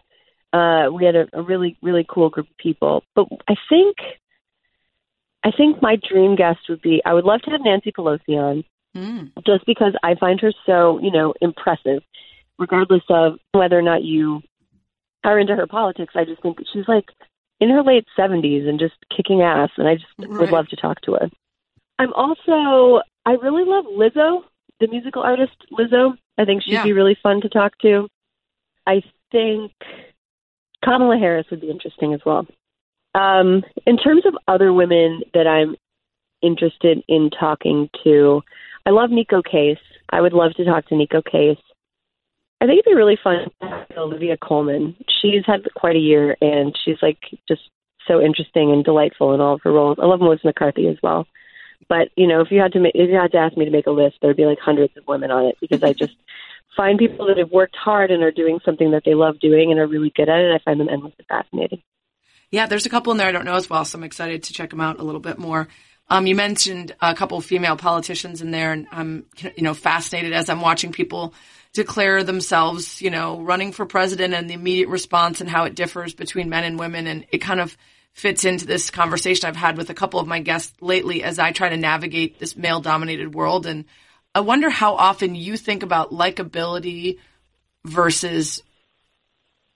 Uh, 0.54 0.92
we 0.92 1.06
had 1.06 1.16
a, 1.16 1.28
a 1.34 1.42
really 1.42 1.78
really 1.82 2.06
cool 2.08 2.30
group 2.30 2.50
of 2.50 2.58
people. 2.58 3.04
But 3.16 3.28
I 3.48 3.56
think 3.70 3.98
I 5.44 5.52
think 5.52 5.82
my 5.82 5.98
dream 6.10 6.36
guest 6.36 6.60
would 6.70 6.82
be 6.82 7.02
I 7.06 7.14
would 7.14 7.26
love 7.26 7.42
to 7.42 7.52
have 7.52 7.62
Nancy 7.64 7.92
Pelosi 7.92 8.38
on 8.38 8.64
Mm. 8.98 9.32
just 9.46 9.66
because 9.66 9.94
I 10.02 10.16
find 10.16 10.40
her 10.42 10.52
so, 10.66 11.00
you 11.02 11.12
know, 11.12 11.34
impressive, 11.40 12.02
regardless 12.58 13.04
of 13.10 13.34
whether 13.52 13.78
or 13.78 13.84
not 13.84 14.04
you 14.04 14.42
are 15.24 15.40
into 15.40 15.56
her 15.56 15.68
politics. 15.68 16.14
I 16.16 16.26
just 16.26 16.42
think 16.42 16.58
she's 16.74 16.88
like 16.88 17.06
in 17.60 17.70
her 17.70 17.82
late 17.84 18.06
70s 18.18 18.68
and 18.68 18.80
just 18.80 18.96
kicking 19.16 19.42
ass, 19.42 19.70
and 19.78 19.88
I 19.88 19.96
just 19.96 20.08
Right. 20.20 20.30
would 20.40 20.52
love 20.52 20.68
to 20.70 20.76
talk 20.76 21.02
to 21.02 21.14
her. 21.14 21.30
I'm 22.00 22.14
also, 22.14 23.02
I 23.26 23.34
really 23.34 23.64
love 23.66 23.86
Lizzo, 23.86 24.44
the 24.80 24.88
musical 24.88 25.24
artist 25.24 25.56
Lizzo. 25.72 26.18
I 26.38 26.46
think 26.46 26.64
she'd 26.64 26.74
Yeah. 26.74 26.84
be 26.84 26.94
really 26.94 27.16
fun 27.16 27.42
to 27.42 27.50
talk 27.50 27.78
to. 27.80 28.08
I 28.86 29.02
think 29.32 29.72
Kamala 30.84 31.18
Harris 31.18 31.50
would 31.50 31.62
be 31.62 31.70
interesting 31.72 32.14
as 32.14 32.24
well. 32.24 32.46
Um, 33.16 33.64
in 33.88 33.98
terms 33.98 34.26
of 34.26 34.38
other 34.48 34.72
women 34.72 35.24
that 35.34 35.48
I'm 35.48 35.76
interested 36.44 37.04
in 37.08 37.32
talking 37.32 37.90
to, 38.04 38.44
I 38.86 38.92
love 38.92 39.10
Neko 39.10 39.44
Case. 39.44 39.80
I 40.12 40.22
would 40.22 40.34
love 40.34 40.54
to 40.54 40.64
talk 40.66 40.86
to 40.88 40.96
Neko 40.96 41.26
Case. 41.26 41.58
I 42.60 42.66
think 42.66 42.80
it'd 42.80 42.92
be 42.92 42.96
really 42.96 43.18
fun 43.24 43.52
Olivia 43.96 44.38
Colman. 44.38 44.96
She's 45.22 45.46
had 45.46 45.62
quite 45.76 45.96
a 45.96 46.00
year, 46.00 46.36
and 46.42 46.76
she's 46.84 46.98
like 47.02 47.20
just 47.48 47.62
so 48.08 48.22
interesting 48.22 48.72
and 48.72 48.84
delightful 48.84 49.34
in 49.34 49.42
all 49.42 49.56
of 49.56 49.62
her 49.64 49.72
roles. 49.72 49.98
I 50.02 50.06
love 50.06 50.22
Melissa 50.22 50.48
McCarthy 50.48 50.88
as 50.88 50.98
well. 51.04 51.28
But 51.90 52.10
you 52.16 52.28
know, 52.28 52.42
if 52.42 52.48
you 52.50 52.60
had 52.60 52.74
to, 52.74 52.80
ma- 52.80 52.90
if 52.94 53.10
you 53.10 53.16
had 53.16 53.32
to 53.34 53.38
ask 53.38 53.56
me 53.56 53.66
to 53.66 53.72
make 53.72 53.88
a 53.88 53.92
list, 53.92 54.18
there'd 54.22 54.38
be 54.38 54.46
like 54.46 54.60
hundreds 54.60 54.96
of 54.98 55.08
women 55.08 55.30
on 55.30 55.46
it 55.46 55.58
because 55.62 55.84
I 55.84 55.94
just 55.94 56.16
find 56.78 56.98
people 56.98 57.28
that 57.28 57.38
have 57.38 57.52
worked 57.52 57.76
hard 57.76 58.12
and 58.12 58.24
are 58.24 58.32
doing 58.32 58.60
something 58.66 58.92
that 58.92 59.04
they 59.06 59.14
love 59.14 59.40
doing 59.40 59.72
and 59.72 59.80
are 59.80 59.88
really 59.88 60.12
good 60.16 60.30
at 60.30 60.40
it. 60.40 60.52
I 60.52 60.64
find 60.64 60.80
them 60.80 60.90
endlessly 60.90 61.26
fascinating. 61.30 61.82
Yeah, 62.50 62.66
there's 62.66 62.86
a 62.86 62.90
couple 62.90 63.12
in 63.12 63.18
there 63.18 63.28
I 63.28 63.32
don't 63.32 63.46
know 63.46 63.56
as 63.56 63.70
well, 63.70 63.86
so 63.86 63.98
I'm 63.98 64.04
excited 64.04 64.44
to 64.44 64.54
check 64.54 64.70
them 64.70 64.82
out 64.82 65.00
a 65.00 65.04
little 65.04 65.22
bit 65.22 65.38
more. 65.38 65.68
Um, 66.10 66.26
you 66.26 66.36
mentioned 66.36 66.96
a 67.02 67.14
couple 67.14 67.38
of 67.38 67.46
female 67.46 67.76
politicians 67.76 68.42
in 68.42 68.52
there, 68.52 68.72
and 68.72 68.88
I'm 68.92 69.26
you 69.56 69.64
know 69.64 69.74
fascinated 69.74 70.34
as 70.34 70.50
I'm 70.50 70.62
watching 70.62 70.92
people 70.92 71.34
declare 71.74 72.24
themselves, 72.24 73.02
you 73.02 73.10
know, 73.10 73.40
running 73.42 73.72
for 73.72 73.86
president 73.86 74.34
and 74.34 74.50
the 74.50 74.54
immediate 74.54 74.90
response 74.90 75.42
and 75.42 75.50
how 75.50 75.66
it 75.66 75.76
differs 75.76 76.14
between 76.14 76.50
men 76.50 76.64
and 76.64 76.80
women, 76.80 77.08
and 77.08 77.26
it 77.32 77.40
kind 77.40 77.60
of 77.60 77.78
fits 78.14 78.46
into 78.46 78.66
this 78.66 78.90
conversation 78.90 79.48
I've 79.48 79.56
had 79.56 79.78
with 79.78 79.92
a 79.92 79.94
couple 79.94 80.20
of 80.20 80.28
my 80.28 80.40
guests 80.40 80.74
lately 80.82 81.24
as 81.24 81.38
I 81.38 81.52
try 81.52 81.70
to 81.70 81.78
navigate 81.78 82.40
this 82.40 82.58
male-dominated 82.58 83.36
world, 83.36 83.68
and 83.68 83.86
I 84.34 84.40
wonder 84.40 84.70
how 84.70 84.96
often 84.96 85.36
you 85.36 85.56
think 85.56 85.84
about 85.84 86.12
likability 86.12 87.20
versus 87.86 88.64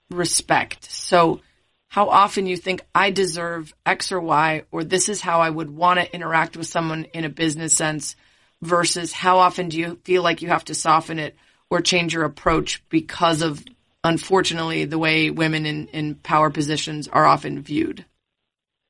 respect. 0.09 0.91
So 0.91 1.41
how 1.87 2.09
often 2.09 2.47
you 2.47 2.57
think 2.57 2.81
I 2.95 3.11
deserve 3.11 3.73
X 3.85 4.11
or 4.11 4.19
Y, 4.19 4.63
or 4.71 4.83
this 4.83 5.07
is 5.07 5.21
how 5.21 5.41
I 5.41 5.49
would 5.49 5.69
want 5.69 5.99
to 5.99 6.15
interact 6.15 6.57
with 6.57 6.67
someone 6.67 7.03
in 7.13 7.25
a 7.25 7.29
business 7.29 7.75
sense, 7.75 8.15
versus 8.61 9.11
how 9.11 9.39
often 9.39 9.69
do 9.69 9.77
you 9.77 9.99
feel 10.03 10.23
like 10.23 10.41
you 10.41 10.49
have 10.49 10.65
to 10.65 10.73
soften 10.73 11.19
it 11.19 11.35
or 11.71 11.81
change 11.81 12.13
your 12.13 12.25
approach 12.25 12.83
because 12.89 13.41
of, 13.41 13.63
unfortunately, 14.03 14.85
the 14.85 14.99
way 14.99 15.31
women 15.31 15.65
in, 15.65 15.87
in 15.87 16.15
power 16.15 16.51
positions 16.51 17.07
are 17.07 17.25
often 17.25 17.61
viewed? 17.61 18.05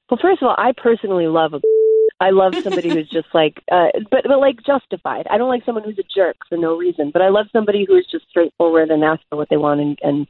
Well, 0.09 0.19
first 0.21 0.41
of 0.41 0.49
all, 0.49 0.55
I 0.57 0.73
personally 0.75 1.27
love 1.27 1.53
a. 1.53 1.61
I 2.19 2.29
love 2.29 2.53
somebody 2.61 2.89
who's 2.89 3.09
just 3.09 3.29
like, 3.33 3.63
uh, 3.71 3.87
but 4.11 4.25
but 4.27 4.37
like 4.39 4.57
justified. 4.63 5.25
I 5.31 5.39
don't 5.39 5.49
like 5.49 5.65
someone 5.65 5.83
who's 5.83 5.97
a 5.97 6.03
jerk 6.15 6.35
for 6.47 6.55
no 6.55 6.77
reason. 6.77 7.09
But 7.11 7.23
I 7.23 7.29
love 7.29 7.47
somebody 7.51 7.83
who 7.87 7.95
is 7.95 8.05
just 8.11 8.29
straightforward 8.29 8.91
and 8.91 9.03
asks 9.03 9.25
for 9.27 9.37
what 9.37 9.49
they 9.49 9.57
want 9.57 9.81
and 9.81 9.97
and 10.03 10.27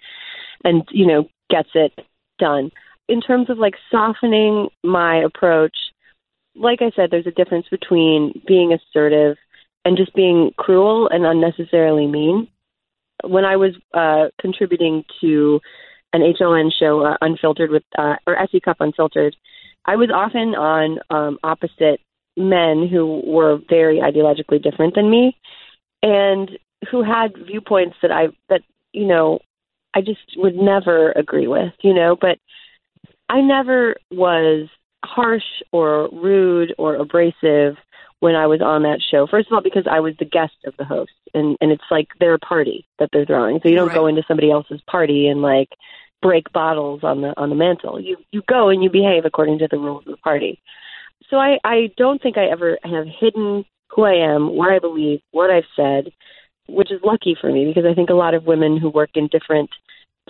and 0.64 0.84
you 0.92 1.06
know 1.06 1.28
gets 1.50 1.68
it 1.74 1.92
done. 2.40 2.72
In 3.10 3.20
terms 3.20 3.50
of 3.50 3.58
like 3.58 3.74
softening 3.92 4.70
my 4.86 5.18
approach, 5.18 5.76
like 6.56 6.82
I 6.82 6.92
said, 6.96 7.12
there's 7.12 7.28
a 7.28 7.32
difference 7.32 7.66
between 7.70 8.42
being 8.48 8.72
assertive 8.72 9.36
and 9.86 9.98
just 9.98 10.14
being 10.14 10.52
cruel 10.58 11.10
and 11.10 11.26
unnecessarily 11.26 12.08
mean. 12.08 12.48
When 13.24 13.46
I 13.46 13.56
was 13.56 13.74
uh, 13.94 14.30
contributing 14.40 15.04
to 15.22 15.60
an 16.14 16.22
HLN 16.22 16.72
show, 16.78 17.06
uh, 17.06 17.18
Unfiltered 17.22 17.70
with 17.72 17.84
uh, 17.98 18.16
or 18.28 18.38
SE 18.40 18.60
Cupp 18.60 18.78
Unfiltered, 18.80 19.36
I 19.86 19.96
was 19.96 20.10
often 20.14 20.56
on 20.56 21.00
um, 21.10 21.40
opposite 21.44 22.00
men 22.38 22.88
who 22.88 23.22
were 23.26 23.60
very 23.70 24.00
ideologically 24.00 24.62
different 24.62 24.96
than 24.96 25.10
me, 25.10 25.38
and 26.02 26.50
who 26.90 27.04
had 27.04 27.34
viewpoints 27.46 27.96
that 28.02 28.12
I 28.12 28.28
that 28.50 28.62
you 28.92 29.06
know 29.06 29.40
I 29.94 30.02
just 30.02 30.20
would 30.38 30.56
never 30.56 31.12
agree 31.12 31.48
with, 31.48 31.74
you 31.82 31.94
know. 31.94 32.16
But 32.20 32.38
I 33.30 33.42
never 33.42 33.96
was 34.12 34.68
harsh 35.04 35.44
or 35.72 36.10
rude 36.12 36.74
or 36.78 36.96
abrasive 36.96 37.78
when 38.22 38.36
I 38.36 38.48
was 38.48 38.62
on 38.62 38.84
that 38.84 39.02
show. 39.02 39.28
First 39.28 39.48
of 39.48 39.54
all, 39.54 39.62
because 39.62 39.88
I 39.90 40.00
was 40.00 40.14
the 40.18 40.26
guest 40.26 40.54
of 40.66 40.74
the 40.78 40.86
host, 40.86 41.12
and 41.34 41.58
and 41.60 41.72
it's 41.72 41.84
like 41.92 42.08
their 42.20 42.38
party 42.38 42.86
that 43.00 43.10
they're 43.12 43.26
throwing, 43.26 43.60
so 43.62 43.68
you 43.68 43.76
don't 43.76 43.88
Right. 43.90 43.96
go 43.96 44.08
into 44.08 44.24
somebody 44.28 44.50
else's 44.50 44.80
party 44.88 45.28
and 45.28 45.42
like 45.42 45.70
break 46.22 46.52
bottles 46.54 47.04
on 47.04 47.22
the 47.22 47.34
on 47.38 47.50
the 47.50 47.56
mantle. 47.56 48.00
You 48.00 48.18
you 48.32 48.42
go 48.48 48.70
and 48.70 48.82
you 48.84 48.90
behave 48.90 49.26
according 49.26 49.60
to 49.60 49.68
the 49.70 49.78
rules 49.78 50.06
of 50.08 50.12
the 50.12 50.18
party. 50.18 50.62
So 51.30 51.38
I 51.38 51.58
I 51.64 51.92
don't 51.98 52.22
think 52.22 52.38
I 52.38 52.46
ever 52.46 52.78
have 52.84 53.08
hidden 53.08 53.66
who 53.90 54.04
I 54.04 54.14
am, 54.14 54.56
what 54.56 54.72
I 54.72 54.80
believe, 54.80 55.20
what 55.32 55.50
I've 55.50 55.66
said, 55.76 56.12
which 56.68 56.92
is 56.92 57.02
lucky 57.04 57.36
for 57.40 57.52
me 57.52 57.66
because 57.66 57.86
I 57.90 57.94
think 57.94 58.10
a 58.10 58.14
lot 58.14 58.36
of 58.36 58.46
women 58.46 58.78
who 58.78 58.90
work 58.90 59.10
in 59.16 59.28
different 59.28 59.70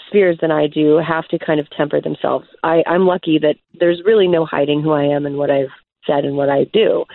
spheres 0.07 0.37
than 0.41 0.51
I 0.51 0.67
do 0.67 0.97
have 0.97 1.27
to 1.27 1.37
kind 1.37 1.59
of 1.59 1.69
temper 1.71 1.99
themselves. 2.01 2.47
I, 2.63 2.83
I'm 2.87 3.05
lucky 3.05 3.37
that 3.39 3.55
there's 3.79 4.01
really 4.05 4.27
no 4.27 4.45
hiding 4.45 4.81
who 4.81 4.91
I 4.91 5.03
am 5.03 5.25
and 5.25 5.37
what 5.37 5.51
I've 5.51 5.75
said 6.07 6.23
and 6.25 6.37
what 6.37 6.49
I 6.49 6.63
do. 6.71 7.05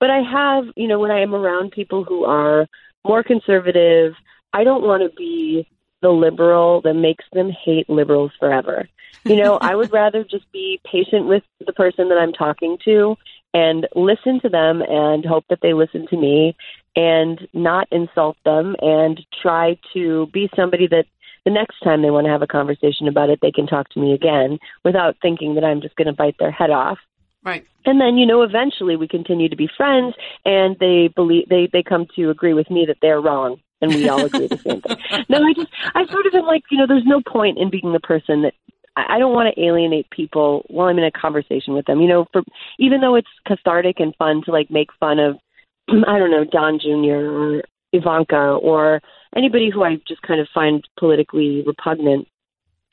But 0.00 0.10
I 0.10 0.20
have, 0.20 0.64
you 0.76 0.88
know, 0.88 0.98
when 0.98 1.10
I 1.10 1.20
am 1.20 1.34
around 1.34 1.72
people 1.72 2.04
who 2.04 2.24
are 2.24 2.66
more 3.04 3.22
conservative, 3.22 4.14
I 4.52 4.64
don't 4.64 4.82
want 4.82 5.02
to 5.02 5.14
be 5.16 5.68
the 6.02 6.10
liberal 6.10 6.82
that 6.82 6.94
makes 6.94 7.24
them 7.32 7.50
hate 7.50 7.88
liberals 7.88 8.32
forever. 8.38 8.88
You 9.24 9.36
know, 9.36 9.58
I 9.60 9.74
would 9.74 9.92
rather 10.02 10.22
just 10.22 10.50
be 10.52 10.80
patient 10.84 11.26
with 11.26 11.42
the 11.64 11.72
person 11.72 12.08
that 12.10 12.18
I'm 12.18 12.32
talking 12.32 12.76
to 12.84 13.16
and 13.54 13.86
listen 13.94 14.40
to 14.40 14.48
them 14.48 14.82
and 14.82 15.24
hope 15.24 15.44
that 15.48 15.60
they 15.62 15.72
listen 15.72 16.06
to 16.08 16.16
me 16.16 16.56
and 16.96 17.48
not 17.52 17.88
insult 17.90 18.36
them 18.44 18.76
and 18.80 19.24
try 19.40 19.78
to 19.94 20.26
be 20.26 20.50
somebody 20.54 20.86
that 20.88 21.06
the 21.44 21.50
next 21.50 21.80
time 21.80 22.02
they 22.02 22.10
want 22.10 22.26
to 22.26 22.30
have 22.30 22.42
a 22.42 22.46
conversation 22.46 23.06
about 23.06 23.30
it, 23.30 23.38
they 23.40 23.52
can 23.52 23.66
talk 23.66 23.88
to 23.90 24.00
me 24.00 24.12
again 24.12 24.58
without 24.84 25.16
thinking 25.20 25.54
that 25.54 25.64
I'm 25.64 25.80
just 25.80 25.96
going 25.96 26.06
to 26.06 26.12
bite 26.12 26.36
their 26.38 26.50
head 26.50 26.70
off. 26.70 26.98
Right. 27.44 27.66
And 27.84 28.00
then, 28.00 28.16
you 28.16 28.26
know, 28.26 28.42
eventually 28.42 28.96
we 28.96 29.06
continue 29.06 29.48
to 29.48 29.56
be 29.56 29.68
friends 29.76 30.14
and 30.44 30.76
they 30.80 31.10
believe 31.14 31.48
they, 31.48 31.68
they 31.70 31.82
come 31.82 32.06
to 32.16 32.30
agree 32.30 32.54
with 32.54 32.70
me 32.70 32.86
that 32.86 32.96
they're 33.02 33.20
wrong 33.20 33.60
and 33.80 33.94
we 33.94 34.08
all 34.08 34.24
agree 34.24 34.48
the 34.48 34.58
same 34.58 34.80
thing. 34.80 34.96
No, 35.28 35.38
I 35.42 35.52
just 35.54 35.68
I 35.94 36.06
sort 36.06 36.26
of 36.26 36.34
am 36.34 36.44
like, 36.44 36.62
you 36.70 36.78
know, 36.78 36.86
there's 36.86 37.04
no 37.04 37.20
point 37.20 37.58
in 37.58 37.70
being 37.70 37.92
the 37.92 38.00
person 38.00 38.42
that 38.42 38.54
I 38.96 39.18
don't 39.18 39.32
want 39.32 39.52
to 39.52 39.60
alienate 39.60 40.10
people 40.10 40.64
while 40.68 40.88
I'm 40.88 40.98
in 40.98 41.04
a 41.04 41.10
conversation 41.10 41.74
with 41.74 41.86
them. 41.86 42.00
You 42.00 42.08
know, 42.08 42.26
for 42.32 42.42
even 42.78 43.00
though 43.00 43.14
it's 43.14 43.28
cathartic 43.46 44.00
and 44.00 44.14
fun 44.16 44.42
to 44.44 44.52
like 44.52 44.70
make 44.70 44.88
fun 44.98 45.18
of 45.18 45.36
I 45.88 46.18
don't 46.18 46.30
know, 46.30 46.44
Don 46.44 46.78
Jr. 46.78 47.30
or 47.30 47.62
Ivanka 47.92 48.58
or 48.62 49.00
anybody 49.36 49.70
who 49.70 49.82
I 49.82 49.96
just 50.06 50.22
kind 50.22 50.40
of 50.40 50.48
find 50.54 50.86
politically 50.98 51.62
repugnant. 51.66 52.28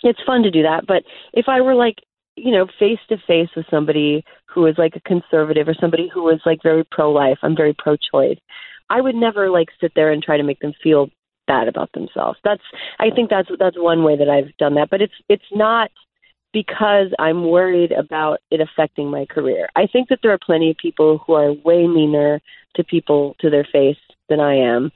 It's 0.04 0.20
fun 0.26 0.44
to 0.44 0.52
do 0.52 0.64
that, 0.64 0.88
but 0.88 1.04
if 1.34 1.46
I 1.48 1.62
were 1.62 1.76
like, 1.76 1.98
you 2.36 2.52
know, 2.52 2.66
face 2.80 3.00
to 3.10 3.18
face 3.28 3.50
with 3.56 3.66
somebody 3.70 4.24
who 4.54 4.66
is 4.66 4.76
like 4.78 4.96
a 4.96 5.02
conservative 5.02 5.68
or 5.68 5.76
somebody 5.80 6.10
who 6.14 6.30
is 6.30 6.40
like 6.46 6.60
very 6.64 6.84
pro 6.92 7.12
life, 7.12 7.38
I'm 7.42 7.56
very 7.56 7.76
pro 7.78 7.96
choice. 7.96 8.40
I 8.90 9.02
would 9.02 9.16
never 9.16 9.50
like 9.50 9.70
sit 9.80 9.94
there 9.96 10.12
and 10.12 10.22
try 10.22 10.38
to 10.38 10.44
make 10.44 10.60
them 10.60 10.74
feel 10.84 11.10
bad 11.48 11.68
about 11.68 11.92
themselves. 11.94 12.40
That's 12.44 12.64
I 13.00 13.10
think 13.10 13.30
that's 13.30 13.50
that's 13.60 13.78
one 13.78 14.04
way 14.04 14.18
that 14.18 14.30
I've 14.30 14.56
done 14.58 14.76
that, 14.76 14.90
but 14.90 15.02
it's 15.02 15.14
it's 15.30 15.44
not 15.52 15.90
because 16.54 17.08
I'm 17.18 17.50
worried 17.50 17.94
about 17.94 18.40
it 18.52 18.60
affecting 18.60 19.10
my 19.10 19.26
career. 19.26 19.70
I 19.76 19.88
think 19.88 20.10
that 20.10 20.20
there 20.22 20.34
are 20.34 20.40
plenty 20.46 20.70
of 20.70 20.78
people 20.78 21.20
who 21.26 21.34
are 21.34 21.54
way 21.54 21.88
meaner 21.88 22.42
to 22.76 22.84
people 22.84 23.36
to 23.40 23.50
their 23.50 23.66
face 23.72 23.98
than 24.28 24.40
I 24.40 24.56
am 24.56 24.92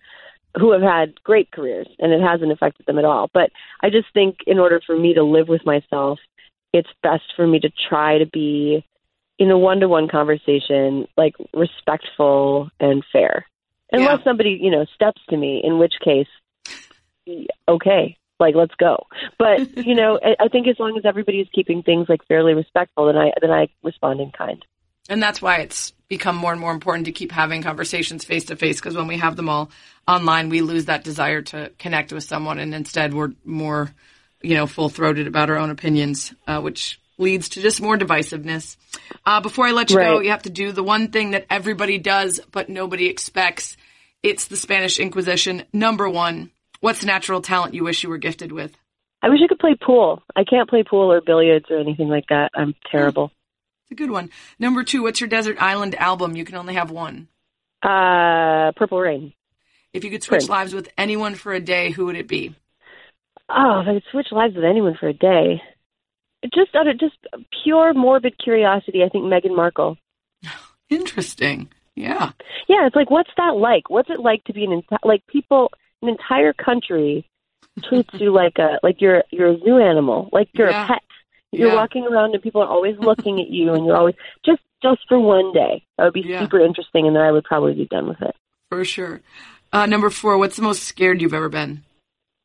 who 0.58 0.72
have 0.72 0.82
had 0.82 1.22
great 1.24 1.52
careers 1.52 1.88
and 2.00 2.14
it 2.14 2.22
hasn't 2.22 2.52
affected 2.52 2.86
them 2.86 2.98
at 2.98 3.06
all. 3.06 3.30
But 3.34 3.50
I 3.82 3.90
just 3.90 4.08
think 4.14 4.38
in 4.48 4.60
order 4.60 4.82
for 4.86 4.98
me 4.98 5.14
to 5.14 5.24
live 5.24 5.48
with 5.48 5.66
myself, 5.66 6.20
it's 6.74 6.90
best 7.04 7.24
for 7.36 7.46
me 7.46 7.60
to 7.60 7.70
try 7.90 8.18
to 8.18 8.26
be 8.26 8.86
in 9.38 9.52
a 9.52 9.58
one 9.58 9.80
to 9.82 9.88
one 9.88 10.08
conversation, 10.08 11.08
like 11.18 11.36
respectful 11.54 12.70
and 12.80 13.04
fair. 13.12 13.46
Unless 13.92 14.20
Yeah. 14.20 14.24
somebody, 14.24 14.60
you 14.62 14.72
know, 14.72 14.86
steps 14.96 15.22
to 15.30 15.38
me, 15.38 15.62
in 15.64 15.78
which 15.78 15.94
case, 16.04 16.28
okay, 17.68 18.18
like 18.40 18.56
let's 18.56 18.76
go. 18.76 19.08
But 19.38 19.78
you 19.86 19.96
know, 19.96 20.20
I, 20.24 20.46
I 20.46 20.48
think 20.48 20.68
as 20.68 20.80
long 20.80 20.98
as 20.98 21.06
everybody 21.06 21.40
is 21.40 21.48
keeping 21.54 21.84
things 21.84 22.08
like 22.10 22.26
fairly 22.28 22.54
respectful, 22.54 23.08
then 23.08 23.18
I 23.18 23.32
then 23.42 23.52
I 23.52 23.68
respond 23.84 24.22
in 24.22 24.32
kind. 24.32 24.64
And 25.08 25.22
that's 25.22 25.42
why 25.42 25.58
it's 25.58 25.94
become 26.08 26.36
more 26.36 26.52
and 26.52 26.60
more 26.60 26.72
important 26.72 27.06
to 27.06 27.12
keep 27.12 27.32
having 27.32 27.62
conversations 27.62 28.26
face 28.26 28.46
to 28.46 28.56
face 28.56 28.80
because 28.80 28.96
when 28.96 29.08
we 29.08 29.18
have 29.18 29.36
them 29.36 29.50
all 29.50 29.70
online, 30.08 30.50
we 30.50 30.62
lose 30.62 30.86
that 30.86 31.04
desire 31.04 31.42
to 31.44 31.72
connect 31.78 32.12
with 32.12 32.24
someone 32.24 32.58
and 32.60 32.74
instead 32.74 33.14
we're 33.14 33.32
more, 33.44 33.92
you 34.42 34.56
know, 34.56 34.66
full 34.66 34.90
throated 34.90 35.28
about 35.28 35.50
our 35.50 35.58
own 35.58 35.70
opinions, 35.70 36.34
uh, 36.48 36.60
which 36.60 37.00
leads 37.18 37.50
to 37.50 37.62
just 37.62 37.82
more 37.82 37.98
divisiveness. 37.98 38.78
Uh, 39.26 39.42
before 39.42 39.66
I 39.68 39.72
let 39.72 39.90
you 39.90 39.98
go, 39.98 40.20
you 40.20 40.32
have 40.32 40.44
to 40.44 40.50
do 40.50 40.72
the 40.72 40.84
one 40.84 41.10
thing 41.10 41.32
that 41.32 41.46
everybody 41.50 41.98
does, 41.98 42.40
but 42.52 42.70
nobody 42.70 43.08
expects. 43.08 43.78
It's 44.24 44.48
the 44.48 44.58
Spanish 44.58 45.00
Inquisition. 45.00 45.64
Number 45.72 46.10
one, 46.10 46.52
what's 46.80 47.02
the 47.02 47.08
natural 47.08 47.42
talent 47.42 47.74
you 47.74 47.84
wish 47.84 48.04
you 48.04 48.10
were 48.10 48.18
gifted 48.18 48.52
with? 48.52 48.76
I 49.22 49.30
wish 49.30 49.40
I 49.44 49.48
could 49.48 49.60
play 49.60 49.76
pool. 49.76 50.22
I 50.36 50.44
can't 50.44 50.70
play 50.70 50.84
pool 50.84 51.12
or 51.12 51.22
billiards 51.22 51.66
or 51.70 51.80
anything 51.80 52.10
like 52.10 52.26
that. 52.30 52.52
I'm 52.54 52.76
terrible. 52.92 53.32
It's 53.84 53.92
a 53.92 53.96
good 53.96 54.12
one. 54.12 54.30
Number 54.60 54.84
two, 54.84 55.04
what's 55.04 55.22
your 55.22 55.30
desert 55.30 55.58
island 55.62 55.96
album? 55.96 56.36
You 56.36 56.46
can 56.46 56.56
only 56.56 56.74
have 56.74 56.92
one. 56.92 57.28
Uh, 57.82 58.72
Purple 58.76 59.00
Rain. 59.00 59.34
If 59.94 60.04
you 60.04 60.12
could 60.12 60.24
switch 60.24 60.40
Prince. 60.40 60.50
lives 60.50 60.74
with 60.74 60.90
anyone 60.98 61.36
for 61.36 61.54
a 61.54 61.60
day, 61.60 61.92
who 61.92 62.08
would 62.08 62.18
it 62.18 62.28
be? 62.28 62.56
Oh, 63.48 63.82
if 63.82 63.88
I 63.88 63.94
could 63.94 64.04
switch 64.12 64.28
lives 64.32 64.56
with 64.56 64.66
anyone 64.66 64.96
for 65.00 65.08
a 65.08 65.14
day, 65.14 65.62
just 66.54 66.76
out 66.76 66.88
of 66.88 67.00
just 67.00 67.16
pure 67.64 67.94
morbid 67.94 68.38
curiosity, 68.38 69.04
I 69.04 69.10
think 69.10 69.26
Meghan 69.26 69.56
Markle. 69.56 69.98
Interesting. 70.90 71.70
Yeah. 71.96 72.32
Yeah, 72.68 72.86
it's 72.88 72.96
like, 72.96 73.10
what's 73.10 73.30
that 73.38 73.56
like? 73.56 73.90
What's 73.90 74.10
it 74.10 74.20
like 74.20 74.44
to 74.46 74.54
be 74.54 74.64
an 74.66 74.82
enti- 74.82 74.98
like 75.04 75.26
people, 75.28 75.72
an 76.02 76.10
entire 76.10 76.54
country 76.54 77.26
treats 77.84 78.10
you 78.14 78.32
like 78.34 78.58
a 78.58 78.80
like 78.84 79.02
you're 79.02 79.24
you're 79.32 79.52
a 79.52 79.60
zoo 79.60 79.78
animal, 79.80 80.30
like 80.32 80.50
you're 80.54 80.70
Yeah. 80.70 80.84
a 80.86 80.88
pet. 80.88 81.02
You're 81.52 81.70
Yeah. 81.70 81.76
walking 81.76 82.06
around 82.06 82.34
and 82.34 82.44
people 82.44 82.62
are 82.62 82.68
always 82.68 82.98
looking 83.00 83.40
at 83.40 83.50
you, 83.50 83.74
and 83.74 83.86
you're 83.86 83.96
always 83.96 84.16
just 84.46 84.62
just 84.84 85.02
for 85.08 85.20
one 85.20 85.54
day. 85.54 85.84
That 85.98 86.06
would 86.06 86.14
be 86.14 86.22
Yeah. 86.22 86.42
super 86.42 86.60
interesting, 86.60 87.08
and 87.08 87.16
then 87.16 87.24
I 87.24 87.32
would 87.32 87.46
probably 87.46 87.74
be 87.74 87.86
done 87.86 88.08
with 88.10 88.22
it. 88.22 88.36
For 88.70 88.84
sure. 88.84 89.22
Uh, 89.72 89.86
number 89.86 90.10
four, 90.10 90.38
what's 90.38 90.56
the 90.58 90.62
most 90.62 90.84
scared 90.84 91.22
you've 91.22 91.34
ever 91.34 91.50
been? 91.50 91.84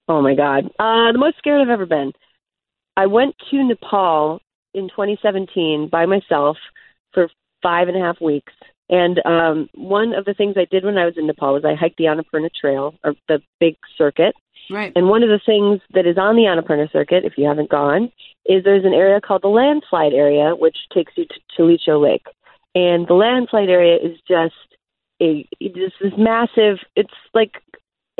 Oh 0.08 0.22
my 0.22 0.34
god, 0.34 0.66
uh, 0.78 1.12
the 1.12 1.18
most 1.18 1.38
scared 1.38 1.60
I've 1.60 1.68
ever 1.70 1.86
been. 1.86 2.12
I 3.00 3.06
went 3.06 3.34
to 3.50 3.64
Nepal 3.64 4.42
in 4.74 4.90
2017 4.90 5.88
by 5.90 6.04
myself 6.04 6.58
for 7.14 7.30
five 7.62 7.88
and 7.88 7.96
a 7.96 8.00
half 8.00 8.20
weeks. 8.20 8.52
And 8.90 9.24
um, 9.24 9.70
one 9.74 10.12
of 10.12 10.26
the 10.26 10.34
things 10.34 10.56
I 10.58 10.66
did 10.70 10.84
when 10.84 10.98
I 10.98 11.06
was 11.06 11.14
in 11.16 11.26
Nepal 11.26 11.54
was 11.54 11.64
I 11.64 11.74
hiked 11.74 11.96
the 11.96 12.04
Annapurna 12.04 12.50
Trail, 12.52 12.94
or 13.02 13.14
the 13.26 13.40
big 13.58 13.76
circuit. 13.96 14.34
Right. 14.70 14.92
And 14.94 15.08
one 15.08 15.22
of 15.22 15.30
the 15.30 15.40
things 15.46 15.80
that 15.94 16.06
is 16.06 16.18
on 16.18 16.36
the 16.36 16.42
Annapurna 16.42 16.92
circuit, 16.92 17.24
if 17.24 17.38
you 17.38 17.48
haven't 17.48 17.70
gone, 17.70 18.12
is 18.44 18.64
there's 18.64 18.84
an 18.84 18.92
area 18.92 19.18
called 19.18 19.44
the 19.44 19.48
landslide 19.48 20.12
area, 20.12 20.54
which 20.54 20.76
takes 20.92 21.12
you 21.16 21.24
to 21.24 21.40
Tilicho 21.58 22.02
Lake. 22.02 22.26
And 22.74 23.08
the 23.08 23.14
landslide 23.14 23.70
area 23.70 23.96
is 23.96 24.18
just 24.28 24.54
a 25.22 25.48
just 25.62 25.94
this 26.02 26.12
massive. 26.18 26.76
It's 26.96 27.14
like 27.32 27.62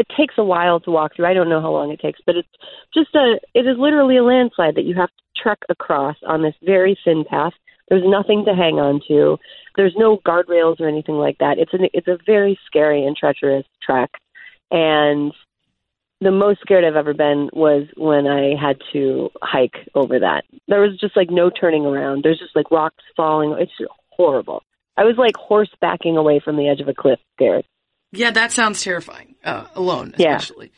it 0.01 0.07
takes 0.17 0.35
a 0.39 0.45
while 0.45 0.81
to 0.81 0.91
walk 0.91 1.15
through. 1.15 1.27
I 1.27 1.35
don't 1.35 1.51
know 1.51 1.61
how 1.61 1.71
long 1.71 1.93
it 1.93 2.01
takes, 2.01 2.21
but 2.25 2.35
it's 2.35 2.49
just 2.95 3.15
a. 3.15 3.39
It 3.53 3.67
is 3.67 3.77
literally 3.79 4.17
a 4.17 4.25
landslide 4.25 4.77
that 4.77 4.87
you 4.87 4.95
have 4.95 5.11
to 5.11 5.43
trek 5.43 5.59
across 5.69 6.17
on 6.27 6.41
this 6.43 6.55
very 6.63 6.99
thin 7.05 7.23
path. 7.29 7.53
There's 7.91 8.03
nothing 8.07 8.47
to 8.47 8.55
hang 8.55 8.79
on 8.79 9.03
to. 9.09 9.37
There's 9.77 9.93
no 9.99 10.17
guardrails 10.27 10.81
or 10.81 10.89
anything 10.89 11.17
like 11.17 11.37
that. 11.39 11.59
It's 11.59 11.75
an 11.75 11.89
it's 11.93 12.09
a 12.09 12.17
very 12.25 12.59
scary 12.65 13.05
and 13.05 13.15
treacherous 13.15 13.67
trek, 13.83 14.11
and 14.71 15.35
the 16.23 16.31
most 16.31 16.61
scared 16.61 16.85
I've 16.85 16.97
ever 16.97 17.13
been 17.13 17.51
was 17.53 17.87
when 17.99 18.27
I 18.27 18.55
had 18.59 18.79
to 18.95 19.29
hike 19.43 19.87
over 19.95 20.19
that. 20.19 20.45
There 20.67 20.81
was 20.81 20.99
just 20.99 21.15
like 21.15 21.31
no 21.31 21.51
turning 21.51 21.85
around. 21.85 22.23
There's 22.25 22.39
just 22.39 22.57
like 22.57 22.71
rocks 22.71 23.05
falling. 23.15 23.55
It's 23.59 23.73
horrible. 24.13 24.63
I 24.97 25.05
was 25.05 25.17
like 25.19 25.35
horsebacking 25.35 26.17
away 26.17 26.41
from 26.43 26.57
the 26.57 26.69
edge 26.69 26.81
of 26.81 26.89
a 26.89 26.95
cliff, 26.95 27.19
scared. 27.37 27.67
Yeah, 28.13 28.31
that 28.33 28.53
sounds 28.53 28.83
terrifying. 28.83 29.35
Uh, 29.45 29.67
alone, 29.75 30.15
Yeah. 30.19 30.37
especially. 30.37 30.73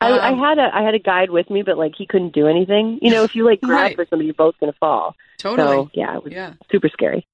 I, 0.00 0.10
I 0.10 0.28
Um, 0.30 0.38
had 0.38 0.58
a 0.58 0.70
I 0.74 0.82
had 0.82 0.94
a 0.94 0.98
guide 0.98 1.30
with 1.30 1.50
me, 1.50 1.62
but 1.62 1.76
like 1.76 1.92
he 1.96 2.06
couldn't 2.06 2.32
do 2.32 2.46
anything. 2.46 2.98
You 3.02 3.10
know, 3.10 3.24
if 3.24 3.34
you 3.34 3.44
like 3.44 3.60
grab 3.60 3.78
Right. 3.80 3.96
for 3.96 4.06
somebody, 4.08 4.26
you're 4.26 4.34
both 4.34 4.54
gonna 4.60 4.72
fall. 4.80 5.14
Totally. 5.38 5.76
So 5.76 5.90
yeah, 5.94 6.16
it 6.16 6.24
was 6.24 6.32
Yeah. 6.32 6.54
super 6.70 6.88
scary. 6.88 7.26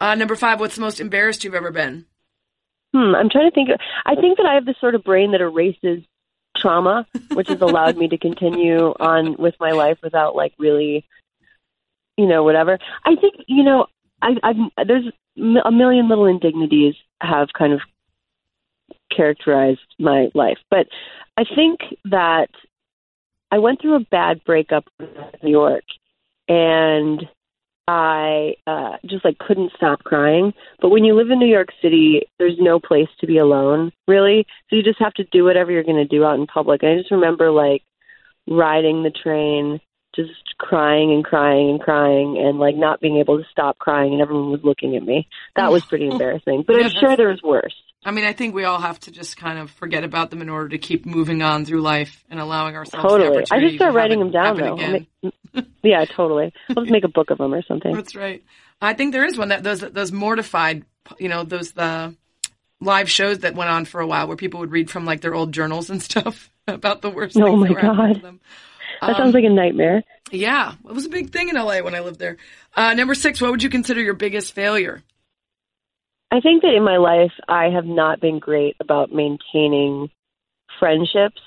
Uh, 0.00 0.14
number 0.14 0.36
five, 0.36 0.60
what's 0.60 0.74
the 0.74 0.80
most 0.80 1.00
embarrassed 1.00 1.44
you've 1.44 1.54
ever 1.54 1.70
been? 1.70 2.06
Hmm, 2.94 3.14
I'm 3.14 3.30
trying 3.30 3.48
to 3.50 3.54
think. 3.54 3.70
I 4.04 4.14
think 4.16 4.36
that 4.36 4.46
I 4.46 4.54
have 4.54 4.66
this 4.66 4.76
sort 4.80 4.94
of 4.94 5.04
brain 5.04 5.32
that 5.32 5.40
erases 5.40 6.02
trauma, 6.56 7.06
which 7.32 7.48
has 7.48 7.62
allowed 7.62 7.96
me 7.96 8.08
to 8.08 8.18
continue 8.18 8.92
on 9.00 9.36
with 9.38 9.54
my 9.58 9.70
life 9.70 9.98
without 10.02 10.34
like 10.36 10.52
really, 10.58 11.06
you 12.18 12.26
know, 12.26 12.42
whatever. 12.44 12.78
I 13.04 13.16
think 13.16 13.34
you 13.46 13.62
know, 13.64 13.86
I, 14.20 14.32
I've 14.42 14.86
there's 14.86 15.06
a 15.64 15.70
million 15.72 16.08
little 16.10 16.26
indignities 16.26 16.94
have 17.22 17.48
kind 17.56 17.72
of 17.72 17.80
characterized 19.14 19.80
my 19.98 20.28
life, 20.34 20.58
but 20.70 20.86
I 21.36 21.44
think 21.44 21.80
that 22.06 22.48
I 23.50 23.58
went 23.58 23.80
through 23.80 23.96
a 23.96 24.06
bad 24.10 24.42
breakup 24.44 24.84
in 24.98 25.08
New 25.42 25.50
York, 25.50 25.84
and 26.48 27.28
I 27.86 28.54
uh, 28.66 28.96
just 29.06 29.24
like 29.24 29.38
couldn't 29.38 29.72
stop 29.76 30.04
crying. 30.04 30.54
But 30.80 30.90
when 30.90 31.04
you 31.04 31.14
live 31.14 31.30
in 31.30 31.38
New 31.38 31.46
York 31.46 31.68
City, 31.82 32.22
there's 32.38 32.56
no 32.58 32.78
place 32.78 33.08
to 33.20 33.26
be 33.26 33.38
alone, 33.38 33.92
really. 34.06 34.46
So 34.70 34.76
you 34.76 34.82
just 34.82 35.00
have 35.00 35.14
to 35.14 35.24
do 35.24 35.44
whatever 35.44 35.70
you're 35.70 35.84
going 35.84 35.96
to 35.96 36.04
do 36.04 36.24
out 36.24 36.38
in 36.38 36.46
public. 36.46 36.82
And 36.82 36.92
I 36.92 36.96
just 36.96 37.10
remember 37.10 37.50
like 37.50 37.82
riding 38.48 39.02
the 39.02 39.10
train, 39.10 39.80
just 40.14 40.30
crying 40.58 41.12
and 41.12 41.24
crying 41.24 41.70
and 41.70 41.80
crying, 41.80 42.38
and 42.38 42.58
like 42.58 42.76
not 42.76 43.00
being 43.00 43.18
able 43.18 43.38
to 43.38 43.44
stop 43.50 43.78
crying, 43.78 44.12
and 44.12 44.22
everyone 44.22 44.50
was 44.50 44.64
looking 44.64 44.96
at 44.96 45.02
me. 45.02 45.28
That 45.56 45.72
was 45.72 45.84
pretty 45.84 46.08
embarrassing. 46.10 46.64
But 46.66 46.82
I'm 46.82 46.90
sure 46.90 47.16
there 47.16 47.28
was 47.28 47.42
worse. 47.42 47.74
I 48.04 48.10
mean, 48.10 48.24
I 48.24 48.32
think 48.32 48.54
we 48.54 48.64
all 48.64 48.80
have 48.80 48.98
to 49.00 49.12
just 49.12 49.36
kind 49.36 49.58
of 49.58 49.70
forget 49.70 50.02
about 50.02 50.30
them 50.30 50.42
in 50.42 50.48
order 50.48 50.70
to 50.70 50.78
keep 50.78 51.06
moving 51.06 51.40
on 51.42 51.64
through 51.64 51.82
life 51.82 52.24
and 52.28 52.40
allowing 52.40 52.74
ourselves 52.76 53.06
Totally. 53.06 53.44
I 53.50 53.60
just 53.60 53.76
start 53.76 53.94
writing 53.94 54.18
them 54.18 54.30
down 54.32 54.56
though. 54.56 54.74
again. 54.74 55.06
Yeah, 55.82 56.04
totally. 56.06 56.52
Let's 56.68 56.90
make 56.90 57.04
a 57.04 57.08
book 57.08 57.30
of 57.30 57.38
them 57.38 57.54
or 57.54 57.62
something. 57.62 57.94
That's 57.94 58.16
right. 58.16 58.42
I 58.80 58.94
think 58.94 59.12
there 59.12 59.24
is 59.24 59.38
one 59.38 59.48
that 59.50 59.62
those 59.62 59.80
those 59.80 60.10
mortified, 60.10 60.84
you 61.18 61.28
know, 61.28 61.44
those 61.44 61.72
the 61.72 62.16
live 62.80 63.08
shows 63.08 63.40
that 63.40 63.54
went 63.54 63.70
on 63.70 63.84
for 63.84 64.00
a 64.00 64.06
while 64.06 64.26
where 64.26 64.36
people 64.36 64.60
would 64.60 64.72
read 64.72 64.90
from 64.90 65.04
like 65.04 65.20
their 65.20 65.34
old 65.34 65.52
journals 65.52 65.88
and 65.90 66.02
stuff 66.10 66.50
about 66.66 67.02
the 67.02 67.10
worst. 67.10 67.36
Oh 67.36 67.64
things 67.64 67.76
my 67.76 67.80
God. 67.80 68.22
them. 68.22 68.40
That 69.00 69.10
Um, 69.10 69.16
sounds 69.16 69.34
like 69.34 69.44
a 69.44 69.48
nightmare. 69.50 70.02
Yeah, 70.30 70.74
it 70.88 70.92
was 70.92 71.04
a 71.04 71.08
big 71.10 71.30
thing 71.30 71.48
in 71.50 71.56
LA 71.56 71.80
when 71.82 71.94
I 71.94 72.00
lived 72.00 72.18
there. 72.18 72.38
Uh, 72.74 72.94
number 72.94 73.14
six, 73.14 73.40
what 73.40 73.50
would 73.50 73.62
you 73.62 73.68
consider 73.70 74.00
your 74.00 74.14
biggest 74.14 74.52
failure? 74.54 75.02
I 76.32 76.40
think 76.40 76.62
that 76.62 76.74
in 76.74 76.82
my 76.82 76.96
life, 76.96 77.32
I 77.46 77.66
have 77.66 77.84
not 77.84 78.18
been 78.18 78.38
great 78.38 78.74
about 78.80 79.12
maintaining 79.12 80.08
friendships 80.80 81.42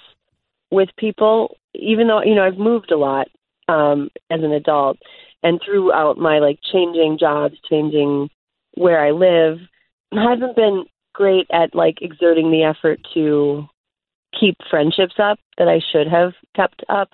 with 0.70 0.90
people, 0.96 1.58
even 1.74 2.08
though, 2.08 2.22
you 2.22 2.36
know, 2.36 2.44
I've 2.44 2.60
moved 2.60 2.92
a 2.92 2.98
lot 2.98 3.28
um, 3.68 4.12
as 4.30 4.42
an 4.44 4.52
adult. 4.52 5.00
And 5.42 5.60
throughout 5.66 6.20
my 6.20 6.38
like 6.38 6.60
changing 6.72 7.18
jobs, 7.20 7.56
changing 7.68 8.30
where 8.76 9.04
I 9.04 9.10
live, 9.10 9.58
I 10.12 10.30
haven't 10.30 10.56
been 10.56 10.86
great 11.14 11.48
at 11.52 11.74
like 11.74 12.04
exerting 12.04 12.52
the 12.52 12.64
effort 12.64 13.00
to 13.16 13.66
keep 14.40 14.56
friendships 14.70 15.16
up 15.18 15.40
that 15.58 15.68
I 15.68 15.80
should 15.92 16.08
have 16.08 16.34
kept 16.56 16.84
up. 16.90 17.10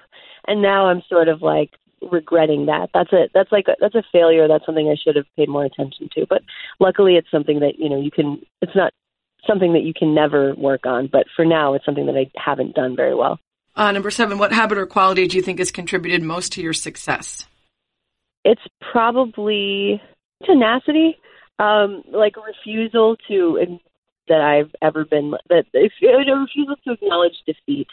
And 0.45 0.61
now 0.61 0.87
I'm 0.87 1.03
sort 1.07 1.29
of 1.29 1.41
like 1.41 1.71
regretting 2.11 2.65
that. 2.67 2.89
That's 2.93 3.11
a 3.13 3.29
that's 3.33 3.51
like 3.51 3.67
a, 3.67 3.75
that's 3.79 3.95
a 3.95 4.03
failure. 4.11 4.47
That's 4.47 4.65
something 4.65 4.89
I 4.89 4.95
should 5.01 5.15
have 5.15 5.25
paid 5.37 5.49
more 5.49 5.65
attention 5.65 6.09
to. 6.15 6.25
But 6.27 6.41
luckily, 6.79 7.15
it's 7.15 7.31
something 7.31 7.59
that 7.59 7.79
you 7.79 7.89
know 7.89 7.99
you 7.99 8.11
can. 8.11 8.41
It's 8.61 8.75
not 8.75 8.93
something 9.47 9.73
that 9.73 9.83
you 9.83 9.93
can 9.93 10.13
never 10.13 10.53
work 10.55 10.85
on. 10.85 11.07
But 11.11 11.25
for 11.35 11.45
now, 11.45 11.73
it's 11.73 11.85
something 11.85 12.05
that 12.05 12.15
I 12.15 12.29
haven't 12.35 12.75
done 12.75 12.95
very 12.95 13.15
well. 13.15 13.39
Uh, 13.75 13.91
number 13.91 14.11
seven, 14.11 14.37
what 14.37 14.51
habit 14.51 14.77
or 14.77 14.85
quality 14.85 15.27
do 15.27 15.37
you 15.37 15.43
think 15.43 15.59
has 15.59 15.71
contributed 15.71 16.21
most 16.21 16.51
to 16.53 16.61
your 16.61 16.73
success? 16.73 17.47
It's 18.43 18.61
probably 18.91 20.01
tenacity, 20.45 21.17
um, 21.59 22.03
like 22.11 22.33
a 22.37 22.41
refusal 22.41 23.15
to 23.29 23.79
that 24.27 24.41
I've 24.41 24.73
ever 24.81 25.05
been 25.05 25.33
that 25.49 25.65
if, 25.73 25.93
a 26.01 26.35
refusal 26.35 26.75
to 26.85 26.93
acknowledge 26.93 27.35
defeat, 27.45 27.87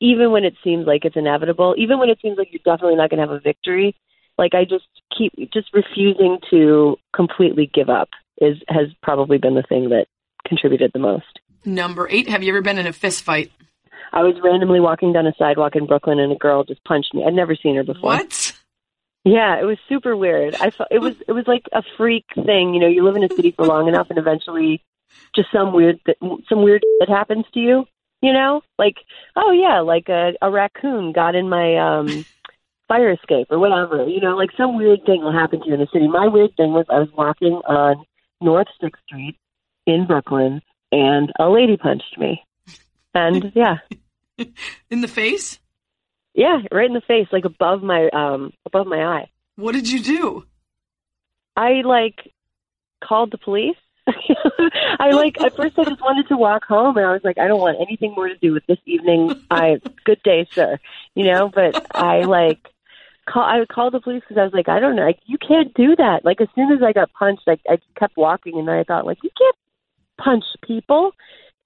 even 0.00 0.30
when 0.30 0.44
it 0.44 0.54
seems 0.62 0.86
like 0.86 1.04
it's 1.04 1.16
inevitable, 1.16 1.74
even 1.76 1.98
when 1.98 2.08
it 2.08 2.18
seems 2.22 2.38
like 2.38 2.48
you're 2.52 2.60
definitely 2.64 2.96
not 2.96 3.10
going 3.10 3.20
to 3.20 3.26
have 3.26 3.36
a 3.36 3.40
victory. 3.40 3.96
Like 4.36 4.54
I 4.54 4.64
just 4.64 4.86
keep 5.16 5.32
just 5.52 5.68
refusing 5.74 6.38
to 6.50 6.96
completely 7.14 7.70
give 7.72 7.88
up 7.88 8.08
is 8.40 8.56
has 8.68 8.86
probably 9.02 9.38
been 9.38 9.54
the 9.54 9.64
thing 9.68 9.88
that 9.90 10.06
contributed 10.46 10.92
the 10.92 11.00
most. 11.00 11.40
Number 11.64 12.08
eight, 12.08 12.28
have 12.28 12.42
you 12.42 12.50
ever 12.50 12.62
been 12.62 12.78
in 12.78 12.86
a 12.86 12.92
fist 12.92 13.24
fight? 13.24 13.50
I 14.12 14.22
was 14.22 14.36
randomly 14.42 14.80
walking 14.80 15.12
down 15.12 15.26
a 15.26 15.32
sidewalk 15.38 15.76
in 15.76 15.86
Brooklyn 15.86 16.18
and 16.18 16.32
a 16.32 16.36
girl 16.36 16.64
just 16.64 16.82
punched 16.84 17.12
me. 17.14 17.24
I'd 17.26 17.34
never 17.34 17.54
seen 17.54 17.76
her 17.76 17.84
before. 17.84 18.10
What? 18.10 18.52
Yeah, 19.24 19.60
it 19.60 19.64
was 19.64 19.76
super 19.88 20.16
weird. 20.16 20.54
I 20.54 20.70
felt 20.70 20.88
it 20.90 21.00
was 21.00 21.14
it 21.26 21.32
was 21.32 21.46
like 21.46 21.64
a 21.72 21.82
freak 21.96 22.24
thing. 22.34 22.74
You 22.74 22.80
know, 22.80 22.86
you 22.86 23.04
live 23.04 23.16
in 23.16 23.24
a 23.24 23.28
city 23.28 23.50
for 23.50 23.66
long 23.66 23.88
enough, 23.88 24.06
and 24.08 24.18
eventually, 24.18 24.82
just 25.34 25.48
some 25.52 25.72
weird 25.74 26.00
th- 26.06 26.18
some 26.48 26.62
weird 26.62 26.82
that 27.00 27.08
happens 27.08 27.44
to 27.52 27.60
you. 27.60 27.84
You 28.20 28.32
know, 28.32 28.62
like 28.78 28.96
oh 29.36 29.52
yeah, 29.52 29.80
like 29.80 30.08
a, 30.08 30.32
a 30.42 30.50
raccoon 30.50 31.12
got 31.12 31.34
in 31.34 31.48
my 31.48 31.76
um 31.76 32.24
fire 32.88 33.12
escape 33.12 33.46
or 33.50 33.58
whatever. 33.58 34.08
You 34.08 34.20
know, 34.20 34.36
like 34.36 34.50
some 34.56 34.76
weird 34.76 35.04
thing 35.06 35.22
will 35.22 35.32
happen 35.32 35.60
to 35.60 35.66
you 35.66 35.74
in 35.74 35.80
the 35.80 35.88
city. 35.92 36.08
My 36.08 36.26
weird 36.26 36.56
thing 36.56 36.72
was 36.72 36.86
I 36.88 36.98
was 36.98 37.10
walking 37.16 37.54
on 37.66 38.04
North 38.40 38.66
Sixth 38.80 39.02
Street 39.06 39.36
in 39.86 40.06
Brooklyn, 40.06 40.60
and 40.90 41.32
a 41.38 41.48
lady 41.48 41.76
punched 41.76 42.18
me, 42.18 42.44
and 43.14 43.52
yeah, 43.54 43.78
In 44.90 45.00
the 45.00 45.08
face? 45.08 45.58
yeah, 46.34 46.62
right 46.72 46.86
in 46.86 46.94
the 46.94 47.00
face, 47.00 47.28
like 47.32 47.44
above 47.44 47.82
my 47.82 48.08
um 48.10 48.52
above 48.66 48.86
my 48.86 49.02
eye. 49.02 49.30
What 49.56 49.72
did 49.72 49.88
you 49.88 50.00
do? 50.02 50.44
I 51.56 51.82
like 51.84 52.32
called 53.02 53.30
the 53.32 53.38
police. 53.38 53.76
I 54.98 55.10
like 55.10 55.40
at 55.40 55.56
first 55.56 55.78
I 55.78 55.84
just 55.84 56.00
wanted 56.00 56.28
to 56.28 56.36
walk 56.36 56.64
home 56.64 56.96
and 56.96 57.06
I 57.06 57.12
was 57.12 57.22
like 57.24 57.38
I 57.38 57.48
don't 57.48 57.60
want 57.60 57.78
anything 57.80 58.14
more 58.14 58.28
to 58.28 58.36
do 58.36 58.52
with 58.52 58.66
this 58.66 58.78
evening. 58.86 59.40
I 59.50 59.80
good 60.04 60.22
day, 60.22 60.46
sir. 60.52 60.78
You 61.14 61.24
know, 61.24 61.50
but 61.52 61.86
I 61.94 62.22
like 62.22 62.60
call 63.28 63.44
I 63.44 63.58
would 63.58 63.68
call 63.68 63.90
the 63.90 64.00
police 64.00 64.22
because 64.22 64.40
I 64.40 64.44
was 64.44 64.52
like 64.52 64.68
I 64.68 64.80
don't 64.80 64.96
know, 64.96 65.04
like, 65.04 65.20
you 65.26 65.38
can't 65.38 65.72
do 65.74 65.96
that. 65.96 66.24
Like 66.24 66.40
as 66.40 66.48
soon 66.54 66.72
as 66.72 66.82
I 66.82 66.92
got 66.92 67.12
punched, 67.12 67.46
like 67.46 67.60
I 67.68 67.78
kept 67.98 68.16
walking 68.16 68.58
and 68.58 68.66
then 68.66 68.76
I 68.76 68.84
thought 68.84 69.06
like 69.06 69.18
you 69.22 69.30
can't 69.36 69.56
punch 70.18 70.44
people. 70.66 71.12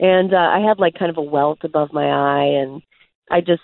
And 0.01 0.34
uh, 0.34 0.36
I 0.36 0.59
had 0.61 0.80
like 0.80 0.95
kind 0.99 1.11
of 1.11 1.18
a 1.18 1.22
welt 1.22 1.61
above 1.62 1.93
my 1.93 2.07
eye 2.07 2.61
and 2.61 2.82
I 3.30 3.40
just 3.40 3.62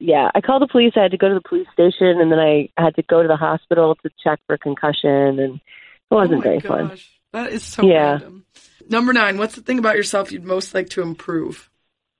yeah, 0.00 0.30
I 0.34 0.40
called 0.40 0.62
the 0.62 0.66
police. 0.66 0.94
I 0.96 1.02
had 1.02 1.10
to 1.10 1.18
go 1.18 1.28
to 1.28 1.34
the 1.34 1.46
police 1.46 1.68
station, 1.74 2.20
and 2.20 2.32
then 2.32 2.38
I 2.38 2.70
had 2.78 2.96
to 2.96 3.02
go 3.02 3.20
to 3.20 3.28
the 3.28 3.36
hospital 3.36 3.94
to 3.96 4.10
check 4.24 4.40
for 4.46 4.56
concussion, 4.56 5.38
and 5.38 5.56
it 5.56 6.14
wasn't 6.14 6.38
oh 6.38 6.40
very 6.40 6.58
gosh. 6.58 6.68
fun. 6.68 6.98
That 7.32 7.52
is 7.52 7.62
so 7.62 7.86
Yeah. 7.86 8.12
random. 8.12 8.44
Number 8.88 9.12
nine, 9.12 9.38
what's 9.38 9.54
the 9.54 9.62
thing 9.62 9.78
about 9.78 9.96
yourself 9.96 10.32
you'd 10.32 10.44
most 10.44 10.74
like 10.74 10.90
to 10.90 11.02
improve? 11.02 11.70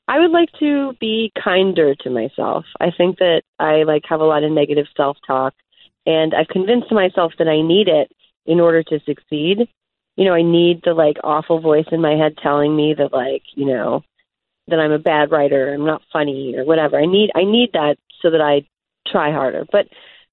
I 0.06 0.18
would 0.18 0.30
like 0.30 0.50
to 0.58 0.92
be 1.00 1.32
kinder 1.38 1.94
to 1.96 2.10
myself. 2.10 2.64
I 2.80 2.90
think 2.90 3.18
that 3.18 3.42
I 3.58 3.84
like 3.84 4.04
have 4.06 4.20
a 4.20 4.24
lot 4.24 4.44
of 4.44 4.50
negative 4.50 4.86
self-talk, 4.96 5.54
and 6.06 6.34
I've 6.34 6.48
convinced 6.48 6.90
myself 6.90 7.32
that 7.38 7.48
I 7.48 7.62
need 7.62 7.88
it 7.88 8.10
in 8.46 8.60
order 8.60 8.82
to 8.84 9.00
succeed. 9.00 9.68
You 10.16 10.24
know, 10.24 10.34
I 10.34 10.42
need 10.42 10.82
the 10.84 10.94
like 10.94 11.16
awful 11.22 11.60
voice 11.60 11.86
in 11.92 12.00
my 12.00 12.14
head 12.16 12.36
telling 12.42 12.74
me 12.74 12.94
that 12.94 13.12
like, 13.12 13.42
you 13.54 13.66
know, 13.66 14.02
that 14.68 14.80
I'm 14.80 14.92
a 14.92 14.98
bad 14.98 15.30
writer, 15.30 15.72
I'm 15.72 15.86
not 15.86 16.02
funny 16.12 16.54
or 16.56 16.64
whatever. 16.64 16.98
I 16.98 17.06
need 17.06 17.30
I 17.34 17.44
need 17.44 17.70
that 17.72 17.96
so 18.20 18.30
that 18.30 18.40
I 18.40 18.66
try 19.10 19.32
harder. 19.32 19.64
But, 19.70 19.86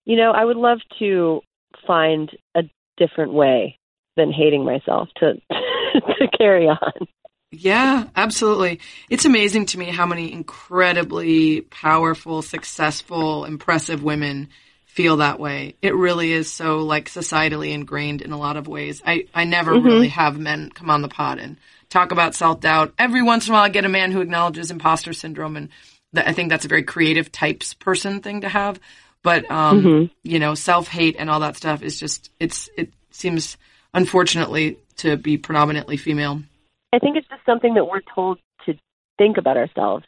you 0.05 0.15
know, 0.15 0.31
I 0.31 0.45
would 0.45 0.57
love 0.57 0.79
to 0.99 1.41
find 1.85 2.29
a 2.55 2.63
different 2.97 3.33
way 3.33 3.77
than 4.17 4.31
hating 4.33 4.65
myself 4.65 5.07
to 5.17 5.33
to 5.49 6.27
carry 6.37 6.65
on. 6.67 7.07
Yeah, 7.51 8.05
absolutely. 8.15 8.81
It's 9.09 9.23
amazing 9.23 9.67
to 9.67 9.79
me 9.79 9.85
how 9.85 10.05
many 10.05 10.33
incredibly 10.33 11.61
powerful, 11.61 12.41
successful, 12.41 13.45
impressive 13.45 14.03
women 14.03 14.49
feel 14.85 15.17
that 15.17 15.39
way. 15.39 15.75
It 15.81 15.95
really 15.95 16.33
is 16.33 16.51
so 16.51 16.79
like 16.79 17.05
societally 17.05 17.71
ingrained 17.71 18.21
in 18.21 18.33
a 18.33 18.37
lot 18.37 18.57
of 18.57 18.67
ways. 18.67 19.01
I, 19.05 19.27
I 19.33 19.45
never 19.45 19.73
Mhm. 19.73 19.85
really 19.85 20.09
have 20.09 20.37
men 20.37 20.71
come 20.71 20.89
on 20.89 21.01
the 21.01 21.07
pod 21.07 21.39
and 21.39 21.57
talk 21.89 22.11
about 22.11 22.35
self 22.35 22.59
doubt. 22.59 22.93
Every 22.99 23.21
once 23.21 23.47
in 23.47 23.53
a 23.53 23.55
while 23.55 23.63
I 23.63 23.69
get 23.69 23.85
a 23.85 23.89
man 23.89 24.11
who 24.11 24.21
acknowledges 24.21 24.69
imposter 24.71 25.13
syndrome 25.13 25.55
and 25.55 25.69
that, 26.13 26.27
I 26.27 26.33
think 26.33 26.49
that's 26.49 26.65
a 26.65 26.69
very 26.69 26.83
creative 26.83 27.31
types 27.31 27.73
person 27.73 28.19
thing 28.21 28.41
to 28.41 28.49
have. 28.49 28.79
But, 29.23 29.49
um, 29.49 29.83
Mhm. 29.83 30.09
you 30.23 30.39
know, 30.39 30.53
self 30.53 30.89
hate 30.89 31.15
and 31.17 31.29
all 31.29 31.39
that 31.41 31.55
stuff 31.55 31.81
is 31.81 31.97
just, 31.99 32.29
it's, 32.39 32.69
it 32.75 32.91
seems 33.11 33.55
unfortunately 33.93 34.77
to 34.97 35.17
be 35.17 35.37
predominantly 35.37 35.97
female. 35.97 36.41
I 36.93 36.99
think 36.99 37.17
it's 37.17 37.27
just 37.27 37.45
something 37.45 37.75
that 37.75 37.85
we're 37.85 38.01
told 38.13 38.39
to 38.65 38.73
think 39.17 39.37
about 39.37 39.57
ourselves. 39.57 40.05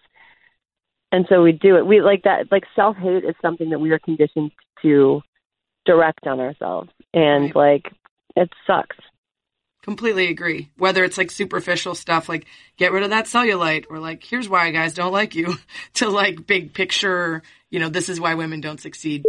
And 1.12 1.26
so 1.30 1.42
we 1.42 1.52
do 1.52 1.78
it. 1.78 1.86
We 1.86 2.02
like 2.02 2.24
that 2.24 2.52
like 2.52 2.64
self 2.76 2.96
hate 2.98 3.24
is 3.24 3.36
something 3.42 3.72
that 3.72 3.80
we 3.80 3.92
are 3.92 4.00
conditioned 4.00 4.52
to 4.82 5.22
direct 5.86 6.28
on 6.28 6.40
ourselves. 6.40 6.90
And 7.14 7.46
Right. 7.46 7.56
like 7.56 7.94
it 8.36 8.50
sucks. 8.68 8.98
Completely 9.82 10.28
agree. 10.28 10.70
Whether 10.78 11.04
it's 11.04 11.18
like 11.18 11.32
superficial 11.32 11.96
stuff 11.96 12.30
like 12.30 12.46
get 12.78 12.92
rid 12.92 13.04
of 13.04 13.10
that 13.10 13.26
cellulite 13.26 13.86
or 13.90 14.00
like 14.00 14.24
here's 14.24 14.48
why 14.48 14.70
guys 14.72 14.94
don't 14.94 15.12
like 15.12 15.36
you 15.36 15.56
to 15.96 16.10
like 16.10 16.46
big 16.46 16.74
picture, 16.74 17.42
you 17.72 17.80
know, 17.80 17.90
this 17.90 18.10
is 18.10 18.20
why 18.20 18.36
women 18.36 18.62
don't 18.62 18.80
succeed, 18.80 19.24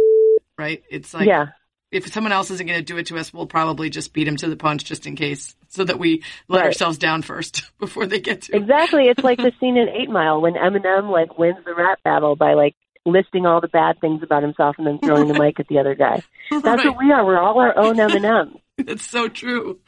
right? 0.57 0.83
It's 0.89 1.13
like 1.13 1.27
yeah. 1.27 1.47
If 1.91 2.11
someone 2.13 2.31
else 2.31 2.49
isn't 2.51 2.65
going 2.67 2.79
to 2.79 2.85
do 2.85 2.97
it 2.97 3.07
to 3.07 3.17
us, 3.17 3.33
we'll 3.33 3.45
probably 3.47 3.89
just 3.89 4.13
beat 4.13 4.23
them 4.25 4.37
to 4.37 4.47
the 4.49 4.55
punch 4.55 4.85
just 4.85 5.05
in 5.05 5.15
case 5.15 5.55
so 5.69 5.83
that 5.83 5.99
we 5.99 6.23
let 6.47 6.59
Right. 6.59 6.65
ourselves 6.67 6.97
down 6.97 7.21
first 7.21 7.69
before 7.79 8.05
they 8.05 8.19
get 8.19 8.43
to. 8.43 8.55
Exactly. 8.55 9.03
It's 9.07 9.23
like 9.23 9.37
the 9.37 9.51
scene 9.59 9.77
in 9.77 9.89
Eight 9.89 10.09
Mile 10.09 10.41
when 10.41 10.53
Eminem 10.53 11.11
like 11.11 11.37
wins 11.37 11.57
the 11.65 11.75
rap 11.75 11.99
battle 12.03 12.35
by 12.35 12.53
like 12.53 12.75
listing 13.05 13.45
all 13.45 13.59
the 13.61 13.67
bad 13.67 13.99
things 13.99 14.21
about 14.23 14.43
himself 14.43 14.75
and 14.77 14.85
then 14.87 14.99
throwing 14.99 15.27
the 15.27 15.33
mic 15.33 15.59
at 15.59 15.67
the 15.67 15.79
other 15.79 15.95
guy. 15.95 16.21
That's 16.51 16.63
Right. 16.63 16.85
what 16.85 16.97
we 16.97 17.11
are. 17.11 17.25
We're 17.25 17.39
all 17.39 17.59
our 17.59 17.77
own 17.77 17.95
Eminem. 17.97 18.59
That's 18.77 19.05
so 19.05 19.27
true. 19.27 19.79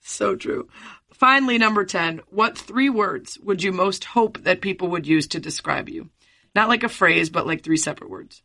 So 0.00 0.34
true. 0.36 0.68
Finally, 1.12 1.58
number 1.58 1.84
10, 1.84 2.22
what 2.30 2.58
three 2.58 2.90
words 2.90 3.38
would 3.40 3.62
you 3.62 3.70
most 3.72 4.04
hope 4.04 4.42
that 4.42 4.60
people 4.60 4.88
would 4.88 5.06
use 5.06 5.28
to 5.28 5.38
describe 5.38 5.88
you? 5.88 6.10
Not 6.54 6.68
like 6.68 6.82
a 6.82 6.88
phrase, 6.88 7.30
but 7.30 7.46
like 7.46 7.62
three 7.62 7.76
separate 7.76 8.10
words. 8.10 8.42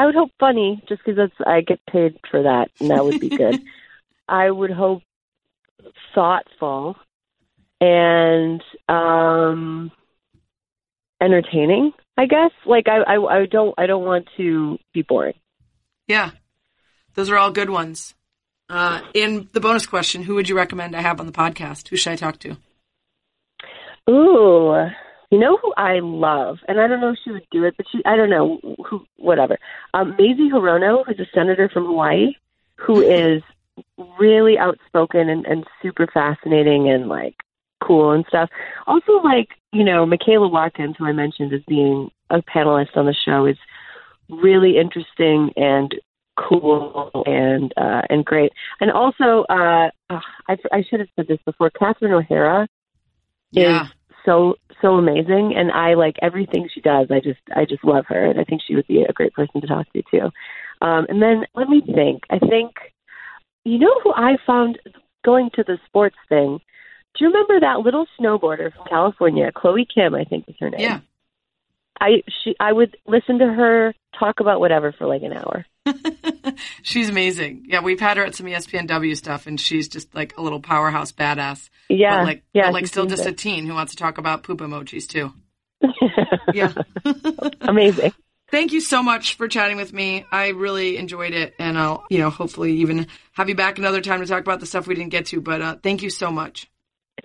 I 0.00 0.06
would 0.06 0.14
hope 0.14 0.30
funny, 0.40 0.82
just 0.88 1.02
because 1.04 1.18
that's 1.18 1.46
I 1.46 1.60
get 1.60 1.78
paid 1.84 2.16
for 2.30 2.42
that, 2.44 2.70
and 2.80 2.90
that 2.90 3.04
would 3.04 3.20
be 3.20 3.28
good. 3.28 3.62
I 4.28 4.50
would 4.50 4.70
hope 4.70 5.02
thoughtful 6.14 6.96
and 7.82 8.62
um 8.88 9.92
entertaining. 11.20 11.92
I 12.16 12.24
guess. 12.24 12.50
Like 12.64 12.86
I, 12.88 13.16
I, 13.16 13.42
I 13.42 13.46
don't, 13.46 13.74
I 13.76 13.84
don't 13.84 14.06
want 14.06 14.26
to 14.38 14.78
be 14.94 15.02
boring. 15.02 15.34
Yeah, 16.08 16.30
those 17.12 17.28
are 17.28 17.36
all 17.36 17.50
good 17.50 17.68
ones. 17.68 18.14
Uh, 18.70 19.02
in 19.12 19.50
the 19.52 19.60
bonus 19.60 19.84
question, 19.84 20.22
who 20.22 20.34
would 20.36 20.48
you 20.48 20.56
recommend 20.56 20.96
I 20.96 21.02
have 21.02 21.20
on 21.20 21.26
the 21.26 21.32
podcast? 21.32 21.88
Who 21.88 21.96
should 21.96 22.14
I 22.14 22.16
talk 22.16 22.38
to? 22.38 22.56
Ooh, 24.08 24.88
you 25.30 25.38
know 25.38 25.58
who 25.58 25.72
I 25.76 26.00
love, 26.00 26.58
and 26.68 26.80
I 26.80 26.86
don't 26.88 27.00
know 27.00 27.10
if 27.10 27.18
she 27.24 27.30
would 27.30 27.46
do 27.50 27.64
it, 27.64 27.74
but 27.76 27.86
she, 27.90 28.02
I 28.04 28.16
don't 28.16 28.30
know 28.30 28.60
who, 28.88 29.04
whatever. 29.16 29.58
Um, 29.94 30.10
Mazie 30.18 30.50
Hirono, 30.50 31.04
who's 31.06 31.20
a 31.20 31.26
senator 31.34 31.68
from 31.72 31.86
Hawaii, 31.86 32.32
who 32.76 33.00
is 33.36 33.42
really 34.18 34.58
outspoken 34.58 35.28
and, 35.28 35.46
and 35.46 35.64
super 35.82 36.06
fascinating 36.12 36.90
and 36.90 37.08
like 37.08 37.36
cool 37.82 38.12
and 38.12 38.24
stuff. 38.28 38.50
Also, 38.86 39.12
like 39.24 39.48
you 39.72 39.84
know, 39.84 40.04
Michaela 40.04 40.48
Watkins, 40.48 40.96
who 40.98 41.06
I 41.06 41.12
mentioned 41.12 41.52
as 41.52 41.62
being 41.68 42.10
a 42.30 42.42
panelist 42.42 42.96
on 42.96 43.06
the 43.06 43.14
show, 43.24 43.46
is 43.46 43.56
really 44.28 44.78
interesting 44.78 45.52
and 45.56 45.94
cool 46.36 47.10
and 47.26 47.72
uh, 47.76 48.02
and 48.10 48.24
great. 48.24 48.52
And 48.80 48.90
also, 48.90 49.44
uh, 49.48 49.90
I, 50.10 50.56
I 50.72 50.84
should 50.88 51.00
have 51.00 51.08
said 51.16 51.28
this 51.28 51.40
before. 51.44 51.70
Catherine 51.70 52.12
O'Hara 52.12 52.66
Yeah. 53.52 53.84
is 53.84 53.88
so 54.24 54.56
so 54.82 54.94
amazing, 54.94 55.54
and 55.56 55.70
I 55.70 55.94
like 55.94 56.16
everything 56.22 56.68
she 56.72 56.80
does. 56.80 57.08
I 57.10 57.20
just 57.20 57.40
I 57.54 57.64
just 57.64 57.84
love 57.84 58.04
her, 58.08 58.24
and 58.24 58.40
I 58.40 58.44
think 58.44 58.62
she 58.66 58.74
would 58.74 58.86
be 58.86 59.02
a 59.02 59.12
great 59.12 59.32
person 59.32 59.60
to 59.60 59.66
talk 59.66 59.90
to 59.92 60.02
too. 60.10 60.30
Um, 60.80 61.06
and 61.08 61.22
then 61.22 61.44
let 61.54 61.68
me 61.68 61.80
think. 61.80 62.22
I 62.30 62.38
think 62.38 62.74
you 63.64 63.78
know 63.78 64.00
who 64.02 64.12
I 64.12 64.36
found 64.46 64.78
going 65.24 65.50
to 65.54 65.64
the 65.64 65.78
sports 65.86 66.16
thing. 66.28 66.60
Do 67.16 67.24
you 67.24 67.30
remember 67.30 67.60
that 67.60 67.80
little 67.80 68.06
snowboarder 68.18 68.72
from 68.72 68.86
California, 68.88 69.50
Chloe 69.54 69.86
Kim? 69.92 70.14
I 70.14 70.24
think 70.24 70.48
is 70.48 70.54
her 70.60 70.70
name. 70.70 70.80
Yeah. 70.80 71.00
I 72.00 72.22
she 72.42 72.54
I 72.58 72.72
would 72.72 72.96
listen 73.06 73.38
to 73.38 73.46
her 73.46 73.94
talk 74.18 74.40
about 74.40 74.60
whatever 74.60 74.92
for 74.92 75.06
like 75.06 75.22
an 75.22 75.32
hour. 75.32 75.66
she's 76.82 77.08
amazing. 77.08 77.64
Yeah, 77.66 77.80
we've 77.80 78.00
had 78.00 78.16
her 78.16 78.24
at 78.24 78.34
some 78.34 78.46
ESPNW 78.46 79.16
stuff, 79.16 79.46
and 79.46 79.60
she's 79.60 79.88
just 79.88 80.14
like 80.14 80.36
a 80.36 80.42
little 80.42 80.60
powerhouse 80.60 81.12
badass. 81.12 81.68
Yeah, 81.88 82.18
but 82.18 82.24
like, 82.24 82.42
yeah, 82.52 82.66
but 82.66 82.74
like 82.74 82.86
still 82.86 83.04
seems 83.04 83.16
just 83.16 83.28
a 83.28 83.32
teen 83.32 83.66
who 83.66 83.74
wants 83.74 83.92
to 83.92 83.98
talk 83.98 84.18
about 84.18 84.42
poop 84.42 84.60
emojis 84.60 85.08
too. 85.08 85.32
Yeah. 86.52 86.72
amazing. 87.60 88.12
Thank 88.50 88.72
you 88.72 88.80
so 88.80 89.02
much 89.02 89.36
for 89.36 89.46
chatting 89.46 89.76
with 89.76 89.92
me. 89.92 90.26
I 90.32 90.48
really 90.48 90.96
enjoyed 90.96 91.32
it, 91.32 91.54
and 91.60 91.78
I'll, 91.78 92.04
you 92.10 92.18
know, 92.18 92.30
hopefully 92.30 92.78
even 92.78 93.06
have 93.32 93.48
you 93.48 93.54
back 93.54 93.78
another 93.78 94.00
time 94.00 94.20
to 94.20 94.26
talk 94.26 94.40
about 94.40 94.58
the 94.58 94.66
stuff 94.66 94.88
we 94.88 94.96
didn't 94.96 95.10
get 95.10 95.26
to. 95.26 95.40
But 95.40 95.62
uh, 95.62 95.76
thank 95.80 96.02
you 96.02 96.10
so 96.10 96.32
much. 96.32 96.68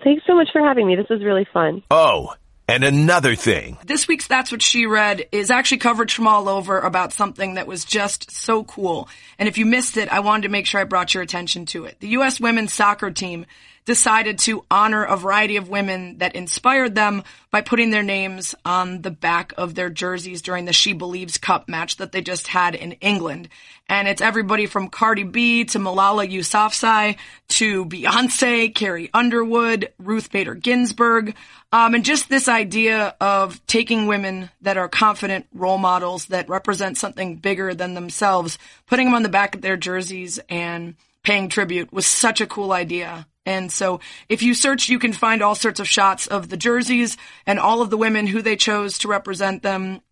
Thanks 0.04 0.22
so 0.26 0.34
much 0.36 0.48
for 0.52 0.60
having 0.60 0.86
me. 0.86 0.94
This 0.94 1.08
was 1.10 1.24
really 1.24 1.46
fun. 1.52 1.82
Oh, 1.90 2.34
and 2.68 2.84
another 2.84 3.34
thing. 3.34 3.78
This 3.84 4.08
week's 4.08 4.26
That's 4.26 4.50
What 4.50 4.62
She 4.62 4.86
Read 4.86 5.26
is 5.32 5.50
actually 5.50 5.78
coverage 5.78 6.14
from 6.14 6.26
all 6.26 6.48
over 6.48 6.78
about 6.80 7.12
something 7.12 7.54
that 7.54 7.66
was 7.66 7.84
just 7.84 8.30
so 8.30 8.64
cool. 8.64 9.08
And 9.38 9.48
if 9.48 9.58
you 9.58 9.66
missed 9.66 9.96
it, 9.96 10.08
I 10.08 10.20
wanted 10.20 10.42
to 10.42 10.48
make 10.48 10.66
sure 10.66 10.80
I 10.80 10.84
brought 10.84 11.14
your 11.14 11.22
attention 11.22 11.66
to 11.66 11.84
it. 11.84 12.00
The 12.00 12.08
U.S. 12.08 12.40
women's 12.40 12.72
soccer 12.72 13.10
team 13.10 13.46
decided 13.86 14.38
to 14.40 14.64
honor 14.70 15.04
a 15.04 15.16
variety 15.16 15.56
of 15.56 15.68
women 15.68 16.18
that 16.18 16.34
inspired 16.34 16.94
them 16.94 17.22
by 17.50 17.62
putting 17.62 17.90
their 17.90 18.02
names 18.02 18.54
on 18.64 19.00
the 19.00 19.10
back 19.10 19.54
of 19.56 19.74
their 19.74 19.88
jerseys 19.88 20.42
during 20.42 20.64
the 20.64 20.72
She 20.72 20.92
Believes 20.92 21.38
Cup 21.38 21.68
match 21.68 21.96
that 21.96 22.12
they 22.12 22.20
just 22.20 22.48
had 22.48 22.74
in 22.74 22.92
England. 22.92 23.48
And 23.88 24.08
it's 24.08 24.20
everybody 24.20 24.66
from 24.66 24.88
Cardi 24.88 25.22
B 25.22 25.64
to 25.66 25.78
Malala 25.78 26.28
Yousafzai 26.28 27.16
to 27.48 27.86
Beyonce, 27.86 28.74
Carrie 28.74 29.08
Underwood, 29.14 29.92
Ruth 29.98 30.32
Bader 30.32 30.56
Ginsburg. 30.56 31.36
Um, 31.70 31.94
and 31.94 32.04
just 32.04 32.28
this 32.28 32.48
idea 32.48 33.14
of 33.20 33.64
taking 33.66 34.08
women 34.08 34.50
that 34.62 34.76
are 34.76 34.88
confident 34.88 35.46
role 35.54 35.78
models 35.78 36.26
that 36.26 36.48
represent 36.48 36.98
something 36.98 37.36
bigger 37.36 37.72
than 37.72 37.94
themselves, 37.94 38.58
putting 38.86 39.06
them 39.06 39.14
on 39.14 39.22
the 39.22 39.28
back 39.28 39.54
of 39.54 39.62
their 39.62 39.76
jerseys 39.76 40.40
and 40.48 40.96
paying 41.22 41.48
tribute 41.48 41.92
was 41.92 42.06
such 42.06 42.40
a 42.40 42.46
cool 42.46 42.72
idea. 42.72 43.26
And 43.46 43.70
so 43.70 44.00
if 44.28 44.42
you 44.42 44.52
search, 44.52 44.88
you 44.88 44.98
can 44.98 45.12
find 45.12 45.40
all 45.40 45.54
sorts 45.54 45.80
of 45.80 45.88
shots 45.88 46.26
of 46.26 46.48
the 46.48 46.56
jerseys 46.56 47.16
and 47.46 47.58
all 47.58 47.80
of 47.80 47.90
the 47.90 47.96
women 47.96 48.26
who 48.26 48.42
they 48.42 48.56
chose 48.56 48.98
to 48.98 49.08
represent 49.08 49.62
them. 49.62 50.02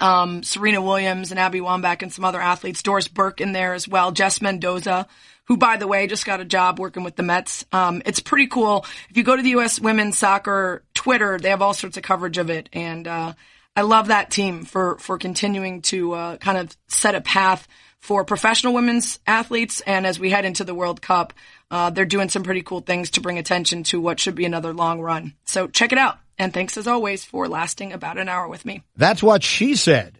Um, 0.00 0.42
Serena 0.42 0.82
Williams 0.82 1.30
and 1.30 1.40
Abby 1.40 1.60
Wambach 1.60 2.02
and 2.02 2.12
some 2.12 2.24
other 2.24 2.40
athletes, 2.40 2.82
Doris 2.82 3.08
Burke 3.08 3.40
in 3.40 3.52
there 3.52 3.74
as 3.74 3.88
well, 3.88 4.12
Jess 4.12 4.40
Mendoza, 4.40 5.08
who 5.46 5.56
by 5.56 5.78
the 5.78 5.88
way 5.88 6.06
just 6.06 6.24
got 6.24 6.40
a 6.40 6.44
job 6.44 6.78
working 6.78 7.02
with 7.02 7.16
the 7.16 7.24
Mets. 7.24 7.64
Um, 7.72 8.00
it's 8.06 8.20
pretty 8.20 8.46
cool. 8.46 8.86
If 9.08 9.16
you 9.16 9.24
go 9.24 9.34
to 9.34 9.42
the 9.42 9.50
U.S. 9.50 9.80
women's 9.80 10.16
soccer 10.16 10.84
Twitter, 10.94 11.38
they 11.40 11.50
have 11.50 11.62
all 11.62 11.74
sorts 11.74 11.96
of 11.96 12.04
coverage 12.04 12.38
of 12.38 12.50
it. 12.50 12.68
And, 12.72 13.08
uh, 13.08 13.32
I 13.74 13.82
love 13.82 14.08
that 14.08 14.30
team 14.30 14.64
for, 14.64 14.98
for 14.98 15.16
continuing 15.16 15.82
to, 15.82 16.12
uh, 16.12 16.36
kind 16.36 16.58
of 16.58 16.76
set 16.88 17.14
a 17.14 17.20
path 17.20 17.66
for 18.00 18.24
professional 18.24 18.74
women's 18.74 19.20
athletes. 19.26 19.80
And 19.82 20.06
as 20.06 20.18
we 20.18 20.30
head 20.30 20.44
into 20.44 20.64
the 20.64 20.74
World 20.74 21.02
Cup, 21.02 21.32
uh, 21.70 21.90
they're 21.90 22.04
doing 22.04 22.28
some 22.28 22.42
pretty 22.42 22.62
cool 22.62 22.80
things 22.80 23.10
to 23.10 23.20
bring 23.20 23.38
attention 23.38 23.82
to 23.84 24.00
what 24.00 24.20
should 24.20 24.34
be 24.34 24.44
another 24.44 24.72
long 24.72 25.00
run. 25.00 25.34
So 25.44 25.68
check 25.68 25.92
it 25.92 25.98
out. 25.98 26.18
And 26.38 26.54
thanks 26.54 26.76
as 26.76 26.86
always 26.86 27.24
for 27.24 27.48
lasting 27.48 27.92
about 27.92 28.18
an 28.18 28.28
hour 28.28 28.48
with 28.48 28.64
me. 28.64 28.82
That's 28.96 29.22
what 29.22 29.42
she 29.42 29.76
said. 29.76 30.19